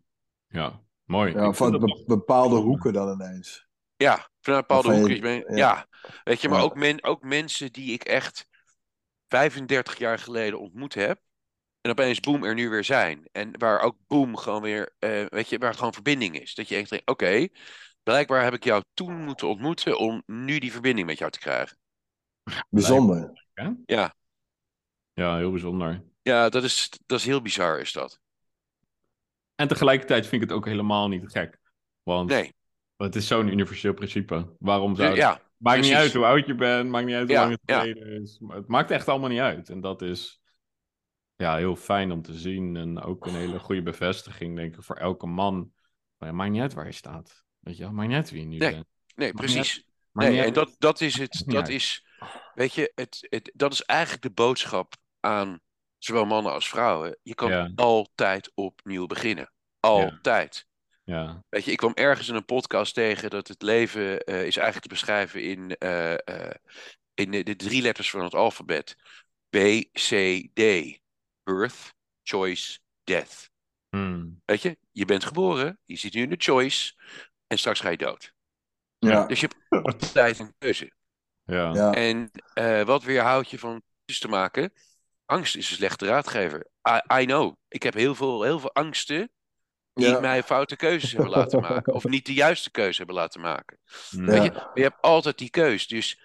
Ja, 0.48 0.82
mooi. 1.14 1.32
ja 1.32 1.52
van 1.52 2.04
bepaalde 2.06 2.56
hoeken 2.56 2.92
dan 2.92 3.12
ineens. 3.20 3.66
Ja, 3.96 4.28
vanuit 4.40 4.66
bepaalde 4.66 5.14
je-. 5.14 5.20
Ben, 5.20 5.34
ja. 5.38 5.56
ja. 5.56 5.86
weet 6.24 6.40
je, 6.40 6.48
maar 6.48 6.58
Ja. 6.58 6.64
ook, 6.64 6.74
men, 6.74 7.04
ook 7.04 7.22
mensen 7.22 7.72
die 7.72 7.92
ik 7.92 8.02
echt 8.04 8.48
35 9.28 9.98
jaar 9.98 10.18
geleden 10.18 10.60
ontmoet 10.60 10.94
heb. 10.94 11.20
En 11.80 11.90
opeens 11.90 12.20
boom 12.20 12.44
er 12.44 12.54
nu 12.54 12.68
weer 12.68 12.84
zijn. 12.84 13.28
En 13.32 13.58
waar 13.58 13.80
ook 13.80 13.96
boom 14.06 14.36
gewoon 14.36 14.62
weer, 14.62 14.94
eh, 14.98 15.24
weet 15.28 15.48
je, 15.48 15.58
waar 15.58 15.74
gewoon 15.74 15.92
verbinding 15.92 16.40
is. 16.40 16.54
Dat 16.54 16.68
je 16.68 16.76
echt 16.76 16.90
denkt, 16.90 17.10
oké, 17.10 17.48
blijkbaar 18.02 18.42
heb 18.42 18.54
ik 18.54 18.64
jou 18.64 18.82
toen 18.94 19.24
moeten 19.24 19.48
ontmoeten 19.48 19.98
om 19.98 20.22
nu 20.26 20.58
die 20.58 20.72
verbinding 20.72 21.06
met 21.06 21.18
jou 21.18 21.30
te 21.30 21.38
krijgen. 21.38 21.76
Bijzonder. 22.70 23.46
Ja, 23.86 24.14
Ja, 25.12 25.36
heel 25.36 25.50
bijzonder. 25.50 26.04
ja 26.22 26.48
dat, 26.48 26.62
is, 26.64 26.90
dat 27.06 27.18
is 27.18 27.24
heel 27.24 27.42
bizar, 27.42 27.80
is 27.80 27.92
dat. 27.92 28.20
En 29.54 29.68
tegelijkertijd 29.68 30.26
vind 30.26 30.42
ik 30.42 30.48
het 30.48 30.56
ook 30.58 30.66
helemaal 30.66 31.08
niet 31.08 31.30
gek. 31.30 31.58
Want 32.02 32.28
Nee, 32.30 32.52
het 32.96 33.16
is 33.16 33.26
zo'n 33.26 33.48
universeel 33.48 33.94
principe. 33.94 34.56
Waarom 34.58 34.96
zou 34.96 35.18
het... 35.20 35.42
Maakt 35.56 35.80
niet 35.80 35.92
uit 35.92 36.12
hoe 36.12 36.24
oud 36.24 36.46
je 36.46 36.54
bent, 36.54 36.90
maakt 36.90 37.06
niet 37.06 37.14
uit 37.14 37.26
hoe 37.26 37.36
Ja, 37.36 37.40
lang 37.40 37.52
het 37.52 37.60
ja. 37.64 37.80
geleden 37.80 38.22
is. 38.22 38.40
Het 38.48 38.68
maakt 38.68 38.90
echt 38.90 39.08
allemaal 39.08 39.28
niet 39.28 39.40
uit. 39.40 39.68
En 39.68 39.80
dat 39.80 40.02
is 40.02 40.42
ja, 41.36 41.56
heel 41.56 41.76
fijn 41.76 42.12
om 42.12 42.22
te 42.22 42.34
zien. 42.34 42.76
En 42.76 43.00
ook 43.00 43.26
een 43.26 43.34
hele 43.34 43.58
goede 43.58 43.82
bevestiging, 43.82 44.56
denk 44.56 44.76
ik, 44.76 44.82
voor 44.82 44.96
elke 44.96 45.26
man. 45.26 45.72
Maar 46.16 46.28
ja, 46.28 46.34
maakt 46.34 46.50
niet 46.50 46.60
uit 46.60 46.74
waar 46.74 46.86
je 46.86 46.92
staat. 46.92 47.44
Weet 47.58 47.76
je 47.76 47.82
wel, 47.82 47.92
maakt 47.92 48.08
niet 48.08 48.16
uit 48.16 48.30
wie 48.30 48.40
je 48.40 48.46
nu 48.46 48.56
Nee, 48.56 48.70
bent. 48.70 48.86
nee, 49.14 49.32
Maakt 49.32 49.46
precies. 49.46 49.86
Nee, 50.12 50.42
en 50.42 50.52
dat, 50.52 50.74
dat 50.78 51.00
is 51.00 51.18
het. 51.18 51.42
Dat 51.46 51.68
is, 51.68 52.06
weet 52.54 52.74
je, 52.74 52.92
het, 52.94 53.26
het, 53.28 53.52
dat 53.54 53.72
is 53.72 53.82
eigenlijk 53.82 54.22
de 54.22 54.30
boodschap 54.30 54.94
aan 55.20 55.60
zowel 56.04 56.24
mannen 56.24 56.52
als 56.52 56.68
vrouwen, 56.68 57.18
je 57.22 57.34
kan 57.34 57.50
Ja. 57.50 57.70
altijd 57.74 58.50
opnieuw 58.54 59.06
beginnen. 59.06 59.52
Altijd. 59.80 60.66
Ja. 61.04 61.44
Weet 61.48 61.64
je, 61.64 61.70
ik 61.70 61.76
kwam 61.76 61.94
ergens 61.94 62.28
in 62.28 62.34
een 62.34 62.44
podcast 62.44 62.94
tegen 62.94 63.30
dat 63.30 63.48
het 63.48 63.62
leven 63.62 64.20
eh, 64.20 64.46
is 64.46 64.56
eigenlijk 64.56 64.86
te 64.86 64.88
beschrijven 64.94 65.42
in, 65.42 65.76
eh, 65.76 66.12
eh, 66.28 66.54
in 67.14 67.30
de, 67.30 67.42
de 67.42 67.56
drie 67.56 67.82
letters 67.82 68.10
van 68.10 68.24
het 68.24 68.34
alfabet. 68.34 68.94
B, 69.48 69.56
C, 69.92 70.08
D. 70.54 70.62
Birth, 71.42 71.94
choice, 72.22 72.78
death. 73.04 73.50
Hmm. 73.88 74.42
Weet 74.44 74.62
je, 74.62 74.78
je 74.90 75.04
bent 75.04 75.24
geboren, 75.24 75.78
je 75.84 75.96
zit 75.96 76.14
nu 76.14 76.22
in 76.22 76.30
de 76.30 76.36
choice 76.38 76.94
en 77.46 77.58
straks 77.58 77.80
ga 77.80 77.88
je 77.88 77.96
dood. 77.96 78.32
Ja, 78.98 79.26
Dus 79.26 79.40
je 79.40 79.50
hebt 79.68 79.84
altijd 79.86 80.38
een 80.38 80.54
keuze. 80.58 80.92
Ja. 81.44 81.72
ja, 81.74 81.92
En 81.92 82.30
eh, 82.54 82.82
wat 82.82 83.02
weerhoudt 83.02 83.50
je 83.50 83.58
van 83.58 83.82
keuzes 84.04 84.22
te 84.22 84.28
maken? 84.28 84.72
Angst 85.26 85.56
is 85.56 85.70
een 85.70 85.76
slechte 85.76 86.06
raadgever. 86.06 86.66
I, 86.88 87.20
I 87.20 87.24
know. 87.24 87.54
Ik 87.68 87.82
heb 87.82 87.94
heel 87.94 88.14
veel, 88.14 88.42
heel 88.42 88.58
veel 88.58 88.72
angsten 88.72 89.30
die 89.94 90.08
Ja. 90.08 90.20
mij 90.20 90.42
foute 90.42 90.76
keuzes 90.76 91.12
hebben 91.12 91.30
laten 91.30 91.60
maken. 91.60 91.92
Of 91.92 92.04
niet 92.04 92.26
de 92.26 92.34
juiste 92.34 92.70
keuze 92.70 92.96
hebben 92.98 93.16
laten 93.16 93.40
maken. 93.40 93.78
Weet 94.10 94.44
je, 94.44 94.50
maar 94.52 94.70
je 94.74 94.82
hebt 94.82 95.00
altijd 95.00 95.38
die 95.38 95.50
keus. 95.50 95.86
Dus... 95.86 96.20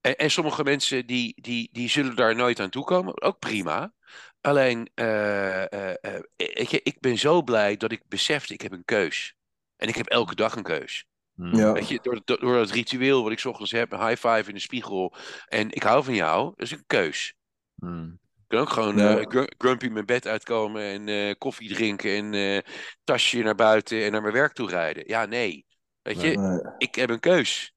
En, 0.00 0.16
en 0.16 0.30
sommige 0.30 0.62
mensen 0.62 1.06
die, 1.06 1.34
die, 1.40 1.68
die 1.72 1.88
zullen 1.88 2.16
daar 2.16 2.34
nooit 2.34 2.60
aan 2.60 2.70
toekomen. 2.70 3.22
Ook 3.22 3.38
prima. 3.38 3.92
Alleen, 4.40 4.90
eh, 4.94 5.72
eh, 5.72 5.94
eh, 6.00 6.22
weet 6.36 6.70
je, 6.70 6.80
ik 6.82 7.00
ben 7.00 7.18
zo 7.18 7.42
blij 7.42 7.76
dat 7.76 7.92
ik 7.92 8.02
besefte, 8.08 8.52
ik 8.52 8.60
heb 8.60 8.72
een 8.72 8.84
keus. 8.84 9.34
En 9.76 9.88
ik 9.88 9.94
heb 9.94 10.06
elke 10.06 10.34
dag 10.34 10.56
een 10.56 10.62
keus. 10.62 11.04
Hmm. 11.34 11.54
Ja. 11.54 11.72
Weet 11.72 11.88
je, 11.88 11.98
door, 12.02 12.20
door, 12.24 12.40
door 12.40 12.56
dat 12.56 12.70
ritueel 12.70 13.22
wat 13.22 13.32
ik 13.32 13.38
's 13.38 13.44
ochtends 13.44 13.70
heb, 13.72 13.92
een 13.92 14.06
high 14.06 14.28
five 14.28 14.48
in 14.48 14.54
de 14.54 14.60
spiegel. 14.60 15.14
En 15.46 15.70
ik 15.70 15.82
hou 15.82 16.04
van 16.04 16.14
jou, 16.14 16.52
dat 16.56 16.66
is 16.66 16.70
een 16.70 16.86
keus. 16.86 17.34
Hmm. 17.76 18.18
Ik 18.36 18.52
kan 18.52 18.60
ook 18.60 18.68
gewoon 18.70 18.96
Ja. 18.96 19.18
eh, 19.18 19.26
gru- 19.26 19.50
grumpy 19.58 19.88
mijn 19.88 20.06
bed 20.06 20.26
uitkomen 20.26 20.82
en 20.82 21.08
eh, 21.08 21.34
koffie 21.38 21.74
drinken 21.74 22.16
en 22.16 22.34
eh, 22.34 22.72
tasje 23.04 23.42
naar 23.42 23.54
buiten 23.54 24.04
en 24.04 24.12
naar 24.12 24.22
mijn 24.22 24.34
werk 24.34 24.52
toe 24.52 24.68
rijden. 24.68 25.02
Ja, 25.06 25.24
nee. 25.24 25.66
Weet 26.02 26.20
je, 26.20 26.28
Nee, 26.38 26.60
ik 26.78 26.94
heb 26.94 27.10
een 27.10 27.20
keus. 27.20 27.74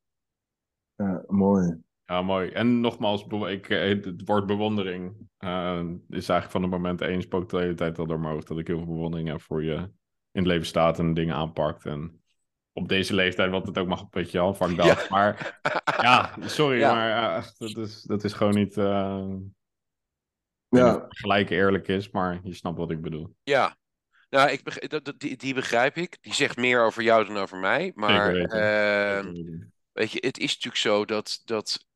ja, 0.95 1.23
mooi. 1.27 1.77
Ja, 2.05 2.21
mooi. 2.21 2.49
En 2.49 2.79
nogmaals, 2.79 3.25
ik, 3.47 3.69
eh, 3.69 3.87
het 4.05 4.21
woord 4.25 4.45
bewondering 4.45 5.15
eh, 5.37 5.79
is 6.09 6.29
eigenlijk 6.29 6.51
van 6.51 6.61
het 6.61 6.71
moment 6.71 7.01
één 7.01 7.21
spookt 7.21 7.49
de 7.51 7.57
hele 7.59 7.73
tijd 7.73 7.99
al 7.99 8.07
door 8.07 8.19
mijn 8.19 8.33
hoofd. 8.33 8.47
Dat 8.47 8.57
ik 8.59 8.67
heel 8.67 8.77
veel 8.77 8.85
bewondering 8.93 9.27
heb 9.29 9.41
voor 9.41 9.63
je 9.63 9.73
in 10.31 10.41
het 10.41 10.45
leven 10.45 10.65
staat 10.65 10.99
en 10.99 11.13
dingen 11.13 11.35
aanpakt. 11.35 11.85
En 11.85 12.21
op 12.73 12.87
deze 12.89 13.15
leeftijd, 13.15 13.51
wat 13.51 13.67
het 13.67 13.77
ook 13.77 13.87
mag, 13.87 14.05
weet 14.11 14.31
je 14.31 14.37
wel, 14.37 14.53
vak 14.53 14.75
dat. 14.75 14.85
Ja. 14.85 14.97
Maar 15.09 15.59
ja, 16.01 16.35
sorry, 16.45 16.79
Ja. 16.79 16.93
maar 16.93 17.37
eh, 17.37 17.43
dat, 17.57 17.77
is, 17.77 18.01
dat 18.01 18.23
is 18.23 18.33
gewoon 18.33 18.53
niet 18.55 18.77
uh, 18.77 19.25
Ja, 20.69 21.05
gelijk 21.09 21.49
eerlijk 21.49 21.87
is. 21.87 22.09
Maar 22.09 22.39
je 22.43 22.53
snapt 22.53 22.77
wat 22.77 22.91
ik 22.91 23.01
bedoel. 23.01 23.35
Ja. 23.43 23.77
Nou, 24.29 24.49
ik 24.49 24.61
die, 25.17 25.37
die 25.37 25.53
begrijp 25.53 25.95
ik. 25.95 26.17
Die 26.21 26.33
zegt 26.33 26.57
meer 26.57 26.83
over 26.83 27.03
jou 27.03 27.25
dan 27.25 27.37
over 27.37 27.57
mij. 27.57 27.91
Maar 27.95 28.31
weten. 28.31 28.61
ehm, 28.61 29.33
weet 29.91 30.11
je, 30.11 30.19
het 30.21 30.37
is 30.37 30.53
natuurlijk 30.53 30.75
zo 30.75 31.05
dat, 31.05 31.41
dat 31.45 31.87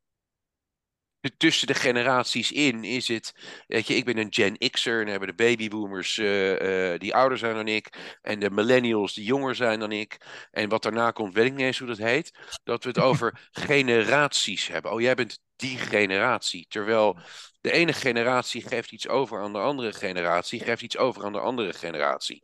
de- 1.24 1.38
tussen 1.38 1.68
de 1.68 1.74
generaties 1.74 2.52
in 2.52 2.84
is 2.84 3.08
het, 3.08 3.34
weet 3.68 3.88
je, 3.88 3.96
ik 3.96 4.06
ben 4.06 4.18
een 4.18 4.34
Gen 4.34 4.58
X'er 4.58 5.02
en 5.02 5.08
hebben 5.08 5.28
de 5.28 5.34
babyboomers 5.34 6.18
eh, 6.18 6.94
eh, 6.94 7.00
die 7.00 7.16
ouder 7.16 7.38
zijn 7.38 7.56
dan 7.56 7.68
ik 7.68 8.18
en 8.22 8.40
de 8.40 8.50
millennials 8.50 9.14
die 9.14 9.24
jonger 9.26 9.56
zijn 9.56 9.80
dan 9.80 9.92
ik 9.92 10.18
en 10.52 10.70
wat 10.70 10.84
daarna 10.84 11.12
komt, 11.12 11.34
weet 11.34 11.46
ik 11.46 11.52
niet 11.52 11.62
eens 11.66 11.78
hoe 11.80 11.88
dat 11.88 11.98
heet, 11.98 12.32
dat 12.64 12.84
we 12.84 12.90
het 12.90 13.00
over 13.10 13.50
generaties 13.52 14.68
hebben. 14.68 14.92
Oh, 14.92 15.02
jij 15.02 15.16
bent 15.16 15.40
die 15.56 15.78
generatie, 15.78 16.66
terwijl 16.70 17.20
de 17.62 17.72
ene 17.72 17.94
generatie 17.94 18.68
geeft 18.68 18.92
iets 18.92 19.08
over 19.08 19.42
aan 19.42 19.54
de 19.54 19.60
andere 19.60 19.94
generatie, 19.94 20.64
geeft 20.64 20.82
iets 20.82 20.98
over 20.98 21.26
aan 21.26 21.34
de 21.34 21.40
andere 21.40 21.74
generatie. 21.74 22.44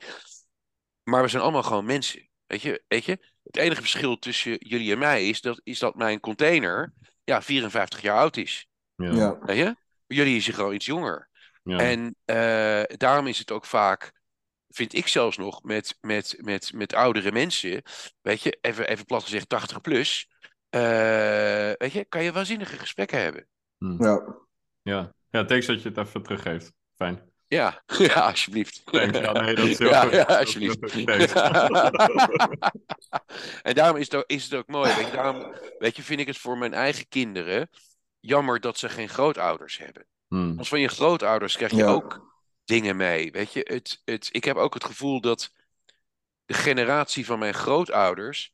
Maar 1.04 1.22
we 1.22 1.28
zijn 1.28 1.44
allemaal 1.44 1.64
gewoon 1.64 1.86
mensen, 1.86 2.30
weet 2.46 2.62
je, 2.62 2.84
weet 2.88 3.06
je? 3.06 3.18
Het 3.44 3.58
enige 3.58 3.82
verschil 3.82 4.20
tussen 4.20 4.56
jullie 4.60 4.92
en 4.92 5.00
mij 5.00 5.28
is 5.30 5.42
dat, 5.42 5.62
is 5.64 5.80
dat 5.80 5.96
mijn 5.96 6.20
container 6.20 6.94
ja, 7.24 7.42
54 7.42 8.02
jaar 8.02 8.18
oud 8.18 8.38
is. 8.38 8.68
Ja. 9.00 9.12
ja, 9.12 9.38
Weet 9.39 9.58
je? 9.58 9.76
Jullie 10.08 10.38
is 10.38 10.47
gewoon 10.47 10.74
iets 10.74 10.86
jonger. 10.86 11.30
Ja. 11.64 11.78
En 11.78 12.16
eh, 12.26 12.97
daarom 12.97 13.28
is 13.28 13.39
het 13.39 13.52
ook 13.52 13.66
vaak, 13.66 14.12
vind 14.70 14.93
ik 14.93 15.08
zelfs 15.08 15.38
nog, 15.38 15.64
met, 15.64 15.97
met, 16.02 16.36
met, 16.41 16.74
met 16.74 16.93
oudere 16.93 17.32
mensen, 17.32 17.82
weet 18.22 18.41
je, 18.41 18.58
even, 18.62 18.88
even 18.88 19.06
plat 19.06 19.24
gezegd 19.24 19.50
80 19.50 19.82
plus, 19.82 20.30
eh, 20.70 21.72
weet 21.78 21.91
je, 21.91 22.06
kan 22.10 22.24
je 22.24 22.32
waanzinnige 22.32 22.78
gesprekken 22.78 23.22
hebben. 23.22 23.47
Hm. 23.78 24.04
ja. 24.04 24.36
ja. 24.82 25.14
ja, 25.30 25.45
thanks 25.45 25.66
dat 25.66 25.82
je 25.82 25.89
het 25.89 25.97
even 25.97 26.24
teruggeeft. 26.24 26.74
Fijn. 26.95 27.30
Ja, 27.47 27.84
ja, 27.97 28.14
alsjeblieft. 28.14 28.82
Thanks. 28.86 29.20
Ja, 29.20 29.32
nee, 29.32 29.56
dat 29.56 29.66
is 29.68 29.78
heel 29.80 29.89
Ja, 29.89 30.02
goed. 30.02 30.12
ja, 30.12 30.24
alsjeblieft. 30.24 30.80
en 33.70 33.76
daarom 33.76 33.97
is 33.97 34.06
het, 34.06 34.16
ook, 34.16 34.24
is 34.28 34.43
het 34.43 34.54
ook 34.54 34.68
mooi. 34.68 34.95
Weet 34.95 35.06
je, 35.06 35.12
daarom 35.12 35.54
weet 35.78 35.95
je, 35.95 36.04
vind 36.04 36.20
ik 36.20 36.28
het 36.28 36.38
voor 36.38 36.58
mijn 36.58 36.74
eigen 36.74 37.08
kinderen 37.08 37.70
jammer 38.20 38.59
dat 38.59 38.78
ze 38.78 38.89
geen 38.89 39.09
grootouders 39.09 39.78
hebben. 39.78 40.05
Hm. 40.28 40.55
Want 40.55 40.67
van 40.67 40.80
je 40.80 40.88
grootouders 40.88 41.55
krijg 41.55 41.72
je 41.72 41.78
Ja. 41.78 41.88
ook 41.91 42.28
dingen 42.65 42.97
mee. 42.97 43.32
Weet 43.32 43.53
je, 43.53 43.61
het, 43.74 44.01
het, 44.05 44.30
ik 44.32 44.43
heb 44.43 44.55
ook 44.55 44.74
het 44.74 44.84
gevoel 44.84 45.22
dat 45.22 45.53
de 46.45 46.53
generatie 46.53 47.26
van 47.26 47.39
mijn 47.39 47.53
grootouders 47.53 48.53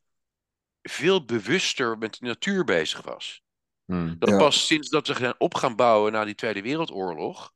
veel 0.81 1.25
bewuster 1.25 1.97
met 1.97 2.17
de 2.19 2.25
natuur 2.25 2.63
bezig 2.63 3.01
was. 3.01 3.43
Hm. 3.85 4.15
Dat 4.19 4.29
Ja. 4.29 4.37
pas 4.37 4.65
sinds 4.65 4.89
dat 4.89 5.07
we 5.07 5.13
zijn 5.13 5.35
op 5.37 5.53
gaan 5.55 5.75
bouwen 5.75 6.11
na 6.11 6.25
die 6.25 6.35
Tweede 6.35 6.61
Wereldoorlog. 6.61 7.53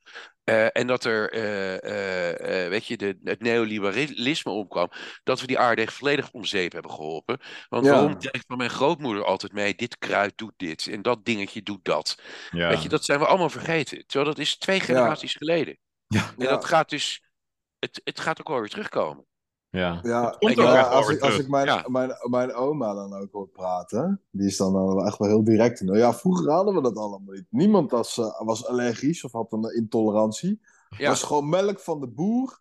Eh, 0.49 0.81
en 0.81 0.87
dat 0.87 1.03
er, 1.03 1.31
eh, 1.31 1.83
eh, 1.83 2.63
eh, 2.65 2.69
weet 2.69 2.85
je, 2.85 2.97
de, 2.97 3.19
het 3.23 3.41
neoliberalisme 3.41 4.51
opkwam. 4.51 4.89
Dat 5.23 5.41
we 5.41 5.47
die 5.47 5.59
aarde 5.59 5.81
echt 5.81 5.93
volledig 5.93 6.31
om 6.31 6.45
zeep 6.45 6.71
hebben 6.71 6.91
geholpen. 6.91 7.39
Want 7.69 7.85
Ja. 7.85 7.91
waarom 7.91 8.17
krijg 8.17 8.35
ik 8.35 8.43
van 8.47 8.57
mijn 8.57 8.69
grootmoeder 8.69 9.25
altijd 9.25 9.51
mee: 9.53 9.75
dit 9.75 9.97
kruid 9.97 10.37
doet 10.37 10.53
dit 10.57 10.87
en 10.87 11.01
dat 11.01 11.25
dingetje 11.25 11.61
doet 11.63 11.85
dat. 11.85 12.21
Ja. 12.51 12.69
Weet 12.69 12.83
je, 12.83 12.89
dat 12.89 13.05
zijn 13.05 13.19
we 13.19 13.25
allemaal 13.25 13.49
vergeten. 13.49 14.05
Terwijl 14.07 14.29
dat 14.29 14.39
is 14.39 14.57
twee 14.57 14.79
generaties 14.79 15.33
geleden. 15.33 15.77
Ja. 16.07 16.19
En 16.37 16.43
Ja. 16.43 16.49
dat 16.49 16.65
gaat 16.65 16.89
dus, 16.89 17.21
het, 17.79 18.01
het 18.03 18.19
gaat 18.19 18.39
ook 18.39 18.47
wel 18.47 18.59
weer 18.59 18.69
terugkomen. 18.69 19.25
Ja. 19.69 19.99
Ja, 20.03 20.29
als, 20.79 21.09
ik, 21.09 21.21
als 21.21 21.37
ik 21.39 21.47
mijn, 21.47 21.65
Ja. 21.65 21.85
mijn, 21.87 22.11
mijn 22.29 22.53
oma 22.53 22.93
dan 22.93 23.13
ook 23.13 23.31
hoor 23.31 23.47
praten, 23.47 24.21
die 24.31 24.47
is 24.47 24.57
dan 24.57 25.05
echt 25.05 25.17
wel 25.17 25.27
heel 25.27 25.43
direct. 25.43 25.81
Nou 25.81 25.97
ja, 25.97 26.13
vroeger 26.13 26.51
hadden 26.51 26.75
we 26.75 26.81
dat 26.81 26.97
allemaal 26.97 27.33
niet. 27.33 27.45
Niemand 27.49 27.91
was, 27.91 28.17
eh, 28.17 28.41
was 28.41 28.65
allergisch 28.65 29.23
of 29.23 29.31
had 29.31 29.51
een 29.53 29.75
intolerantie. 29.75 30.59
Het 30.89 30.99
Ja. 30.99 31.09
was 31.09 31.23
gewoon 31.23 31.49
melk 31.49 31.79
van 31.79 31.99
de 31.99 32.07
boer. 32.07 32.59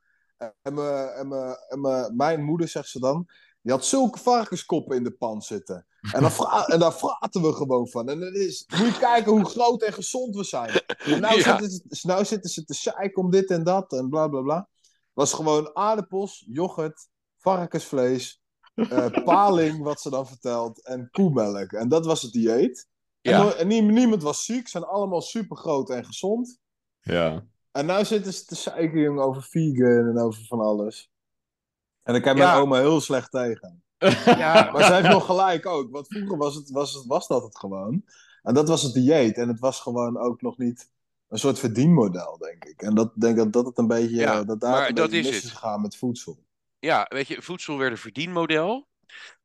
En, 0.62 0.74
me, 0.74 0.90
en, 1.16 1.28
me, 1.28 1.64
en 1.68 1.80
me, 1.80 2.12
mijn 2.16 2.44
moeder, 2.44 2.68
zegt 2.68 2.88
ze 2.88 2.98
dan, 3.00 3.26
die 3.62 3.72
had 3.72 3.84
zulke 3.84 4.18
varkenskoppen 4.18 4.96
in 4.96 5.04
de 5.04 5.10
pan 5.10 5.42
zitten. 5.42 5.86
En, 6.12 6.20
dan 6.20 6.30
vra- 6.30 6.66
en 6.66 6.78
daar 6.78 6.94
praten 6.94 7.42
we 7.42 7.52
gewoon 7.52 7.88
van. 7.88 8.08
En 8.08 8.20
het 8.20 8.34
is, 8.34 8.68
moet 8.76 8.86
je 8.86 8.98
kijken 8.98 9.32
hoe 9.32 9.44
groot 9.44 9.82
en 9.82 9.92
gezond 9.92 10.34
we 10.36 10.44
zijn. 10.44 10.70
En 10.86 11.20
nou, 11.20 11.36
Ja. 11.38 11.58
zitten, 11.58 11.70
ze- 11.96 12.06
nou 12.06 12.24
zitten 12.24 12.50
ze 12.50 12.64
te 12.64 12.74
zeiken 12.74 13.22
om 13.22 13.30
dit 13.30 13.50
en 13.50 13.64
dat 13.64 13.92
en 13.92 14.08
bla 14.08 14.28
bla 14.28 14.40
bla. 14.40 14.68
Was 15.18 15.32
gewoon 15.32 15.70
aardappels, 15.76 16.44
yoghurt, 16.48 17.08
varkensvlees, 17.36 18.42
eh, 18.74 19.06
paling, 19.24 19.82
wat 19.82 20.00
ze 20.00 20.10
dan 20.10 20.26
vertelt, 20.26 20.84
en 20.84 21.08
koemelk. 21.10 21.72
En 21.72 21.88
dat 21.88 22.06
was 22.06 22.22
het 22.22 22.32
dieet. 22.32 22.88
En, 23.22 23.32
Ja. 23.32 23.52
en 23.52 23.66
nie- 23.66 23.82
niemand 23.82 24.22
was 24.22 24.44
ziek, 24.44 24.68
zijn 24.68 24.84
allemaal 24.84 25.20
super 25.20 25.56
groot 25.56 25.90
en 25.90 26.04
gezond. 26.04 26.58
Ja. 27.00 27.44
En 27.72 27.86
nu 27.86 28.04
zitten 28.04 28.32
ze 28.32 28.44
te 28.44 28.54
zeiken, 28.54 29.00
jongen, 29.00 29.24
over 29.24 29.42
vegan 29.42 30.08
en 30.08 30.18
over 30.18 30.44
van 30.44 30.60
alles. 30.60 31.10
En 32.02 32.14
ik 32.14 32.24
heb 32.24 32.36
Ja. 32.36 32.50
mijn 32.50 32.62
oma 32.62 32.78
heel 32.78 33.00
slecht 33.00 33.30
tegen. 33.30 33.82
Ja, 34.24 34.70
Maar 34.72 34.84
zij 34.84 34.96
heeft 35.00 35.12
nog 35.12 35.26
gelijk 35.26 35.66
ook. 35.66 35.90
Want 35.90 36.06
vroeger 36.06 36.36
was, 36.36 36.54
het, 36.54 36.70
was, 36.70 36.94
het, 36.94 37.06
was 37.06 37.26
dat 37.26 37.42
het 37.42 37.58
gewoon. 37.58 38.04
En 38.42 38.54
dat 38.54 38.68
was 38.68 38.82
het 38.82 38.92
dieet. 38.94 39.36
En 39.36 39.48
het 39.48 39.58
was 39.60 39.80
gewoon 39.80 40.18
ook 40.18 40.42
nog 40.42 40.58
niet 40.58 40.90
een 41.28 41.38
soort 41.38 41.58
verdienmodel, 41.58 42.38
denk 42.38 42.64
ik. 42.64 42.82
En 42.82 42.94
dat 42.94 43.12
denk 43.14 43.36
dat 43.36 43.52
dat 43.52 43.66
het 43.66 43.78
een 43.78 43.86
beetje. 43.86 44.16
Ja, 44.16 44.40
eh, 44.40 44.46
dat 44.46 44.60
daar 44.60 44.70
maar 44.70 44.88
een 44.88 44.94
dat 44.94 45.12
is 45.12 45.26
het. 45.26 45.34
is 45.44 45.50
gegaan 45.50 45.80
met 45.80 45.96
voedsel. 45.96 46.44
ja, 46.78 47.06
weet 47.08 47.28
je, 47.28 47.42
voedsel 47.42 47.78
werd 47.78 47.90
een 47.92 47.98
verdienmodel. 47.98 48.86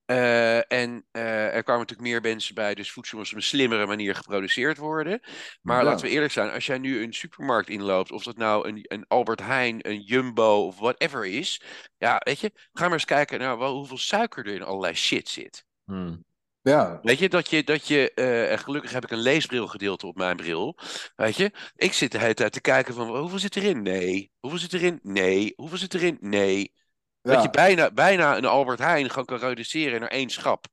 Eh, 0.05 0.71
en 0.71 1.05
eh, 1.11 1.55
er 1.55 1.63
kwamen 1.63 1.81
natuurlijk 1.81 2.09
meer 2.09 2.21
mensen 2.21 2.55
bij, 2.55 2.75
dus 2.75 2.91
voedsel 2.91 3.17
moest 3.17 3.31
op 3.31 3.37
een 3.37 3.43
slimmere 3.43 3.85
manier 3.85 4.15
geproduceerd 4.15 4.77
worden. 4.77 5.19
Maar 5.61 5.77
Ja. 5.77 5.83
laten 5.83 6.05
we 6.05 6.11
eerlijk 6.11 6.31
zijn, 6.31 6.51
als 6.51 6.65
jij 6.65 6.77
nu 6.77 7.03
een 7.03 7.13
supermarkt 7.13 7.69
inloopt, 7.69 8.11
of 8.11 8.23
dat 8.23 8.37
nou 8.37 8.67
een, 8.67 8.79
een 8.81 9.05
Albert 9.07 9.39
Heijn, 9.39 9.87
een 9.89 10.01
Jumbo 10.01 10.65
of 10.65 10.77
whatever 10.79 11.25
is, 11.25 11.61
ja, 11.97 12.21
weet 12.23 12.39
je, 12.39 12.51
ga 12.73 12.83
maar 12.83 12.93
eens 12.93 13.05
kijken 13.05 13.39
naar 13.39 13.57
wel, 13.57 13.75
hoeveel 13.75 13.97
suiker 13.97 14.45
er 14.47 14.53
in 14.53 14.63
allerlei 14.63 14.93
shit 14.93 15.29
zit. 15.29 15.65
Hm. 15.85 16.15
Ja, 16.63 16.99
Weet 17.01 17.19
je, 17.19 17.29
dat 17.29 17.49
je, 17.49 17.63
dat 17.63 17.87
je 17.87 18.13
eh, 18.13 18.51
en 18.51 18.59
gelukkig 18.59 18.91
heb 18.91 19.03
ik 19.03 19.11
een 19.11 19.17
leesbrilgedeelte 19.21 20.07
op 20.07 20.15
mijn 20.15 20.35
bril. 20.37 20.77
Weet 21.15 21.35
je, 21.35 21.51
ik 21.75 21.93
zit 21.93 22.11
de 22.11 22.19
hele 22.19 22.33
tijd 22.33 22.51
te 22.53 22.61
kijken 22.61 22.93
van, 22.93 23.17
hoeveel 23.17 23.39
zit 23.39 23.55
erin? 23.55 23.81
Nee. 23.81 24.31
Hoeveel 24.39 24.59
zit 24.59 24.73
erin? 24.73 24.99
Nee. 25.01 25.53
Hoeveel 25.55 25.77
zit 25.77 25.93
erin? 25.93 26.17
Nee. 26.21 26.73
Dat 27.21 27.43
je 27.43 27.49
bijna, 27.49 27.91
bijna 27.91 28.37
een 28.37 28.45
Albert 28.45 28.79
Heijn 28.79 29.09
gewoon 29.09 29.25
kan 29.25 29.39
reduceren 29.39 29.99
naar 29.99 30.09
één 30.09 30.29
schap. 30.29 30.65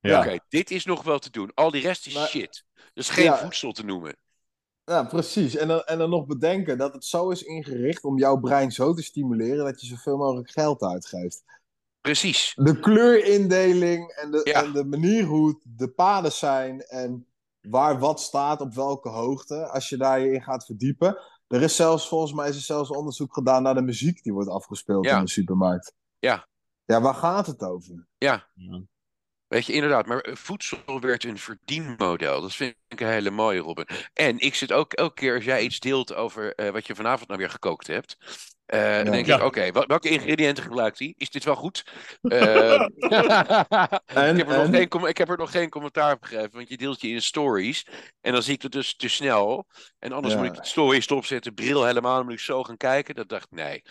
Ja. 0.00 0.20
Oké, 0.20 0.38
dit 0.48 0.70
is 0.70 0.84
nog 0.84 1.02
wel 1.02 1.18
te 1.18 1.30
doen. 1.30 1.50
Al 1.54 1.70
die 1.70 1.82
rest 1.82 2.06
is 2.06 2.14
Maar- 2.14 2.28
shit. 2.28 2.64
Dat 2.74 3.04
is 3.04 3.08
geen 3.10 3.24
Ja. 3.24 3.38
voedsel 3.38 3.72
te 3.72 3.84
noemen. 3.84 4.16
Ja, 4.84 5.04
precies. 5.04 5.56
En 5.56 5.68
dan, 5.68 5.82
en 5.84 5.98
dan 5.98 6.10
nog 6.10 6.26
bedenken 6.26 6.78
dat 6.78 6.92
het 6.92 7.04
zo 7.04 7.30
is 7.30 7.42
ingericht 7.42 8.04
om 8.04 8.18
jouw 8.18 8.36
brein 8.36 8.70
zo 8.72 8.94
te 8.94 9.02
stimuleren 9.02 9.64
dat 9.64 9.80
je 9.80 9.86
zoveel 9.86 10.16
mogelijk 10.16 10.50
geld 10.50 10.82
uitgeeft. 10.82 11.44
Precies. 12.00 12.52
De 12.56 12.80
kleurindeling 12.80 14.10
en 14.10 14.30
de, 14.30 14.40
Ja. 14.44 14.62
en 14.62 14.72
de 14.72 14.84
manier 14.84 15.24
hoe 15.24 15.60
de 15.62 15.88
paden 15.88 16.32
zijn 16.32 16.80
en 16.80 17.26
waar 17.60 17.98
wat 17.98 18.20
staat 18.20 18.60
op 18.60 18.74
welke 18.74 19.08
hoogte, 19.08 19.68
als 19.68 19.88
je 19.88 19.96
daar 19.96 20.20
je 20.20 20.32
in 20.32 20.42
gaat 20.42 20.64
verdiepen. 20.64 21.18
Er 21.46 21.62
is 21.62 21.76
zelfs, 21.76 22.08
volgens 22.08 22.32
mij 22.32 22.48
is 22.48 22.56
er 22.56 22.62
zelfs 22.62 22.90
onderzoek 22.90 23.34
gedaan 23.34 23.62
naar 23.62 23.74
de 23.74 23.82
muziek 23.82 24.22
die 24.22 24.32
wordt 24.32 24.48
afgespeeld 24.50 25.04
Ja. 25.04 25.18
in 25.18 25.24
de 25.24 25.30
supermarkt. 25.30 25.92
Ja. 26.18 26.48
Ja, 26.84 27.00
waar 27.00 27.14
gaat 27.14 27.46
het 27.46 27.62
over? 27.62 28.06
Ja. 28.18 28.48
Weet 29.46 29.66
je, 29.66 29.72
inderdaad. 29.72 30.06
Maar 30.06 30.20
eh, 30.20 30.34
voedsel 30.34 31.00
werd 31.00 31.24
een 31.24 31.38
verdienmodel. 31.38 32.40
Dat 32.40 32.54
vind 32.54 32.74
ik 32.88 33.00
een 33.00 33.08
hele 33.08 33.30
mooie, 33.30 33.60
Robin. 33.60 33.86
En 34.12 34.38
ik 34.38 34.54
zit 34.54 34.72
ook 34.72 34.92
elke 34.92 35.14
keer 35.14 35.34
als 35.34 35.44
jij 35.44 35.62
iets 35.62 35.80
deelt 35.80 36.14
over 36.14 36.54
eh, 36.54 36.70
wat 36.70 36.86
je 36.86 36.94
vanavond 36.94 37.28
nou 37.28 37.40
weer 37.40 37.50
gekookt 37.50 37.86
hebt. 37.86 38.16
Eh, 38.70 38.94
dan 39.02 39.12
denk 39.12 39.26
Ja. 39.26 39.36
ik, 39.36 39.42
oké, 39.42 39.72
wel- 39.72 39.86
welke 39.86 40.08
ingrediënten 40.08 40.64
gebruikt 40.64 40.98
hij? 40.98 41.14
Is 41.16 41.30
dit 41.30 41.44
wel 41.44 41.54
goed? 41.56 41.84
Eh, 42.22 42.80
En, 44.06 44.30
ik, 44.30 44.36
heb 44.36 44.48
er 44.50 44.56
nog 44.56 44.66
en- 44.66 44.74
geen, 44.74 45.08
ik 45.08 45.18
heb 45.18 45.28
er 45.28 45.38
nog 45.38 45.50
geen 45.50 45.68
commentaar 45.70 46.12
op 46.14 46.22
gegeven, 46.22 46.50
want 46.52 46.68
je 46.68 46.76
deelt 46.76 47.00
je 47.00 47.08
in 47.08 47.22
stories. 47.22 47.86
En 48.20 48.32
dan 48.32 48.42
zie 48.42 48.54
ik 48.54 48.62
het 48.62 48.72
dus 48.72 48.96
te 48.96 49.08
snel. 49.08 49.66
En 49.98 50.12
anders 50.12 50.34
Ja. 50.34 50.40
moet 50.40 50.48
ik 50.48 50.54
de 50.56 50.66
story 50.66 51.00
stopzetten, 51.00 51.54
bril 51.54 51.84
helemaal, 51.84 52.16
dan 52.16 52.24
moet 52.24 52.32
ik 52.34 52.40
zo 52.40 52.62
gaan 52.64 52.76
kijken. 52.76 53.14
Dat 53.14 53.28
dacht 53.28 53.44
ik, 53.44 53.50
nee. 53.50 53.82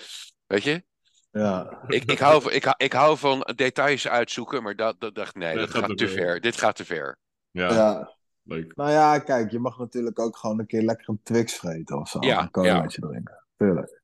Weet 0.48 0.64
je? 0.64 0.84
ja. 1.32 1.80
Ik, 1.88 2.04
ik, 2.12 2.20
hou, 2.20 2.42
van- 2.42 2.52
ik, 2.52 2.74
ik 2.78 2.94
hou 2.94 3.18
van 3.18 3.48
details 3.56 4.08
uitzoeken, 4.08 4.64
maar 4.64 4.76
dat, 4.76 5.00
dat 5.00 5.16
dacht 5.16 5.36
ik, 5.36 5.42
nee, 5.42 5.56
Dat 5.56 5.70
gaat 5.70 5.86
gaat 5.86 5.98
te 5.98 6.08
ver. 6.08 6.18
ver. 6.18 6.40
Dit 6.42 6.58
gaat 6.58 6.76
te 6.76 6.86
ver. 6.86 7.18
Ja, 7.52 7.74
ja. 7.74 8.16
leuk. 8.44 8.76
Nou 8.76 8.92
ja, 8.92 9.20
kijk, 9.20 9.52
je 9.52 9.60
mag 9.60 9.78
natuurlijk 9.78 10.20
ook 10.20 10.38
gewoon 10.38 10.60
een 10.60 10.66
keer 10.68 10.82
lekker 10.82 11.10
een 11.10 11.20
Twix 11.24 11.56
vreten 11.56 11.98
of 12.00 12.10
zo. 12.10 12.18
Ja, 12.22 12.42
een 12.42 12.52
colaatje 12.52 13.02
drinken. 13.02 13.44
Tuurlijk. 13.58 13.99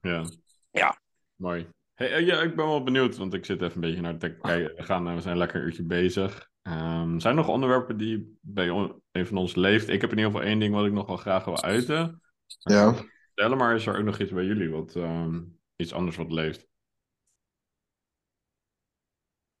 Ja. 0.00 0.24
Ja. 0.70 1.00
Mooi. 1.36 1.68
Hey, 1.94 2.12
eh, 2.12 2.26
ja, 2.26 2.40
ik 2.40 2.56
ben 2.56 2.66
wel 2.66 2.82
benieuwd, 2.82 3.16
want 3.16 3.34
ik 3.34 3.44
zit 3.44 3.62
even 3.62 3.74
een 3.74 3.80
beetje 3.80 4.00
naar 4.00 4.18
te 4.18 4.36
kijken. 4.36 4.76
We, 4.76 4.82
gaan, 4.82 5.08
eh, 5.08 5.14
we 5.14 5.20
zijn 5.20 5.36
lekker 5.36 5.60
een 5.60 5.66
uurtje 5.66 5.84
bezig. 5.84 6.48
Ehm, 6.62 7.18
zijn 7.18 7.36
er 7.36 7.40
nog 7.42 7.48
onderwerpen 7.48 7.96
die 7.96 8.38
bij 8.40 8.70
on- 8.70 9.02
een 9.10 9.26
van 9.26 9.36
ons 9.36 9.54
leeft? 9.54 9.88
Ik 9.88 10.00
heb 10.00 10.10
in 10.10 10.16
ieder 10.16 10.32
geval 10.32 10.46
één 10.46 10.58
ding 10.58 10.74
wat 10.74 10.86
ik 10.86 10.92
nog 10.92 11.06
wel 11.06 11.16
graag 11.16 11.44
wil 11.44 11.62
uiten. 11.62 12.22
Ja. 12.58 12.94
Vertellen, 13.26 13.58
maar 13.58 13.74
is 13.74 13.86
er 13.86 13.98
ook 13.98 14.04
nog 14.04 14.18
iets 14.18 14.32
bij 14.32 14.44
jullie 14.44 14.70
wat 14.70 14.96
ehm, 14.96 15.42
iets 15.76 15.92
anders 15.92 16.16
wat 16.16 16.32
leeft? 16.32 16.68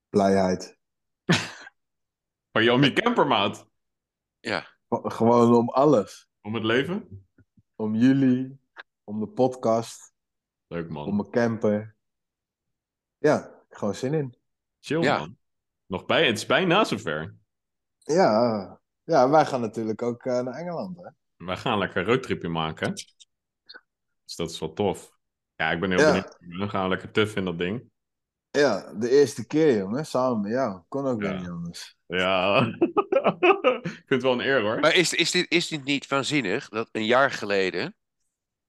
Blijheid. 0.08 0.78
Van 2.52 2.62
je 2.62 2.72
om 2.72 2.82
je 2.84 2.92
campermaat? 2.92 3.68
Ja. 4.40 4.66
Gewoon 4.88 5.54
om 5.54 5.68
alles. 5.68 6.28
Om 6.40 6.54
het 6.54 6.64
leven? 6.64 7.26
Om 7.76 7.94
jullie, 7.94 8.60
om 9.04 9.20
de 9.20 9.28
podcast, 9.28 10.09
Leuk 10.70 10.88
man. 10.88 11.06
om 11.06 11.16
mijn 11.16 11.30
camper. 11.30 11.94
Ja, 13.18 13.50
gewoon 13.70 13.94
zin 13.94 14.14
in. 14.14 14.34
Chill 14.80 15.02
Ja. 15.02 15.18
man. 15.18 15.36
Nog 15.86 16.06
bij, 16.06 16.26
het 16.26 16.36
is 16.36 16.46
bijna 16.46 16.84
zover. 16.84 17.34
Ja, 17.98 18.80
ja 19.04 19.30
wij 19.30 19.46
gaan 19.46 19.60
natuurlijk 19.60 20.02
ook 20.02 20.24
eh, 20.24 20.40
naar 20.40 20.54
Engeland. 20.54 20.96
Hè? 20.96 21.10
We 21.46 21.56
gaan 21.56 21.78
lekker 21.78 22.00
een 22.00 22.06
roadtripje 22.06 22.48
maken. 22.48 22.92
Dus 24.24 24.36
dat 24.36 24.50
is 24.50 24.58
wel 24.58 24.72
tof. 24.72 25.12
Ja, 25.54 25.70
ik 25.70 25.80
ben 25.80 25.90
heel 25.90 26.00
Ja. 26.00 26.06
benieuwd. 26.06 26.36
We 26.38 26.68
gaan 26.68 26.88
lekker 26.88 27.10
tuf 27.10 27.36
in 27.36 27.44
dat 27.44 27.58
ding. 27.58 27.90
Ja, 28.50 28.92
de 28.94 29.10
eerste 29.10 29.46
keer, 29.46 29.76
jongen. 29.76 30.06
Samen 30.06 30.40
met 30.40 30.50
jou. 30.50 30.82
Kon 30.88 31.06
ook 31.06 31.22
Ja. 31.22 31.38
niet 31.38 31.48
anders. 31.48 31.96
Ja. 32.06 32.60
ik 33.82 33.82
vind 33.82 34.08
het 34.08 34.22
wel 34.22 34.32
een 34.32 34.40
eer 34.46 34.60
hoor. 34.60 34.80
Maar 34.80 34.94
is, 34.94 35.14
is, 35.14 35.30
dit, 35.30 35.50
is 35.50 35.68
dit 35.68 35.84
niet 35.84 36.06
waanzinnig 36.08 36.68
dat 36.68 36.88
een 36.92 37.04
jaar 37.06 37.30
geleden, 37.30 37.94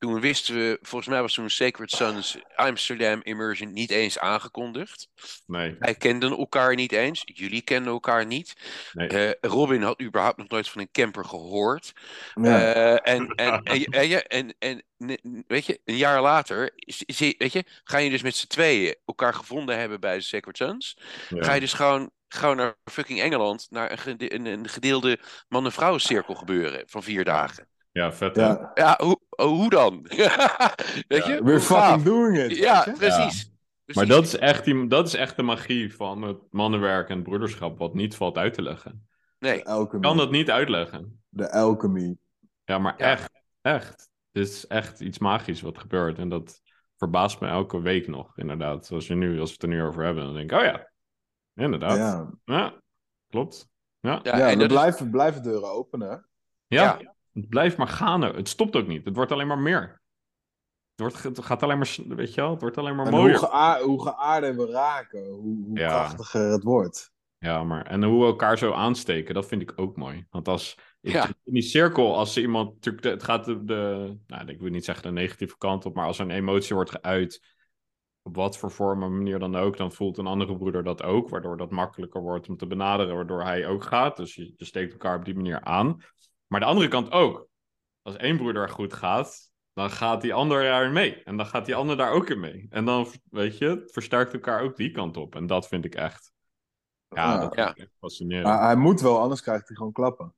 toen 0.02 0.20
wisten 0.20 0.56
we, 0.56 0.80
volgens 0.82 1.12
mij 1.12 1.22
was 1.22 1.34
toen 1.34 1.50
Sacred 1.50 1.92
Sons 1.92 2.38
Amsterdam 2.56 3.20
Immersion 3.24 3.74
niet 3.74 3.92
eens 3.92 4.20
aangekondigd. 4.20 5.08
Nee. 5.46 5.76
Wij 5.80 5.96
kenden 5.96 6.38
elkaar 6.38 6.76
niet 6.76 6.92
eens, 6.92 7.22
jullie 7.26 7.62
kenden 7.62 7.92
elkaar 7.92 8.26
niet. 8.26 8.56
nee. 8.94 9.08
Eh, 9.08 9.32
Robin 9.52 9.82
had 9.82 10.02
überhaupt 10.02 10.38
nog 10.38 10.48
nooit 10.48 10.70
van 10.70 10.82
een 10.82 10.92
camper 10.92 11.26
gehoord. 11.26 11.94
Ja. 12.34 12.74
Eh, 12.74 13.14
en, 13.14 13.28
en, 13.28 13.64
en, 13.64 14.28
en, 14.28 14.54
en, 14.60 14.84
en, 14.98 15.44
weet 15.48 15.66
je, 15.66 15.82
een 15.86 15.98
jaar 15.98 16.22
later, 16.22 16.72
is, 16.76 17.04
is, 17.04 17.20
weet 17.20 17.54
je, 17.54 17.64
ga 17.84 17.98
je 17.98 18.10
dus 18.10 18.22
met 18.22 18.36
z'n 18.36 18.48
tweeën 18.48 18.96
elkaar 19.06 19.34
gevonden 19.34 19.78
hebben 19.78 20.00
bij 20.00 20.16
de 20.16 20.24
Sacred 20.24 20.58
Sons. 20.58 20.98
Ja. 21.30 21.44
Ga 21.44 21.54
je 21.54 21.60
dus 21.60 21.74
gewoon, 21.74 22.12
gewoon 22.28 22.56
naar 22.56 22.76
fucking 22.92 23.22
Engeland, 23.22 23.68
naar 23.70 23.92
een, 23.92 23.98
gede- 23.98 24.34
een, 24.34 24.46
een 24.46 24.70
gedeelde 24.70 25.20
man-en-vrouw 25.48 25.98
cirkel 25.98 26.36
gebeuren 26.36 26.84
van 26.88 27.04
vier 27.04 27.24
dagen. 27.24 27.70
Ja, 27.92 28.14
vet 28.14 28.36
hè? 28.36 28.42
ja. 28.42 28.72
Ja, 28.74 29.00
hoe, 29.04 29.20
oh, 29.42 29.50
hoe 29.50 29.70
dan? 29.70 30.02
weet 31.08 31.26
je? 31.26 31.40
We're 31.44 31.60
fucking 31.60 31.88
gaaf? 31.88 32.04
doing 32.04 32.38
it. 32.38 32.58
Ja, 32.58 32.88
precies. 32.98 33.52
Maar 33.86 34.08
dat 34.08 34.24
is, 34.24 34.38
echt 34.38 34.66
die, 34.66 34.88
dat 34.88 35.08
is 35.08 35.14
echt 35.14 35.36
de 35.36 35.44
magie 35.44 35.96
van 35.96 36.22
het 36.22 36.38
mannenwerk 36.50 37.10
en 37.10 37.16
het 37.16 37.24
broederschap, 37.24 37.78
wat 37.78 37.94
niet 37.94 38.16
valt 38.16 38.38
uit 38.38 38.54
te 38.54 38.62
leggen. 38.62 39.08
Nee, 39.40 39.58
De 39.58 39.66
alchemy. 39.66 39.96
Ik 39.96 40.02
kan 40.02 40.18
dat 40.18 40.32
niet 40.32 40.50
uitleggen. 40.52 41.24
De 41.30 41.52
alchemy. 41.52 42.16
Ja, 42.66 42.78
maar 42.78 42.94
Ja. 42.98 43.06
echt, 43.06 43.32
echt. 43.62 44.10
Dit 44.32 44.48
is 44.48 44.68
echt 44.68 45.00
iets 45.00 45.20
magisch 45.20 45.62
wat 45.62 45.78
gebeurt. 45.78 46.18
En 46.18 46.30
dat 46.30 46.62
verbaast 46.98 47.40
me 47.40 47.48
elke 47.48 47.82
week 47.82 48.08
nog, 48.08 48.38
inderdaad. 48.38 48.86
Zoals 48.86 49.08
je 49.08 49.16
nu, 49.16 49.40
als 49.40 49.50
we 49.50 49.54
het 49.54 49.64
er 49.64 49.70
nu 49.70 49.84
over 49.84 50.04
hebben, 50.04 50.24
dan 50.24 50.34
denk 50.34 50.52
ik, 50.52 50.58
oh 50.58 50.64
ja, 50.64 50.92
inderdaad. 51.56 51.98
Ja, 51.98 52.32
Ja, 52.46 52.82
klopt. 53.30 53.70
Ja, 54.00 54.20
ja, 54.24 54.38
ja, 54.38 54.50
en 54.50 54.58
we 54.58 54.66
blijven, 54.66 55.10
blijven 55.12 55.44
deuren 55.44 55.72
openen. 55.72 56.28
ja. 56.68 57.00
Het 57.34 57.50
blijft 57.50 57.78
maar 57.78 57.88
gaan. 57.88 58.22
Het 58.22 58.50
stopt 58.50 58.76
ook 58.76 58.88
niet. 58.88 59.06
Het 59.06 59.16
wordt 59.16 59.32
alleen 59.32 59.48
maar 59.48 59.60
meer. 59.60 60.02
Het, 60.96 61.14
wordt, 61.14 61.24
het 61.24 61.46
gaat 61.46 61.64
alleen 61.64 61.78
maar, 61.78 61.96
weet 62.08 62.34
je 62.34 62.42
wel, 62.42 62.52
het 62.52 62.62
wordt 62.62 62.78
alleen 62.78 62.96
maar 62.96 63.06
En 63.06 63.12
mooier. 63.12 63.38
hoe, 63.40 63.82
hoe 63.84 64.02
geaarder 64.02 64.56
we 64.56 64.66
raken, 64.72 65.28
hoe, 65.30 65.66
hoe 65.66 65.80
Ja. 65.80 65.88
krachtiger 65.88 66.52
het 66.52 66.64
wordt. 66.64 67.12
Ja, 67.38 67.64
maar 67.64 67.86
en 67.86 68.04
hoe 68.04 68.20
we 68.20 68.26
elkaar 68.26 68.58
zo 68.58 68.72
aansteken, 68.72 69.34
dat 69.34 69.46
vind 69.46 69.62
ik 69.62 69.74
ook 69.76 69.98
mooi. 69.98 70.26
Want 70.30 70.48
als 70.48 70.78
in, 71.02 71.12
Ja. 71.12 71.28
in 71.44 71.54
die 71.54 71.62
cirkel, 71.62 72.18
als 72.18 72.38
iemand, 72.38 72.74
natuurlijk, 72.74 73.04
het 73.04 73.24
gaat 73.24 73.46
de, 73.46 73.64
de, 73.64 74.18
nou, 74.28 74.48
ik 74.48 74.60
wil 74.60 74.70
niet 74.70 74.86
zeggen 74.86 75.04
de 75.04 75.12
negatieve 75.12 75.58
kant 75.58 75.86
op, 75.86 75.96
maar 75.96 76.06
als 76.06 76.20
er 76.20 76.26
een 76.26 76.32
emotie 76.32 76.76
wordt 76.76 76.92
geuit, 77.02 77.42
op 78.22 78.36
wat 78.36 78.58
voor 78.58 78.72
vorm 78.72 79.04
en 79.04 79.18
manier 79.18 79.40
dan 79.40 79.56
ook, 79.56 79.78
dan 79.78 79.92
voelt 79.92 80.18
een 80.18 80.28
andere 80.28 80.58
broeder 80.58 80.84
dat 80.84 81.04
ook, 81.04 81.30
waardoor 81.30 81.58
dat 81.58 81.72
makkelijker 81.72 82.22
wordt 82.22 82.50
om 82.50 82.58
te 82.58 82.68
benaderen, 82.68 83.16
waardoor 83.16 83.44
hij 83.44 83.68
ook 83.68 83.84
gaat. 83.84 84.18
Dus 84.18 84.36
je, 84.36 84.54
je 84.58 84.66
steekt 84.66 84.92
elkaar 84.92 85.18
op 85.18 85.26
die 85.26 85.36
manier 85.36 85.62
aan. 85.62 85.98
Maar 86.52 86.60
de 86.60 86.66
andere 86.66 86.88
kant 86.88 87.12
ook. 87.12 87.48
Als 88.02 88.16
één 88.16 88.38
broeder 88.38 88.70
goed 88.70 88.94
gaat, 88.94 89.52
dan 89.74 89.90
gaat 89.92 90.22
die 90.22 90.34
ander 90.34 90.64
daarin 90.64 90.92
mee. 90.94 91.24
En 91.24 91.38
dan 91.38 91.46
gaat 91.46 91.66
die 91.66 91.76
ander 91.76 91.98
daar 91.98 92.12
ook 92.12 92.30
in 92.30 92.40
mee. 92.40 92.68
En 92.70 92.86
dan, 92.86 93.08
weet 93.30 93.58
je, 93.58 93.66
het 93.66 93.92
versterkt 93.92 94.34
elkaar 94.34 94.62
ook 94.62 94.76
die 94.76 94.92
kant 94.92 95.18
op. 95.18 95.36
En 95.36 95.48
dat 95.48 95.68
vind 95.68 95.86
ik 95.86 95.96
echt, 95.96 96.32
ja, 97.10 97.34
Ja. 97.34 97.40
dat 97.40 97.56
Ja. 97.56 97.64
vind 97.66 97.78
ik 97.78 97.84
echt 97.84 97.96
fascinerend. 98.00 98.48
Maar 98.48 98.62
hij 98.64 98.76
moet 98.76 99.02
wel, 99.02 99.20
anders 99.20 99.42
krijgt 99.42 99.68
hij 99.68 99.78
gewoon 99.78 99.92
klappen. 99.92 100.36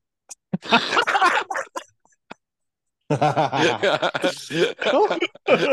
ja. 3.07 3.77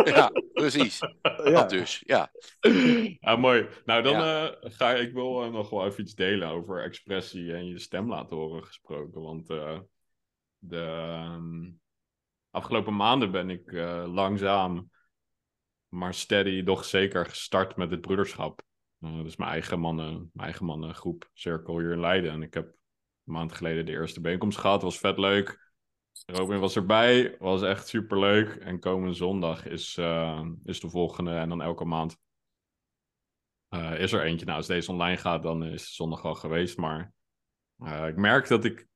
ja, 0.05 0.31
precies. 0.53 0.99
Ja. 1.23 1.51
Dat 1.51 1.71
dus, 1.71 2.03
ja. 2.07 2.31
Ja, 3.21 3.37
mooi. 3.37 3.69
Nou, 3.85 4.03
dan 4.03 4.13
Ja. 4.13 4.51
eh, 4.51 4.71
ga 4.73 4.91
ik 4.93 5.13
wil 5.13 5.43
eh, 5.43 5.51
nog 5.51 5.71
wel 5.71 5.87
even 5.87 6.03
iets 6.03 6.15
delen 6.15 6.49
over 6.49 6.83
expressie 6.83 7.53
en 7.55 7.67
je 7.67 7.79
stem 7.79 8.09
laten 8.09 8.37
horen 8.37 8.65
gesproken. 8.65 9.21
Want 9.23 9.51
eh, 9.51 9.79
de 10.61 10.83
ehm, 10.83 11.71
afgelopen 12.51 12.97
maanden 12.97 13.31
ben 13.31 13.51
ik 13.51 13.73
eh, 13.73 14.05
langzaam, 14.07 14.91
maar 15.89 16.15
steady, 16.15 16.63
toch 16.63 16.85
zeker 16.85 17.27
gestart 17.27 17.77
met 17.77 17.91
het 17.91 18.01
broederschap. 18.01 18.63
Eh, 19.01 19.23
dus 19.23 19.37
mijn 19.37 19.51
eigen 19.51 19.81
mannen, 19.81 20.13
mijn 20.13 20.49
eigen 20.49 20.65
mannengroep, 20.65 21.31
cirkel 21.33 21.79
hier 21.79 21.93
in 21.93 22.01
Leiden. 22.01 22.33
En 22.33 22.43
ik 22.43 22.55
heb 22.55 22.67
een 22.67 23.33
maand 23.33 23.53
geleden 23.53 23.87
de 23.87 23.93
eerste 23.93 24.21
bijeenkomst 24.21 24.59
gehad, 24.59 24.83
was 24.83 24.99
vet 24.99 25.19
leuk. 25.19 25.69
Robin 26.27 26.59
was 26.59 26.77
erbij, 26.77 27.37
was 27.39 27.63
echt 27.63 27.89
super 27.89 28.19
leuk. 28.19 28.55
En 28.55 28.81
komende 28.81 29.15
zondag 29.15 29.67
is, 29.67 29.97
eh, 29.97 30.47
is 30.65 30.81
de 30.81 30.91
volgende 30.91 31.35
en 31.35 31.49
dan 31.49 31.63
elke 31.63 31.85
maand 31.85 32.19
is 33.97 34.13
er 34.13 34.23
eentje. 34.23 34.47
Nou, 34.47 34.59
als 34.59 34.67
deze 34.67 34.91
online 34.91 35.17
gaat, 35.17 35.43
dan 35.43 35.65
is 35.65 35.95
zondag 35.95 36.25
al 36.25 36.35
geweest. 36.35 36.77
Maar 36.77 37.13
ik 38.09 38.17
merk 38.17 38.49
dat 38.49 38.65
ik, 38.65 38.90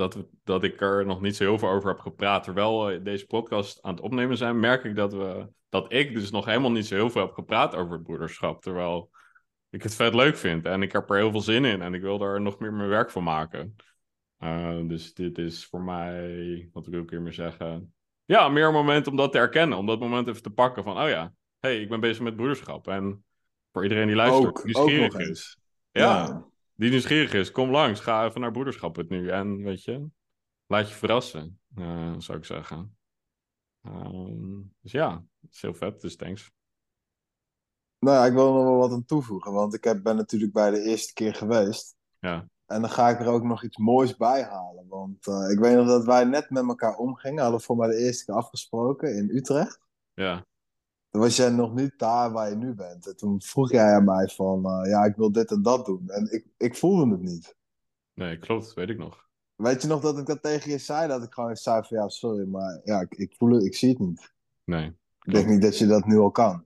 dat, 0.00 0.14
we- 0.14 0.28
dat 0.44 0.64
ik 0.64 0.80
er 0.80 1.06
nog 1.06 1.20
niet 1.20 1.36
zo 1.36 1.44
heel 1.44 1.58
veel 1.58 1.68
over 1.68 1.88
heb 1.88 1.98
gepraat. 1.98 2.42
Terwijl 2.44 2.84
we 2.86 3.02
deze 3.02 3.26
podcast 3.26 3.82
aan 3.82 3.94
het 3.94 4.02
opnemen 4.02 4.36
zijn, 4.36 4.60
merk 4.60 4.84
ik 4.84 4.96
dat, 4.96 5.12
we, 5.12 5.48
dat 5.68 5.92
ik 5.92 6.14
dus 6.14 6.30
nog 6.30 6.44
helemaal 6.44 6.70
niet 6.70 6.86
zo 6.86 6.94
heel 6.94 7.10
veel 7.10 7.22
heb 7.22 7.32
gepraat 7.32 7.74
over 7.74 7.92
het 7.92 8.02
broederschap. 8.02 8.62
Terwijl 8.62 9.10
ik 9.70 9.82
het 9.82 9.94
vet 9.94 10.14
leuk 10.14 10.36
vind 10.36 10.64
en 10.66 10.82
ik 10.82 10.92
heb 10.92 11.10
er 11.10 11.16
heel 11.16 11.30
veel 11.30 11.40
zin 11.40 11.64
in 11.64 11.82
en 11.82 11.94
ik 11.94 12.00
wil 12.02 12.18
daar 12.18 12.40
nog 12.40 12.58
meer 12.58 12.72
mijn 12.72 12.88
werk 12.88 13.10
van 13.10 13.22
maken. 13.22 13.76
Eh, 14.38 14.78
dus 14.86 15.14
dit 15.14 15.38
is 15.38 15.66
voor 15.66 15.82
mij, 15.82 16.68
wat 16.72 16.86
wil 16.86 17.02
ik 17.02 17.10
hier 17.10 17.22
meer 17.22 17.32
zeggen? 17.32 17.94
Ja, 18.24 18.48
meer 18.48 18.66
een 18.66 18.72
moment 18.72 19.06
om 19.06 19.16
dat 19.16 19.32
te 19.32 19.38
erkennen. 19.38 19.78
Om 19.78 19.86
dat 19.86 20.00
moment 20.00 20.28
even 20.28 20.42
te 20.42 20.50
pakken 20.50 20.84
van, 20.84 21.00
oh 21.02 21.08
ja, 21.08 21.32
hey, 21.58 21.80
ik 21.80 21.88
ben 21.88 22.00
bezig 22.00 22.22
met 22.22 22.36
broederschap. 22.36 22.88
En 22.88 23.24
voor 23.72 23.82
iedereen 23.82 24.06
die 24.06 24.16
luistert, 24.16 24.46
Ook, 24.46 24.58
ook 24.58 24.64
nieuwsgierig 24.64 25.14
is. 25.18 25.58
Ja, 25.90 26.44
die 26.80 26.90
nieuwsgierig 26.90 27.32
is, 27.32 27.50
kom 27.50 27.70
langs. 27.70 28.00
Ga 28.00 28.24
even 28.24 28.40
naar 28.40 28.50
broederschap 28.50 28.96
het 28.96 29.08
nu. 29.08 29.28
En 29.28 29.62
weet 29.62 29.84
je, 29.84 30.06
laat 30.66 30.88
je 30.88 30.94
verrassen, 30.94 31.60
eh, 31.74 32.14
zou 32.18 32.38
ik 32.38 32.44
zeggen. 32.44 32.96
Ehm, 33.82 34.60
dus 34.80 34.92
ja, 34.92 35.24
het 35.40 35.54
is 35.54 35.62
heel 35.62 35.74
vet, 35.74 36.00
dus 36.00 36.16
thanks. 36.16 36.50
Nou 37.98 38.16
ja, 38.16 38.26
ik 38.26 38.32
wil 38.32 38.46
er 38.46 38.52
nog 38.54 38.64
wel 38.64 38.76
wat 38.76 38.92
aan 38.92 39.04
toevoegen, 39.04 39.52
want 39.52 39.74
ik 39.74 39.84
heb, 39.84 40.02
ben 40.02 40.16
natuurlijk 40.16 40.52
bij 40.52 40.70
de 40.70 40.82
eerste 40.82 41.12
keer 41.12 41.34
geweest. 41.34 41.96
Ja, 42.18 42.48
En 42.66 42.80
dan 42.80 42.90
ga 42.90 43.08
ik 43.08 43.20
er 43.20 43.26
ook 43.26 43.42
nog 43.42 43.64
iets 43.64 43.76
moois 43.76 44.16
bij 44.16 44.42
halen. 44.42 44.88
Want 44.88 45.26
eh, 45.26 45.50
ik 45.50 45.58
weet 45.58 45.76
nog 45.76 45.86
dat 45.86 46.04
wij 46.04 46.24
net 46.24 46.50
met 46.50 46.68
elkaar 46.68 46.96
omgingen. 46.96 47.42
Hadden 47.42 47.60
voor 47.60 47.76
mij 47.76 47.88
de 47.88 47.96
eerste 47.96 48.24
keer 48.24 48.34
afgesproken 48.34 49.16
in 49.16 49.36
Utrecht. 49.36 49.80
ja, 50.14 50.46
Toen 51.10 51.20
was 51.20 51.36
jij 51.36 51.50
nog 51.50 51.74
niet 51.74 51.98
daar 51.98 52.32
waar 52.32 52.50
je 52.50 52.56
nu 52.56 52.74
bent. 52.74 53.06
En 53.06 53.16
toen 53.16 53.42
vroeg 53.42 53.70
jij 53.70 53.94
aan 53.94 54.04
mij 54.04 54.28
van, 54.28 54.64
eh, 54.64 54.90
ja, 54.90 55.04
ik 55.04 55.16
wil 55.16 55.32
dit 55.32 55.50
en 55.50 55.62
dat 55.62 55.86
doen. 55.86 56.08
En 56.08 56.32
ik, 56.32 56.46
ik 56.56 56.76
voelde 56.76 57.10
het 57.10 57.22
niet. 57.22 57.56
nee, 58.14 58.38
klopt, 58.38 58.74
weet 58.74 58.88
ik 58.88 58.98
nog. 58.98 59.28
Weet 59.54 59.82
je 59.82 59.88
nog 59.88 60.00
dat 60.00 60.18
ik 60.18 60.26
dat 60.26 60.42
tegen 60.42 60.70
je 60.70 60.78
zei? 60.78 61.08
Dat 61.08 61.22
ik 61.22 61.32
gewoon 61.32 61.56
zei 61.56 61.82
van, 61.84 61.98
ja, 61.98 62.08
sorry, 62.08 62.48
maar 62.48 62.80
ja, 62.84 63.00
ik, 63.00 63.14
ik 63.14 63.34
voel 63.36 63.50
het, 63.50 63.64
ik 63.64 63.74
zie 63.74 63.88
het 63.88 63.98
niet. 63.98 64.32
Nee, 64.64 64.86
Ik 65.22 65.32
denk 65.32 65.48
niet 65.48 65.62
dat 65.62 65.78
je 65.78 65.86
dat 65.86 66.06
nu 66.06 66.18
al 66.18 66.30
kan. 66.30 66.64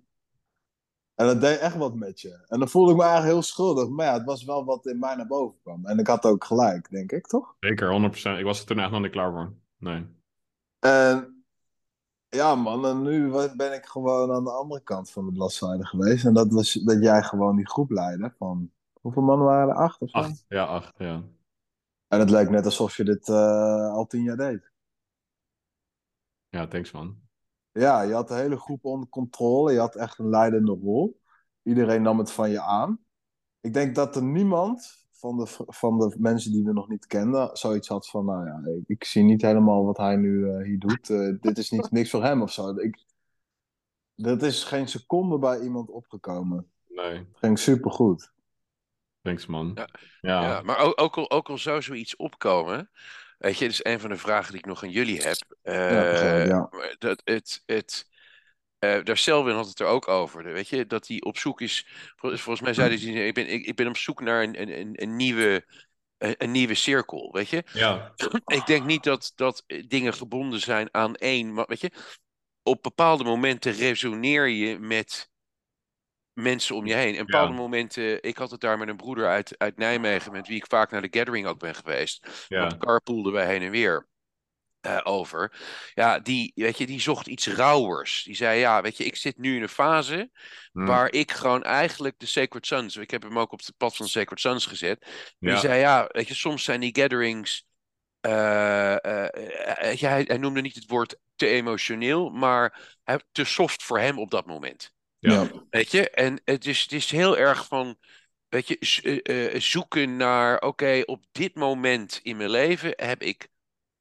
En 1.14 1.26
dat 1.26 1.40
deed 1.40 1.58
echt 1.58 1.76
wat 1.76 1.94
met 1.94 2.20
je. 2.20 2.44
En 2.48 2.58
dan 2.58 2.68
voelde 2.68 2.90
ik 2.90 2.96
me 2.96 3.02
eigenlijk 3.02 3.32
heel 3.32 3.42
schuldig. 3.42 3.88
Maar 3.88 4.06
ja, 4.06 4.12
het 4.12 4.24
was 4.24 4.44
wel 4.44 4.64
wat 4.64 4.86
in 4.86 4.98
mij 4.98 5.14
naar 5.14 5.26
boven 5.26 5.58
kwam. 5.62 5.86
En 5.86 5.98
ik 5.98 6.06
had 6.06 6.24
ook 6.24 6.44
gelijk, 6.44 6.90
denk 6.90 7.12
ik, 7.12 7.26
toch? 7.26 7.56
zeker, 7.60 8.10
100%. 8.10 8.38
Ik 8.38 8.44
was 8.44 8.60
er 8.60 8.66
toen 8.66 8.78
echt 8.78 8.90
nog 8.90 9.00
niet 9.00 9.10
klaar 9.10 9.30
voor. 9.32 9.54
Nee. 9.78 10.06
En 10.78 11.33
ja, 12.34 12.54
man, 12.54 12.86
en 12.86 13.02
nu 13.02 13.30
ben 13.56 13.72
ik 13.72 13.84
gewoon 13.84 14.32
aan 14.32 14.44
de 14.44 14.50
andere 14.50 14.80
kant 14.80 15.10
van 15.10 15.26
de 15.26 15.32
bladzijde 15.32 15.86
geweest. 15.86 16.24
En 16.24 16.34
dat 16.34 16.52
was 16.52 16.72
dat 16.72 17.02
jij 17.02 17.22
gewoon 17.22 17.56
die 17.56 17.68
groep 17.68 17.90
leidde 17.90 18.34
van... 18.38 18.70
Hoeveel 19.00 19.22
mannen 19.22 19.46
waren 19.46 19.68
er? 19.68 19.74
Acht 19.74 20.00
of 20.00 20.10
zo? 20.10 20.18
Acht, 20.18 20.44
ja, 20.48 20.64
acht, 20.64 20.94
ja. 20.98 21.22
En 22.08 22.20
het 22.20 22.30
lijkt 22.30 22.50
net 22.50 22.64
alsof 22.64 22.96
je 22.96 23.04
dit 23.04 23.28
eh, 23.28 23.92
al 23.92 24.06
tien 24.06 24.22
jaar 24.22 24.36
deed. 24.36 24.72
Ja, 26.48 26.66
thanks 26.66 26.92
man. 26.92 27.22
Ja, 27.72 28.02
je 28.02 28.12
had 28.12 28.28
de 28.28 28.34
hele 28.34 28.56
groep 28.56 28.84
onder 28.84 29.08
controle. 29.08 29.72
Je 29.72 29.78
had 29.78 29.96
echt 29.96 30.18
een 30.18 30.28
leidende 30.28 30.72
rol. 30.72 31.20
Iedereen 31.62 32.02
nam 32.02 32.18
het 32.18 32.30
van 32.30 32.50
je 32.50 32.60
aan. 32.60 32.98
Ik 33.60 33.74
denk 33.74 33.94
dat 33.94 34.16
er 34.16 34.22
niemand 34.22 35.03
van 35.24 35.36
de, 35.36 35.46
van 35.66 35.98
de 35.98 36.16
mensen 36.18 36.52
die 36.52 36.64
we 36.64 36.72
nog 36.72 36.88
niet 36.88 37.06
kenden 37.06 37.56
zoiets 37.56 37.88
had 37.88 38.08
van, 38.08 38.24
nou 38.24 38.46
ja, 38.46 38.72
ik, 38.72 38.84
ik 38.86 39.04
zie 39.04 39.22
niet 39.22 39.42
helemaal 39.42 39.84
wat 39.84 39.96
hij 39.96 40.16
nu 40.16 40.50
eh, 40.50 40.64
hier 40.64 40.78
doet. 40.78 41.10
Eh, 41.10 41.34
dit 41.40 41.58
is 41.58 41.70
niet 41.70 41.90
niks 41.90 42.10
voor 42.10 42.22
hem 42.22 42.42
of 42.42 42.52
zo. 42.52 42.78
Ik, 42.78 43.04
dat 44.14 44.42
is 44.42 44.64
geen 44.64 44.88
seconde 44.88 45.38
bij 45.38 45.60
iemand 45.60 45.90
opgekomen. 45.90 46.70
Nee, 46.88 47.16
Het 47.16 47.26
ging 47.32 47.58
supergoed. 47.58 48.32
thanks 49.22 49.46
man. 49.46 49.70
Ja. 49.74 49.88
Ja, 50.20 50.42
Ja, 50.42 50.62
maar 50.62 50.78
ook, 50.78 51.00
ook, 51.00 51.16
al, 51.16 51.30
ook 51.30 51.48
al 51.48 51.58
zou 51.58 51.82
zoiets 51.82 52.16
opkomen. 52.16 52.90
Weet 53.38 53.58
je, 53.58 53.64
dat 53.64 53.72
is 53.72 53.84
een 53.84 54.00
van 54.00 54.10
de 54.10 54.16
vragen 54.16 54.50
die 54.50 54.60
ik 54.60 54.66
nog 54.66 54.82
aan 54.82 54.90
jullie 54.90 55.22
heb. 55.22 55.36
Ja, 55.62 56.10
begrijp, 56.10 56.48
ja. 56.48 56.68
Eh, 56.70 56.94
dat 56.98 57.20
het, 57.24 57.62
het, 57.66 58.08
eh, 58.98 59.04
daar 59.04 59.16
Selwyn 59.16 59.54
had 59.54 59.68
het 59.68 59.80
er 59.80 59.86
ook 59.86 60.08
over. 60.08 60.42
Weet 60.52 60.68
je, 60.68 60.86
dat 60.86 61.06
hij 61.06 61.20
op 61.22 61.38
zoek 61.38 61.60
is. 61.60 61.86
vol- 62.16 62.36
Volgens 62.36 62.60
mij 62.60 62.74
zei 62.74 63.12
hij: 63.12 63.26
ik 63.26 63.34
ben, 63.34 63.48
ik, 63.48 63.66
ik 63.66 63.74
ben 63.76 63.86
op 63.88 63.96
zoek 63.96 64.20
naar 64.20 64.42
een, 64.42 64.60
een, 64.80 65.02
een, 65.02 65.16
nieuwe, 65.16 65.64
een, 66.18 66.50
nieuwe 66.50 66.74
cirkel. 66.74 67.32
Weet 67.32 67.48
je, 67.48 67.62
ja, 67.72 68.12
ik 68.46 68.66
denk 68.66 68.84
niet 68.84 69.02
dat, 69.04 69.32
dat 69.34 69.64
dingen 69.86 70.14
gebonden 70.14 70.60
zijn 70.60 70.88
aan 70.94 71.14
één. 71.14 71.52
Maar 71.54 71.66
weet 71.66 71.80
je, 71.80 71.90
op 72.62 72.82
bepaalde 72.82 73.24
momenten 73.24 73.72
resoneer 73.72 74.46
je 74.48 74.78
met 74.78 75.30
mensen 76.32 76.76
om 76.76 76.86
je 76.86 76.94
heen. 76.94 77.14
En 77.16 77.26
bepaalde 77.26 77.52
Ja. 77.52 77.58
momenten, 77.58 78.22
ik 78.22 78.36
had 78.36 78.50
het 78.50 78.60
daar 78.60 78.78
met 78.78 78.88
een 78.88 78.96
broeder 78.96 79.28
uit, 79.28 79.58
uit 79.58 79.76
Nijmegen, 79.76 80.32
met 80.32 80.46
wie 80.48 80.56
ik 80.56 80.66
vaak 80.66 80.90
naar 80.90 81.02
de 81.02 81.18
gathering 81.18 81.46
ook 81.46 81.58
ben 81.58 81.74
geweest. 81.74 82.46
ja, 82.48 82.60
Want 82.60 82.78
carpoolden 82.78 83.32
wij 83.32 83.46
heen 83.46 83.62
en 83.62 83.70
weer 83.70 84.08
eh, 84.84 85.00
over. 85.02 85.52
Ja, 85.94 86.18
die, 86.18 86.52
weet 86.54 86.78
je, 86.78 86.86
die 86.86 87.00
zocht 87.00 87.26
iets 87.26 87.46
rauwers. 87.48 88.22
Die 88.22 88.34
zei, 88.34 88.58
ja, 88.58 88.82
weet 88.82 88.96
je, 88.96 89.04
ik 89.04 89.16
zit 89.16 89.38
nu 89.38 89.56
in 89.56 89.62
een 89.62 89.68
fase 89.68 90.30
Hm, 90.72 90.84
waar 90.86 91.12
ik 91.12 91.32
gewoon 91.32 91.62
eigenlijk 91.62 92.18
de 92.18 92.26
Sacred 92.26 92.66
Sons, 92.66 92.96
ik 92.96 93.10
heb 93.10 93.22
hem 93.22 93.38
ook 93.38 93.52
op 93.52 93.58
het 93.58 93.76
pad 93.76 93.96
van 93.96 94.08
Sacred 94.08 94.40
Sons 94.40 94.66
gezet. 94.66 95.06
Ja, 95.38 95.50
Die 95.50 95.56
zei, 95.56 95.80
ja, 95.80 96.08
weet 96.12 96.28
je, 96.28 96.34
soms 96.34 96.64
zijn 96.64 96.80
die 96.80 96.96
gatherings. 97.00 97.66
eh, 98.20 99.04
eh, 99.04 99.24
eh, 99.70 99.80
weet 99.80 100.00
je, 100.00 100.06
hij, 100.06 100.24
hij 100.26 100.38
noemde 100.38 100.60
niet 100.60 100.74
het 100.74 100.86
woord 100.86 101.16
te 101.36 101.46
emotioneel, 101.46 102.30
maar 102.30 102.96
hij, 103.04 103.20
te 103.32 103.44
soft 103.44 103.82
voor 103.82 103.98
hem 103.98 104.18
op 104.18 104.30
dat 104.30 104.46
moment. 104.46 104.92
ja, 105.20 105.48
Weet 105.70 105.90
je, 105.90 106.10
en 106.10 106.40
het 106.44 106.66
is, 106.66 106.82
het 106.82 106.92
is 106.92 107.10
heel 107.10 107.38
erg 107.38 107.66
van, 107.66 107.98
weet 108.48 108.68
je, 108.68 109.56
zoeken 109.58 110.16
naar, 110.16 110.60
oké, 110.60 111.02
op 111.06 111.24
dit 111.32 111.54
moment 111.54 112.20
in 112.22 112.36
mijn 112.36 112.50
leven 112.50 112.92
heb 112.96 113.22
ik 113.22 113.48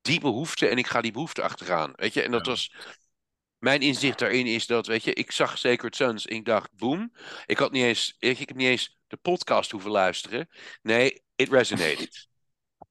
die 0.04 0.20
behoefte 0.20 0.68
en 0.68 0.78
ik 0.78 0.88
ga 0.88 1.01
die 1.01 1.12
behoefte 1.12 1.41
achteraan. 1.41 1.91
Weet 1.95 2.14
je, 2.14 2.22
en 2.22 2.32
dat 2.32 2.45
Ja. 2.45 2.51
was, 2.51 2.76
mijn 3.58 3.82
inzicht 3.82 4.20
daarin 4.20 4.45
is 4.45 4.66
dat, 4.68 4.88
weet 4.88 5.04
je, 5.04 5.14
ik 5.14 5.32
zag 5.32 5.58
Sacred 5.58 5.95
Sons 5.95 6.26
en 6.26 6.36
ik 6.36 6.45
dacht, 6.45 6.74
boom. 6.76 7.14
Ik 7.45 7.58
had 7.58 7.72
niet 7.72 7.84
eens, 7.84 8.16
ik, 8.20 8.39
ik 8.39 8.47
heb 8.47 8.58
niet 8.58 8.68
eens 8.68 8.97
de 9.08 9.18
podcast 9.18 9.72
hoeven 9.72 9.91
luisteren. 9.91 10.49
Nee, 10.82 11.24
it 11.36 11.49
resonated. 11.49 12.28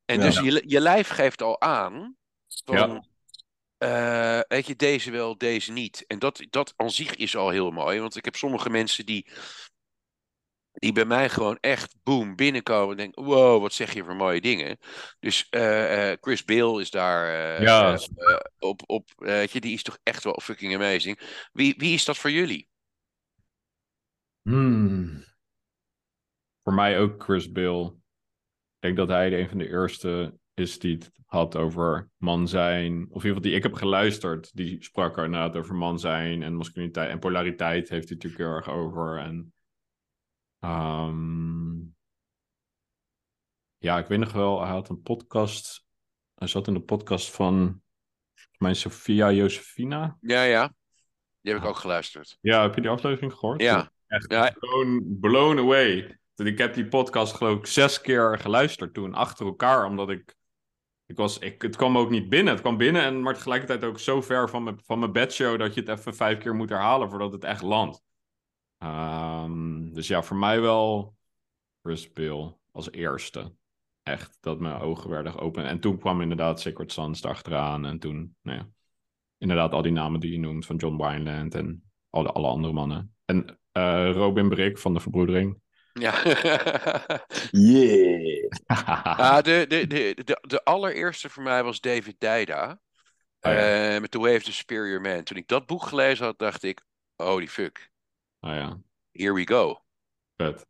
En 0.04 0.20
Ja. 0.20 0.26
dus 0.26 0.38
je, 0.38 0.62
je 0.66 0.80
lijf 0.80 1.08
geeft 1.08 1.42
al 1.42 1.60
aan 1.60 2.16
van, 2.64 2.76
Ja. 2.76 4.38
eh, 4.38 4.40
weet 4.48 4.66
je, 4.66 4.76
deze 4.76 5.10
wel, 5.10 5.38
deze 5.38 5.72
niet. 5.72 6.04
En 6.06 6.18
dat, 6.18 6.44
dat 6.50 6.72
aan 6.76 6.90
zich 6.90 7.14
is 7.14 7.36
al 7.36 7.50
heel 7.50 7.70
mooi. 7.70 8.00
Want 8.00 8.16
ik 8.16 8.24
heb 8.24 8.36
sommige 8.36 8.70
mensen 8.70 9.06
die, 9.06 9.30
die 10.82 10.92
bij 10.92 11.04
mij 11.04 11.28
gewoon 11.28 11.58
echt 11.60 11.96
boom 12.02 12.36
binnenkomen 12.36 12.90
en 12.90 12.96
denken, 12.96 13.24
wow, 13.24 13.60
wat 13.60 13.72
zeg 13.72 13.92
je 13.92 14.04
voor 14.04 14.16
mooie 14.16 14.40
dingen. 14.40 14.78
Dus 15.20 15.48
eh, 15.50 16.10
eh, 16.10 16.18
Chris 16.20 16.44
Bale 16.44 16.80
is 16.80 16.90
daar 16.90 17.54
eh, 17.54 17.62
Ja. 17.62 17.98
op, 18.58 18.82
op 18.86 19.10
weet 19.16 19.50
je, 19.50 19.60
die 19.60 19.72
is 19.72 19.82
toch 19.82 19.98
echt 20.02 20.24
wel 20.24 20.40
fucking 20.42 20.74
amazing. 20.74 21.48
Wie, 21.52 21.74
wie 21.78 21.94
is 21.94 22.04
dat 22.04 22.18
voor 22.18 22.30
jullie? 22.30 22.68
Hmm. 24.42 25.24
Voor 26.62 26.74
mij 26.74 26.98
ook 26.98 27.22
Chris 27.22 27.52
Bill. 27.52 27.84
Ik 27.84 27.92
denk 28.78 28.96
dat 28.96 29.08
hij 29.08 29.40
een 29.40 29.48
van 29.48 29.58
de 29.58 29.68
eerste 29.68 30.38
is 30.54 30.78
die 30.78 30.94
het 30.94 31.10
had 31.26 31.56
over 31.56 32.10
man 32.16 32.48
zijn. 32.48 32.92
Of 32.92 32.98
in 33.00 33.08
ieder 33.14 33.20
geval 33.20 33.40
die 33.40 33.54
ik 33.54 33.62
heb 33.62 33.74
geluisterd. 33.74 34.56
Die 34.56 34.84
sprak 34.84 35.16
er 35.16 35.24
inderdaad 35.24 35.56
over 35.56 35.74
man 35.74 35.98
zijn 35.98 36.42
en 36.42 36.54
masculiniteit. 36.54 37.10
En 37.10 37.18
polariteit 37.18 37.88
heeft 37.88 38.08
hij 38.08 38.16
natuurlijk 38.16 38.42
heel 38.42 38.54
erg 38.54 38.68
over. 38.68 39.18
En, 39.18 39.52
ehm, 40.62 41.72
ja, 43.78 43.98
ik 43.98 44.06
weet 44.06 44.18
nog 44.18 44.32
wel, 44.32 44.60
hij 44.60 44.70
had 44.70 44.88
een 44.88 45.02
podcast. 45.02 45.86
Hij 46.34 46.48
zat 46.48 46.66
in 46.66 46.74
de 46.74 46.82
podcast 46.82 47.30
van 47.30 47.82
volgens 48.34 48.58
mij 48.58 48.74
Sophia 48.74 49.32
Josefina. 49.32 50.16
Ja, 50.20 50.42
ja. 50.42 50.74
Die 51.40 51.52
heb 51.52 51.62
ik 51.62 51.68
ook 51.68 51.76
geluisterd. 51.76 52.38
Ja, 52.40 52.62
heb 52.62 52.74
je 52.74 52.80
die 52.80 52.90
aflevering 52.90 53.32
gehoord? 53.32 53.62
Ja. 53.62 53.90
Echt 54.06 54.30
Ja. 54.32 54.54
blown, 54.58 55.16
blown 55.20 55.58
away. 55.58 56.18
Ik 56.34 56.58
heb 56.58 56.74
die 56.74 56.88
podcast 56.88 57.34
geloof 57.34 57.58
ik 57.58 57.66
zes 57.66 58.00
keer 58.00 58.38
geluisterd 58.38 58.94
toen, 58.94 59.14
achter 59.14 59.46
elkaar, 59.46 59.86
omdat 59.86 60.10
ik... 60.10 60.34
ik, 61.06 61.16
was, 61.16 61.38
ik 61.38 61.62
het 61.62 61.76
kwam 61.76 61.98
ook 61.98 62.10
niet 62.10 62.28
binnen. 62.28 62.52
Het 62.52 62.62
kwam 62.62 62.76
binnen, 62.76 63.02
en, 63.02 63.22
maar 63.22 63.34
tegelijkertijd 63.34 63.84
ook 63.84 63.98
zo 63.98 64.20
ver 64.20 64.48
van 64.48 64.62
mijn, 64.62 64.80
van 64.84 64.98
mijn 64.98 65.12
bedshow... 65.12 65.58
dat 65.58 65.74
je 65.74 65.80
het 65.80 65.88
even 65.98 66.14
vijf 66.14 66.38
keer 66.38 66.54
moet 66.54 66.68
herhalen 66.68 67.10
voordat 67.10 67.32
het 67.32 67.44
echt 67.44 67.62
landt. 67.62 68.02
Ehm, 68.82 69.92
dus 69.92 70.06
ja, 70.06 70.22
voor 70.22 70.36
mij 70.36 70.60
wel 70.60 71.14
Chris 71.82 72.12
Bill 72.12 72.54
als 72.70 72.90
eerste. 72.90 73.54
Echt, 74.02 74.38
dat 74.40 74.60
mijn 74.60 74.80
ogen 74.80 75.10
werden 75.10 75.32
geopend. 75.32 75.66
En 75.66 75.80
toen 75.80 75.98
kwam 75.98 76.20
inderdaad 76.20 76.60
Sacred 76.60 76.92
Sons 76.92 77.22
erachteraan. 77.22 77.86
En 77.86 77.98
toen, 77.98 78.36
nou 78.42 78.58
ja, 78.58 78.68
inderdaad 79.38 79.72
al 79.72 79.82
die 79.82 79.92
namen 79.92 80.20
die 80.20 80.32
je 80.32 80.38
noemt 80.38 80.66
van 80.66 80.76
John 80.76 81.02
Wineland 81.02 81.54
en 81.54 81.82
alle, 82.10 82.32
alle 82.32 82.46
andere 82.46 82.72
mannen. 82.72 83.14
En 83.24 83.58
eh, 83.72 84.10
Robin 84.12 84.48
Brick 84.48 84.78
van 84.78 84.94
de 84.94 85.00
Verbroedering. 85.00 85.60
Ja. 85.92 86.22
Yeah. 87.50 88.48
Ah, 89.18 89.42
de, 89.42 89.64
de, 89.68 89.86
de, 89.86 90.16
de, 90.24 90.38
de 90.40 90.64
allereerste 90.64 91.28
voor 91.28 91.42
mij 91.42 91.64
was 91.64 91.80
David 91.80 92.14
Dijda. 92.18 92.80
Oh 93.40 93.52
ja. 93.52 93.94
eh, 93.94 94.00
met 94.00 94.10
The 94.10 94.18
Way 94.18 94.36
of 94.36 94.42
the 94.42 94.52
Superior 94.52 95.00
Man. 95.00 95.22
Toen 95.22 95.36
ik 95.36 95.48
dat 95.48 95.66
boek 95.66 95.82
gelezen 95.82 96.24
had, 96.24 96.38
dacht 96.38 96.62
ik: 96.62 96.84
holy 97.16 97.48
fuck, 97.48 97.91
Nou 98.42 98.54
ja, 98.56 98.78
here 99.12 99.32
we 99.34 99.46
go. 99.46 99.84
vet. 100.36 100.66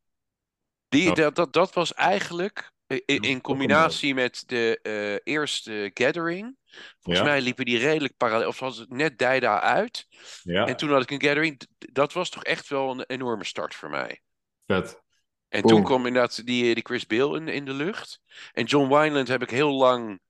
Die, 0.89 1.15
dat, 1.15 1.35
dat, 1.35 1.53
dat 1.53 1.75
was 1.75 1.95
eigenlijk 1.95 2.73
eh, 2.87 2.99
in, 3.05 3.21
in 3.23 3.41
combinatie 3.41 4.15
met 4.15 4.43
de 4.47 4.79
eh, 4.83 5.33
eerste 5.35 5.91
Gathering. 5.95 6.57
Volgens 7.01 7.27
Ja. 7.27 7.33
mij 7.33 7.41
liepen 7.41 7.65
die 7.65 7.79
redelijk 7.79 8.17
parallel. 8.17 8.49
Of 8.49 8.59
was 8.59 8.77
het 8.79 8.91
net 8.91 9.19
Dijda 9.19 9.61
uit. 9.61 10.07
Ja, 10.43 10.67
En 10.67 10.77
toen 10.77 10.91
had 10.91 11.03
ik 11.03 11.11
een 11.11 11.23
Gathering. 11.23 11.61
Dat 11.79 12.13
was 12.13 12.31
toch 12.31 12.45
echt 12.45 12.69
wel 12.69 12.91
een 12.91 13.05
enorme 13.07 13.45
start 13.45 13.75
voor 13.75 13.91
mij. 13.91 14.23
vet. 14.67 15.01
En 15.49 15.61
Boom. 15.61 15.71
toen 15.71 15.85
kwam 15.85 16.07
inderdaad 16.07 16.47
die, 16.47 16.75
die 16.75 16.85
Chris 16.85 17.07
Bill 17.07 17.35
in, 17.35 17.49
in 17.49 17.65
de 17.65 17.73
lucht. 17.75 18.21
En 18.53 18.65
John 18.65 18.95
Wineland 18.95 19.29
heb 19.29 19.43
ik 19.43 19.51
heel 19.51 19.73
lang 19.73 20.21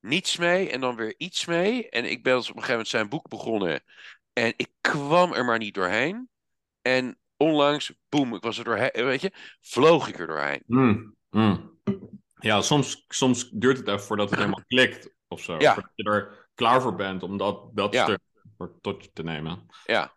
niets 0.00 0.36
mee 0.36 0.70
en 0.70 0.80
dan 0.80 0.96
weer 0.96 1.14
iets 1.16 1.44
mee. 1.44 1.88
En 1.88 2.04
ik 2.04 2.22
ben 2.22 2.36
op 2.36 2.40
een 2.40 2.46
gegeven 2.48 2.70
moment 2.70 2.88
zijn 2.88 3.08
boek 3.08 3.28
begonnen. 3.28 3.82
En 4.32 4.52
ik 4.56 4.70
kwam 4.80 5.32
er 5.32 5.44
maar 5.44 5.58
niet 5.58 5.74
doorheen. 5.74 6.28
En 6.96 7.18
onlangs, 7.36 7.92
boem, 8.08 8.34
ik 8.34 8.42
was 8.42 8.58
er 8.58 8.64
doorheen. 8.64 8.90
Weet 8.92 9.20
je, 9.20 9.32
vloog 9.60 10.08
ik 10.08 10.18
er 10.18 10.26
doorheen. 10.26 10.62
Mm, 10.66 11.14
mm. 11.30 11.80
Ja, 12.40 12.60
soms, 12.60 13.04
soms 13.08 13.50
duurt 13.50 13.76
het 13.76 13.88
even 13.88 14.00
voordat 14.00 14.30
het 14.30 14.38
helemaal 14.38 14.64
klikt 14.66 15.10
of 15.28 15.40
zo. 15.40 15.58
Ja. 15.58 15.74
Voordat 15.74 15.92
je 15.94 16.04
er 16.04 16.48
klaar 16.54 16.82
voor 16.82 16.94
bent 16.94 17.22
om 17.22 17.36
dat, 17.36 17.76
dat 17.76 17.92
Ja. 17.92 18.04
stuk 18.04 18.20
voor- 18.56 18.80
tot 18.80 19.04
je 19.04 19.10
te 19.12 19.22
nemen. 19.22 19.66
Ja. 19.84 20.12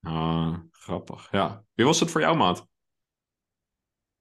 Ah, 0.00 0.58
grappig. 0.70 1.28
Ja. 1.30 1.64
Wie 1.74 1.86
was 1.86 2.00
het 2.00 2.10
voor 2.10 2.20
jou, 2.20 2.36
maat? 2.36 2.66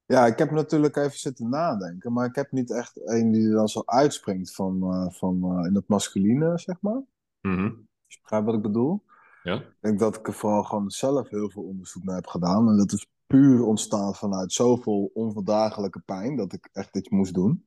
Ja, 0.05 0.25
ik 0.25 0.37
heb 0.37 0.51
natuurlijk 0.51 0.95
even 0.95 1.17
zitten 1.19 1.49
nadenken, 1.49 2.13
maar 2.13 2.25
ik 2.25 2.35
heb 2.35 2.51
niet 2.51 2.71
echt 2.71 3.07
een 3.09 3.31
die 3.31 3.47
er 3.47 3.53
dan 3.53 3.67
zo 3.67 3.81
uitspringt 3.85 4.53
van, 4.55 4.81
eh, 4.83 5.11
van 5.11 5.43
eh, 5.43 5.65
in 5.67 5.75
het 5.75 5.87
masculine, 5.87 6.57
zeg 6.57 6.81
maar. 6.81 7.01
Als 7.41 8.15
je 8.15 8.19
begrijpt 8.21 8.45
wat 8.45 8.55
ik 8.55 8.61
bedoel? 8.61 9.03
Ja. 9.47 9.55
Ik 9.55 9.75
denk 9.79 9.99
dat 9.99 10.15
ik 10.15 10.27
er 10.27 10.33
vooral 10.33 10.63
gewoon 10.63 10.89
zelf 10.89 11.29
heel 11.29 11.49
veel 11.49 11.63
onderzoek 11.63 12.03
naar 12.03 12.15
heb 12.15 12.27
gedaan. 12.27 12.69
En 12.69 12.77
dat 12.77 12.91
is 12.91 13.07
puur 13.27 13.63
ontstaan 13.63 14.15
vanuit 14.15 14.53
zoveel 14.53 15.11
onverdraaglijke 15.13 15.99
pijn 15.99 16.35
dat 16.35 16.53
ik 16.53 16.69
echt 16.73 16.95
iets 16.95 17.09
moest 17.09 17.33
doen. 17.33 17.65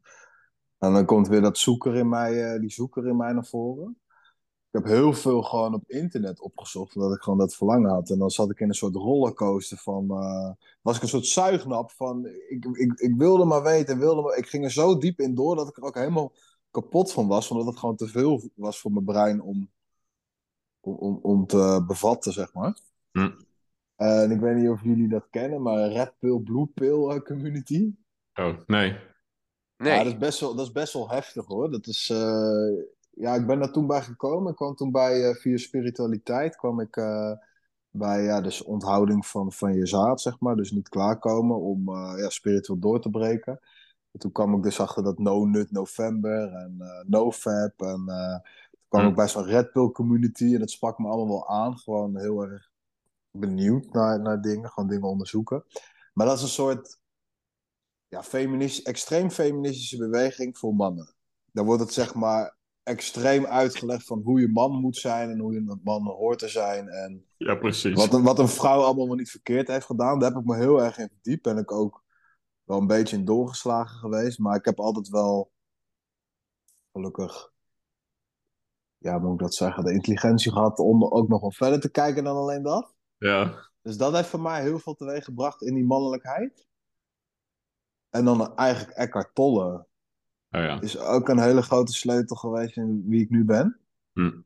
En 0.79 0.93
dan 0.93 1.05
komt 1.05 1.29
weer 1.29 1.41
dat 1.41 1.59
zoeker 1.59 1.97
in 1.97 2.09
mij, 2.09 2.53
eh, 2.53 2.61
die 2.61 2.71
zoeker 2.71 3.07
in 3.07 3.17
mij 3.17 3.33
naar 3.33 3.47
voren. 3.47 3.99
Ik 4.71 4.83
heb 4.83 4.85
heel 4.85 5.13
veel 5.13 5.43
gewoon 5.43 5.75
op 5.75 5.91
internet 5.91 6.41
opgezocht, 6.41 6.97
omdat 6.97 7.15
ik 7.15 7.23
gewoon 7.23 7.39
dat 7.39 7.55
verlangen 7.55 7.91
had. 7.91 8.11
En 8.11 8.19
dan 8.19 8.31
zat 8.31 8.51
ik 8.51 8.61
in 8.61 8.69
een 8.69 8.75
soort 8.75 8.95
rollercoaster 8.95 9.79
van, 9.79 10.11
eh, 10.11 10.51
was 10.83 10.97
ik 10.97 11.03
een 11.03 11.09
soort 11.09 11.27
zuignap 11.27 11.91
van, 11.91 12.27
ik, 12.27 12.65
ik, 12.65 12.93
ik 12.93 13.15
wilde 13.17 13.45
maar 13.45 13.63
weten, 13.63 13.99
wilde 13.99 14.23
maar, 14.23 14.37
ik 14.37 14.47
ging 14.47 14.65
er 14.65 14.71
zo 14.71 14.99
diep 14.99 15.21
in 15.21 15.35
door 15.35 15.57
dat 15.57 15.69
ik 15.69 15.77
er 15.77 15.83
ook 15.83 15.95
helemaal 15.95 16.33
kapot 16.71 17.13
van 17.13 17.27
was, 17.27 17.51
omdat 17.51 17.67
het 17.67 17.79
gewoon 17.79 17.97
te 17.97 18.07
veel 18.07 18.51
was 18.55 18.81
voor 18.81 18.93
mijn 18.93 19.05
brein 19.05 19.43
om, 19.43 19.71
om, 20.81 20.95
om, 20.95 21.19
om 21.23 21.47
te 21.47 21.85
bevatten, 21.87 22.33
zeg 22.33 22.53
maar. 22.53 22.79
Hm. 23.13 23.31
En 23.97 24.31
ik 24.31 24.41
weet 24.41 24.57
niet 24.57 24.69
of 24.69 24.83
jullie 24.83 25.09
dat 25.09 25.27
kennen, 25.31 25.63
maar 25.63 25.89
Red 25.89 26.13
Pill, 26.19 26.39
Blue 26.39 26.67
Pill 26.67 27.09
eh, 27.09 27.21
community. 27.21 27.95
Oh, 28.35 28.57
nee. 28.67 28.97
Nee. 29.77 29.93
Ja, 29.93 29.99
dat 30.05 30.13
is 30.13 30.19
best 30.19 30.41
wel, 30.41 30.55
dat 30.55 30.67
is 30.67 30.73
best 30.73 30.93
wel 30.93 31.11
heftig 31.11 31.47
hoor. 31.47 31.71
Dat 31.71 31.87
is, 31.87 32.11
eh, 32.11 32.85
ja, 33.11 33.35
ik 33.35 33.47
ben 33.47 33.59
daar 33.59 33.73
toen 33.73 33.87
bij 33.87 34.03
gekomen. 34.03 34.51
Ik 34.51 34.57
kwam 34.57 34.75
toen 34.75 34.91
bij, 34.91 35.29
eh, 35.29 35.35
via 35.35 35.57
spiritualiteit, 35.57 36.57
kwam 36.57 36.81
ik 36.81 36.97
eh, 36.97 37.33
bij 37.91 38.23
ja, 38.23 38.41
dus 38.41 38.63
onthouding 38.63 39.27
van, 39.27 39.53
van 39.53 39.75
je 39.75 39.87
zaad, 39.87 40.21
zeg 40.21 40.41
maar. 40.41 40.57
Dus 40.57 40.71
niet 40.71 40.89
klaarkomen 40.89 41.57
om 41.57 41.89
eh, 41.89 42.15
ja, 42.17 42.29
spiritueel 42.29 42.79
door 42.79 43.01
te 43.01 43.11
breken. 43.11 43.61
En 44.13 44.21
toen 44.21 44.33
kwam 44.33 44.55
ik 44.55 44.63
dus 44.63 44.81
achter 44.81 45.03
dat 45.03 45.19
No 45.19 45.45
Nut 45.45 45.71
November 45.71 46.53
en 46.53 46.77
eh 46.79 47.05
No 47.07 47.33
Fab. 47.33 47.81
En 47.81 48.05
eh, 48.07 48.39
kwam 48.91 49.03
Hm. 49.03 49.09
ik 49.09 49.15
bij 49.15 49.29
zo'n 49.29 49.45
Red 49.45 49.73
Pill 49.73 49.91
community 49.91 50.45
en 50.55 50.59
dat 50.59 50.71
sprak 50.71 50.99
me 50.99 51.09
allemaal 51.09 51.27
wel 51.27 51.49
aan. 51.49 51.79
Gewoon 51.79 52.19
heel 52.19 52.43
erg 52.43 52.71
benieuwd 53.31 53.93
naar, 53.93 54.21
naar 54.21 54.41
dingen, 54.41 54.71
gewoon 54.71 54.89
dingen 54.89 55.09
onderzoeken. 55.09 55.65
Maar 56.13 56.27
dat 56.27 56.37
is 56.37 56.43
een 56.43 56.49
soort 56.49 56.99
ja, 58.09 58.23
feminist, 58.23 58.87
extreem 58.87 59.31
feministische 59.31 59.97
beweging 59.99 60.59
voor 60.59 60.75
mannen. 60.75 61.15
Dan 61.53 61.67
wordt 61.67 61.83
het 61.83 61.93
zeg 61.93 62.15
maar 62.15 62.57
extreem 62.83 63.47
uitgelegd 63.47 64.07
van 64.07 64.21
hoe 64.23 64.41
je 64.41 64.49
man 64.49 64.73
moet 64.81 64.97
zijn 64.97 65.31
en 65.31 65.39
hoe 65.39 65.53
je 65.53 65.59
een 65.59 65.81
man 65.85 66.07
hoort 66.07 66.39
te 66.39 66.49
zijn. 66.49 66.89
En 66.89 67.27
Ja, 67.37 67.55
precies. 67.55 67.95
wat 67.95 68.13
een, 68.15 68.23
wat 68.23 68.39
een 68.39 68.49
vrouw 68.49 68.81
allemaal 68.83 69.07
wel 69.07 69.17
niet 69.17 69.31
verkeerd 69.31 69.69
heeft 69.69 69.87
gedaan. 69.87 70.19
Daar 70.19 70.31
heb 70.31 70.41
ik 70.41 70.47
me 70.47 70.57
heel 70.57 70.83
erg 70.83 70.99
in 70.99 71.09
verdiept. 71.13 71.43
Ben 71.43 71.59
ik 71.59 71.73
ook 71.73 72.03
wel 72.65 72.79
een 72.79 72.87
beetje 72.87 73.17
in 73.17 73.25
doorgeslagen 73.25 73.99
geweest. 73.99 74.39
Maar 74.39 74.57
ik 74.57 74.65
heb 74.65 74.81
altijd 74.81 75.09
wel, 75.09 75.53
gelukkig, 76.93 77.50
ja, 79.01 79.19
moet 79.19 79.33
ik 79.33 79.39
dat 79.39 79.55
zeggen, 79.55 79.85
de 79.85 79.93
intelligentie 79.93 80.53
gehad 80.53 80.79
om 80.79 81.05
ook 81.05 81.29
nog 81.29 81.41
wel 81.41 81.53
verder 81.53 81.81
te 81.81 81.91
kijken 81.91 82.25
dan 82.25 82.37
alleen 82.37 82.63
dat. 82.63 82.95
Ja. 83.17 83.69
Dus 83.83 83.97
dat 83.97 84.15
heeft 84.15 84.29
voor 84.29 84.41
mij 84.41 84.63
heel 84.63 84.79
veel 84.79 84.95
teweeg 84.95 85.25
gebracht 85.25 85.63
in 85.63 85.75
die 85.75 85.87
mannelijkheid. 85.87 86.69
En 88.11 88.25
dan 88.25 88.57
eigenlijk 88.57 88.97
Eckhart 88.97 89.35
Tolle 89.35 89.89
Oh 90.51 90.61
ja. 90.61 90.81
is 90.81 90.99
ook 90.99 91.29
een 91.29 91.39
hele 91.39 91.63
grote 91.63 91.93
sleutel 91.93 92.37
geweest 92.37 92.77
in 92.77 93.05
wie 93.07 93.21
ik 93.21 93.31
nu 93.31 93.45
ben. 93.45 93.81
Hm. 94.13 94.41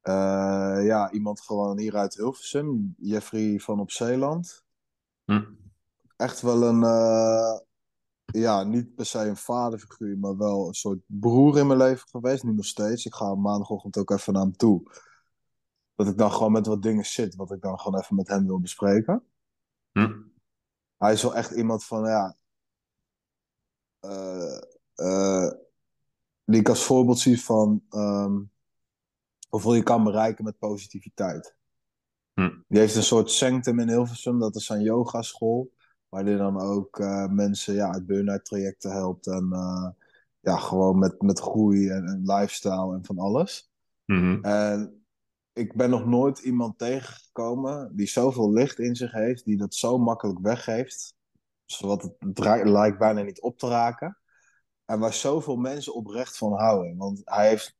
Eh, 0.00 0.84
ja, 0.84 1.10
iemand 1.10 1.40
gewoon 1.40 1.78
hier 1.78 1.96
uit 1.96 2.14
Hilversum, 2.14 2.94
Jeffrey 2.96 3.58
van 3.58 3.80
op 3.80 3.90
Zeeland. 3.90 4.64
Hm. 5.24 5.44
Echt 6.16 6.40
wel 6.40 6.62
een, 6.62 6.82
eh, 6.82 7.58
ja, 8.32 8.62
niet 8.62 8.94
per 8.94 9.06
se 9.06 9.18
een 9.18 9.36
vaderfiguur, 9.36 10.18
maar 10.18 10.36
wel 10.36 10.66
een 10.66 10.74
soort 10.74 11.00
broer 11.06 11.58
in 11.58 11.66
mijn 11.66 11.78
leven 11.78 12.08
geweest. 12.08 12.42
Nu 12.42 12.52
nog 12.52 12.64
steeds. 12.64 13.06
Ik 13.06 13.14
ga 13.14 13.34
maandagochtend 13.34 13.96
ook 13.96 14.10
even 14.10 14.32
naar 14.32 14.42
hem 14.42 14.56
toe. 14.56 14.82
Dat 15.94 16.06
ik 16.06 16.18
dan 16.18 16.32
gewoon 16.32 16.52
met 16.52 16.66
wat 16.66 16.82
dingen 16.82 17.04
zit, 17.04 17.34
wat 17.34 17.52
ik 17.52 17.60
dan 17.60 17.78
gewoon 17.78 18.00
even 18.00 18.16
met 18.16 18.28
hem 18.28 18.46
wil 18.46 18.60
bespreken. 18.60 19.24
Hm. 19.92 20.20
Hij 20.96 21.12
is 21.12 21.22
wel 21.22 21.34
echt 21.34 21.50
iemand 21.50 21.84
van, 21.84 22.04
ja. 22.04 22.36
eh, 24.00 24.62
eh, 24.94 25.52
die 26.44 26.60
ik 26.60 26.68
als 26.68 26.84
voorbeeld 26.84 27.18
zie 27.18 27.42
van 27.42 27.84
ehm, 27.88 28.40
hoeveel 29.48 29.74
je 29.74 29.82
kan 29.82 30.04
bereiken 30.04 30.44
met 30.44 30.58
positiviteit. 30.58 31.56
Hm. 32.34 32.50
Die 32.68 32.78
heeft 32.78 32.96
een 32.96 33.02
soort 33.02 33.30
sanctum 33.30 33.78
in 33.78 33.88
Hilversum, 33.88 34.38
dat 34.38 34.56
is 34.56 34.66
zijn 34.66 34.82
yogaschool. 34.82 35.72
Waar 36.12 36.24
die 36.24 36.36
dan 36.36 36.60
ook 36.60 36.98
eh, 36.98 37.26
mensen 37.26 37.74
ja, 37.74 37.92
uit 37.92 38.06
burn-out 38.06 38.44
trajecten 38.44 38.92
helpt. 38.92 39.26
En 39.26 39.48
eh, 39.52 39.88
ja, 40.40 40.56
gewoon 40.56 40.98
met, 40.98 41.22
met 41.22 41.40
groei 41.40 41.88
en, 41.88 42.06
en 42.06 42.22
lifestyle 42.24 42.94
en 42.94 43.04
van 43.04 43.18
alles. 43.18 43.70
Mhm. 44.04 44.44
En 44.44 45.04
ik 45.52 45.76
ben 45.76 45.90
nog 45.90 46.06
nooit 46.06 46.38
iemand 46.38 46.78
tegengekomen 46.78 47.96
die 47.96 48.06
zoveel 48.06 48.52
licht 48.52 48.78
in 48.78 48.96
zich 48.96 49.12
heeft, 49.12 49.44
die 49.44 49.56
dat 49.56 49.74
zo 49.74 49.98
makkelijk 49.98 50.38
weggeeft, 50.38 51.16
zodat 51.64 52.02
het, 52.02 52.38
lijkt 52.64 52.98
bijna 52.98 53.22
niet 53.22 53.40
op 53.40 53.58
te 53.58 53.68
raken. 53.68 54.18
En 54.84 54.98
waar 54.98 55.14
zoveel 55.14 55.56
mensen 55.56 55.94
oprecht 55.94 56.36
van 56.36 56.52
houden. 56.52 56.96
Want 56.96 57.20
hij 57.24 57.48
heeft, 57.48 57.76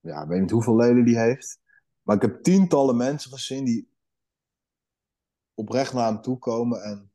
ja, 0.00 0.22
ik 0.22 0.28
weet 0.28 0.40
niet 0.40 0.50
hoeveel 0.50 0.76
leden 0.76 1.04
die 1.04 1.18
heeft, 1.18 1.60
maar 2.02 2.16
ik 2.16 2.22
heb 2.22 2.42
tientallen 2.42 2.96
mensen 2.96 3.30
gezien 3.30 3.64
die 3.64 3.88
oprecht 5.54 5.92
naar 5.92 6.06
hem 6.06 6.20
toe 6.20 6.38
komen 6.38 6.82
en 6.82 7.11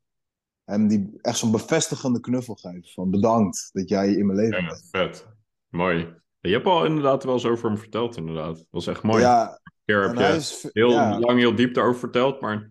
hem 0.68 0.88
die 0.88 1.18
echt 1.20 1.38
zo'n 1.38 1.50
bevestigende 1.50 2.20
knuffel 2.20 2.54
geven. 2.54 2.84
Van 2.88 3.10
bedankt 3.10 3.70
dat 3.72 3.88
jij 3.88 4.12
in 4.12 4.26
mijn 4.26 4.38
leven 4.38 4.60
Ja, 4.62 4.66
bent. 4.66 4.88
vet. 4.90 5.26
Mooi. 5.68 6.16
Je 6.40 6.48
hebt 6.52 6.66
al 6.66 6.84
inderdaad 6.84 7.24
wel 7.24 7.34
eens 7.34 7.46
over 7.46 7.68
hem 7.68 7.78
verteld, 7.78 8.16
inderdaad. 8.16 8.56
Dat 8.56 8.66
was 8.70 8.86
echt 8.86 9.02
mooi. 9.02 9.20
Ja, 9.22 9.60
keer 9.84 10.00
heb 10.02 10.10
en 10.10 10.18
je 10.18 10.22
hij 10.24 10.36
is, 10.36 10.68
heel 10.72 10.90
ja. 10.90 11.18
lang, 11.18 11.38
heel 11.38 11.54
diep 11.54 11.74
daarover 11.74 12.00
verteld, 12.00 12.40
maar... 12.40 12.70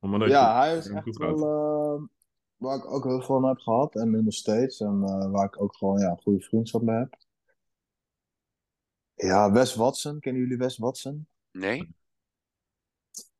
omdat 0.00 0.20
je- 0.28 0.34
Ja, 0.34 0.58
hij 0.58 0.76
is 0.76 0.88
echt 0.88 1.02
goed 1.02 1.16
wel 1.16 1.36
eh, 1.36 2.02
waar 2.56 2.76
ik 2.76 2.92
ook 2.92 3.04
heel 3.04 3.22
veel 3.22 3.40
van 3.40 3.44
heb 3.48 3.58
gehad 3.58 3.94
en 3.94 4.10
nu 4.10 4.22
nog 4.22 4.34
steeds. 4.34 4.80
En 4.80 5.02
eh, 5.04 5.30
waar 5.30 5.44
ik 5.44 5.62
ook 5.62 5.76
gewoon 5.76 5.98
ja, 6.00 6.10
een 6.10 6.20
goede 6.22 6.40
vriendschap 6.44 6.82
mee 6.82 6.96
heb. 6.96 7.16
Ja, 9.14 9.52
Wes 9.52 9.74
Watson. 9.74 10.20
Kennen 10.20 10.42
jullie 10.42 10.56
Wes 10.58 10.78
Watson? 10.78 11.26
Nee? 11.50 11.94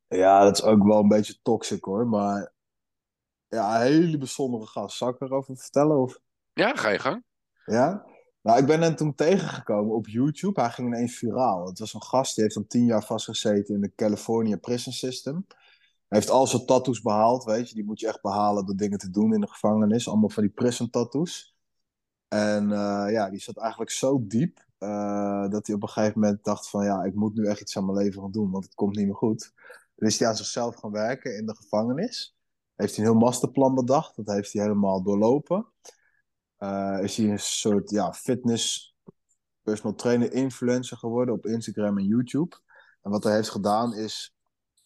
Ja, 0.07 0.43
dat 0.43 0.57
is 0.57 0.63
ook 0.63 0.83
wel 0.83 0.99
een 0.99 1.07
beetje 1.07 1.39
toxic 1.41 1.83
hoor. 1.83 2.07
Maar 2.07 2.53
ja, 3.55 3.75
een 3.75 3.81
hele 3.81 4.17
bijzondere 4.17 4.65
gast. 4.65 4.97
Zal 4.97 5.09
ik 5.09 5.21
erover 5.21 5.57
vertellen? 5.57 6.01
Of... 6.01 6.19
Ja, 6.53 6.75
ga 6.75 6.89
je 6.89 6.99
gang. 6.99 7.23
Ja? 7.65 8.05
Nou, 8.41 8.59
ik 8.59 8.65
ben 8.65 8.81
hem 8.81 8.95
toen 8.95 9.15
tegengekomen 9.15 9.95
op 9.95 10.07
YouTube. 10.07 10.61
Hij 10.61 10.69
ging 10.69 10.87
ineens 10.87 11.17
viraal. 11.17 11.65
Het 11.65 11.79
was 11.79 11.93
een 11.93 12.03
gast 12.03 12.35
die 12.35 12.43
heeft 12.43 12.55
dan 12.55 12.67
tien 12.67 12.85
jaar 12.85 13.03
vastgezeten 13.03 13.75
in 13.75 13.81
de 13.81 13.95
California 13.95 14.57
Prison 14.57 14.93
System. 14.93 15.45
Hij 16.07 16.19
heeft 16.19 16.29
al 16.29 16.47
zijn 16.47 16.65
tattoos 16.65 17.01
behaald, 17.01 17.43
weet 17.43 17.69
je. 17.69 17.75
Die 17.75 17.85
moet 17.85 17.99
je 17.99 18.07
echt 18.07 18.21
behalen 18.21 18.65
door 18.65 18.75
dingen 18.75 18.97
te 18.97 19.09
doen 19.09 19.33
in 19.33 19.41
de 19.41 19.47
gevangenis. 19.47 20.07
Allemaal 20.07 20.29
van 20.29 20.43
die 20.43 20.51
prison 20.51 20.89
tattoos. 20.89 21.55
En 22.27 22.71
eh, 22.71 23.11
ja, 23.11 23.29
die 23.29 23.39
zat 23.39 23.57
eigenlijk 23.57 23.91
zo 23.91 24.23
diep... 24.27 24.65
eh, 24.77 25.49
dat 25.49 25.67
hij 25.67 25.75
op 25.75 25.81
een 25.81 25.89
gegeven 25.89 26.19
moment 26.19 26.43
dacht 26.43 26.69
van... 26.69 26.83
ja, 26.83 27.03
ik 27.03 27.15
moet 27.15 27.33
nu 27.33 27.45
echt 27.45 27.61
iets 27.61 27.77
aan 27.77 27.85
mijn 27.85 27.97
leven 27.97 28.21
gaan 28.21 28.31
doen, 28.31 28.51
want 28.51 28.63
het 28.63 28.73
komt 28.73 28.95
niet 28.95 29.05
meer 29.05 29.15
goed. 29.15 29.53
Toen 29.95 30.07
is 30.07 30.19
hij 30.19 30.27
aan 30.27 30.35
zichzelf 30.35 30.75
gaan 30.75 30.91
werken 30.91 31.37
in 31.37 31.45
de 31.45 31.55
gevangenis. 31.55 32.35
Heeft 32.81 32.95
hij 32.95 33.05
een 33.05 33.11
heel 33.11 33.19
masterplan 33.19 33.75
bedacht. 33.75 34.15
Dat 34.15 34.27
heeft 34.27 34.53
hij 34.53 34.61
helemaal 34.61 35.03
doorlopen. 35.03 35.67
Eh, 36.57 36.99
is 37.01 37.17
hij 37.17 37.29
een 37.29 37.39
soort 37.39 37.89
ja, 37.89 38.13
fitness 38.13 38.95
personal 39.61 39.95
trainer 39.95 40.33
influencer 40.33 40.97
geworden 40.97 41.33
op 41.33 41.45
Instagram 41.45 41.97
en 41.97 42.05
YouTube. 42.05 42.55
En 43.01 43.11
wat 43.11 43.23
hij 43.23 43.33
heeft 43.33 43.49
gedaan 43.49 43.93
is 43.93 44.35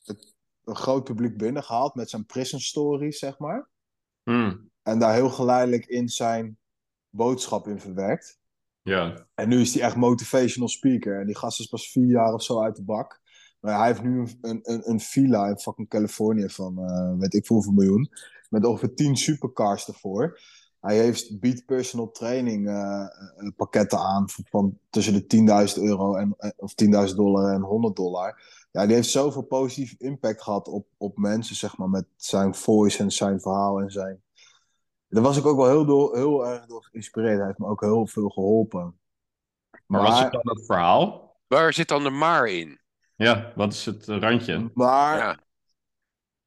het, 0.04 0.36
een 0.64 0.76
groot 0.76 1.04
publiek 1.04 1.38
binnengehaald 1.38 1.96
met 1.96 2.10
zijn 2.10 2.26
prison 2.26 2.60
stories, 2.60 3.20
zeg 3.20 3.40
maar. 3.40 3.70
Hm, 4.24 4.56
En 4.84 5.00
daar 5.00 5.14
heel 5.14 5.30
geleidelijk 5.30 5.86
in 5.86 6.10
zijn 6.10 6.58
boodschap 7.10 7.68
in 7.68 7.80
verwerkt. 7.80 8.40
ja. 8.82 9.28
En 9.34 9.50
nu 9.50 9.62
is 9.62 9.74
hij 9.74 9.84
echt 9.84 9.96
motivational 9.96 10.70
speaker. 10.70 11.20
En 11.20 11.26
die 11.26 11.38
gast 11.38 11.60
is 11.60 11.68
pas 11.68 11.92
vier 11.92 12.08
jaar 12.08 12.34
of 12.34 12.44
zo 12.44 12.62
uit 12.62 12.76
de 12.76 12.84
bak. 12.84 13.22
Maar 13.66 13.78
hij 13.78 13.88
heeft 13.88 14.04
nu 14.04 14.28
een, 14.42 14.60
een, 14.64 14.90
een, 14.90 15.00
villa 15.00 15.48
in 15.48 15.58
fucking 15.58 15.90
Californië 15.90 16.50
van, 16.50 16.78
eh, 16.80 17.18
weet 17.18 17.34
ik 17.34 17.46
veel 17.46 17.56
hoeveel 17.56 17.74
miljoen. 17.74 18.10
Met 18.50 18.66
ongeveer 18.66 18.94
tien 18.94 19.18
supercars 19.18 19.88
ervoor. 19.88 20.40
Hij 20.80 20.98
heeft 20.98 21.40
beat 21.40 21.66
personal 21.66 22.12
training 22.12 22.68
eh, 22.68 23.02
eh, 23.02 23.52
pakketten 23.56 24.00
aan 24.00 24.30
van, 24.30 24.44
van 24.50 24.78
tussen 24.90 25.14
de 25.14 25.26
10.000 25.78 25.84
euro 25.84 26.16
en, 26.16 26.36
of 26.58 26.74
10.000 27.10 27.16
dollar 27.16 27.54
en 27.54 27.62
100 27.62 27.96
dollar. 27.96 28.42
Ja, 28.72 28.86
die 28.86 28.96
heeft 28.96 29.10
zoveel 29.10 29.44
positief 29.44 29.96
impact 29.98 30.42
gehad 30.42 30.68
op, 30.68 30.88
op 30.98 31.18
mensen, 31.18 31.56
zeg 31.56 31.78
maar, 31.78 31.90
met 31.90 32.06
zijn 32.16 32.56
voice 32.56 33.04
en 33.04 33.12
zijn 33.12 33.42
verhaal 33.42 33.80
en 33.80 33.92
zijn 33.92 34.24
Daar 35.08 35.24
was 35.24 35.38
ik 35.38 35.46
ook 35.46 35.58
wel 35.58 35.70
heel, 35.70 35.86
door, 35.86 36.16
heel 36.16 36.48
erg 36.48 36.66
door 36.66 36.84
geïnspireerd. 36.84 37.38
Hij 37.38 37.46
heeft 37.46 37.60
me 37.60 37.68
ook 37.68 37.82
heel 37.82 38.08
veel 38.08 38.30
geholpen. 38.30 39.00
Maar, 39.70 39.82
Maar, 39.86 40.02
was 40.02 40.20
het 40.20 40.32
dan 40.32 40.50
het 40.50 40.66
verhaal? 40.66 41.36
Waar 41.48 41.74
zit 41.74 41.88
dan 41.88 42.04
de 42.04 42.10
maar 42.10 42.48
in? 42.48 42.84
Ja, 43.16 43.52
wat 43.56 43.74
is 43.74 43.86
het 43.86 44.08
eh, 44.08 44.18
randje? 44.20 44.72
maar 44.74 45.18
Ja. 45.18 45.40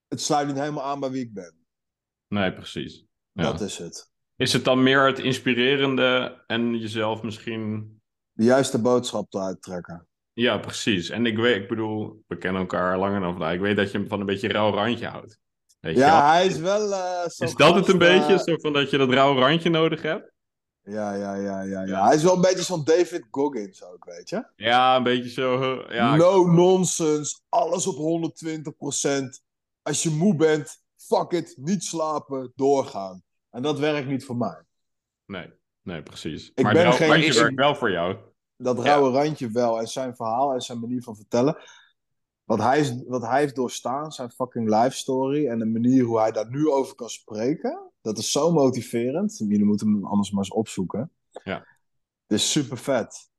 het 0.08 0.20
sluit 0.20 0.46
niet 0.46 0.58
helemaal 0.58 0.84
aan 0.84 1.00
bij 1.00 1.10
wie 1.10 1.22
ik 1.24 1.34
ben. 1.34 1.54
Nee, 2.28 2.52
precies. 2.52 3.04
Ja. 3.32 3.42
Dat 3.42 3.60
is 3.60 3.78
het. 3.78 4.10
Is 4.36 4.52
het 4.52 4.64
dan 4.64 4.82
meer 4.82 5.06
het 5.06 5.18
inspirerende 5.18 6.42
en 6.46 6.78
jezelf 6.78 7.22
misschien... 7.22 7.92
De 8.32 8.44
juiste 8.44 8.80
boodschap 8.80 9.34
eruit 9.34 9.62
trekken. 9.62 10.08
Ja, 10.32 10.58
precies. 10.58 11.08
En 11.08 11.26
ik 11.26 11.36
weet, 11.36 11.62
ik 11.62 11.68
bedoel, 11.68 12.22
we 12.26 12.38
kennen 12.38 12.60
elkaar 12.60 12.98
langer 12.98 13.20
dan 13.20 13.30
vandaag. 13.32 13.52
Ik 13.54 13.60
weet 13.60 13.76
dat 13.76 13.90
je 13.90 14.06
van 14.06 14.20
een 14.20 14.26
beetje 14.26 14.48
rauw 14.48 14.72
randje 14.72 15.06
houdt. 15.06 15.38
Weet 15.80 15.94
je? 15.94 16.00
Ja, 16.00 16.30
hij 16.32 16.46
is 16.46 16.58
wel. 16.58 16.92
eh, 16.92 17.24
Is 17.38 17.54
dat 17.54 17.74
het 17.74 17.88
een 17.88 17.98
beetje? 17.98 18.38
Zo 18.38 18.56
van 18.58 18.72
dat 18.72 18.90
je 18.90 18.98
dat 18.98 19.10
rauw 19.12 19.38
randje 19.38 19.70
nodig 19.70 20.02
hebt? 20.02 20.32
Ja, 20.88 21.14
ja, 21.14 21.34
ja, 21.34 21.62
ja, 21.62 21.82
ja. 21.84 22.04
Hij 22.06 22.14
is 22.14 22.22
wel 22.22 22.34
een 22.34 22.40
beetje 22.40 22.62
zo'n 22.62 22.84
David 22.84 23.26
Goggins 23.30 23.84
ook, 23.84 24.04
weet 24.04 24.28
je? 24.28 24.44
Ja, 24.56 24.96
een 24.96 25.02
beetje 25.02 25.30
zo. 25.30 25.82
Ja, 25.88 26.16
no 26.16 26.46
nonsense, 26.46 27.38
alles 27.48 27.86
op 27.86 27.96
120%. 27.96 29.42
Als 29.82 30.02
je 30.02 30.10
moe 30.10 30.36
bent, 30.36 30.82
fuck 30.96 31.30
it, 31.32 31.54
niet 31.56 31.84
slapen, 31.84 32.52
doorgaan. 32.56 33.22
En 33.50 33.62
dat 33.62 33.78
werkt 33.78 34.08
niet 34.08 34.24
voor 34.24 34.36
mij. 34.36 34.62
nee, 35.26 35.52
nee, 35.82 36.02
precies. 36.02 36.52
Ik 36.54 36.64
maar 36.64 36.72
ben 36.72 36.86
het 36.86 36.94
geen- 36.94 37.08
randje 37.08 37.26
is- 37.26 37.38
werkt 37.40 37.54
wel 37.54 37.74
voor 37.74 37.90
jou. 37.90 38.16
Dat 38.56 38.78
rauwe 38.78 39.10
randje 39.10 39.50
wel. 39.50 39.78
En 39.80 39.86
zijn 39.88 40.16
verhaal 40.16 40.52
en 40.52 40.60
zijn 40.60 40.80
manier 40.80 41.02
van 41.02 41.16
vertellen. 41.16 41.56
Wat 42.44 42.58
hij, 42.58 42.80
is, 42.80 42.94
wat 43.06 43.22
hij 43.22 43.40
heeft 43.40 43.54
doorstaan, 43.54 44.12
zijn 44.12 44.30
fucking 44.30 44.68
life 44.68 44.96
story. 44.96 45.46
En 45.48 45.58
de 45.58 45.64
manier 45.66 46.04
hoe 46.04 46.18
hij 46.18 46.32
daar 46.32 46.50
nu 46.50 46.68
over 46.68 46.94
kan 46.94 47.08
spreken. 47.08 47.87
Dat 48.00 48.18
is 48.18 48.30
zo 48.32 48.52
motiverend. 48.52 49.38
Jullie 49.38 49.64
moeten 49.64 49.86
hem 49.92 50.06
anders 50.06 50.30
maar 50.30 50.44
eens 50.44 50.52
opzoeken. 50.54 51.12
Ja. 51.44 51.66
Het 52.26 52.38
is 52.38 52.50
super 52.50 52.78
vet. 52.78 53.30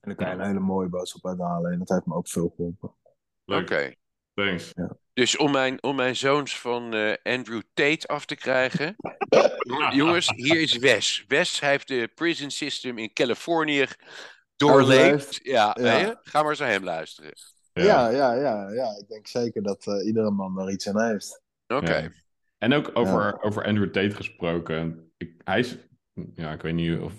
En 0.00 0.14
dan 0.14 0.14
kan 0.16 0.36
je 0.36 0.42
een 0.42 0.48
hele 0.48 0.60
mooie 0.60 0.88
boodschap 0.88 1.26
uithalen. 1.26 1.72
En 1.72 1.78
dat 1.78 1.88
heeft 1.88 2.06
me 2.06 2.14
ook 2.14 2.28
veel 2.28 2.52
geholpen. 2.56 2.94
Oké. 3.44 3.94
thanks. 4.34 4.72
Dus 5.12 5.36
om 5.36 5.50
mijn, 5.50 5.82
om 5.82 5.96
mijn 5.96 6.16
zoons 6.16 6.60
van 6.60 6.94
eh, 6.94 7.14
Andrew 7.22 7.62
Tate 7.74 8.06
af 8.06 8.26
te 8.26 8.34
krijgen. 8.36 8.96
Jongens, 9.92 10.30
hier 10.30 10.60
is 10.60 10.76
Wes. 10.76 11.24
Wes 11.28 11.60
heeft 11.60 11.88
de 11.88 12.10
prison 12.14 12.50
system 12.50 12.98
in 12.98 13.12
Californië 13.12 13.86
doorleefd. 14.56 15.40
Ja, 15.42 15.76
Ja. 15.78 15.82
weet 15.82 16.00
je? 16.06 16.18
ga 16.22 16.40
maar 16.40 16.50
eens 16.50 16.58
naar 16.58 16.68
hem 16.68 16.84
luisteren. 16.84 17.32
Ja, 17.72 18.08
ja, 18.08 18.34
ja. 18.34 18.70
ja. 18.70 18.96
Ik 19.00 19.08
denk 19.08 19.26
zeker 19.26 19.62
dat 19.62 19.86
eh, 19.86 20.06
iedere 20.06 20.30
man 20.30 20.54
daar 20.54 20.70
iets 20.70 20.88
aan 20.88 21.02
heeft. 21.02 21.42
Oké. 21.66 21.96
Ja. 21.96 22.10
En 22.58 22.72
ook 22.72 22.90
over, 22.94 23.42
over 23.42 23.64
Andrew 23.64 23.90
Tate 23.90 24.14
gesproken. 24.14 25.12
Ik, 25.16 25.40
hij 25.44 25.58
is, 25.58 25.78
ja, 26.34 26.52
ik 26.52 26.62
weet 26.62 26.74
niet 26.74 26.98
of 26.98 27.18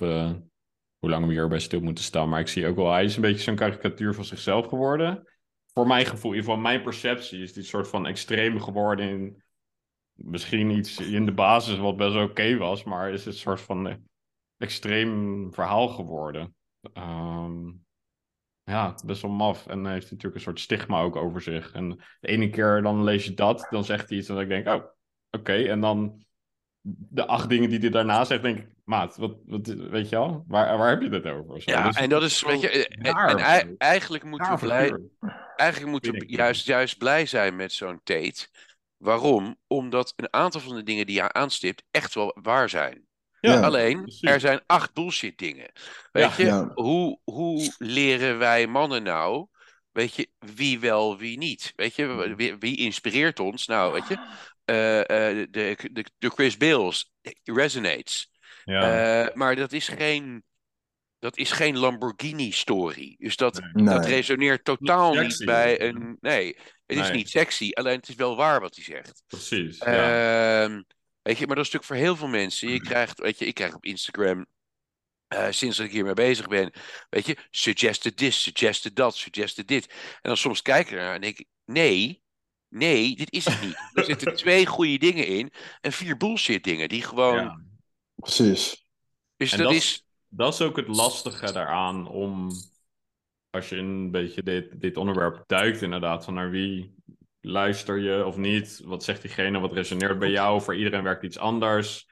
hoe 0.99 1.09
lang 1.09 1.25
we 1.25 1.31
hierbij 1.31 1.59
stil 1.59 1.81
moeten 1.81 2.03
staan, 2.03 2.29
maar 2.29 2.39
ik 2.39 2.47
zie 2.47 2.67
ook 2.67 2.75
wel, 2.75 2.91
hij 2.91 3.03
is 3.03 3.15
een 3.15 3.21
beetje 3.21 3.43
zo'n 3.43 3.55
karikatuur 3.55 4.13
van 4.13 4.25
zichzelf 4.25 4.67
geworden. 4.67 5.23
Voor 5.73 5.87
mijn 5.87 6.05
gevoel, 6.05 6.31
in 6.31 6.37
ieder 6.37 6.49
geval 6.49 6.65
mijn 6.65 6.81
perceptie, 6.81 7.41
is 7.41 7.53
die 7.53 7.63
soort 7.63 7.87
van 7.87 8.07
extreem 8.07 8.61
geworden 8.61 9.09
in 9.09 9.43
misschien 10.17 10.69
iets 10.69 10.99
in 10.99 11.25
de 11.25 11.33
basis 11.33 11.77
wat 11.77 11.97
best 11.97 12.15
oké 12.15 12.57
was, 12.57 12.83
maar 12.83 13.11
is 13.11 13.25
het 13.25 13.33
een 13.33 13.39
soort 13.39 13.61
van 13.61 14.05
extreem 14.57 15.53
verhaal 15.53 15.87
geworden. 15.87 16.55
Ehm, 16.93 17.71
ja, 18.63 18.95
best 19.05 19.21
wel 19.21 19.31
maf. 19.31 19.67
En 19.67 19.83
hij 19.83 19.93
heeft 19.93 20.11
natuurlijk 20.11 20.35
een 20.35 20.41
soort 20.41 20.59
stigma 20.59 21.01
ook 21.01 21.15
over 21.15 21.41
zich. 21.41 21.71
En 21.71 21.89
de 22.19 22.27
ene 22.27 22.49
keer 22.49 22.81
dan 22.81 23.03
lees 23.03 23.25
je 23.25 23.33
dat, 23.33 23.67
dan 23.69 23.83
zegt 23.83 24.09
hij 24.09 24.17
iets 24.17 24.29
en 24.29 24.35
dan 24.35 24.47
denk 24.47 24.67
ik, 24.67 24.73
oh, 24.73 24.85
oké. 25.37 25.53
En 25.53 25.81
dan 25.81 26.25
de 26.89 27.25
acht 27.25 27.49
dingen 27.49 27.69
die 27.69 27.79
hij 27.79 27.89
daarna 27.89 28.25
zegt, 28.25 28.41
denk 28.41 28.57
ik, 28.57 28.67
maat, 28.83 29.15
wat, 29.17 29.35
wat, 29.45 29.67
weet 29.67 30.09
je 30.09 30.15
wel? 30.15 30.43
Waar, 30.47 30.77
waar 30.77 30.89
heb 30.89 31.01
je 31.01 31.09
het 31.09 31.25
over? 31.25 31.61
zo? 31.61 31.71
Ja, 31.71 31.83
Dus 31.83 31.95
en 31.95 32.09
dat 32.09 32.23
is, 32.23 32.43
weet 32.43 32.61
je, 32.61 32.87
eh, 32.87 33.11
raar 33.11 33.35
en 33.59 33.75
eigenlijk 33.77 34.23
moeten 34.23 34.51
we 34.51 34.57
blij, 34.59 34.97
eigenlijk 35.55 35.91
moeten 35.91 36.13
we 36.13 36.23
juist, 36.27 36.65
juist 36.65 36.97
blij 36.97 37.25
zijn 37.25 37.55
met 37.55 37.73
zo'n 37.73 37.99
Tate. 38.03 38.47
Waarom? 38.97 39.57
Omdat 39.67 40.13
een 40.15 40.33
aantal 40.33 40.61
van 40.61 40.75
de 40.75 40.83
dingen 40.83 41.05
die 41.05 41.19
hij 41.19 41.31
aanstipt 41.31 41.83
echt 41.91 42.13
wel 42.13 42.37
waar 42.41 42.69
zijn. 42.69 43.05
Ja. 43.39 43.59
Alleen, 43.59 44.01
precies. 44.01 44.29
er 44.29 44.39
zijn 44.39 44.61
acht 44.65 44.93
bullshit 44.93 45.37
dingen. 45.37 45.71
Weet 46.11 46.23
Ja. 46.23 46.33
je, 46.37 46.45
Ja. 46.45 46.71
hoe, 46.73 47.19
hoe 47.23 47.73
leren 47.77 48.37
wij 48.37 48.67
mannen 48.67 49.03
nou, 49.03 49.47
weet 49.91 50.15
je, 50.15 50.29
wie 50.39 50.79
wel, 50.79 51.17
wie 51.17 51.37
niet? 51.37 51.73
Weet 51.75 51.95
je, 51.95 52.33
wie, 52.35 52.55
wie 52.57 52.77
inspireert 52.77 53.39
ons? 53.39 53.67
Nou, 53.67 53.93
weet 53.93 54.07
je, 54.07 54.17
de, 54.73 55.47
de, 55.51 56.05
de 56.17 56.29
Chris 56.29 56.57
Bills, 56.57 57.13
Resonates. 57.43 58.31
Ja, 58.63 59.25
Eh, 59.27 59.35
maar 59.35 59.55
dat 59.55 59.71
is 59.71 59.87
geen, 59.87 60.43
dat 61.19 61.37
is 61.37 61.51
geen 61.51 61.77
Lamborghini-story. 61.77 63.15
Dus 63.19 63.35
dat, 63.35 63.61
Nee. 63.73 63.85
Dat 63.85 64.05
resoneert 64.05 64.63
totaal 64.63 65.13
Niet 65.13 65.45
bij 65.45 65.81
een... 65.81 66.17
Nee, 66.19 66.57
het 66.85 66.97
is 66.97 67.07
Nee. 67.07 67.11
niet 67.11 67.29
sexy, 67.29 67.71
alleen 67.73 67.95
het 67.95 68.09
is 68.09 68.15
wel 68.15 68.35
waar 68.35 68.59
wat 68.59 68.75
hij 68.75 68.83
zegt. 68.83 69.23
precies. 69.27 69.77
ja. 69.77 70.63
Ehm, 70.63 70.81
weet 71.21 71.37
je, 71.37 71.47
maar 71.47 71.55
dat 71.55 71.65
is 71.65 71.71
natuurlijk 71.71 71.83
voor 71.83 71.95
heel 71.95 72.15
veel 72.15 72.27
mensen. 72.27 72.69
Je 72.69 72.81
krijgt, 72.81 73.19
weet 73.19 73.39
je, 73.39 73.45
ik 73.45 73.53
krijg 73.55 73.73
op 73.75 73.85
Instagram, 73.85 74.45
eh, 75.27 75.47
sinds 75.49 75.77
dat 75.77 75.85
ik 75.85 75.91
hiermee 75.91 76.13
bezig 76.13 76.47
ben, 76.47 76.73
weet 77.09 77.25
je, 77.25 77.37
suggested 77.49 78.17
this, 78.17 78.43
suggested 78.43 78.95
dat, 78.95 79.15
suggested 79.15 79.67
dit. 79.67 79.87
En 79.87 79.95
dan 80.21 80.37
soms 80.37 80.61
kijk 80.61 80.85
ik 80.89 80.91
ernaar 80.97 81.15
en 81.15 81.21
denk 81.21 81.39
ik, 81.39 81.47
nee, 81.65 82.21
nee, 82.69 83.15
dit 83.15 83.31
is 83.33 83.45
het 83.45 83.61
niet. 83.61 83.77
Er 83.93 84.03
zitten 84.03 84.35
twee 84.43 84.65
goede 84.65 84.97
dingen 84.97 85.27
in 85.27 85.51
en 85.81 85.91
vier 85.91 86.17
bullshit 86.17 86.63
dingen 86.63 86.89
die 86.89 87.01
gewoon... 87.01 87.35
Ja. 87.35 87.61
Precies. 88.15 88.85
Dus 89.35 89.51
En 89.51 89.57
dat, 89.57 89.67
dat- 89.67 89.75
is... 89.75 90.01
Dat 90.29 90.53
is 90.53 90.61
ook 90.61 90.75
het 90.75 90.87
lastige 90.87 91.51
daaraan 91.53 92.07
om, 92.07 92.49
als 93.49 93.69
je 93.69 93.75
een 93.75 94.11
beetje 94.11 94.43
dit, 94.43 94.81
dit 94.81 94.97
onderwerp 94.97 95.43
duikt, 95.45 95.81
inderdaad, 95.81 96.25
van 96.25 96.33
naar 96.33 96.49
wie 96.49 96.95
luister 97.41 97.97
je 97.97 98.25
of 98.25 98.37
niet? 98.37 98.81
Wat 98.85 99.03
zegt 99.03 99.21
diegene? 99.21 99.59
Wat 99.59 99.73
resoneert 99.73 100.19
bij 100.19 100.29
jou? 100.29 100.61
Voor 100.61 100.75
iedereen 100.75 101.03
werkt 101.03 101.23
iets 101.23 101.37
anders. 101.37 102.09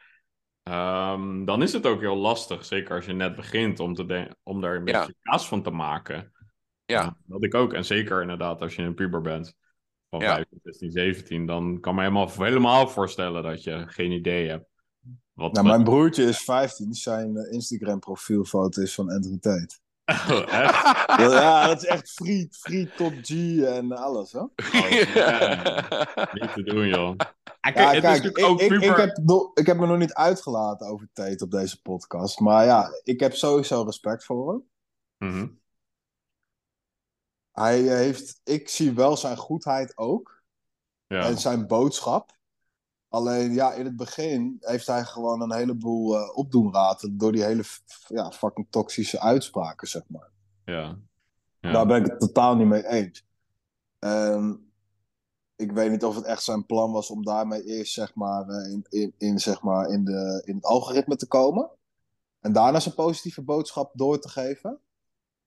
Ehm, 0.63 1.45
dan 1.45 1.61
is 1.61 1.73
het 1.73 1.85
ook 1.85 1.99
heel 1.99 2.15
lastig, 2.15 2.65
zeker 2.65 2.95
als 2.95 3.05
je 3.05 3.13
net 3.13 3.35
begint, 3.35 3.79
om, 3.79 3.93
te 3.93 4.05
de- 4.05 4.35
om 4.43 4.61
daar 4.61 4.75
een 4.75 4.85
Ja. 4.85 4.99
beetje 4.99 5.15
kaas 5.21 5.47
van 5.47 5.63
te 5.63 5.71
maken. 5.71 6.33
Ja. 6.85 7.17
Dat 7.25 7.43
ik 7.43 7.53
ook. 7.53 7.73
En 7.73 7.85
zeker 7.85 8.21
inderdaad 8.21 8.61
als 8.61 8.75
je 8.75 8.81
een 8.81 8.93
puber 8.95 9.21
bent 9.21 9.55
van 10.19 10.27
Ja. 10.29 10.35
15, 10.35 10.59
16, 10.63 10.91
17, 10.91 11.45
dan 11.45 11.79
kan 11.79 11.95
me 11.95 12.01
helemaal, 12.01 12.29
helemaal 12.37 12.87
voorstellen 12.87 13.43
dat 13.43 13.63
je 13.63 13.83
geen 13.87 14.11
idee 14.11 14.49
hebt. 14.49 14.65
Wat, 15.33 15.53
Nou, 15.53 15.67
mijn 15.67 15.83
broertje 15.83 16.23
is 16.23 16.43
15. 16.43 16.93
Zijn 16.93 17.37
eh, 17.37 17.53
Instagram 17.53 17.99
profielfoto 17.99 18.81
is 18.81 18.93
van 18.93 19.09
Andrew 19.09 19.39
Tate. 19.39 19.75
Oh, 20.31 20.53
echt? 20.53 20.83
Ja, 21.31 21.67
dat 21.67 21.83
is 21.83 21.87
echt 21.87 22.11
free, 22.11 22.47
free 22.51 22.89
top 22.97 23.13
G 23.21 23.59
en 23.61 23.91
alles, 23.91 24.31
hè? 24.31 24.39
Oh. 24.39 24.51
Niet 26.33 26.53
te 26.53 26.63
doen, 26.63 26.87
joh. 26.87 27.15
Ja, 27.61 27.71
kijk, 27.71 28.23
ik, 28.23 28.45
ook 28.45 28.61
ik, 28.61 28.83
heb 28.83 29.17
ik 29.53 29.65
heb 29.65 29.77
me 29.77 29.87
nog 29.87 29.97
niet 29.97 30.13
uitgelaten 30.13 30.87
over 30.87 31.07
Tate 31.13 31.43
op 31.43 31.51
deze 31.51 31.81
podcast. 31.81 32.39
Maar 32.39 32.65
ja, 32.65 32.89
ik 33.03 33.19
heb 33.19 33.33
sowieso 33.33 33.83
respect 33.83 34.25
voor 34.25 34.49
hem. 34.51 34.63
Mhm. 35.29 35.47
Hij 37.55 37.87
eh, 37.87 37.95
heeft, 37.95 38.41
ik 38.43 38.69
zie 38.69 38.93
wel 38.93 39.17
zijn 39.17 39.37
goedheid 39.37 39.97
ook. 39.97 40.43
Ja. 41.07 41.27
En 41.27 41.37
zijn 41.37 41.67
boodschap. 41.67 42.37
Alleen 43.07 43.53
ja, 43.53 43.73
in 43.73 43.85
het 43.85 43.95
begin 43.95 44.57
heeft 44.59 44.87
hij 44.87 45.05
gewoon 45.05 45.41
een 45.41 45.53
heleboel 45.53 46.17
eh 46.17 46.37
opdoenraten 46.37 47.17
door 47.17 47.31
die 47.31 47.43
hele 47.43 47.63
ja, 48.07 48.31
fucking 48.31 48.67
toxische 48.69 49.19
uitspraken, 49.19 49.87
zeg 49.87 50.03
maar. 50.07 50.29
ja. 50.65 50.97
Ja. 51.59 51.71
Daar 51.71 51.85
ben 51.85 52.03
ik 52.03 52.11
het 52.11 52.19
totaal 52.19 52.55
niet 52.55 52.67
mee 52.67 52.87
eens. 52.87 53.25
Ehm, 53.99 54.53
ik 55.55 55.71
weet 55.71 55.91
niet 55.91 56.03
of 56.03 56.15
het 56.15 56.25
echt 56.25 56.43
zijn 56.43 56.65
plan 56.65 56.91
was 56.91 57.09
om 57.09 57.23
daarmee 57.23 57.63
eerst 57.63 57.93
zeg 57.93 58.15
maar, 58.15 58.47
eh, 58.47 58.71
in, 58.71 58.85
in, 58.89 59.13
in, 59.17 59.39
zeg 59.39 59.61
maar, 59.61 59.89
in, 59.89 60.03
de, 60.05 60.41
in 60.45 60.55
het 60.55 60.65
algoritme 60.65 61.15
te 61.15 61.27
komen. 61.27 61.69
En 62.39 62.53
daarna 62.53 62.79
zijn 62.79 62.95
positieve 62.95 63.41
boodschap 63.41 63.91
door 63.93 64.19
te 64.19 64.29
geven. 64.29 64.79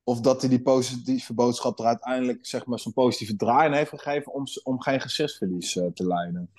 Of 0.09 0.21
dat 0.21 0.41
hij 0.41 0.51
die 0.51 0.63
positieve 0.63 1.35
boodschap 1.35 1.79
er 1.79 1.85
uiteindelijk 1.85 2.47
zeg 2.47 2.67
maar, 2.67 2.79
zo'n 2.79 2.93
positieve 2.93 3.37
draai 3.37 3.67
in 3.67 3.73
heeft 3.73 3.91
gegeven 3.91 4.33
om, 4.33 4.45
om 4.63 4.81
geen 4.81 5.01
gezichtsverlies 5.01 5.77
eh, 5.77 5.87
te 5.95 6.07
lijden. 6.07 6.51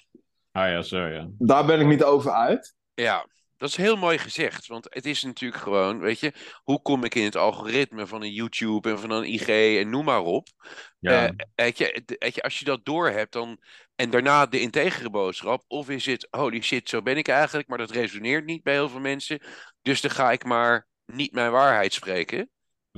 Ah 0.51 0.69
ja, 0.69 0.81
zo 0.81 0.97
ja. 0.97 1.27
Daar 1.38 1.65
ben 1.65 1.80
ik 1.80 1.88
niet 1.88 2.03
over 2.03 2.31
uit. 2.31 2.76
Ja, 2.93 3.27
dat 3.57 3.69
is 3.69 3.76
heel 3.76 3.95
mooi 3.95 4.17
gezegd. 4.17 4.67
Want 4.67 4.88
het 4.89 5.05
is 5.05 5.23
natuurlijk 5.23 5.61
gewoon, 5.61 5.99
weet 5.99 6.19
je, 6.19 6.34
hoe 6.63 6.81
kom 6.81 7.03
ik 7.03 7.15
in 7.15 7.23
het 7.23 7.35
algoritme 7.35 8.07
van 8.07 8.21
een 8.21 8.34
YouTube 8.34 8.89
en 8.89 8.99
van 8.99 9.11
een 9.11 9.34
IG 9.34 9.47
en 9.47 9.89
noem 9.89 10.05
maar 10.05 10.21
op. 10.21 10.47
Ja, 10.99 11.27
Eh, 11.27 11.34
weet, 11.55 11.77
je, 11.77 12.03
weet 12.19 12.35
je, 12.35 12.41
als 12.41 12.59
je 12.59 12.65
dat 12.65 12.85
doorhebt 12.85 13.34
dan, 13.34 13.57
en 13.95 14.09
daarna 14.09 14.45
de 14.45 14.59
integere 14.59 15.09
boodschap, 15.09 15.63
of 15.67 15.89
is 15.89 16.05
het, 16.05 16.27
holy 16.30 16.61
shit, 16.61 16.89
zo 16.89 17.01
ben 17.01 17.17
ik 17.17 17.27
eigenlijk, 17.27 17.67
maar 17.67 17.77
dat 17.77 17.91
resoneert 17.91 18.45
niet 18.45 18.63
bij 18.63 18.73
heel 18.73 18.89
veel 18.89 18.99
mensen. 18.99 19.41
Dus 19.81 20.01
dan 20.01 20.11
ga 20.11 20.31
ik 20.31 20.43
maar 20.43 20.88
niet 21.05 21.31
mijn 21.31 21.51
waarheid 21.51 21.93
spreken, 21.93 22.49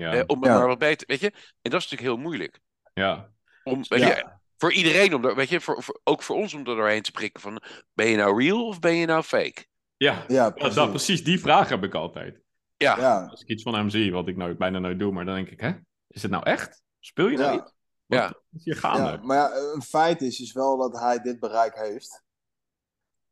ja, 0.01 0.13
eh, 0.13 0.23
om 0.27 0.41
het 0.41 0.51
Ja. 0.51 0.57
maar 0.57 0.67
wat 0.67 0.79
beter, 0.79 1.07
weet 1.07 1.19
je. 1.19 1.31
En 1.61 1.71
dat 1.71 1.81
is 1.81 1.89
natuurlijk 1.89 2.01
heel 2.01 2.17
moeilijk. 2.17 2.59
ja. 2.93 3.29
Om, 3.63 3.83
weet 3.87 3.99
Ja. 4.01 4.07
je, 4.07 4.25
voor 4.57 4.73
iedereen, 4.73 5.13
om 5.13 5.21
daar, 5.21 5.35
weet 5.35 5.49
je, 5.49 5.61
voor, 5.61 5.83
voor- 5.83 5.99
ook 6.03 6.21
voor 6.23 6.35
ons 6.35 6.53
om 6.53 6.59
er 6.59 6.65
doorheen 6.65 7.01
te 7.01 7.11
prikken 7.11 7.41
van, 7.41 7.61
ben 7.93 8.07
je 8.07 8.17
nou 8.17 8.43
real 8.43 8.67
of 8.67 8.79
ben 8.79 8.95
je 8.95 9.05
nou 9.05 9.23
fake? 9.23 9.65
Ja, 9.97 10.23
Ja, 10.27 10.49
precies. 10.49 10.75
dat, 10.75 10.89
precies 10.89 11.23
die 11.23 11.39
vraag 11.39 11.69
heb 11.69 11.83
ik 11.83 11.93
altijd. 11.95 12.41
Ja, 12.77 12.97
Ja, 12.99 13.25
Als 13.25 13.41
ik 13.41 13.47
iets 13.47 13.63
van 13.63 13.73
hem 13.75 13.89
zie, 13.89 14.11
wat 14.11 14.27
ik 14.27 14.35
nooit, 14.37 14.57
bijna 14.57 14.79
nooit 14.79 14.99
doe, 14.99 15.11
maar 15.11 15.25
dan 15.25 15.35
denk 15.35 15.49
ik, 15.49 15.59
hè? 15.59 15.71
Is 16.07 16.21
het 16.21 16.31
nou 16.31 16.43
echt? 16.43 16.83
Speel 16.99 17.27
je 17.27 17.37
nou 17.37 17.51
Ja. 17.55 17.61
iets? 17.61 17.73
Wat 18.05 18.19
Ja. 18.19 18.33
is 18.51 18.63
hier 18.63 18.75
gaande? 18.75 19.11
ja, 19.11 19.19
maar 19.23 19.37
ja, 19.37 19.55
een 19.73 19.81
feit 19.81 20.21
is, 20.21 20.39
is 20.39 20.51
wel 20.53 20.77
dat 20.77 20.99
hij 20.99 21.19
dit 21.19 21.39
bereik 21.39 21.75
heeft. 21.75 22.23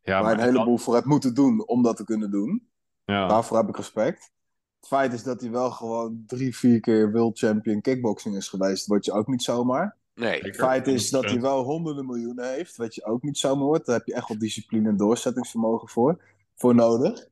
Ja, 0.02 0.22
waar 0.22 0.32
je 0.36 0.38
een 0.42 0.44
heleboel 0.54 0.78
voor 0.78 0.94
hebt 0.94 1.06
moeten 1.06 1.34
doen 1.34 1.68
om 1.68 1.84
dat 1.84 1.98
te 1.98 2.04
kunnen 2.04 2.32
doen. 2.32 2.70
Ja, 3.06 3.28
Daarvoor 3.28 3.58
heb 3.58 3.68
ik 3.68 3.76
respect. 3.78 4.32
Het 4.80 4.88
feit 4.88 5.14
is 5.14 5.24
dat 5.24 5.42
hij 5.42 5.50
wel 5.52 5.72
gewoon 5.72 6.24
drie, 6.28 6.56
vier 6.58 6.80
keer 6.80 7.12
world 7.12 7.38
champion 7.38 7.82
kickboxing 7.82 8.36
is 8.36 8.48
geweest. 8.50 8.78
Dat 8.80 8.88
word 8.88 9.06
je 9.06 9.12
ook 9.12 9.28
niet 9.28 9.44
zomaar. 9.44 9.98
nee. 10.14 10.42
Het 10.42 10.56
feit 10.56 10.88
is 10.88 11.10
dat 11.10 11.24
hij 11.24 11.42
wel 11.42 11.64
honderden 11.64 12.06
miljoenen 12.06 12.54
heeft. 12.54 12.76
Wat 12.76 12.96
je 12.96 13.06
ook 13.06 13.24
niet 13.24 13.38
zomaar 13.38 13.66
wordt. 13.66 13.86
Daar 13.86 13.98
heb 13.98 14.06
je 14.08 14.14
echt 14.14 14.28
wel 14.28 14.38
discipline 14.38 14.90
en 14.90 14.98
doorzettingsvermogen 14.98 15.88
voor, 15.88 16.24
voor 16.56 16.76
nodig. 16.76 17.28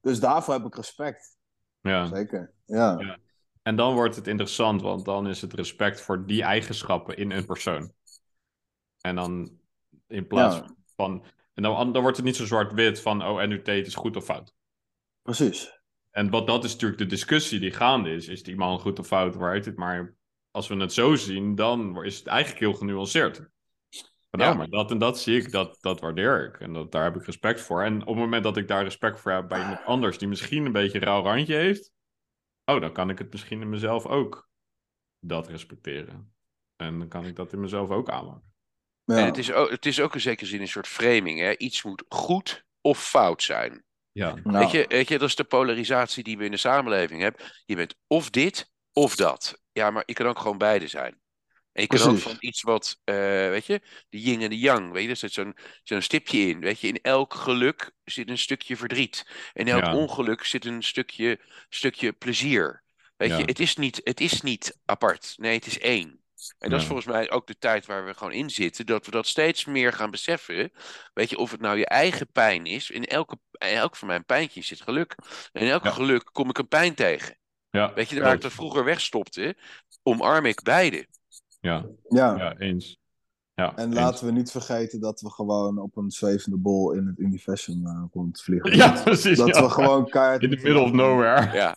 Dus 0.00 0.20
daarvoor 0.20 0.54
heb 0.54 0.64
ik 0.64 0.74
respect. 0.74 1.36
ja. 1.80 2.06
Zeker. 2.06 2.52
Ja. 2.64 2.96
Ja. 3.00 3.18
En 3.62 3.76
dan 3.76 3.94
wordt 3.94 4.16
het 4.16 4.26
interessant, 4.26 4.82
want 4.82 5.04
dan 5.04 5.28
is 5.28 5.40
het 5.40 5.52
respect 5.52 6.00
voor 6.00 6.26
die 6.26 6.42
eigenschappen 6.42 7.16
in 7.16 7.30
een 7.30 7.46
persoon. 7.46 7.92
En 9.00 9.14
dan 9.14 9.58
in 10.06 10.26
plaats 10.26 10.56
Ja. 10.56 10.74
van. 10.96 11.24
En 11.54 11.62
dan, 11.62 11.92
dan 11.92 12.02
wordt 12.02 12.16
het 12.16 12.26
niet 12.26 12.36
zo 12.36 12.44
zwart-wit 12.46 13.00
van, 13.00 13.22
oh, 13.24 13.42
NUT 13.42 13.66
het 13.66 13.86
is 13.86 13.94
goed 13.94 14.16
of 14.16 14.24
fout. 14.24 14.54
Precies. 15.22 15.75
En 16.16 16.30
wat 16.30 16.46
dat 16.46 16.64
is 16.64 16.72
natuurlijk 16.72 17.00
de 17.00 17.06
discussie 17.06 17.60
die 17.60 17.72
gaande 17.72 18.10
is. 18.10 18.28
Is 18.28 18.42
die 18.42 18.56
man 18.56 18.78
goed 18.78 18.98
of 18.98 19.06
fout, 19.06 19.34
waar 19.34 19.52
heet 19.52 19.64
het? 19.64 19.76
Maar 19.76 20.14
als 20.50 20.68
we 20.68 20.76
het 20.76 20.92
zo 20.92 21.14
zien, 21.14 21.54
dan 21.54 22.04
is 22.04 22.18
het 22.18 22.26
eigenlijk 22.26 22.60
heel 22.60 22.74
genuanceerd. 22.74 23.36
Van, 24.30 24.40
Ja. 24.40 24.54
maar 24.54 24.68
dat 24.68 24.90
en 24.90 24.98
dat 24.98 25.20
zie 25.20 25.40
ik, 25.40 25.52
dat, 25.52 25.78
dat 25.80 26.00
waardeer 26.00 26.44
ik. 26.44 26.60
En 26.60 26.72
dat, 26.72 26.92
daar 26.92 27.04
heb 27.04 27.16
ik 27.16 27.24
respect 27.24 27.60
voor. 27.60 27.82
En 27.82 28.00
op 28.00 28.06
het 28.06 28.16
moment 28.16 28.42
dat 28.42 28.56
ik 28.56 28.68
daar 28.68 28.82
respect 28.82 29.20
voor 29.20 29.32
heb 29.32 29.48
bij 29.48 29.60
iemand 29.60 29.84
anders 29.84 30.18
die 30.18 30.28
misschien 30.28 30.64
een 30.64 30.72
beetje 30.72 30.98
een 30.98 31.04
rauw 31.04 31.22
randje 31.22 31.54
heeft, 31.54 31.92
oh, 32.64 32.80
dan 32.80 32.92
kan 32.92 33.10
ik 33.10 33.18
het 33.18 33.32
misschien 33.32 33.60
in 33.60 33.68
mezelf 33.68 34.06
ook 34.06 34.48
dat 35.18 35.48
respecteren. 35.48 36.34
En 36.76 36.98
dan 36.98 37.08
kan 37.08 37.26
ik 37.26 37.36
dat 37.36 37.52
in 37.52 37.60
mezelf 37.60 37.90
ook 37.90 38.10
aanmaken. 38.10 38.52
Ja. 39.04 39.16
En 39.16 39.24
het 39.24 39.38
is, 39.38 39.52
ook, 39.52 39.70
het 39.70 39.86
is 39.86 40.00
ook 40.00 40.14
in 40.14 40.20
zekere 40.20 40.48
zin 40.48 40.60
een 40.60 40.68
soort 40.68 40.88
framing. 40.88 41.38
Hè? 41.38 41.56
Iets 41.56 41.82
moet 41.82 42.04
goed 42.08 42.64
of 42.80 43.08
fout 43.08 43.42
zijn. 43.42 43.84
Ja, 44.16 44.34
Nou, 44.44 44.58
Weet, 44.58 44.70
je, 44.70 44.84
weet 44.88 45.08
je, 45.08 45.18
dat 45.18 45.28
is 45.28 45.36
de 45.36 45.44
polarisatie 45.44 46.22
die 46.22 46.38
we 46.38 46.44
in 46.44 46.50
de 46.50 46.56
samenleving 46.56 47.22
hebben. 47.22 47.40
Je 47.64 47.76
bent 47.76 47.94
of 48.06 48.30
dit 48.30 48.70
of 48.92 49.16
dat. 49.16 49.60
Ja, 49.72 49.90
maar 49.90 50.02
je 50.06 50.12
kan 50.12 50.26
ook 50.26 50.38
gewoon 50.38 50.58
beide 50.58 50.86
zijn. 50.88 51.20
En 51.72 51.82
je 51.82 51.86
kan 51.88 52.00
ook 52.10 52.18
van 52.18 52.36
iets 52.38 52.62
wat, 52.62 53.00
eh, 53.04 53.14
weet 53.48 53.66
je, 53.66 53.80
de 54.08 54.20
yin 54.20 54.42
en 54.42 54.50
de 54.50 54.58
yang, 54.58 54.92
weet 54.92 55.02
je, 55.04 55.08
er 55.10 55.16
zit 55.16 55.32
zo'n 55.32 55.56
zo'n 55.82 56.02
stipje 56.02 56.38
in. 56.38 56.60
Weet 56.60 56.80
je, 56.80 56.88
in 56.88 56.98
elk 57.02 57.34
geluk 57.34 57.90
zit 58.04 58.28
een 58.28 58.38
stukje 58.38 58.76
verdriet. 58.76 59.26
In 59.52 59.68
elk 59.68 59.84
Ja. 59.84 59.94
ongeluk 59.94 60.44
zit 60.44 60.64
een 60.64 60.82
stukje, 60.82 61.40
stukje 61.68 62.12
plezier. 62.12 62.82
Weet 63.16 63.30
Ja. 63.30 63.38
je, 63.38 63.44
het 63.44 63.60
is, 63.60 63.76
niet, 63.76 64.00
het 64.04 64.20
is 64.20 64.40
niet 64.42 64.78
apart. 64.84 65.34
Nee, 65.36 65.54
het 65.54 65.66
is 65.66 65.78
één. 65.78 66.20
En 66.58 66.70
dat 66.70 66.80
is 66.80 66.86
volgens 66.86 67.06
mij 67.06 67.30
ook 67.30 67.46
de 67.46 67.58
tijd 67.58 67.86
waar 67.86 68.04
we 68.06 68.14
gewoon 68.14 68.32
in 68.32 68.50
zitten, 68.50 68.86
dat 68.86 69.04
we 69.04 69.10
dat 69.10 69.26
steeds 69.26 69.64
meer 69.64 69.92
gaan 69.92 70.10
beseffen. 70.10 70.72
Weet 71.14 71.30
je, 71.30 71.38
of 71.38 71.50
het 71.50 71.60
nou 71.60 71.78
je 71.78 71.86
eigen 71.86 72.32
pijn 72.32 72.66
is. 72.66 72.90
In 72.90 73.04
elke, 73.04 73.38
in 73.50 73.66
elk 73.68 73.96
van 73.96 74.08
mijn 74.08 74.24
pijntjes 74.24 74.66
zit 74.66 74.80
geluk. 74.80 75.14
En 75.52 75.62
in 75.62 75.68
elk 75.70 75.84
Ja. 75.84 75.90
geluk 75.90 76.24
kom 76.32 76.48
ik 76.48 76.58
een 76.58 76.68
pijn 76.68 76.94
tegen. 76.94 77.38
ja, 77.70 77.94
Weet 77.94 78.08
je, 78.08 78.20
waar 78.20 78.34
ik 78.34 78.40
dat 78.40 78.52
vroeger 78.52 78.84
wegstopte, 78.84 79.56
omarm 80.02 80.44
ik 80.46 80.62
beide. 80.62 81.06
Ja, 81.60 81.86
ja. 82.08 82.36
ja, 82.36 82.56
eens. 82.58 82.98
Ja, 83.56 83.76
En 83.76 83.86
eens. 83.86 83.94
laten 83.94 84.26
we 84.26 84.32
niet 84.32 84.50
vergeten 84.50 85.00
dat 85.00 85.20
we 85.20 85.30
gewoon 85.30 85.78
op 85.78 85.96
een 85.96 86.10
zwevende 86.10 86.56
bol 86.56 86.92
in 86.92 87.06
het 87.06 87.18
universum 87.18 87.86
eh 87.86 88.02
rondvliegen. 88.12 88.76
Ja, 88.76 89.02
precies. 89.02 89.38
Dat 89.38 89.46
ja. 89.54 89.62
we 89.62 89.70
gewoon 89.70 90.08
keihard... 90.08 90.42
In 90.42 90.50
the 90.50 90.56
middle 90.56 90.80
of 90.80 90.92
nowhere. 90.92 91.52
Ja, 91.56 91.76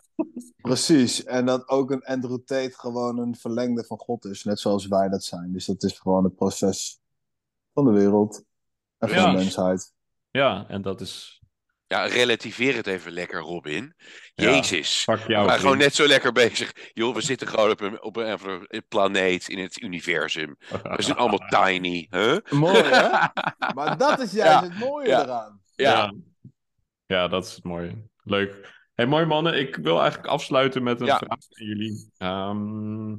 Precies. 0.62 1.24
En 1.24 1.46
dat 1.46 1.68
ook 1.68 1.92
een 1.92 2.04
Andrew 2.04 2.40
Tate 2.46 2.74
gewoon 2.74 3.18
een 3.20 3.36
verlengde 3.36 3.84
van 3.84 3.98
God 3.98 4.26
is. 4.26 4.44
Net 4.44 4.60
zoals 4.60 4.88
wij 4.88 5.10
dat 5.10 5.24
zijn. 5.24 5.52
Dus 5.52 5.66
dat 5.66 5.84
is 5.84 6.00
gewoon 6.00 6.24
het 6.24 6.36
proces 6.36 7.00
van 7.74 7.86
de 7.86 7.92
wereld. 7.92 8.44
En 8.98 9.10
van 9.10 9.18
Ja. 9.18 9.32
de 9.32 9.38
mensheid. 9.38 9.94
Ja, 10.32 10.66
en 10.68 10.82
dat 10.82 11.02
is... 11.02 11.39
ja, 11.90 12.06
relativeer 12.06 12.76
het 12.76 12.88
even 12.88 13.12
lekker, 13.12 13.40
Robin. 13.40 13.94
Ja. 14.34 14.50
Jezus. 14.50 15.04
Pak 15.06 15.20
We 15.20 15.34
zijn 15.34 15.60
gewoon 15.60 15.78
net 15.78 15.96
zo 15.96 16.08
lekker 16.08 16.32
bezig. 16.32 16.92
Joh, 16.94 17.16
we 17.16 17.22
zitten 17.22 17.48
gewoon 17.48 17.72
op 17.72 17.82
een, 17.82 18.02
op 18.04 18.16
een, 18.16 18.84
planeet 18.88 19.50
in 19.50 19.60
het 19.60 19.82
universum. 19.82 20.56
We 20.84 21.02
zijn 21.02 21.18
allemaal 21.18 21.48
tiny. 21.66 22.08
Huh? 22.10 22.38
Mooi, 22.50 22.84
hè? 22.84 23.10
Maar 23.76 23.98
dat 23.98 24.20
is 24.20 24.32
juist 24.32 24.62
Ja. 24.64 24.64
het 24.70 24.80
mooie 24.80 25.08
Ja. 25.08 25.24
eraan. 25.24 25.62
Ja. 25.76 25.92
Ja. 25.92 26.14
ja, 27.06 27.28
dat 27.28 27.46
is 27.46 27.56
het 27.56 27.64
mooie. 27.64 28.08
Leuk. 28.24 28.78
Hey, 28.94 29.06
mooi 29.08 29.26
mannen. 29.26 29.60
Ik 29.60 29.76
wil 29.76 30.00
eigenlijk 30.00 30.30
afsluiten 30.30 30.84
met 30.84 31.00
een 31.02 31.06
Ja. 31.08 31.18
vraag 31.18 31.30
aan 31.30 31.66
jullie. 31.66 32.12
Ehm, 32.18 33.16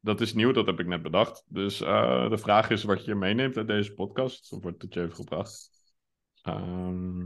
dat 0.00 0.20
is 0.20 0.34
nieuw, 0.34 0.52
dat 0.52 0.66
heb 0.66 0.80
ik 0.80 0.86
net 0.86 1.02
bedacht. 1.02 1.42
Dus 1.48 1.80
eh, 1.80 2.28
de 2.30 2.38
vraag 2.38 2.70
is 2.70 2.82
wat 2.82 3.04
je 3.04 3.14
meeneemt 3.14 3.56
uit 3.56 3.66
deze 3.66 3.92
podcast. 3.92 4.52
Of 4.52 4.62
wordt 4.62 4.82
het 4.82 4.94
je 4.94 5.00
even 5.02 5.14
gebracht? 5.14 5.70
Ehm, 6.42 7.22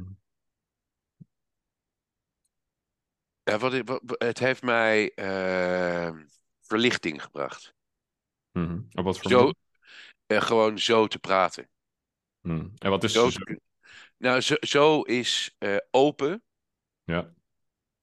Ja, 3.51 3.59
wat, 3.59 4.01
het 4.18 4.39
heeft 4.39 4.62
mij 4.62 5.14
eh, 5.14 6.16
verlichting 6.60 7.22
gebracht. 7.22 7.74
mhm. 8.52 8.81
En 8.90 9.05
wat 9.05 9.18
voor 9.18 9.31
Zo, 9.31 9.52
eh, 10.27 10.40
gewoon 10.40 10.78
zo 10.78 11.06
te 11.06 11.18
praten. 11.18 11.68
Mhm. 12.40 12.68
En 12.78 12.90
wat 12.90 13.05
is 13.05 13.12
Zo, 13.12 13.31
zo? 13.31 13.40
nou, 14.16 14.40
zo, 14.40 14.55
zo 14.60 15.02
is 15.02 15.55
eh, 15.59 15.77
open. 15.90 16.43
Ja. 17.05 17.32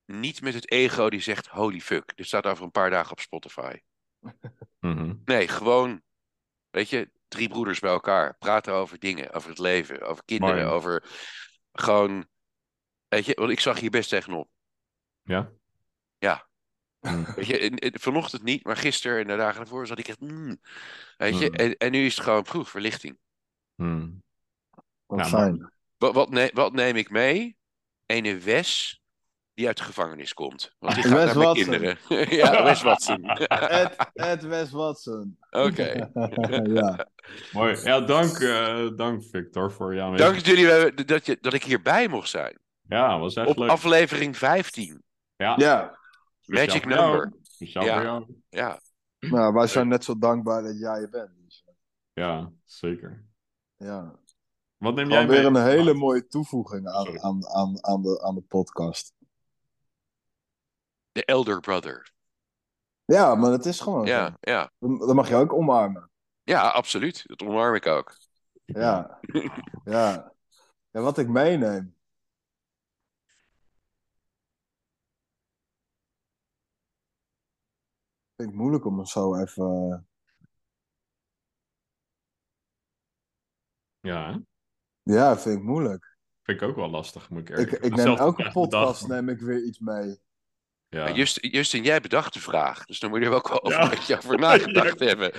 Niet 0.05 0.41
met 0.41 0.53
het 0.53 0.71
ego 0.71 1.09
die 1.09 1.21
zegt 1.21 1.47
holy 1.47 1.79
fuck. 1.79 2.17
Dit 2.17 2.25
staat 2.25 2.45
over 2.45 2.63
een 2.63 2.71
paar 2.71 2.89
dagen 2.89 3.11
op 3.11 3.19
Spotify. 3.19 3.79
Mhm. 4.79 5.15
Nee, 5.25 5.47
gewoon, 5.47 6.01
weet 6.69 6.89
je, 6.89 7.09
drie 7.27 7.49
broeders 7.49 7.79
bij 7.79 7.91
elkaar. 7.91 8.37
Praten 8.37 8.73
over 8.73 8.99
dingen, 8.99 9.33
over 9.33 9.49
het 9.49 9.59
leven, 9.59 10.01
over 10.01 10.23
kinderen, 10.25 10.65
Mooi. 10.65 10.75
over 10.75 11.03
gewoon, 11.71 12.27
weet 13.07 13.25
je, 13.25 13.33
want 13.33 13.51
ik 13.51 13.59
zag 13.59 13.79
hier 13.79 13.89
best 13.89 14.09
tegenop. 14.09 14.49
Ja? 15.27 15.49
Ja. 16.19 16.45
Mhm. 17.01 17.33
Weet 17.35 17.45
je, 17.47 17.59
en- 17.59 17.75
en 17.77 17.99
vanochtend 17.99 18.43
niet, 18.43 18.63
maar 18.63 18.77
gisteren 18.77 19.19
en 19.21 19.27
de 19.27 19.35
dagen 19.35 19.61
ervoor 19.61 19.87
zat 19.87 19.99
ik 19.99 20.07
echt, 20.07 20.19
mm, 20.19 20.57
weet 21.17 21.39
je, 21.39 21.47
Mm. 21.49 21.55
en, 21.55 21.77
en 21.77 21.91
nu 21.91 22.05
is 22.05 22.15
het 22.15 22.23
gewoon, 22.23 22.43
proef, 22.43 22.69
verlichting. 22.69 23.17
Mhm. 23.75 24.09
Wat 25.05 25.27
fijn. 25.27 25.71
Wat, 25.97 26.13
wat, 26.13 26.29
ne- 26.29 26.51
wat 26.53 26.73
neem 26.73 26.95
ik 26.95 27.09
mee? 27.09 27.57
Ene 28.05 28.37
Wes 28.37 29.01
die 29.53 29.67
uit 29.67 29.77
de 29.77 29.83
gevangenis 29.83 30.33
komt. 30.33 30.75
Want 30.79 30.95
die 30.95 31.03
gaat 31.07 31.13
Wes 31.13 31.25
naar 31.25 31.35
mijn 31.35 31.47
Watson. 31.47 31.69
kinderen. 31.69 31.97
ja, 32.37 32.63
Wes 32.63 32.81
Watson. 32.81 33.25
Ed, 33.81 33.95
Ed 34.13 34.43
Wes 34.43 34.71
Watson. 34.71 35.37
Oké. 35.49 36.09
ja. 36.63 37.07
Mooi. 37.51 37.77
Ja, 37.83 37.99
dank, 38.01 38.37
eh, 38.39 38.87
dank 38.95 39.23
Victor 39.23 39.71
voor 39.71 39.95
jouw 39.95 40.05
aanwezigheid. 40.05 40.45
Dank 40.45 40.57
jullie, 40.57 41.05
dat, 41.05 41.25
je, 41.25 41.37
dat 41.41 41.53
ik 41.53 41.63
hierbij 41.63 42.07
mocht 42.07 42.29
zijn. 42.29 42.57
Ja, 42.87 43.19
was 43.19 43.35
echt 43.35 43.47
Op 43.47 43.57
leuk. 43.57 43.69
aflevering 43.69 44.37
15. 44.37 45.03
Ja, 45.37 45.53
ja. 45.57 45.97
Magic 46.45 46.85
number. 46.85 47.33
Speciaal 47.41 47.85
Ja. 47.85 47.93
voor 47.93 48.03
jou. 48.03 48.25
Ja, 48.49 48.79
Nou, 49.19 49.53
wij 49.53 49.67
zijn 49.67 49.87
net 49.87 50.03
zo 50.03 50.17
dankbaar 50.17 50.63
dat 50.63 50.79
jij 50.79 51.01
er 51.01 51.09
bent. 51.09 51.31
Dus, 51.37 51.65
Ja, 52.13 52.51
zeker. 52.63 53.25
ja. 53.75 54.15
Wat 54.77 54.95
neem 54.95 55.09
jij 55.09 55.27
weer 55.27 55.51
mee? 55.51 55.61
een 55.61 55.67
hele 55.67 55.93
mooie 55.93 56.27
toevoeging 56.27 56.87
aan, 56.87 57.21
aan, 57.21 57.47
aan, 57.47 57.85
aan, 57.85 58.01
de, 58.01 58.21
aan 58.21 58.35
de 58.35 58.41
podcast. 58.41 59.13
de 61.11 61.25
elder 61.25 61.59
brother. 61.59 62.11
Ja, 63.05 63.35
maar 63.35 63.51
het 63.51 63.65
is 63.65 63.79
gewoon 63.79 64.05
Ja, 64.05 64.37
ja. 64.39 64.71
Dat 64.79 65.13
mag 65.13 65.27
je 65.29 65.35
ook 65.35 65.53
omarmen. 65.53 66.09
ja, 66.43 66.67
absoluut. 66.69 67.23
Dat 67.27 67.41
omarm 67.41 67.75
ik 67.75 67.85
ook. 67.85 68.15
Ja. 68.65 69.19
ja. 69.85 70.33
En 70.91 71.01
wat 71.03 71.17
ik 71.17 71.27
meeneem. 71.27 71.95
Vind 78.37 78.49
ik 78.49 78.55
moeilijk 78.55 78.85
om 78.85 78.97
het 78.97 79.07
zo 79.07 79.35
even. 79.35 79.65
eh, 79.91 79.99
Ja, 83.99 84.31
hè? 84.31 84.39
Ja, 85.13 85.37
vind 85.37 85.57
ik 85.57 85.63
moeilijk. 85.63 86.17
vind 86.41 86.61
ik 86.61 86.67
ook 86.67 86.75
wel 86.75 86.89
lastig, 86.89 87.29
moet 87.29 87.39
ik 87.41 87.49
Ik, 87.49 87.57
eerlijk 87.57 87.71
ik 87.83 87.95
heb 87.95 88.05
neem 88.05 88.17
elke 88.17 88.51
podcast 88.51 89.07
neem 89.07 89.29
ik 89.29 89.39
weer 89.39 89.63
iets 89.63 89.79
mee. 89.79 90.19
Ja. 90.89 91.11
Just, 91.11 91.37
Justin, 91.41 91.83
jij 91.83 91.99
bedacht 92.01 92.33
de 92.33 92.39
vraag. 92.39 92.85
Dus 92.85 92.99
dan 92.99 93.09
moet 93.09 93.19
je 93.19 93.25
er 93.25 93.31
ook 93.33 93.47
wel 93.49 93.63
over, 93.63 93.79
Ja. 93.79 93.89
beetje 93.89 94.17
over 94.17 94.39
nagedacht 94.39 94.99
hebben. 95.09 95.31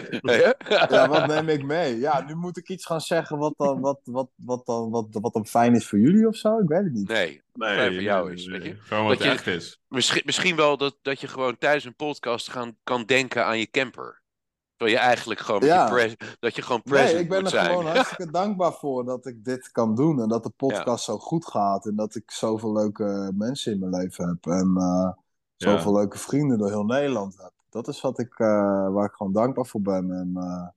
Ja, 0.89 1.09
wat 1.09 1.27
neem 1.27 1.49
ik 1.49 1.63
mee? 1.65 1.99
Ja, 1.99 2.21
nu 2.27 2.35
moet 2.35 2.57
ik 2.57 2.69
iets 2.69 2.87
gaan 2.87 3.01
zeggen 3.01 3.39
wat 3.39 3.55
dan, 3.57 3.81
wat, 3.81 4.01
wat, 4.05 4.29
wat 4.37 4.67
dan, 4.67 4.91
wat, 4.91 5.07
wat 5.11 5.33
dan 5.33 5.47
fijn 5.47 5.75
is 5.75 5.89
voor 5.89 5.99
jullie 5.99 6.27
of 6.29 6.37
zo. 6.37 6.59
Ik 6.59 6.69
weet 6.69 6.85
het 6.85 6.93
niet. 6.93 7.09
Nee, 7.09 7.43
Nee, 7.53 7.75
fijn 7.77 7.93
voor 7.93 8.03
jou 8.03 8.25
nee, 8.27 8.35
is, 8.35 8.47
nee. 8.47 8.59
weet 8.61 8.69
je. 8.69 8.77
Gewoon 8.81 9.05
wat 9.07 9.19
Dat 9.19 9.27
je- 9.27 9.33
echt 9.33 9.47
is. 9.47 9.81
misschien, 9.89 10.23
misschien 10.25 10.57
wel 10.57 10.77
dat, 10.77 10.97
dat 11.03 11.21
je 11.21 11.29
gewoon 11.29 11.59
tijdens 11.59 11.85
een 11.85 11.97
podcast 11.97 12.51
gaan, 12.51 12.77
kan 12.85 13.05
denken 13.05 13.45
aan 13.45 13.59
je 13.59 13.71
camper. 13.71 14.23
Terwijl 14.77 14.99
je 14.99 15.05
eigenlijk 15.05 15.41
gewoon, 15.41 15.61
met 15.61 15.69
Ja. 15.69 15.85
je 15.85 15.91
pres- 15.93 16.37
dat 16.41 16.57
je 16.57 16.63
gewoon 16.63 16.83
present 16.83 17.13
Nee, 17.13 17.23
ik 17.23 17.29
ben 17.29 17.43
moet 17.43 17.53
er 17.53 17.59
zijn. 17.59 17.71
gewoon 17.71 17.87
hartstikke 17.87 18.33
dankbaar 18.41 18.73
voor 18.73 19.05
dat 19.05 19.27
ik 19.27 19.45
dit 19.45 19.71
kan 19.73 19.95
doen. 19.95 20.21
En 20.23 20.29
dat 20.29 20.43
de 20.43 20.51
podcast 20.57 21.05
zo 21.05 21.19
goed 21.19 21.47
gaat. 21.47 21.87
En 21.87 21.97
dat 21.97 22.15
ik 22.15 22.31
zoveel 22.31 22.73
leuke 22.73 23.33
mensen 23.35 23.73
in 23.73 23.79
mijn 23.79 23.93
leven 24.03 24.29
heb. 24.29 24.53
En 24.53 24.75
eh, 24.77 25.11
zoveel 25.59 25.93
leuke 25.93 26.19
vrienden 26.19 26.59
door 26.59 26.69
heel 26.69 26.85
Nederland 26.85 27.37
heb. 27.37 27.53
Dat 27.69 27.89
is 27.89 28.01
wat 28.01 28.19
ik, 28.19 28.39
eh, 28.39 28.93
waar 28.93 29.07
ik 29.07 29.15
gewoon 29.15 29.33
dankbaar 29.33 29.67
voor 29.67 29.83
ben. 29.83 30.11
En 30.11 30.33
eh, 30.37 30.69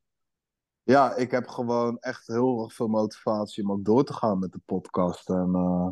ja, 0.83 1.15
ik 1.15 1.31
heb 1.31 1.47
gewoon 1.47 1.99
echt 1.99 2.27
heel 2.27 2.63
erg 2.63 2.73
veel 2.73 2.87
motivatie 2.87 3.63
om 3.63 3.71
ook 3.71 3.85
door 3.85 4.03
te 4.03 4.13
gaan 4.13 4.39
met 4.39 4.51
de 4.51 4.61
podcast. 4.65 5.29
En 5.29 5.51
eh, 5.53 5.89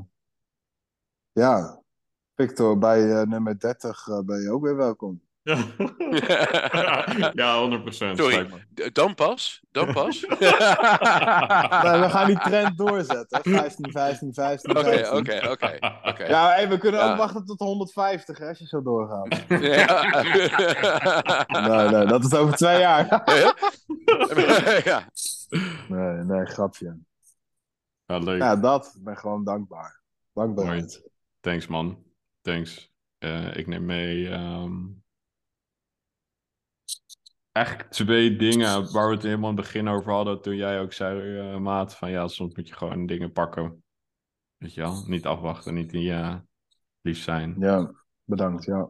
ja, 1.31 1.81
Victor, 2.35 2.77
bij 2.77 3.25
nummer 3.25 3.59
30 3.59 4.07
eh, 4.07 4.19
ben 4.19 4.41
je 4.41 4.51
ook 4.51 4.63
weer 4.63 4.75
welkom. 4.75 5.21
Ja, 5.43 5.55
ja 7.33 7.79
100% 7.79 7.91
Sorry. 7.91 8.47
Dan 8.93 9.15
pas? 9.15 9.61
Dan 9.71 9.93
pas? 9.93 10.21
Nee, 11.83 11.99
we 11.99 12.07
gaan 12.09 12.27
die 12.27 12.39
trend 12.39 12.77
doorzetten. 12.77 13.39
15, 13.43 13.91
15, 13.91 14.33
15, 14.33 14.69
Oké, 14.77 14.83
15. 14.83 15.17
oké, 15.17 15.49
oké. 15.49 15.77
oké. 16.03 16.25
Ja, 16.27 16.47
hey, 16.49 16.69
we 16.69 16.77
kunnen 16.77 16.99
Ja. 17.01 17.11
ook 17.11 17.17
wachten 17.17 17.45
tot 17.45 17.59
150 17.59 18.37
hè, 18.37 18.47
als 18.47 18.59
je 18.59 18.65
zo 18.67 18.81
doorgaat. 18.81 19.27
Ja. 19.61 20.21
Nee, 21.67 21.89
nee, 21.89 22.05
dat 22.05 22.23
is 22.25 22.33
over 22.33 22.55
twee 22.55 22.79
jaar. 22.79 23.21
ja. 24.85 25.03
Nee, 25.87 26.23
nee, 26.23 26.45
grapje. 26.45 26.97
Ja, 28.05 28.17
leuk. 28.17 28.41
Ja, 28.41 28.55
dat. 28.55 28.93
Ik 28.97 29.03
ben 29.03 29.17
gewoon 29.17 29.43
dankbaar. 29.43 30.01
Dankbaarheid. 30.33 31.09
Thanks, 31.39 31.67
man. 31.67 32.03
Thanks. 32.41 32.91
Eh, 33.17 33.55
ik 33.57 33.67
neem 33.67 33.85
mee. 33.85 34.29
ehm, 34.29 34.73
Eigenlijk 37.51 37.89
twee 37.89 38.35
dingen 38.35 38.91
waar 38.91 39.07
we 39.07 39.13
het 39.13 39.23
helemaal 39.23 39.49
in 39.49 39.55
het 39.55 39.65
begin 39.65 39.87
over 39.87 40.11
hadden. 40.11 40.41
Toen 40.41 40.55
jij 40.55 40.79
ook 40.79 40.93
zei, 40.93 41.37
eh, 41.37 41.57
Maat, 41.57 41.95
van 41.95 42.11
ja, 42.11 42.27
soms 42.27 42.55
moet 42.55 42.67
je 42.67 42.73
gewoon 42.73 43.05
dingen 43.05 43.31
pakken. 43.31 43.83
Weet 44.57 44.73
je 44.73 44.81
wel? 44.81 45.03
Niet 45.05 45.25
afwachten, 45.25 45.73
niet 45.73 45.89
die 45.89 46.11
eh, 46.11 46.35
lief 47.01 47.23
zijn. 47.23 47.55
Ja, 47.59 47.91
bedankt. 48.23 48.65
Ja. 48.65 48.89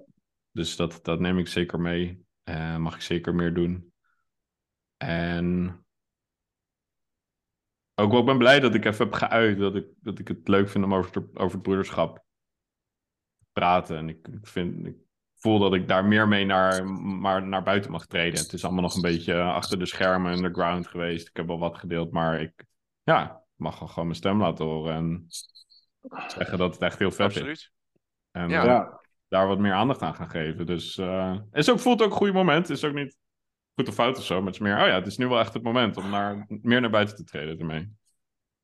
Dus 0.51 0.75
dat, 0.75 0.99
dat 1.03 1.19
neem 1.19 1.37
ik 1.37 1.47
zeker 1.47 1.79
mee. 1.79 2.25
Eh, 2.43 2.77
mag 2.77 2.95
ik 2.95 3.01
zeker 3.01 3.35
meer 3.35 3.53
doen. 3.53 3.93
En 4.97 5.67
ook 7.95 8.11
wel, 8.11 8.19
ik 8.19 8.25
ben 8.25 8.37
blij 8.37 8.59
dat 8.59 8.75
ik 8.75 8.85
even 8.85 9.05
heb 9.05 9.13
geuit. 9.13 9.57
Dat 9.57 9.75
ik, 9.75 9.87
dat 9.99 10.19
ik 10.19 10.27
het 10.27 10.47
leuk 10.47 10.69
vind 10.69 10.83
om 10.83 10.93
over, 10.93 11.29
over 11.33 11.53
het 11.53 11.61
broederschap 11.61 12.25
te 13.37 13.45
praten. 13.51 13.97
En 13.97 14.09
ik, 14.09 14.27
ik, 14.27 14.47
vind, 14.47 14.85
ik 14.85 14.97
voel 15.39 15.59
dat 15.59 15.73
ik 15.73 15.87
daar 15.87 16.05
meer 16.05 16.27
mee 16.27 16.45
naar, 16.45 16.85
maar 16.95 17.47
naar 17.47 17.63
buiten 17.63 17.91
mag 17.91 18.05
treden. 18.05 18.39
Het 18.39 18.53
is 18.53 18.63
allemaal 18.63 18.81
nog 18.83 18.95
een 18.95 19.01
beetje 19.01 19.41
achter 19.41 19.79
de 19.79 19.85
schermen 19.85 20.33
underground 20.33 20.87
geweest. 20.87 21.27
Ik 21.27 21.35
heb 21.37 21.47
wel 21.47 21.59
wat 21.59 21.77
gedeeld, 21.77 22.11
maar 22.11 22.41
ik 22.41 22.65
ja, 23.03 23.43
mag 23.55 23.79
wel 23.79 23.87
gewoon 23.87 24.05
mijn 24.05 24.17
stem 24.19 24.41
laten 24.41 24.65
horen. 24.65 24.93
En 24.95 25.25
zeggen 26.27 26.57
dat 26.57 26.73
het 26.73 26.81
echt 26.81 26.99
heel 26.99 27.11
vet 27.11 27.29
is. 27.29 27.35
Absoluut. 27.35 27.71
En 28.31 28.49
Ja. 28.49 28.59
eh, 28.59 28.65
ja. 28.65 29.01
daar 29.27 29.47
wat 29.47 29.59
meer 29.59 29.73
aandacht 29.73 30.01
aan 30.01 30.15
gaan 30.15 30.29
geven. 30.29 30.65
Dus 30.65 30.97
eh 30.97 31.37
is 31.51 31.69
ook, 31.69 31.79
voelt 31.79 32.01
ook 32.01 32.11
een 32.11 32.17
goed 32.17 32.33
moment. 32.33 32.67
Het 32.67 32.77
is 32.77 32.83
ook 32.83 32.93
niet 32.93 33.17
goed 33.75 33.87
of 33.87 33.93
fout 33.93 34.17
of 34.17 34.23
zo. 34.25 34.35
Maar 34.37 34.45
het 34.45 34.55
is 34.55 34.61
meer, 34.61 34.73
oh 34.81 34.87
ja, 34.87 34.95
het 34.95 35.07
is 35.07 35.17
nu 35.17 35.27
wel 35.27 35.39
echt 35.39 35.53
het 35.53 35.63
moment 35.63 35.97
om 35.97 36.09
naar, 36.09 36.45
meer 36.47 36.81
naar 36.81 36.89
buiten 36.89 37.15
te 37.15 37.23
treden 37.23 37.59
ermee. 37.59 37.91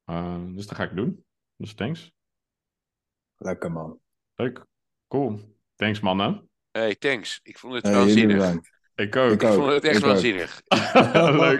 Eh, 0.06 0.44
dus 0.48 0.68
dat 0.68 0.78
ga 0.78 0.84
ik 0.84 0.96
doen. 0.96 1.26
Dus 1.56 1.74
thanks. 1.74 2.12
Lekker 3.38 3.72
man. 3.72 4.00
Leuk. 4.36 4.66
Cool. 5.08 5.40
Thanks 5.76 6.00
mannen. 6.00 6.50
Hey, 6.76 6.96
thanks. 6.96 7.40
Ik 7.44 7.58
vond 7.58 7.74
het 7.74 7.84
Hey, 7.86 7.94
waanzinnig. 7.94 8.54
Ik 8.96 9.16
ook. 9.16 9.32
Ik 9.32 9.42
Ik 9.42 9.50
ook. 9.50 9.54
vond 9.56 9.72
het 9.72 9.84
echt 9.84 9.98
Ik 9.98 10.04
waanzinnig. 10.04 10.62
Leuk. 11.42 11.60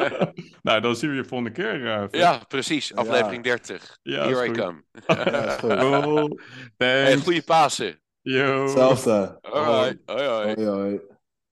nou, 0.62 0.80
dan 0.80 0.96
zien 0.96 1.10
we 1.10 1.16
je 1.16 1.24
volgende 1.24 1.52
keer. 1.52 1.86
eh, 1.86 2.02
Vic. 2.02 2.14
Ja, 2.14 2.38
precies. 2.48 2.94
Aflevering 2.94 3.44
30. 3.44 3.98
Ja, 4.02 4.24
Here 4.28 4.44
I 4.44 4.48
goed. 4.48 4.56
come. 4.58 4.82
Ja. 5.06 5.56
Cool. 5.60 6.38
Hey, 6.76 7.16
goede 7.16 7.42
Pasen. 7.42 8.00
Yo. 8.22 8.62
Hetzelfde. 8.62 9.38
Hoi. 9.40 9.98
Hoi, 10.06 10.54
hoi. 10.64 11.00